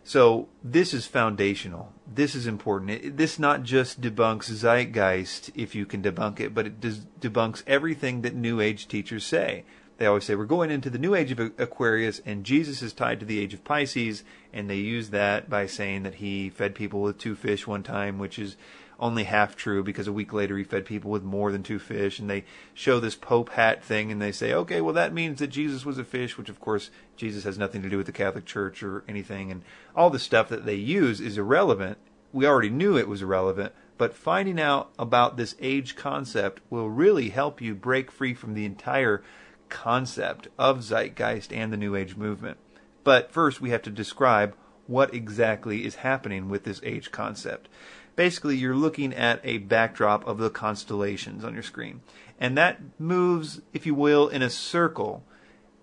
So 0.03 0.47
this 0.63 0.93
is 0.93 1.07
foundational. 1.07 1.91
This 2.05 2.35
is 2.35 2.45
important. 2.45 2.91
It, 2.91 3.17
this 3.17 3.39
not 3.39 3.63
just 3.63 3.99
debunks 3.99 4.51
zeitgeist 4.51 5.49
if 5.55 5.73
you 5.73 5.87
can 5.87 6.03
debunk 6.03 6.39
it, 6.39 6.53
but 6.53 6.67
it 6.67 6.79
debunks 6.79 7.63
everything 7.65 8.21
that 8.21 8.35
New 8.35 8.61
Age 8.61 8.87
teachers 8.87 9.25
say 9.25 9.65
they 9.97 10.05
always 10.05 10.23
say 10.23 10.35
we're 10.35 10.45
going 10.45 10.71
into 10.71 10.89
the 10.89 10.99
new 10.99 11.15
age 11.15 11.31
of 11.31 11.39
Aquarius, 11.39 12.21
and 12.25 12.43
Jesus 12.43 12.81
is 12.81 12.93
tied 12.93 13.19
to 13.19 13.25
the 13.25 13.39
age 13.39 13.53
of 13.53 13.63
Pisces, 13.63 14.23
and 14.53 14.69
they 14.69 14.77
use 14.77 15.09
that 15.09 15.49
by 15.49 15.65
saying 15.65 16.03
that 16.03 16.15
he 16.15 16.49
fed 16.49 16.75
people 16.75 17.01
with 17.01 17.17
two 17.17 17.35
fish 17.35 17.65
one 17.65 17.83
time, 17.83 18.19
which 18.19 18.37
is 18.37 18.57
only 18.99 19.25
half 19.25 19.55
true 19.55 19.83
because 19.83 20.07
a 20.07 20.13
week 20.13 20.33
later 20.33 20.57
he 20.57 20.63
fed 20.63 20.85
people 20.85 21.11
with 21.11 21.23
more 21.23 21.51
than 21.51 21.63
two 21.63 21.79
fish, 21.79 22.19
and 22.19 22.29
they 22.29 22.43
show 22.73 22.99
this 22.99 23.15
Pope 23.15 23.49
hat 23.49 23.83
thing, 23.83 24.11
and 24.11 24.21
they 24.21 24.31
say, 24.31 24.53
okay, 24.53 24.81
well 24.81 24.93
that 24.93 25.13
means 25.13 25.39
that 25.39 25.47
Jesus 25.47 25.85
was 25.85 25.97
a 25.97 26.03
fish, 26.03 26.37
which 26.37 26.49
of 26.49 26.59
course 26.59 26.89
Jesus 27.15 27.43
has 27.43 27.57
nothing 27.57 27.81
to 27.81 27.89
do 27.89 27.97
with 27.97 28.05
the 28.05 28.11
Catholic 28.11 28.45
Church 28.45 28.83
or 28.83 29.03
anything, 29.07 29.51
and 29.51 29.63
all 29.95 30.09
the 30.09 30.19
stuff 30.19 30.49
that 30.49 30.65
they 30.65 30.75
use 30.75 31.19
is 31.19 31.37
irrelevant. 31.37 31.97
We 32.33 32.45
already 32.45 32.69
knew 32.69 32.97
it 32.97 33.07
was 33.07 33.21
irrelevant, 33.21 33.73
but 33.97 34.13
finding 34.13 34.59
out 34.59 34.91
about 34.99 35.37
this 35.37 35.55
age 35.59 35.95
concept 35.95 36.61
will 36.69 36.89
really 36.89 37.29
help 37.29 37.61
you 37.61 37.73
break 37.73 38.11
free 38.11 38.33
from 38.33 38.53
the 38.53 38.65
entire 38.65 39.23
concept 39.69 40.47
of 40.57 40.83
zeitgeist 40.83 41.51
and 41.51 41.71
the 41.71 41.77
New 41.77 41.95
Age 41.95 42.15
movement. 42.15 42.57
But 43.03 43.31
first, 43.31 43.61
we 43.61 43.69
have 43.69 43.81
to 43.83 43.89
describe 43.89 44.55
what 44.87 45.13
exactly 45.13 45.85
is 45.85 45.95
happening 45.95 46.49
with 46.49 46.63
this 46.63 46.81
age 46.83 47.11
concept. 47.11 47.69
Basically, 48.15 48.57
you're 48.57 48.75
looking 48.75 49.13
at 49.13 49.39
a 49.43 49.59
backdrop 49.59 50.25
of 50.25 50.39
the 50.39 50.49
constellations 50.49 51.43
on 51.43 51.53
your 51.53 51.63
screen. 51.63 52.01
And 52.39 52.57
that 52.57 52.79
moves, 52.99 53.61
if 53.73 53.85
you 53.85 53.93
will, 53.93 54.27
in 54.27 54.41
a 54.41 54.49
circle 54.49 55.23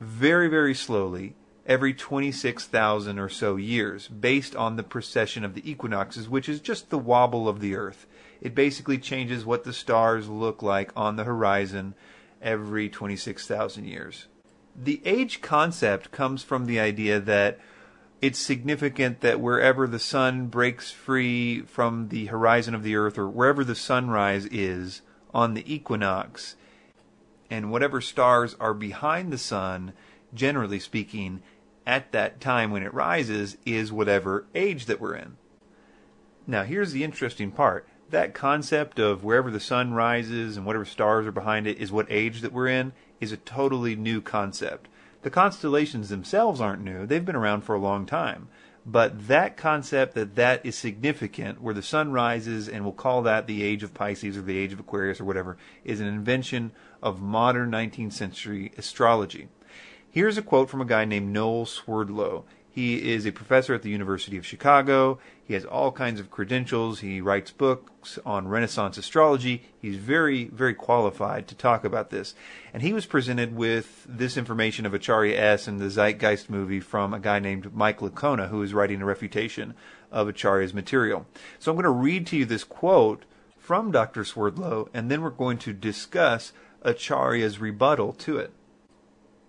very, 0.01 0.49
very 0.49 0.75
slowly 0.75 1.35
every 1.67 1.95
26,000 1.95 3.19
or 3.19 3.29
so 3.29 3.57
years, 3.57 4.09
based 4.09 4.55
on 4.55 4.77
the 4.77 4.83
precession 4.83 5.45
of 5.45 5.55
the 5.55 5.71
equinoxes, 5.71 6.29
which 6.29 6.49
is 6.49 6.61
just 6.61 6.91
the 6.91 6.99
wobble 6.99 7.49
of 7.49 7.61
the 7.61 7.75
Earth. 7.75 8.07
It 8.41 8.55
basically 8.55 8.99
changes 8.99 9.47
what 9.47 9.65
the 9.65 9.73
stars 9.73 10.29
look 10.29 10.63
like 10.63 10.93
on 10.95 11.17
the 11.17 11.25
horizon 11.25 11.95
every 12.45 12.89
26,000 12.89 13.85
years. 13.87 14.27
The 14.77 15.01
age 15.05 15.41
concept 15.41 16.13
comes 16.13 16.45
from 16.45 16.67
the 16.67 16.79
idea 16.79 17.19
that 17.19 17.59
it's 18.21 18.39
significant 18.39 19.21
that 19.21 19.41
wherever 19.41 19.87
the 19.87 19.99
sun 19.99 20.47
breaks 20.47 20.91
free 20.91 21.63
from 21.63 22.09
the 22.09 22.27
horizon 22.27 22.75
of 22.75 22.83
the 22.83 22.97
earth 22.97 23.19
or 23.19 23.29
wherever 23.29 23.65
the 23.65 23.75
sunrise 23.75 24.47
is 24.47 25.03
on 25.33 25.55
the 25.55 25.73
equinox, 25.73 26.57
and 27.51 27.71
whatever 27.71 28.01
stars 28.01 28.57
are 28.61 28.75
behind 28.75 29.33
the 29.33 29.39
sun, 29.39 29.93
generally 30.33 30.81
speaking, 30.81 31.43
at 31.87 32.13
that 32.13 32.41
time 32.41 32.71
when 32.71 32.83
it 32.83 32.95
rises, 32.95 33.59
is 33.67 33.93
whatever 33.93 34.47
age 34.55 34.87
that 34.87 35.01
we're 35.01 35.15
in. 35.15 35.37
Now, 36.47 36.63
here's 36.63 36.93
the 36.93 37.05
interesting 37.05 37.51
part. 37.51 37.87
That 38.15 38.33
concept 38.33 39.01
of 39.01 39.25
wherever 39.25 39.51
the 39.51 39.59
sun 39.59 39.93
rises 39.93 40.57
and 40.57 40.65
whatever 40.65 40.85
stars 40.85 41.27
are 41.27 41.33
behind 41.33 41.67
it 41.67 41.79
is 41.79 41.91
what 41.91 42.07
age 42.09 42.43
that 42.43 42.53
we're 42.53 42.69
in 42.69 42.93
is 43.21 43.33
a 43.33 43.37
totally 43.37 43.97
new 43.97 44.21
concept. 44.21 44.87
The 45.23 45.31
constellations 45.31 46.11
themselves 46.11 46.61
aren't 46.61 46.85
new, 46.85 47.07
they've 47.07 47.25
been 47.25 47.35
around 47.35 47.63
for 47.63 47.75
a 47.75 47.81
long 47.81 48.07
time. 48.07 48.47
But 48.87 49.27
that 49.27 49.57
concept 49.57 50.15
that 50.15 50.37
that 50.37 50.65
is 50.65 50.77
significant, 50.77 51.61
where 51.61 51.75
the 51.75 51.83
sun 51.83 52.13
rises, 52.13 52.69
and 52.69 52.85
we'll 52.85 52.93
call 52.93 53.23
that 53.23 53.49
the 53.49 53.65
age 53.65 53.83
of 53.83 53.95
Pisces 53.95 54.37
or 54.37 54.43
the 54.43 54.59
age 54.59 54.73
of 54.73 54.79
Aquarius 54.79 55.21
or 55.21 55.25
whatever, 55.25 55.57
is 55.83 55.99
an 55.99 56.07
invention 56.07 56.71
of 57.03 57.21
modern 57.21 57.73
19th 57.73 58.13
century 58.13 58.71
astrology. 58.79 59.49
Here's 60.09 60.39
a 60.39 60.43
quote 60.43 60.71
from 60.71 60.81
a 60.81 60.85
guy 60.85 61.05
named 61.05 61.33
Noel 61.33 61.67
Swerdlow. 61.67 62.45
He 62.75 63.13
is 63.13 63.25
a 63.25 63.31
professor 63.31 63.73
at 63.73 63.83
the 63.83 63.91
University 63.91 64.37
of 64.37 64.45
Chicago. 64.45 65.21
He 65.45 65.55
has 65.55 65.65
all 65.65 65.93
kinds 65.93 66.19
of 66.19 66.33
credentials. 66.33 66.99
He 66.99 67.21
writes 67.21 67.53
books 67.53 68.19
on 68.27 68.49
Renaissance 68.49 68.99
astrology. 68.99 69.63
He's 69.81 69.95
very, 69.95 70.47
very 70.47 70.75
qualified 70.75 71.47
to 71.47 71.55
talk 71.55 71.85
about 71.85 72.11
this. 72.11 72.35
And 72.73 72.83
he 72.83 72.93
was 72.93 73.07
presented 73.07 73.55
with 73.55 74.05
this 74.09 74.37
information 74.37 74.87
of 74.87 74.93
Acharya 74.93 75.39
S 75.39 75.69
and 75.69 75.79
the 75.79 75.89
Zeitgeist 75.89 76.51
movie 76.51 76.81
from 76.81 77.15
a 77.15 77.21
guy 77.21 77.39
named 77.39 77.73
Mike 77.73 78.01
Licona, 78.01 78.49
who 78.49 78.61
is 78.61 78.75
writing 78.75 79.01
a 79.01 79.07
refutation 79.07 79.75
of 80.11 80.27
Acharya's 80.27 80.75
material. 80.75 81.27
So 81.61 81.71
I'm 81.71 81.77
going 81.77 81.85
to 81.85 81.91
read 81.91 82.27
to 82.29 82.37
you 82.37 82.45
this 82.45 82.65
quote 82.65 83.25
from 83.57 83.93
Dr. 83.93 84.25
Swerdlow, 84.25 84.89
and 84.93 85.09
then 85.09 85.23
we're 85.23 85.31
going 85.31 85.59
to 85.59 85.73
discuss 85.73 86.53
Acharya's 86.83 87.61
rebuttal 87.61 88.15
to 88.15 88.39
it. 88.39 88.53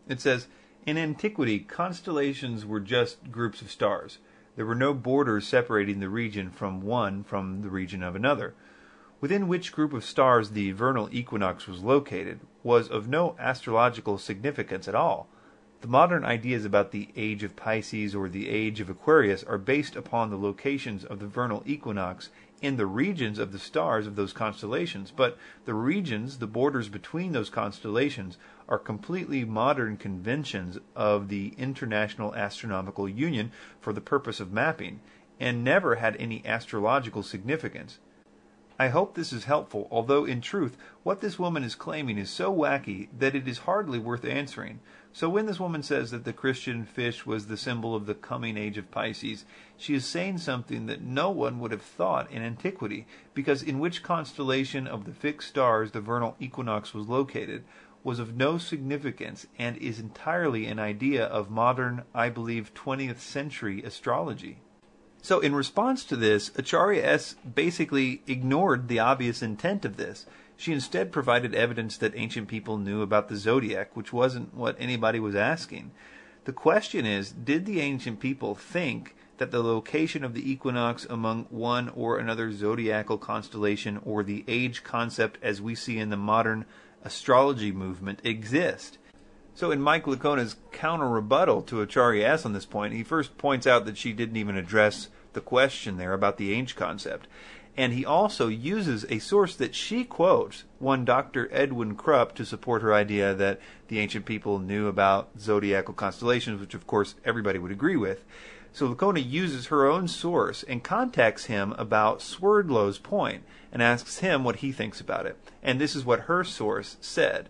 It 0.08 0.22
says, 0.22 0.48
in 0.86 0.98
antiquity, 0.98 1.60
constellations 1.60 2.66
were 2.66 2.80
just 2.80 3.32
groups 3.32 3.62
of 3.62 3.72
stars. 3.72 4.20
There 4.56 4.66
were 4.66 4.76
no 4.76 4.94
borders 4.94 5.48
separating 5.48 6.00
the 6.00 6.10
region 6.10 6.52
from 6.52 6.82
one 6.82 7.24
from 7.24 7.62
the 7.62 7.70
region 7.70 8.04
of 8.04 8.16
another. 8.16 8.54
Within 9.20 9.48
which 9.48 9.72
group 9.72 9.94
of 9.94 10.06
stars 10.06 10.52
the 10.52 10.72
vernal 10.72 11.10
equinox 11.12 11.68
was 11.68 11.82
located 11.82 12.40
was 12.64 12.88
of 12.88 13.08
no 13.08 13.36
astrological 13.40 14.18
significance 14.18 14.88
at 14.88 14.96
all. 14.96 15.28
The 15.82 15.88
modern 15.88 16.24
ideas 16.24 16.66
about 16.66 16.92
the 16.92 17.10
age 17.16 17.44
of 17.44 17.56
Pisces 17.56 18.16
or 18.16 18.30
the 18.30 18.50
age 18.50 18.80
of 18.80 18.90
Aquarius 18.90 19.44
are 19.44 19.58
based 19.58 19.96
upon 19.96 20.30
the 20.30 20.38
locations 20.38 21.04
of 21.04 21.20
the 21.20 21.28
vernal 21.28 21.64
equinox 21.66 22.30
in 22.62 22.78
the 22.78 22.86
regions 22.86 23.40
of 23.40 23.52
the 23.52 23.60
stars 23.60 24.08
of 24.08 24.16
those 24.16 24.34
constellations, 24.34 25.12
but 25.12 25.38
the 25.66 25.74
regions, 25.74 26.38
the 26.38 26.48
borders 26.48 26.90
between 26.90 27.32
those 27.34 27.50
constellations, 27.50 28.38
are 28.68 28.80
completely 28.80 29.46
modern 29.46 29.98
conventions 29.98 30.78
of 30.96 31.30
the 31.30 31.54
International 31.58 32.34
Astronomical 32.36 33.08
Union 33.08 33.52
for 33.80 33.94
the 33.94 34.02
purpose 34.02 34.40
of 34.40 34.52
mapping, 34.52 35.00
and 35.40 35.64
never 35.64 35.96
had 35.96 36.16
any 36.18 36.46
astrological 36.46 37.22
significance. 37.22 38.00
I 38.78 38.90
hope 38.90 39.16
this 39.16 39.32
is 39.32 39.46
helpful, 39.46 39.88
although 39.90 40.26
in 40.26 40.42
truth, 40.42 40.76
what 41.04 41.22
this 41.22 41.40
woman 41.40 41.64
is 41.64 41.76
claiming 41.76 42.18
is 42.18 42.30
so 42.30 42.54
wacky 42.54 43.08
that 43.18 43.34
it 43.34 43.48
is 43.48 43.60
hardly 43.60 44.00
worth 44.00 44.26
answering. 44.26 44.82
So 45.14 45.30
when 45.30 45.46
this 45.46 45.62
woman 45.62 45.82
says 45.82 46.12
that 46.12 46.26
the 46.26 46.34
Christian 46.34 46.84
fish 46.84 47.26
was 47.26 47.48
the 47.48 47.56
symbol 47.56 47.96
of 47.96 48.06
the 48.06 48.14
coming 48.14 48.58
age 48.58 48.78
of 48.78 48.92
Pisces, 48.92 49.46
she 49.78 49.94
is 49.94 50.06
saying 50.06 50.40
something 50.40 50.88
that 50.88 51.02
no 51.02 51.30
one 51.30 51.62
would 51.62 51.72
have 51.72 51.82
thought 51.82 52.30
in 52.30 52.42
antiquity, 52.42 53.08
because 53.34 53.64
in 53.64 53.80
which 53.80 54.04
constellation 54.04 54.88
of 54.88 55.06
the 55.06 55.14
fixed 55.14 55.48
stars 55.48 55.92
the 55.92 56.02
vernal 56.02 56.36
equinox 56.42 56.94
was 56.94 57.08
located 57.08 57.64
was 58.06 58.20
of 58.20 58.38
no 58.38 58.60
significance 58.60 59.48
and 59.58 59.76
is 59.78 60.00
entirely 60.00 60.68
an 60.68 60.78
idea 60.78 61.26
of 61.26 61.50
modern, 61.50 62.04
I 62.14 62.30
believe, 62.30 62.72
20th 62.76 63.18
century 63.20 63.82
astrology. 63.84 64.60
So 65.24 65.40
in 65.40 65.56
response 65.56 66.06
to 66.06 66.16
this, 66.16 66.52
Acharya 66.56 67.04
S 67.04 67.34
basically 67.56 68.22
ignored 68.28 68.88
the 68.88 69.00
obvious 69.00 69.42
intent 69.42 69.86
of 69.86 69.98
this. 69.98 70.28
She 70.56 70.72
instead 70.72 71.12
provided 71.12 71.56
evidence 71.56 71.98
that 71.98 72.16
ancient 72.16 72.48
people 72.48 72.78
knew 72.78 73.02
about 73.02 73.28
the 73.28 73.38
zodiac, 73.38 73.98
which 73.98 74.14
wasn't 74.14 74.54
what 74.54 74.78
anybody 74.78 75.20
was 75.20 75.36
asking. 75.36 75.90
The 76.44 76.54
question 76.54 77.08
is 77.08 77.32
did 77.32 77.66
the 77.66 77.82
ancient 77.82 78.20
people 78.20 78.54
think 78.54 79.16
that 79.38 79.50
the 79.50 79.64
location 79.64 80.24
of 80.24 80.36
the 80.36 80.50
equinox 80.50 81.06
among 81.10 81.46
one 81.46 81.90
or 81.90 82.20
another 82.20 82.52
zodiacal 82.52 83.18
constellation 83.18 84.00
or 84.06 84.22
the 84.22 84.46
age 84.48 84.84
concept 84.84 85.40
as 85.42 85.60
we 85.60 85.74
see 85.74 85.98
in 85.98 86.12
the 86.12 86.18
modern 86.18 86.66
astrology 87.06 87.72
movement 87.72 88.20
exist? 88.24 88.98
So, 89.54 89.72
in 89.72 89.82
Mike 89.82 90.04
Licona's 90.04 90.58
counter 90.74 91.08
rebuttal 91.08 91.62
to 91.64 91.82
Acharya 91.82 92.28
S 92.28 92.46
on 92.46 92.52
this 92.52 92.66
point, 92.66 92.94
he 92.94 93.04
first 93.04 93.38
points 93.38 93.66
out 93.66 93.86
that 93.86 93.98
she 93.98 94.12
didn't 94.12 94.36
even 94.36 94.58
address 94.58 95.08
the 95.32 95.40
question 95.40 95.96
there 95.96 96.12
about 96.12 96.38
the 96.38 96.54
age 96.54 96.76
concept. 96.76 97.28
And 97.78 97.94
he 97.94 98.06
also 98.06 98.48
uses 98.48 99.06
a 99.10 99.20
source 99.20 99.56
that 99.56 99.76
she 99.76 100.06
quotes, 100.06 100.64
one 100.80 101.04
Dr. 101.04 101.50
Edwin 101.52 101.96
Krupp, 101.96 102.34
to 102.36 102.46
support 102.46 102.82
her 102.82 102.94
idea 102.94 103.34
that 103.34 103.60
the 103.90 104.00
ancient 104.00 104.26
people 104.26 104.60
knew 104.60 104.88
about 104.88 105.30
zodiacal 105.40 105.94
constellations, 105.94 106.62
which 106.62 106.74
of 106.74 106.88
course 106.88 107.16
everybody 107.26 107.60
would 107.60 107.72
agree 107.72 107.98
with. 107.98 108.24
So 108.76 108.94
Licona 108.94 109.22
uses 109.26 109.68
her 109.68 109.88
own 109.88 110.10
source 110.10 110.62
and 110.62 110.84
contacts 110.84 111.46
him 111.46 111.74
about 111.78 112.22
Swerdlow's 112.22 112.98
point 112.98 113.46
and 113.72 113.82
asks 113.82 114.18
him 114.20 114.44
what 114.44 114.58
he 114.58 114.74
thinks 114.74 115.00
about 115.00 115.26
it. 115.26 115.38
And 115.64 115.80
this 115.80 115.96
is 115.96 116.04
what 116.04 116.28
her 116.28 116.44
source 116.44 116.98
said. 117.00 117.48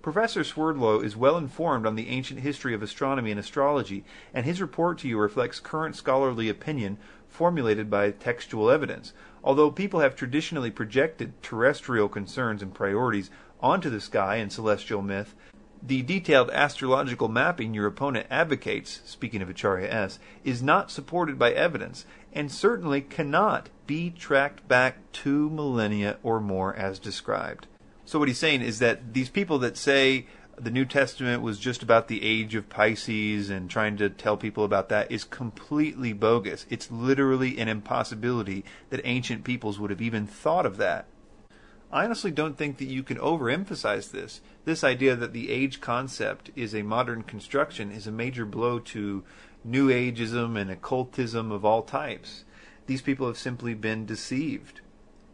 Professor 0.00 0.44
Swerdlow 0.44 1.00
is 1.00 1.16
well 1.16 1.36
informed 1.36 1.86
on 1.86 1.96
the 1.96 2.06
ancient 2.06 2.38
history 2.38 2.72
of 2.72 2.84
astronomy 2.84 3.32
and 3.32 3.40
astrology, 3.40 4.04
and 4.32 4.46
his 4.46 4.60
report 4.60 4.98
to 4.98 5.08
you 5.08 5.18
reflects 5.18 5.58
current 5.58 5.96
scholarly 5.96 6.48
opinion 6.48 6.98
formulated 7.28 7.90
by 7.90 8.12
textual 8.12 8.70
evidence. 8.70 9.12
Although 9.42 9.72
people 9.72 9.98
have 9.98 10.14
traditionally 10.14 10.70
projected 10.70 11.32
terrestrial 11.42 12.08
concerns 12.08 12.62
and 12.62 12.72
priorities 12.72 13.28
onto 13.60 13.90
the 13.90 14.00
sky 14.00 14.36
and 14.36 14.52
celestial 14.52 15.02
myth, 15.02 15.34
the 15.82 16.02
detailed 16.02 16.50
astrological 16.50 17.28
mapping 17.28 17.74
your 17.74 17.86
opponent 17.86 18.26
advocates, 18.30 19.00
speaking 19.04 19.40
of 19.42 19.48
Acharya 19.48 19.90
S, 19.90 20.18
is 20.44 20.62
not 20.62 20.90
supported 20.90 21.38
by 21.38 21.52
evidence, 21.52 22.04
and 22.32 22.52
certainly 22.52 23.00
cannot 23.00 23.70
be 23.86 24.10
tracked 24.10 24.66
back 24.68 24.98
two 25.12 25.48
millennia 25.50 26.18
or 26.22 26.40
more 26.40 26.74
as 26.76 26.98
described. 26.98 27.66
So 28.04 28.18
what 28.18 28.28
he's 28.28 28.38
saying 28.38 28.62
is 28.62 28.78
that 28.80 29.14
these 29.14 29.28
people 29.28 29.58
that 29.60 29.76
say 29.76 30.26
the 30.56 30.70
New 30.70 30.84
Testament 30.84 31.42
was 31.42 31.58
just 31.58 31.82
about 31.82 32.08
the 32.08 32.22
age 32.22 32.54
of 32.54 32.68
Pisces 32.68 33.48
and 33.48 33.70
trying 33.70 33.96
to 33.96 34.10
tell 34.10 34.36
people 34.36 34.64
about 34.64 34.90
that 34.90 35.10
is 35.10 35.24
completely 35.24 36.12
bogus. 36.12 36.66
It's 36.68 36.90
literally 36.90 37.58
an 37.58 37.68
impossibility 37.68 38.64
that 38.90 39.00
ancient 39.04 39.44
peoples 39.44 39.78
would 39.78 39.90
have 39.90 40.02
even 40.02 40.26
thought 40.26 40.66
of 40.66 40.76
that. 40.76 41.06
I 41.92 42.04
honestly 42.04 42.30
don't 42.30 42.56
think 42.56 42.78
that 42.78 42.84
you 42.84 43.02
can 43.02 43.18
overemphasize 43.18 44.12
this. 44.12 44.40
This 44.64 44.84
idea 44.84 45.16
that 45.16 45.32
the 45.32 45.50
age 45.50 45.80
concept 45.80 46.50
is 46.54 46.72
a 46.72 46.82
modern 46.82 47.24
construction 47.24 47.90
is 47.90 48.06
a 48.06 48.12
major 48.12 48.46
blow 48.46 48.78
to 48.78 49.24
New 49.64 49.88
Ageism 49.88 50.56
and 50.56 50.70
occultism 50.70 51.50
of 51.50 51.64
all 51.64 51.82
types. 51.82 52.44
These 52.86 53.02
people 53.02 53.26
have 53.26 53.38
simply 53.38 53.74
been 53.74 54.06
deceived. 54.06 54.80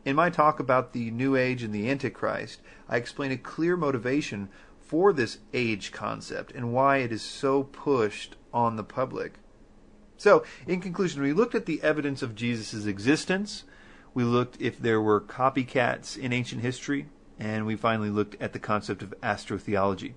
In 0.06 0.16
my 0.16 0.30
talk 0.30 0.58
about 0.58 0.92
the 0.92 1.10
New 1.10 1.36
Age 1.36 1.62
and 1.62 1.74
the 1.74 1.90
Antichrist, 1.90 2.60
I 2.88 2.96
explain 2.96 3.32
a 3.32 3.36
clear 3.36 3.76
motivation 3.76 4.48
for 4.80 5.12
this 5.12 5.38
age 5.52 5.92
concept 5.92 6.52
and 6.52 6.72
why 6.72 6.98
it 6.98 7.12
is 7.12 7.22
so 7.22 7.64
pushed 7.64 8.36
on 8.54 8.76
the 8.76 8.84
public. 8.84 9.34
So, 10.16 10.44
in 10.66 10.80
conclusion, 10.80 11.22
we 11.22 11.32
looked 11.32 11.54
at 11.54 11.66
the 11.66 11.82
evidence 11.82 12.22
of 12.22 12.34
Jesus' 12.34 12.86
existence, 12.86 13.64
we 14.16 14.24
looked 14.24 14.56
if 14.62 14.78
there 14.78 14.98
were 14.98 15.20
copycats 15.20 16.16
in 16.16 16.32
ancient 16.32 16.62
history, 16.62 17.06
and 17.38 17.66
we 17.66 17.76
finally 17.76 18.08
looked 18.08 18.34
at 18.40 18.54
the 18.54 18.58
concept 18.58 19.02
of 19.02 19.14
astrotheology. 19.20 20.14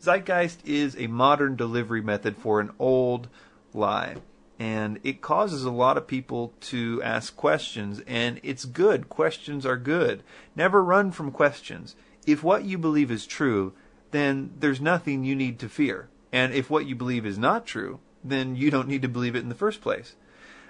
Zeitgeist 0.00 0.66
is 0.66 0.96
a 0.96 1.06
modern 1.06 1.54
delivery 1.54 2.00
method 2.00 2.38
for 2.38 2.60
an 2.60 2.70
old 2.78 3.28
lie, 3.74 4.16
and 4.58 4.98
it 5.04 5.20
causes 5.20 5.64
a 5.64 5.70
lot 5.70 5.98
of 5.98 6.06
people 6.06 6.54
to 6.62 7.02
ask 7.02 7.36
questions, 7.36 8.00
and 8.06 8.40
it's 8.42 8.64
good. 8.64 9.10
Questions 9.10 9.66
are 9.66 9.76
good. 9.76 10.22
Never 10.54 10.82
run 10.82 11.12
from 11.12 11.30
questions. 11.30 11.94
If 12.26 12.42
what 12.42 12.64
you 12.64 12.78
believe 12.78 13.10
is 13.10 13.26
true, 13.26 13.74
then 14.12 14.54
there's 14.58 14.80
nothing 14.80 15.24
you 15.24 15.36
need 15.36 15.58
to 15.58 15.68
fear. 15.68 16.08
And 16.32 16.54
if 16.54 16.70
what 16.70 16.86
you 16.86 16.94
believe 16.94 17.26
is 17.26 17.36
not 17.36 17.66
true, 17.66 18.00
then 18.24 18.56
you 18.56 18.70
don't 18.70 18.88
need 18.88 19.02
to 19.02 19.08
believe 19.08 19.36
it 19.36 19.42
in 19.42 19.50
the 19.50 19.54
first 19.54 19.82
place. 19.82 20.16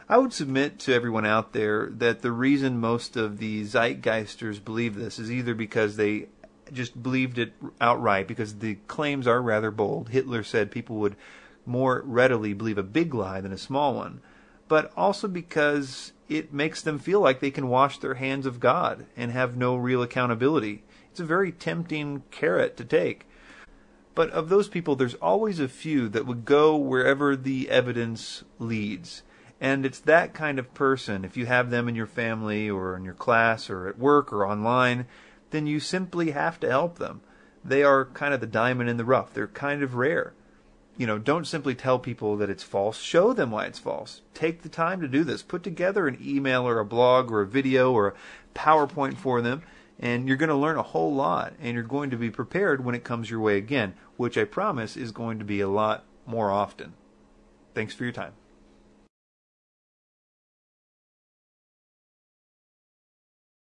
I 0.09 0.19
would 0.19 0.33
submit 0.33 0.79
to 0.81 0.95
everyone 0.95 1.27
out 1.27 1.53
there 1.53 1.89
that 1.91 2.23
the 2.23 2.31
reason 2.31 2.79
most 2.79 3.17
of 3.17 3.39
the 3.39 3.65
Zeitgeisters 3.65 4.65
believe 4.65 4.95
this 4.95 5.19
is 5.19 5.33
either 5.33 5.53
because 5.53 5.97
they 5.97 6.29
just 6.73 7.03
believed 7.03 7.39
it 7.39 7.55
outright, 7.81 8.29
because 8.29 8.59
the 8.59 8.77
claims 8.87 9.27
are 9.27 9.43
rather 9.43 9.73
bold. 9.73 10.11
Hitler 10.11 10.45
said 10.45 10.71
people 10.71 10.97
would 10.97 11.17
more 11.65 12.03
readily 12.05 12.53
believe 12.53 12.79
a 12.79 12.85
big 12.85 13.15
lie 13.15 13.41
than 13.41 13.53
a 13.53 13.59
small 13.59 13.95
one, 13.95 14.21
but 14.69 14.93
also 14.97 15.27
because 15.27 16.13
it 16.29 16.53
makes 16.53 16.83
them 16.83 17.01
feel 17.01 17.21
like 17.21 17.41
they 17.41 17.51
can 17.51 17.69
wash 17.69 17.99
their 17.99 18.15
hands 18.15 18.47
of 18.47 18.61
God 18.61 19.07
and 19.17 19.33
have 19.33 19.57
no 19.57 19.75
real 19.75 20.03
accountability. 20.03 20.85
It's 21.11 21.19
a 21.19 21.25
very 21.25 21.51
tempting 21.51 22.23
carrot 22.31 22.77
to 22.77 22.85
take. 22.85 23.27
But 24.15 24.31
of 24.31 24.49
those 24.51 24.69
people, 24.69 24.95
there's 24.95 25.15
always 25.15 25.59
a 25.59 25.69
few 25.69 26.09
that 26.11 26.27
would 26.27 26.45
go 26.45 26.77
wherever 26.77 27.35
the 27.35 27.69
evidence 27.69 28.45
leads. 28.61 29.23
And 29.61 29.87
it's 29.87 30.01
that 30.01 30.35
kind 30.35 30.59
of 30.59 30.75
person, 30.75 31.25
if 31.25 31.37
you 31.37 31.47
have 31.47 31.71
them 31.71 31.89
in 31.89 31.95
your 31.95 32.07
family 32.07 32.69
or 32.69 32.97
in 32.97 33.05
your 33.05 33.15
class 33.15 33.71
or 33.71 33.89
at 33.89 33.99
work 33.99 34.33
or 34.33 34.47
online, 34.47 35.07
then 35.51 35.67
you 35.67 35.81
simply 35.81 36.33
have 36.33 36.61
to 36.61 36.69
help 36.69 36.99
them. 36.99 37.23
They 37.65 37.83
are 37.83 38.05
kind 38.07 38.35
of 38.35 38.41
the 38.41 38.47
diamond 38.47 38.91
in 38.91 38.97
the 38.97 39.05
rough. 39.05 39.33
They're 39.33 39.49
kind 39.49 39.83
of 39.83 39.95
rare. 39.95 40.35
You 40.99 41.07
know, 41.07 41.19
don't 41.19 41.47
simply 41.47 41.75
tell 41.75 41.99
people 41.99 42.37
that 42.37 42.51
it's 42.51 42.63
false. 42.63 43.01
Show 43.01 43.33
them 43.33 43.51
why 43.51 43.67
it's 43.67 43.79
false. 43.79 44.23
Take 44.35 44.63
the 44.63 44.69
time 44.69 45.01
to 45.01 45.09
do 45.09 45.25
this. 45.25 45.43
Put 45.43 45.63
together 45.63 46.07
an 46.07 46.19
email 46.23 46.67
or 46.67 46.79
a 46.79 46.85
blog 46.85 47.31
or 47.31 47.41
a 47.43 47.47
video 47.47 47.93
or 47.93 48.09
a 48.09 48.59
PowerPoint 48.59 49.17
for 49.17 49.43
them, 49.43 49.63
and 49.99 50.27
you're 50.27 50.39
going 50.39 50.49
to 50.49 50.55
learn 50.55 50.79
a 50.79 50.83
whole 50.83 51.15
lot, 51.15 51.55
and 51.61 51.75
you're 51.75 51.83
going 51.83 52.11
to 52.11 52.17
be 52.17 52.31
prepared 52.31 52.85
when 52.85 52.95
it 52.95 53.05
comes 53.05 53.31
your 53.31 53.41
way 53.41 53.59
again, 53.59 53.95
which 54.17 54.39
I 54.39 54.45
promise 54.45 54.97
is 54.97 55.13
going 55.13 55.39
to 55.39 55.45
be 55.45 55.61
a 55.61 55.69
lot 55.69 56.05
more 56.25 56.51
often. 56.51 56.95
Thanks 57.75 57.95
for 57.95 58.05
your 58.05 58.13
time. 58.13 58.33